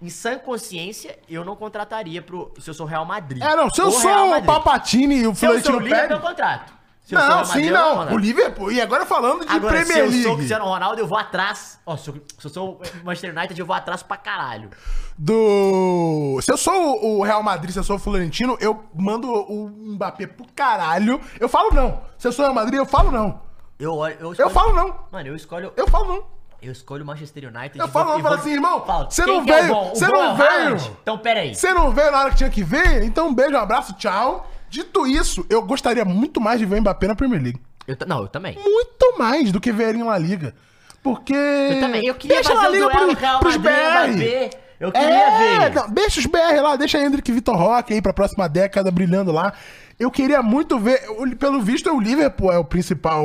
em 0.00 0.08
sã 0.08 0.38
consciência, 0.38 1.18
eu 1.28 1.44
não 1.44 1.54
contrataria 1.56 2.20
pro, 2.20 2.52
se 2.58 2.68
eu 2.70 2.74
sou 2.74 2.86
Real 2.86 3.04
Madrid. 3.04 3.42
É, 3.42 3.54
não, 3.56 3.68
se 3.70 3.80
eu 3.80 3.90
sou 3.90 4.38
o. 4.38 4.42
Palpatine 4.44 5.16
e 5.16 5.26
o 5.26 5.34
Se 5.34 5.44
eu 5.46 5.54
sou 5.60 5.72
Florentino 5.80 5.96
o 5.96 6.08
Pérez... 6.08 6.20
contrato. 6.20 6.72
Se 7.04 7.16
eu 7.16 7.20
sou 7.20 7.28
Não, 7.28 7.36
Madrid, 7.38 7.52
sim, 7.64 7.68
eu 7.68 7.74
não. 7.74 7.90
contrato. 7.96 8.14
O 8.14 8.18
Liverpool. 8.18 8.72
E 8.72 8.80
agora 8.80 9.04
falando 9.04 9.44
de 9.44 9.52
Agora, 9.52 9.74
Premier 9.74 9.86
se 9.94 9.98
eu 9.98 10.06
League. 10.06 10.22
sou 10.22 10.32
o 10.32 10.36
Cristiano 10.36 10.64
Ronaldo, 10.64 11.00
eu 11.00 11.06
vou 11.06 11.18
atrás. 11.18 11.80
Ó, 11.84 11.96
se 11.96 12.08
eu, 12.10 12.14
se 12.38 12.46
eu 12.46 12.50
sou 12.50 12.70
o 12.74 13.04
Manchester 13.04 13.36
United, 13.36 13.58
eu 13.60 13.66
vou 13.66 13.74
atrás 13.74 14.02
pra 14.04 14.16
caralho. 14.16 14.70
Do. 15.18 16.38
Se 16.42 16.52
eu 16.52 16.56
sou 16.56 17.04
o 17.04 17.22
Real 17.22 17.42
Madrid, 17.42 17.72
se 17.72 17.78
eu 17.78 17.84
sou 17.84 17.96
o 17.96 17.98
Florentino, 17.98 18.56
eu 18.60 18.84
mando 18.94 19.28
o 19.32 19.68
Mbappé 19.68 20.26
pro 20.26 20.46
caralho. 20.54 21.20
Eu 21.40 21.48
falo 21.48 21.70
não. 21.74 22.00
Se 22.18 22.28
eu 22.28 22.32
sou 22.32 22.44
o 22.44 22.48
Real 22.48 22.54
Madrid, 22.54 22.78
eu 22.78 22.86
falo 22.86 23.10
não. 23.10 23.40
Eu, 23.78 23.94
eu, 24.06 24.16
Eu 24.20 24.32
escolho- 24.32 24.50
falo 24.50 24.72
não. 24.72 24.94
Mano, 25.10 25.28
eu 25.28 25.36
escolho. 25.36 25.72
Eu 25.76 25.88
falo 25.88 26.06
não. 26.06 26.24
Eu 26.60 26.70
escolho 26.70 27.02
o 27.02 27.06
Manchester 27.06 27.48
United. 27.52 27.78
Eu 27.80 27.88
falo 27.88 28.04
vou- 28.04 28.12
não, 28.14 28.20
e 28.20 28.22
falo 28.22 28.34
assim, 28.36 28.52
irmão, 28.52 28.84
você 29.10 29.26
não 29.26 29.40
é 29.40 29.44
veio, 29.62 29.74
você 29.90 30.06
não 30.06 30.22
é 30.22 30.32
o 30.32 30.36
veio. 30.36 30.76
Então, 31.02 31.18
pera 31.18 31.40
aí. 31.40 31.54
Você 31.56 31.74
não 31.74 31.90
veio 31.90 32.12
na 32.12 32.20
hora 32.20 32.30
que 32.30 32.36
tinha 32.36 32.50
que 32.50 32.62
ver? 32.62 33.02
Então 33.02 33.26
um 33.26 33.34
beijo, 33.34 33.56
um 33.56 33.58
abraço, 33.60 33.92
tchau. 33.94 34.46
Dito 34.72 35.06
isso, 35.06 35.44
eu 35.50 35.60
gostaria 35.60 36.02
muito 36.02 36.40
mais 36.40 36.58
de 36.58 36.64
ver 36.64 36.78
o 36.78 36.80
Mbappé 36.80 37.06
na 37.06 37.14
Premier 37.14 37.42
League. 37.42 37.60
Eu 37.86 37.94
não, 38.06 38.22
eu 38.22 38.28
também. 38.28 38.56
Muito 38.58 39.18
mais 39.18 39.52
do 39.52 39.60
que 39.60 39.70
ver 39.70 39.90
ele 39.90 39.98
em 39.98 40.02
La 40.02 40.16
Liga. 40.16 40.54
Porque. 41.02 41.34
Eu 41.34 41.80
também. 41.80 42.06
Eu 42.06 42.14
queria 42.14 42.36
deixa 42.36 42.54
fazer 42.54 42.62
La 42.62 42.70
Liga 42.70 42.88
duelo 42.88 43.06
pros, 43.08 43.20
Real 43.20 43.40
pros 43.40 43.56
BR. 43.58 44.50
Eu 44.80 44.90
queria 44.90 45.08
É, 45.08 45.68
ver. 45.68 45.74
não, 45.74 45.90
deixa 45.90 46.20
os 46.20 46.26
BR 46.26 46.60
lá, 46.62 46.74
deixa 46.76 46.98
Hendrick 46.98 47.30
e 47.30 47.34
Vitor 47.34 47.54
Roque 47.54 47.92
aí 47.92 48.00
pra 48.00 48.14
próxima 48.14 48.48
década 48.48 48.90
brilhando 48.90 49.30
lá. 49.30 49.52
Eu 50.00 50.10
queria 50.10 50.42
muito 50.42 50.78
ver. 50.78 51.02
Pelo 51.38 51.60
visto, 51.60 51.90
o 51.94 52.00
Liverpool 52.00 52.50
é 52.50 52.56
o 52.58 52.64
principal 52.64 53.24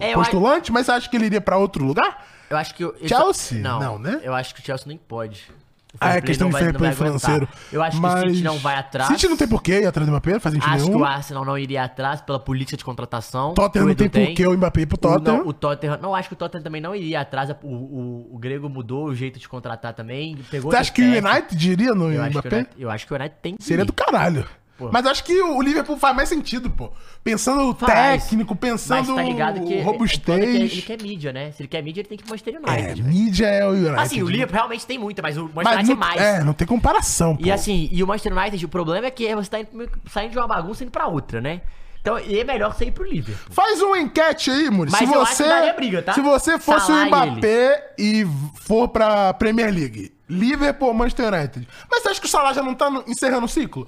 É, 0.00 0.12
eu 0.12 0.14
postulante, 0.14 0.72
mas 0.72 0.86
você 0.86 0.92
acha 0.92 1.10
que 1.10 1.14
ele 1.16 1.26
iria 1.26 1.40
pra 1.42 1.58
outro 1.58 1.84
lugar? 1.84 2.26
Eu 2.48 2.56
acho 2.56 2.74
que. 2.74 2.84
o- 2.84 2.94
ele 2.98 3.06
Chelsea? 3.08 3.58
Não, 3.60 3.78
Não, 3.80 3.98
né? 3.98 4.20
Eu 4.22 4.32
acho 4.34 4.54
que 4.54 4.60
o 4.62 4.64
Chelsea 4.64 4.86
nem 4.88 4.96
pode. 4.96 5.46
O 5.94 5.96
Ah, 6.00 6.16
é 6.16 6.20
questão 6.20 6.48
não 6.48 6.52
de 6.58 6.58
fair 6.64 6.72
não 6.72 6.78
play 6.80 6.92
financeiro. 6.92 7.48
Eu 7.72 7.80
acho 7.82 8.00
que 8.00 8.06
o 8.06 8.20
City 8.28 8.42
não 8.42 8.58
vai 8.58 8.74
atrás. 8.74 9.08
City 9.10 9.28
não 9.28 9.36
tem 9.36 9.46
porquê 9.46 9.80
ir 9.82 9.86
atrás 9.86 10.06
do 10.06 10.10
Mbappé, 10.10 10.40
faz 10.40 10.52
sentido 10.54 10.70
Acho 10.70 10.84
que 10.84 10.90
nenhum. 10.90 11.00
o 11.02 11.04
Arsenal 11.04 11.44
não 11.44 11.56
iria 11.56 11.84
atrás 11.84 12.20
pela 12.20 12.40
política 12.40 12.76
de 12.76 12.84
contratação. 12.84 13.54
Tottenham 13.54 13.70
que 13.72 13.78
o 13.78 13.88
não 13.88 13.94
tem 13.94 14.06
Edu 14.22 14.26
porquê 14.26 14.46
o 14.46 14.56
Mbappé 14.56 14.80
ir 14.80 14.86
pro 14.86 14.96
O, 14.96 14.98
Tottenham. 14.98 15.38
não, 15.38 15.46
o 15.48 15.52
Tottenham. 15.52 15.98
Não, 16.02 16.14
acho 16.14 16.28
que 16.28 16.34
o 16.34 16.36
Tottenham 16.36 16.64
também 16.64 16.80
não 16.80 16.94
iria 16.96 17.20
atrás. 17.20 17.48
O, 17.62 17.66
o, 17.68 18.34
o 18.34 18.38
Grego 18.38 18.68
mudou 18.68 19.04
o 19.06 19.14
jeito 19.14 19.38
de 19.38 19.48
contratar 19.48 19.94
também. 19.94 20.36
Pegou 20.50 20.70
Você 20.72 20.76
acha 20.78 20.92
que 20.92 21.00
o. 21.02 21.04
United 21.28 21.70
iria 21.70 21.94
no 21.94 22.12
Eu 22.12 22.22
acho, 22.22 22.30
que 22.32 22.36
o 22.38 22.40
Mbappé? 22.40 22.56
United, 22.56 22.74
eu 22.82 22.90
acho 22.90 23.06
que 23.06 23.12
o 23.12 23.16
United 23.16 23.36
tem 23.40 23.56
que 23.56 23.62
Seria 23.64 23.82
ir. 23.82 23.86
do 23.86 23.92
caralho. 23.92 24.44
Pô. 24.76 24.90
Mas 24.92 25.06
acho 25.06 25.22
que 25.22 25.40
o 25.40 25.62
Liverpool 25.62 25.96
faz 25.96 26.16
mais 26.16 26.28
sentido, 26.28 26.68
pô. 26.68 26.90
Pensando 27.22 27.72
Faz. 27.76 28.24
técnico, 28.24 28.56
pensando 28.56 29.06
Mas 29.14 29.16
tá 29.16 29.22
ligado 29.22 29.60
que. 29.64 29.74
o 29.74 29.80
o 29.80 29.84
foda 29.84 30.32
é 30.32 30.42
Ele 30.42 30.58
robustez. 30.58 30.84
quer 30.84 31.00
mídia, 31.02 31.32
né? 31.32 31.52
Se 31.52 31.62
ele 31.62 31.68
quer 31.68 31.80
mídia, 31.82 32.00
ele 32.00 32.08
tem 32.08 32.18
que 32.18 32.24
pro 32.24 32.32
Manchester 32.32 32.54
É, 32.54 32.58
United. 32.70 33.02
velho. 33.02 33.04
mídia 33.14 33.46
é 33.46 33.64
o 33.64 33.70
United. 33.70 33.94
assim, 34.00 34.22
o 34.22 34.28
Liverpool 34.28 34.56
realmente 34.56 34.84
tem 34.86 34.98
muita, 34.98 35.22
mas 35.22 35.36
o 35.38 35.42
Manchester 35.42 35.64
Mas 35.64 35.74
United 35.76 35.90
não, 35.94 35.96
mais. 36.08 36.20
é, 36.20 36.42
não 36.44 36.52
tem 36.52 36.66
comparação, 36.66 37.36
pô. 37.36 37.46
E 37.46 37.52
assim, 37.52 37.88
e 37.92 38.02
o 38.02 38.06
Manchester 38.06 38.36
United, 38.36 38.64
o 38.64 38.68
problema 38.68 39.06
é 39.06 39.10
que 39.12 39.32
você 39.34 39.48
tá 39.50 39.60
indo- 39.60 39.88
saindo 40.10 40.32
de 40.32 40.38
uma 40.38 40.46
bagunça 40.48 40.82
e 40.82 40.86
indo 40.86 40.90
pra 40.90 41.06
outra, 41.06 41.40
né? 41.40 41.60
Então 42.00 42.18
é 42.18 42.44
melhor 42.44 42.74
você 42.74 42.86
ir 42.86 42.90
pro 42.90 43.04
Liverpool. 43.04 43.54
Faz 43.54 43.80
uma 43.80 43.98
enquete 43.98 44.50
aí, 44.50 44.68
Muri. 44.68 44.90
Mas 44.90 45.08
se 45.08 45.14
eu 45.14 45.22
acho 45.22 45.34
você, 45.36 45.72
briga, 45.72 46.02
tá? 46.02 46.12
Se 46.12 46.20
você 46.20 46.58
fosse 46.58 46.86
Salah 46.88 47.04
o 47.04 47.06
Mbappé 47.06 47.94
e, 47.98 48.26
for 48.56 48.88
pra 48.88 49.32
Premier 49.32 49.72
League, 49.72 50.12
Liverpool 50.28 50.88
ou 50.88 50.94
Manchester 50.94 51.32
United. 51.32 51.68
Mas 51.90 52.02
você 52.02 52.08
acha 52.10 52.20
que 52.20 52.26
o 52.26 52.30
Salah 52.30 52.52
já 52.52 52.62
não 52.62 52.74
tá 52.74 52.90
encerrando 53.06 53.44
o 53.44 53.48
ciclo? 53.48 53.86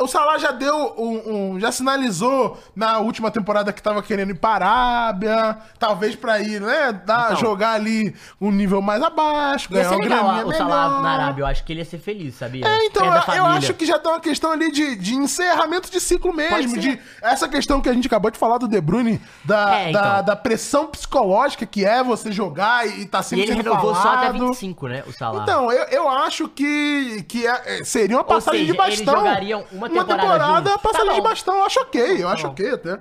O 0.00 0.06
Salah 0.06 0.36
já 0.38 0.50
deu 0.52 0.94
um, 0.98 1.54
um- 1.54 1.60
já 1.60 1.72
sinalizou 1.72 2.58
na 2.76 2.98
última 2.98 3.30
temporada 3.30 3.72
que 3.72 3.82
tava 3.82 4.02
querendo 4.02 4.30
ir 4.30 4.34
pra 4.34 4.50
Arábia, 4.50 5.56
talvez 5.78 6.14
pra 6.14 6.40
ir, 6.40 6.60
né, 6.60 6.92
dar, 6.92 7.26
Então. 7.32 7.36
jogar 7.36 7.72
ali 7.72 8.14
um 8.40 8.50
nível 8.50 8.82
mais 8.82 9.02
abaixo, 9.02 9.70
ganhar 9.70 9.90
uma 9.92 9.98
legal 9.98 10.46
o 10.46 10.52
Salah 10.52 11.00
na 11.00 11.10
Arábia, 11.10 11.42
eu 11.42 11.46
acho 11.46 11.64
que 11.64 11.72
ele 11.72 11.80
ia 11.80 11.84
ser 11.86 11.98
feliz, 11.98 12.34
sabia? 12.34 12.66
É, 12.66 12.84
então, 12.84 13.08
da 13.08 13.24
eu, 13.28 13.34
eu 13.36 13.46
acho 13.46 13.72
que 13.74 13.86
já 13.86 13.98
tem 13.98 14.12
uma 14.12 14.20
questão 14.20 14.52
ali 14.52 14.70
de, 14.70 14.94
de 14.96 15.14
encerramento 15.14 15.90
de 15.90 16.00
ciclo 16.00 16.32
mesmo. 16.34 16.78
De, 16.78 17.00
essa 17.22 17.48
questão 17.48 17.80
que 17.80 17.88
a 17.88 17.92
gente 17.94 18.06
acabou 18.06 18.30
de 18.30 18.38
falar 18.38 18.58
do 18.58 18.68
De 18.68 18.80
Bruyne, 18.80 19.20
da, 19.44 19.74
É, 19.78 19.90
então. 19.90 20.02
da, 20.02 20.20
da 20.22 20.36
pressão 20.36 20.86
psicológica 20.86 21.64
que 21.64 21.84
é 21.84 22.02
você 22.02 22.30
jogar 22.30 22.86
e, 22.86 23.02
e 23.02 23.06
tá 23.06 23.20
E 23.20 23.24
sempre 23.24 23.44
ele 23.44 23.52
sendo 23.54 23.64
renovou 23.70 23.94
só 23.94 24.00
até 24.14 24.26
falado. 24.26 24.46
25, 24.48 24.88
né? 24.88 25.02
O 25.06 25.12
Salah. 25.12 25.42
Então, 25.42 25.61
Então, 25.62 25.72
eu, 25.72 25.84
eu 25.88 26.08
acho 26.08 26.48
que, 26.48 27.24
que 27.28 27.46
é- 27.46 27.80
é- 27.80 27.84
seria 27.84 28.16
uma 28.16 28.24
passagem 28.24 28.60
seja, 28.60 28.72
de 28.72 28.78
bastão. 28.78 29.14
eles 29.14 29.24
jogariam 29.28 29.64
uma 29.72 29.88
temporada 29.88 30.44
juntos. 30.70 30.82
passagem 30.82 31.08
Tá 31.08 31.14
de 31.14 31.20
bastão. 31.20 31.54
Eu 31.56 31.64
acho 31.64 31.80
ok, 31.80 32.22
eu 32.22 32.28
acho 32.28 32.42
bom. 32.46 32.52
ok 32.52 32.70
até. 32.70 33.00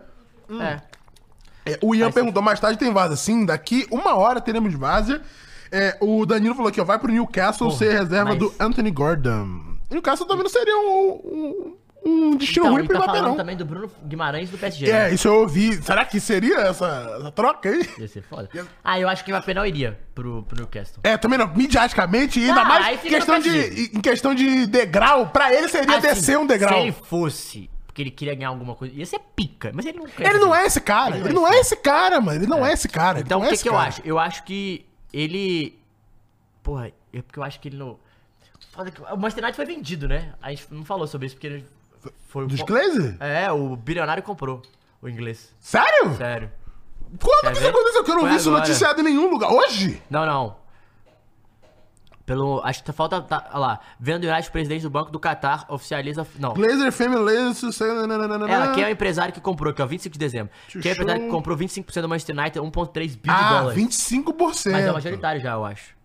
É. 0.60 0.82
É, 1.66 1.80
o 1.82 1.94
Ian 1.94 2.06
Faz 2.06 2.16
perguntou, 2.16 2.42
mais 2.42 2.60
tarde 2.60 2.78
tem 2.80 2.92
vaza. 2.92 3.16
Sim, 3.16 3.46
daqui 3.46 3.88
uma 3.92 4.16
hora 4.16 4.42
teremos 4.42 4.74
vaza. 4.74 5.22
É, 5.72 5.96
o 6.02 6.26
Danilo 6.26 6.56
falou 6.56 6.70
aqui, 6.70 6.82
ó, 6.82 6.84
vai 6.84 7.00
pro 7.00 7.12
Newcastle 7.12 7.68
Porra, 7.68 7.78
ser 7.80 7.92
reserva 7.94 8.30
mas- 8.32 8.40
do 8.40 8.54
Anthony 8.60 8.92
Gordon. 8.92 9.62
Newcastle 9.90 10.28
também 10.28 10.44
não 10.44 10.50
seria 10.50 10.76
um, 10.78 11.12
um, 11.24 11.78
um 12.04 12.36
destino 12.36 12.66
Então, 12.66 12.76
ruim 12.78 12.86
pro 12.88 12.98
tá 12.98 13.04
Mbappé, 13.04 13.22
não. 13.22 13.36
também 13.36 13.56
do 13.56 13.64
Bruno 13.66 13.92
Guimarães 14.04 14.50
do 14.50 14.58
PSG. 14.58 14.92
né? 14.92 15.10
É, 15.10 15.14
isso 15.14 15.28
eu 15.28 15.36
ouvi. 15.42 15.82
Será 15.84 16.04
que 16.04 16.20
seria 16.20 16.58
essa, 16.62 17.16
essa 17.20 17.32
troca 17.32 17.70
aí? 17.70 17.88
Ia 18.00 18.08
ser 18.08 18.22
foda. 18.24 18.50
Ah, 18.84 19.00
eu 19.00 19.08
acho 19.08 19.24
que 19.24 19.32
o 19.32 19.36
Mbappé 19.36 19.54
não 19.54 19.66
iria 19.66 20.00
pro, 20.16 20.44
pro 20.44 20.58
Newcastle. 20.58 21.00
É, 21.04 21.16
também 21.18 21.38
não. 21.38 21.48
Midiaticamente, 21.54 22.40
e 22.40 22.50
ainda 22.50 22.62
Ah, 22.62 22.66
mais 22.66 23.02
questão, 23.02 23.40
de, 23.40 23.92
em 23.96 24.02
questão 24.02 24.34
de 24.34 24.66
degrau, 24.66 25.28
pra 25.30 25.54
ele 25.54 25.68
seria 25.68 25.98
Assim, 25.98 26.08
descer 26.08 26.38
um 26.40 26.46
degrau. 26.48 26.74
Se 26.74 26.80
ele 26.88 26.92
fosse, 26.92 27.70
porque 27.86 28.02
ele 28.02 28.12
queria 28.12 28.34
ganhar 28.34 28.50
alguma 28.50 28.74
coisa, 28.74 28.96
ia 28.96 29.06
ser 29.06 29.20
pica. 29.36 29.72
Mas 29.74 29.86
ele 29.86 30.00
não 30.00 30.06
quer. 30.08 30.28
Ele 30.30 30.40
não 30.40 30.56
é 30.56 30.66
esse 30.66 30.82
cara. 30.82 31.18
Ele 31.18 31.34
não 31.34 31.48
é 31.48 31.60
esse 31.60 31.76
cara, 31.76 32.20
mano. 32.20 32.40
Ele 32.40 32.48
não 32.48 32.66
é 32.66 32.74
esse 32.74 32.88
cara. 32.88 33.20
ele 33.20 33.26
Então 33.26 33.42
o 33.42 33.44
é 33.44 33.48
que, 33.50 33.54
esse 33.54 33.64
que 33.64 33.70
eu 33.70 33.78
acho? 33.78 34.02
Eu 34.04 34.18
acho 34.18 34.44
que 34.44 34.86
ele. 35.14 35.78
Porra, 36.64 36.92
é 37.14 37.22
porque 37.22 37.38
eu 37.38 37.44
acho 37.44 37.60
que 37.60 37.68
ele 37.70 37.78
não. 37.78 38.00
Foda 38.72 38.90
que- 38.90 39.02
O 39.02 39.18
Manchester 39.18 39.44
United 39.44 39.56
foi 39.56 39.66
vendido, 39.66 40.08
né? 40.08 40.34
A 40.42 40.50
gente 40.52 40.66
não 40.72 40.84
falou 40.86 41.06
sobre 41.06 41.28
isso 41.28 41.36
porque 41.36 41.48
ele. 41.48 41.66
Foi 42.28 42.46
o. 42.46 42.48
Dos 42.48 42.62
Glazer? 42.62 43.18
É, 43.20 43.52
o 43.52 43.76
bilionário 43.76 44.24
comprou 44.24 44.62
o 45.02 45.08
inglês. 45.10 45.54
Sério? 45.60 46.16
Sério. 46.16 46.52
Quando 47.22 47.42
Quer 47.42 47.48
que 47.48 47.54
isso 47.54 47.62
ver? 47.64 47.70
aconteceu? 47.70 48.04
Que 48.04 48.12
eu 48.12 48.16
não 48.16 48.22
Foi 48.22 48.30
vi 48.30 48.36
isso 48.38 48.50
agora. 48.50 48.64
noticiado 48.66 49.02
em 49.02 49.04
nenhum 49.04 49.30
lugar. 49.30 49.52
Hoje? 49.52 50.02
Não, 50.10 50.26
não. 50.26 50.62
Pelo. 52.26 52.62
Acho 52.64 52.84
que 52.84 52.92
falta. 52.94 53.22
Tá, 53.22 53.50
olha 53.52 53.60
lá. 53.60 53.80
Vendo 54.00 54.26
United, 54.26 54.50
presidente 54.52 54.84
do 54.84 54.90
Banco 54.90 55.12
do 55.12 55.20
Qatar 55.20 55.66
oficializa. 55.68 56.26
Não. 56.40 56.54
Glazer 56.54 56.92
Family 56.92 57.22
Laser. 57.22 57.70
Ela, 58.50 58.72
quem 58.74 58.84
é 58.84 58.88
o 58.88 58.90
empresário 58.92 59.34
que 59.34 59.42
comprou, 59.42 59.74
que 59.74 59.82
é 59.82 59.86
o 59.86 59.88
25 59.88 60.14
de 60.14 60.20
dezembro. 60.20 60.54
Quem 60.70 60.82
é 60.92 60.94
o 60.94 60.94
empresário 60.94 61.24
que 61.24 61.30
comprou 61.30 61.58
25% 61.58 62.02
do 62.02 62.08
Manchester 62.08 62.38
United, 62.38 62.60
1,3 62.60 63.08
bi 63.16 63.22
de 63.24 63.30
Ah, 63.30 63.60
dólares. 63.60 63.78
25%. 63.84 64.72
Mas 64.72 64.86
é 64.86 64.92
majoritário 64.92 65.42
já, 65.42 65.52
eu 65.54 65.66
acho. 65.66 66.01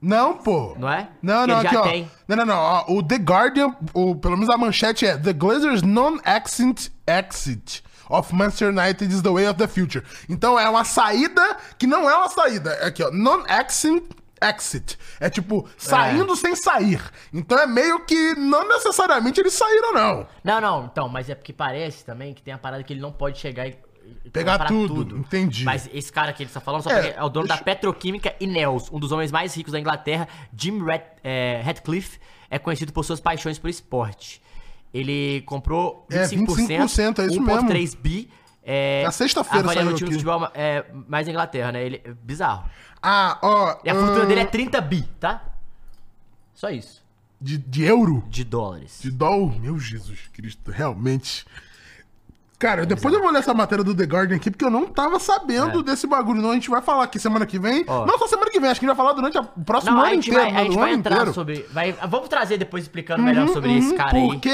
Não, 0.00 0.36
pô. 0.36 0.74
Não 0.78 0.90
é? 0.90 1.08
Não, 1.22 1.46
Porque 1.46 1.52
não, 1.52 1.60
aqui, 1.60 1.76
ó. 1.76 1.82
tem. 1.82 2.10
Não, 2.26 2.36
não, 2.38 2.46
não. 2.46 2.56
ó, 2.56 2.84
o 2.88 3.02
The 3.02 3.16
Guardian, 3.16 3.74
o, 3.92 4.14
pelo 4.14 4.36
menos 4.36 4.48
a 4.52 4.56
manchete 4.56 5.06
é 5.06 5.16
The 5.16 5.32
Glazers 5.32 5.82
non-exit 5.82 6.90
exit 7.06 7.82
of 8.08 8.34
Manchester 8.34 8.70
United 8.70 9.12
is 9.12 9.22
the 9.22 9.30
way 9.30 9.46
of 9.46 9.58
the 9.58 9.68
future. 9.68 10.04
Então 10.28 10.58
é 10.58 10.68
uma 10.68 10.84
saída 10.84 11.56
que 11.78 11.86
não 11.86 12.08
é 12.08 12.14
uma 12.16 12.28
saída. 12.28 12.70
É 12.74 12.86
Aqui, 12.86 13.02
ó. 13.02 13.10
Non-exit 13.10 14.02
exit. 14.42 14.98
É 15.20 15.28
tipo, 15.28 15.68
saindo 15.76 16.34
sem 16.34 16.56
sair. 16.56 17.00
Então 17.32 17.58
é 17.58 17.66
meio 17.66 18.00
que 18.06 18.34
não 18.34 18.66
necessariamente 18.66 19.38
eles 19.38 19.52
saíram, 19.52 19.92
não. 19.92 20.26
Não, 20.42 20.60
não, 20.60 20.84
então, 20.86 21.08
mas 21.08 21.28
é 21.28 21.34
porque 21.34 21.52
parece 21.52 22.04
também 22.04 22.32
que 22.32 22.42
tem 22.42 22.54
a 22.54 22.58
parada 22.58 22.82
que 22.82 22.92
ele 22.92 23.00
não 23.00 23.12
pode 23.12 23.38
chegar 23.38 23.66
e. 23.66 23.76
e 24.24 24.30
Pegar 24.30 24.52
comprar 24.58 24.68
tudo, 24.68 25.18
entendi. 25.18 25.64
Mas 25.64 25.88
esse 25.92 26.12
cara 26.12 26.32
que 26.32 26.42
ele 26.42 26.50
está 26.50 26.60
falando 26.60 26.82
só 26.82 26.90
É, 26.90 27.02
porque 27.02 27.18
é 27.18 27.22
o 27.22 27.28
dono 27.28 27.46
deixa- 27.46 27.58
da 27.62 27.64
Petroquímica 27.64 28.34
Ineos, 28.40 28.90
um 28.92 28.98
dos 28.98 29.12
homens 29.12 29.30
mais 29.32 29.54
ricos 29.54 29.72
da 29.72 29.80
Inglaterra, 29.80 30.28
Jim 30.56 30.82
Rat, 30.84 31.02
é, 31.24 31.60
Ratcliffe, 31.64 32.18
é 32.48 32.58
conhecido 32.58 32.92
por 32.92 33.04
suas 33.04 33.20
paixões 33.20 33.58
por 33.58 33.68
esporte. 33.70 34.42
Ele 34.92 35.42
comprou 35.42 36.04
É, 36.10 36.24
25%, 36.26 36.66
25%, 36.86 37.18
é 37.22 37.26
isso 37.26 37.40
1,3 37.40 37.94
bi. 37.94 38.28
É, 38.62 39.02
Na 39.04 39.10
sexta-feira 39.12 39.66
saiu 39.72 39.90
o 39.90 39.94
time 39.94 40.10
de 40.10 40.14
futebol 40.16 40.48
é, 40.52 40.84
mais 41.08 41.26
da 41.26 41.32
Inglaterra, 41.32 41.72
né? 41.72 41.84
Ele, 41.84 42.00
é 42.04 42.12
bizarro. 42.12 42.68
Ah, 43.02 43.38
ó. 43.42 43.78
E 43.84 43.88
a 43.88 43.94
fortuna 43.94 44.22
ahn, 44.24 44.26
dele 44.28 44.40
é 44.40 44.44
30 44.44 44.80
bi, 44.80 45.02
tá? 45.18 45.42
Só 46.54 46.68
isso. 46.70 47.00
de, 47.40 47.56
de 47.56 47.84
euro? 47.84 48.22
De 48.28 48.44
dólares. 48.44 48.98
De 49.00 49.10
dólar? 49.10 49.58
Meu 49.58 49.78
Jesus 49.78 50.28
Cristo, 50.32 50.70
realmente. 50.70 51.46
Cara, 52.60 52.84
depois 52.84 53.14
eu 53.14 53.22
vou 53.22 53.30
ler 53.32 53.38
essa 53.38 53.54
matéria 53.54 53.82
do 53.82 53.94
The 53.94 54.04
Guardian 54.04 54.36
aqui, 54.36 54.50
porque 54.50 54.64
eu 54.66 54.70
não 54.70 54.84
tava 54.86 55.18
sabendo 55.18 55.80
É. 55.80 55.82
desse 55.82 56.06
bagulho. 56.06 56.42
Não, 56.42 56.50
a 56.50 56.54
gente 56.54 56.68
vai 56.68 56.82
falar 56.82 57.04
aqui 57.04 57.18
semana 57.18 57.46
que 57.46 57.58
vem. 57.58 57.84
Ó. 57.88 58.04
Não 58.04 58.18
só 58.18 58.26
semana 58.26 58.50
que 58.50 58.60
vem, 58.60 58.68
acho 58.68 58.78
que 58.78 58.84
a 58.84 58.88
gente 58.90 58.96
vai 58.96 59.06
falar 59.06 59.16
durante 59.16 59.38
a- 59.38 59.40
o 59.40 59.64
próximo 59.64 59.92
Não, 59.96 60.02
a 60.02 60.04
ano 60.08 60.14
gente 60.16 60.28
inteiro. 60.30 60.50
vai, 60.52 60.60
a 60.60 60.64
gente 60.64 60.76
vai 60.76 60.92
entrar 60.92 61.14
inteiro. 61.14 61.32
sobre. 61.32 61.66
Vai, 61.72 61.92
vamos 62.06 62.28
trazer 62.28 62.58
depois 62.58 62.84
explicando 62.84 63.22
melhor 63.22 63.48
sobre 63.48 63.78
esse 63.78 63.94
cara 63.94 64.14
aí. 64.14 64.22
Uhum, 64.24 64.28
Porque, 64.28 64.50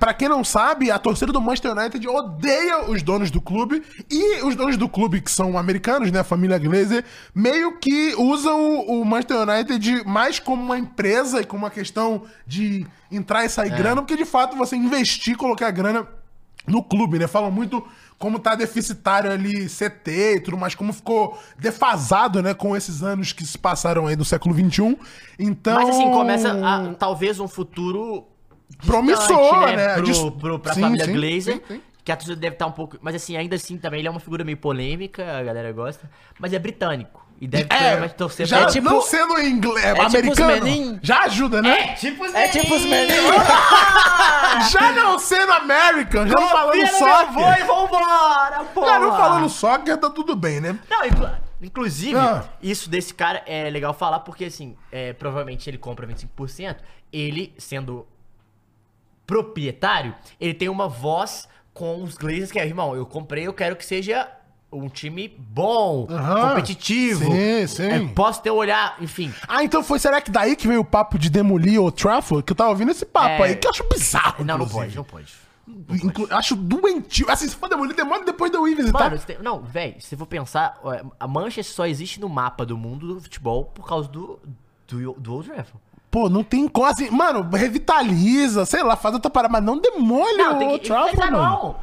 pra 0.00 0.14
quem 0.14 0.26
não 0.26 0.42
sabe, 0.42 0.90
a 0.90 0.98
torcida 0.98 1.32
do 1.34 1.40
Manchester 1.40 1.76
United 1.76 2.08
odeia 2.08 2.90
os 2.90 3.02
donos 3.02 3.30
do 3.30 3.42
clube. 3.42 3.82
E 4.10 4.42
os 4.42 4.56
donos 4.56 4.78
do 4.78 4.88
clube, 4.88 5.20
que 5.20 5.30
são 5.30 5.58
americanos, 5.58 6.10
né? 6.10 6.20
A 6.20 6.24
família 6.24 6.58
Glazer, 6.58 7.04
meio 7.34 7.76
que 7.78 8.14
usam 8.16 8.58
o, 8.58 9.02
o 9.02 9.04
Manchester 9.04 9.36
United 9.46 10.02
mais 10.08 10.38
como 10.38 10.62
uma 10.62 10.78
empresa 10.78 11.42
e 11.42 11.44
como 11.44 11.64
uma 11.64 11.70
questão 11.70 12.22
de 12.46 12.86
entrar 13.12 13.42
e 13.42 13.46
É. 13.46 13.48
sair 13.50 13.70
grana, 13.70 14.00
porque 14.00 14.16
de 14.16 14.24
fato 14.24 14.56
você 14.56 14.76
investir, 14.76 15.36
colocar 15.36 15.66
a 15.66 15.70
grana 15.70 16.06
no 16.70 16.82
clube, 16.82 17.18
né? 17.18 17.26
Falam 17.26 17.50
muito 17.50 17.84
como 18.18 18.38
tá 18.38 18.54
deficitário 18.54 19.30
ali 19.30 19.66
CT 19.66 20.36
e 20.36 20.40
tudo 20.40 20.56
mais, 20.56 20.74
como 20.74 20.92
ficou 20.92 21.38
defasado, 21.58 22.42
né, 22.42 22.52
com 22.52 22.76
esses 22.76 23.02
anos 23.02 23.32
que 23.32 23.44
se 23.46 23.56
passaram 23.56 24.06
aí 24.06 24.14
do 24.14 24.24
século 24.24 24.54
XXI. 24.54 24.96
Então. 25.38 25.74
Mas 25.74 25.88
assim, 25.88 26.10
começa 26.10 26.52
a, 26.52 26.94
talvez 26.94 27.40
um 27.40 27.48
futuro. 27.48 28.26
distante, 28.68 28.86
Promissor, 28.86 29.66
né? 29.76 29.94
Pro, 29.94 30.02
Dis- 30.04 30.30
pro, 30.38 30.58
pra 30.58 30.74
sim, 30.74 30.80
família 30.82 31.04
sim, 31.06 31.12
Glazer. 31.12 31.54
sim, 31.56 31.62
sim. 31.66 31.80
Que 32.04 32.12
a 32.12 32.16
torcida 32.16 32.36
deve 32.36 32.54
estar 32.54 32.66
um 32.66 32.72
pouco. 32.72 32.96
Mas 33.02 33.14
assim, 33.14 33.36
ainda 33.36 33.56
assim 33.56 33.76
também 33.76 34.00
ele 34.00 34.08
é 34.08 34.10
uma 34.10 34.20
figura 34.20 34.42
meio 34.44 34.56
polêmica, 34.56 35.36
a 35.38 35.42
galera 35.42 35.70
gosta. 35.72 36.10
Mas 36.38 36.52
é 36.52 36.58
britânico. 36.58 37.26
E 37.40 37.48
deve 37.48 37.66
É, 37.70 38.06
torcer 38.08 38.46
já 38.46 38.66
pra- 38.66 38.80
não 38.82 39.00
sendo 39.00 39.40
inglês, 39.40 39.82
é, 39.84 39.94
tipo 39.94 40.02
americano, 40.18 40.62
Menin. 40.64 41.00
já 41.02 41.20
ajuda, 41.22 41.62
né? 41.62 41.70
É 41.70 41.94
tipo 41.94 42.22
os 42.24 42.34
É 42.34 42.48
tipo 42.48 42.74
os 42.74 42.82
meninos. 42.82 43.34
Já 44.70 44.92
não 44.92 45.18
sendo 45.18 45.52
American, 45.52 46.26
já 46.26 46.34
não 46.34 46.48
falando 46.48 46.86
soccer. 46.88 47.14
avô 47.14 47.40
e 47.52 47.62
vambora, 47.64 48.64
pô! 48.74 48.84
Já 48.84 48.98
não 48.98 49.16
falando 49.16 49.48
soccer, 49.48 49.96
tá 49.96 50.10
tudo 50.10 50.36
bem, 50.36 50.60
né? 50.60 50.78
Não, 50.90 51.04
inclu- 51.06 51.30
inclusive, 51.62 52.18
Ah. 52.18 52.44
isso 52.60 52.90
desse 52.90 53.14
cara 53.14 53.42
é 53.46 53.70
legal 53.70 53.94
falar 53.94 54.20
porque, 54.20 54.44
assim, 54.46 54.76
é, 54.92 55.12
provavelmente 55.14 55.70
ele 55.70 55.78
compra 55.78 56.06
25%, 56.06 56.76
ele, 57.12 57.54
sendo 57.56 58.06
proprietário, 59.26 60.14
ele 60.40 60.52
tem 60.54 60.68
uma 60.68 60.88
voz 60.88 61.48
com 61.72 62.02
os 62.02 62.16
Glazers 62.16 62.50
que 62.50 62.58
é, 62.58 62.66
irmão, 62.66 62.94
eu 62.94 63.06
comprei, 63.06 63.46
eu 63.46 63.54
quero 63.54 63.76
que 63.76 63.84
seja 63.86 64.28
um 64.72 64.88
time 64.88 65.28
bom, 65.38 66.06
Aham. 66.10 66.48
competitivo. 66.50 67.24
Sim, 67.32 67.66
sim. 67.66 67.82
É, 67.88 67.98
posso 68.14 68.40
ter 68.42 68.50
um 68.50 68.56
olhar, 68.56 68.96
enfim. 69.00 69.32
Ah, 69.48 69.64
então 69.64 69.82
foi, 69.82 69.98
será 69.98 70.20
que 70.20 70.30
daí 70.30 70.54
que 70.56 70.68
veio 70.68 70.80
o 70.80 70.84
papo 70.84 71.18
de 71.18 71.28
demolir 71.30 71.80
o 71.82 71.90
Trafford? 71.90 72.44
Que 72.44 72.52
eu 72.52 72.56
tava 72.56 72.70
ouvindo 72.70 72.90
esse 72.90 73.04
papo 73.04 73.42
É. 73.42 73.48
aí, 73.48 73.56
que 73.56 73.66
eu 73.66 73.70
acho 73.70 73.84
bizarro, 73.88 74.44
Não, 74.44 74.58
não 74.58 74.64
inclusive. 74.64 74.94
pode, 74.94 74.96
não 74.96 75.04
pode. 75.04 75.50
Inclu- 76.04 76.26
Acho 76.30 76.56
doentio. 76.56 77.30
Assim, 77.30 77.46
se 77.48 77.54
for 77.54 77.68
demolir, 77.68 77.94
demora 77.94 78.24
depois 78.24 78.50
de 78.50 78.56
eu 78.56 78.66
ir 78.66 78.74
visitar. 78.74 78.98
Mano, 79.04 79.18
você 79.18 79.26
tem- 79.34 79.38
não, 79.42 79.60
velho, 79.60 79.94
se 80.00 80.16
for 80.16 80.26
pensar, 80.26 80.78
ó, 80.82 80.92
a 81.18 81.28
Manchester 81.28 81.74
só 81.74 81.86
existe 81.86 82.20
no 82.20 82.28
mapa 82.28 82.66
do 82.66 82.76
mundo 82.76 83.14
do 83.14 83.20
futebol 83.20 83.66
por 83.66 83.86
causa 83.86 84.08
do, 84.08 84.40
do, 84.88 85.12
do 85.14 85.32
Old 85.34 85.48
Trafford. 85.48 85.78
Pô, 86.10 86.28
não 86.28 86.42
tem. 86.42 86.68
Assim, 86.86 87.08
mano, 87.10 87.48
revitaliza, 87.56 88.66
sei 88.66 88.82
lá, 88.82 88.96
faz 88.96 89.14
outra 89.14 89.30
parada, 89.30 89.52
mas 89.52 89.62
não 89.62 89.78
demole 89.78 90.38
Não, 90.38 90.56
o 90.56 90.58
tem 90.58 90.78
que. 90.78 90.86
Trafford, 90.88 91.16
Mas, 91.16 91.30
mano. 91.30 91.42
não. 91.44 91.76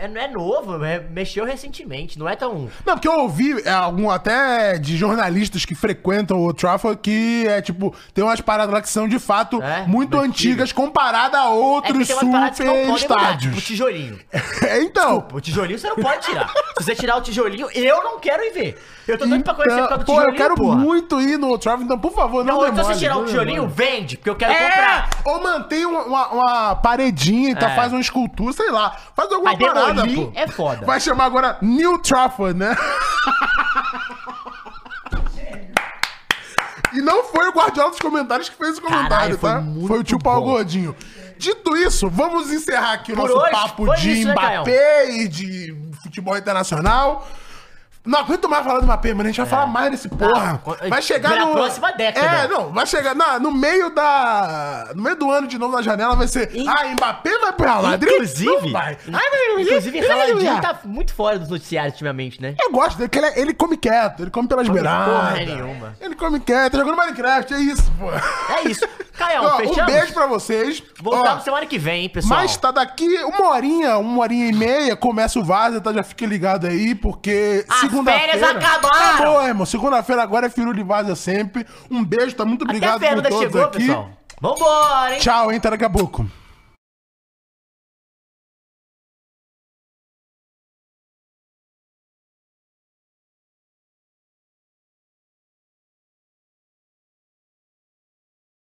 É, 0.00 0.08
não 0.08 0.20
é 0.20 0.28
novo, 0.28 0.84
é- 0.84 0.98
mexeu 1.00 1.44
recentemente, 1.44 2.18
não 2.18 2.28
é 2.28 2.34
tão. 2.34 2.68
Não, 2.84 2.94
porque 2.94 3.06
eu 3.08 3.18
ouvi 3.20 3.60
é, 3.64 3.70
algum 3.70 4.10
até 4.10 4.78
de 4.78 4.96
jornalistas 4.96 5.64
que 5.64 5.74
frequentam 5.74 6.44
o 6.44 6.52
Trafford 6.52 6.98
que 7.02 7.46
é 7.46 7.60
tipo, 7.62 7.94
tem 8.14 8.24
umas 8.24 8.40
paradas 8.40 8.72
lá 8.72 8.80
que 8.82 8.88
são 8.88 9.06
de 9.06 9.18
fato 9.18 9.62
É, 9.62 9.84
muito 9.86 10.18
antigas. 10.18 10.72
comparada 10.72 11.38
a 11.38 11.44
É 11.44 11.48
outros 11.48 11.98
que 11.98 12.04
super 12.14 12.24
mudar, 12.26 12.50
tipo 12.50 12.70
o 12.70 12.96
estádios. 12.96 13.64
tijolinho. 13.64 14.18
É, 14.62 14.80
então. 14.82 15.26
O 15.32 15.40
tijolinho 15.40 15.78
você 15.78 15.88
não 15.88 15.96
pode 15.96 16.22
tirar. 16.26 16.48
Se 16.78 16.84
você 16.84 16.94
tirar 16.94 17.16
o 17.16 17.20
tijolinho, 17.20 17.68
eu 17.74 18.02
não 18.02 18.18
quero 18.20 18.42
ir 18.44 18.52
ver. 18.52 18.82
Eu 19.08 19.18
tô 19.18 19.26
doido 19.26 19.42
pra 19.42 19.54
conhecer 19.54 19.74
por 19.74 19.78
Então, 19.84 19.88
causa 19.88 20.04
do 20.04 20.06
pô, 20.06 20.12
tijolinho, 20.12 20.32
eu 20.34 20.36
quero 20.36 20.54
porra. 20.54 20.76
muito 20.76 21.20
ir 21.20 21.36
no 21.38 21.58
Trafford, 21.58 21.84
então 21.84 21.98
por 21.98 22.12
favor, 22.12 22.44
não, 22.44 22.54
Não, 22.58 22.62
então 22.62 22.74
demole. 22.76 22.94
se 22.94 23.00
tirar 23.00 23.16
o 23.18 23.24
tijolinho, 23.24 23.68
vende, 23.68 24.16
porque 24.16 24.30
eu 24.30 24.36
quero 24.36 24.52
É, 24.52 24.68
comprar. 24.70 25.10
ou 25.24 25.42
mantém 25.42 25.84
uma, 25.86 26.02
uma- 26.04 26.28
uma 26.28 26.74
paredinha 26.76 27.50
e 27.50 27.54
tá, 27.56 27.70
É. 27.70 27.74
faz 27.74 27.92
uma 27.92 28.00
escultura, 28.00 28.52
sei 28.52 28.70
lá. 28.70 28.96
Faz 29.16 29.30
alguma 29.32 29.52
Mas 29.56 29.60
parada, 29.66 30.06
pô. 30.06 30.30
é 30.34 30.46
foda. 30.46 30.86
Vai 30.86 31.00
chamar 31.00 31.24
agora 31.24 31.58
New 31.60 31.98
Trafford, 31.98 32.58
né? 32.58 32.76
e 36.92 37.00
não 37.00 37.24
foi 37.24 37.48
o 37.48 37.52
Guardiola 37.52 37.90
dos 37.90 37.98
comentários 37.98 38.48
que 38.48 38.56
fez 38.56 38.78
o 38.78 38.82
comentário, 38.82 39.08
Caralho, 39.10 39.38
foi 39.38 39.50
tá? 39.50 39.60
muito 39.60 39.88
foi 39.88 39.98
o 39.98 40.04
tio 40.04 40.18
Paulo. 40.18 40.44
Gordinho. 40.44 40.94
Dito 41.38 41.76
isso, 41.76 42.08
vamos 42.08 42.52
encerrar 42.52 42.92
aqui 42.92 43.12
o 43.12 43.16
Por 43.16 43.28
nosso 43.28 43.40
hoje, 43.40 43.50
papo 43.50 43.86
foi 43.86 43.96
de 43.96 44.10
isso, 44.12 44.28
né, 44.28 44.32
Mbappé 44.34 45.10
e 45.10 45.26
de 45.28 45.74
futebol 46.02 46.36
internacional. 46.36 47.26
Não 48.04 48.18
aguento 48.18 48.48
mais 48.48 48.64
falar 48.64 48.80
do 48.80 48.84
Mbappé, 48.86 49.10
mano. 49.14 49.22
A 49.22 49.26
gente 49.26 49.36
vai 49.40 49.46
falar 49.46 49.66
mais 49.66 49.90
desse 49.92 50.08
porra. 50.08 50.60
Vai 50.88 51.00
chegar 51.00 51.36
na 51.36 51.46
no... 51.46 51.52
próxima 51.52 51.92
década. 51.92 52.26
É, 52.26 52.48
não, 52.48 52.72
vai 52.72 52.84
chegar 52.84 53.14
na- 53.14 53.38
no 53.38 53.52
meio 53.52 53.90
da... 53.94 54.90
No 54.94 55.02
meio 55.02 55.14
do 55.16 55.30
ano 55.30 55.46
de 55.46 55.56
novo 55.56 55.76
na 55.76 55.82
janela 55.82 56.16
vai 56.16 56.26
ser... 56.26 56.50
Ah, 56.66 56.84
Mbappé 56.88 57.30
vai 57.38 57.52
Real 57.58 57.82
Madrid? 57.82 58.12
Inclusive, 58.12 58.72
vai. 58.72 58.98
Inclusive, 59.58 60.00
Raladinho 60.00 60.60
tá 60.60 60.80
muito 60.84 61.14
fora 61.14 61.38
dos 61.38 61.48
noticiários 61.48 61.94
ultimamente, 61.94 62.42
né? 62.42 62.54
Eu 62.60 62.72
gosto 62.72 62.96
dele, 62.98 63.08
que 63.08 63.18
ele, 63.18 63.26
é- 63.26 63.40
ele 63.40 63.54
come 63.54 63.76
quieto, 63.76 64.20
ele 64.22 64.30
come 64.30 64.48
pelas 64.48 64.68
beiradas. 64.68 65.14
porra 65.14 65.32
nenhuma. 65.36 65.94
Ele 66.00 66.14
come 66.16 66.40
quieto, 66.40 66.72
tá 66.72 66.78
jogando 66.78 66.96
Minecraft, 66.96 67.54
é 67.54 67.58
isso, 67.60 67.92
pô. 67.98 68.10
É 68.10 68.68
isso. 68.68 68.84
Caião, 69.26 69.44
Ó, 69.44 69.54
um 69.54 69.56
fechamos? 69.58 69.92
beijo 69.92 70.12
pra 70.12 70.26
vocês. 70.26 70.82
Voltamos 71.00 71.40
Ó, 71.40 71.44
semana 71.44 71.66
que 71.66 71.78
vem, 71.78 72.02
hein, 72.02 72.08
pessoal. 72.08 72.40
Mas 72.40 72.56
tá 72.56 72.70
daqui 72.70 73.06
uma 73.24 73.48
horinha, 73.48 73.98
uma 73.98 74.20
horinha 74.22 74.46
e 74.48 74.52
meia, 74.52 74.96
começa 74.96 75.38
o 75.38 75.44
Vaza, 75.44 75.80
tá? 75.80 75.92
Já 75.92 76.02
fique 76.02 76.26
ligado 76.26 76.66
aí, 76.66 76.94
porque 76.94 77.64
As 77.68 77.76
segunda-feira... 77.80 78.32
férias 78.38 78.50
acabaram! 78.56 79.14
Acabou, 79.14 79.42
irmão. 79.46 79.66
Segunda-feira 79.66 80.22
agora 80.22 80.46
é 80.46 80.50
Firu 80.50 80.74
de 80.74 80.82
Vaza 80.82 81.14
sempre. 81.14 81.66
Um 81.90 82.04
beijo, 82.04 82.34
tá 82.34 82.44
muito 82.44 82.62
Até 82.64 82.70
obrigado 82.76 83.04
a 83.04 83.08
por 83.14 83.22
todos 83.22 83.38
chegou, 83.40 83.64
aqui. 83.64 83.78
pessoal. 83.78 84.10
Vambora, 84.40 85.12
hein? 85.14 85.18
Tchau, 85.20 85.50
hein? 85.52 85.58
Até 85.58 85.70
daqui 85.70 85.84
a 85.84 85.90
pouco. 85.90 86.26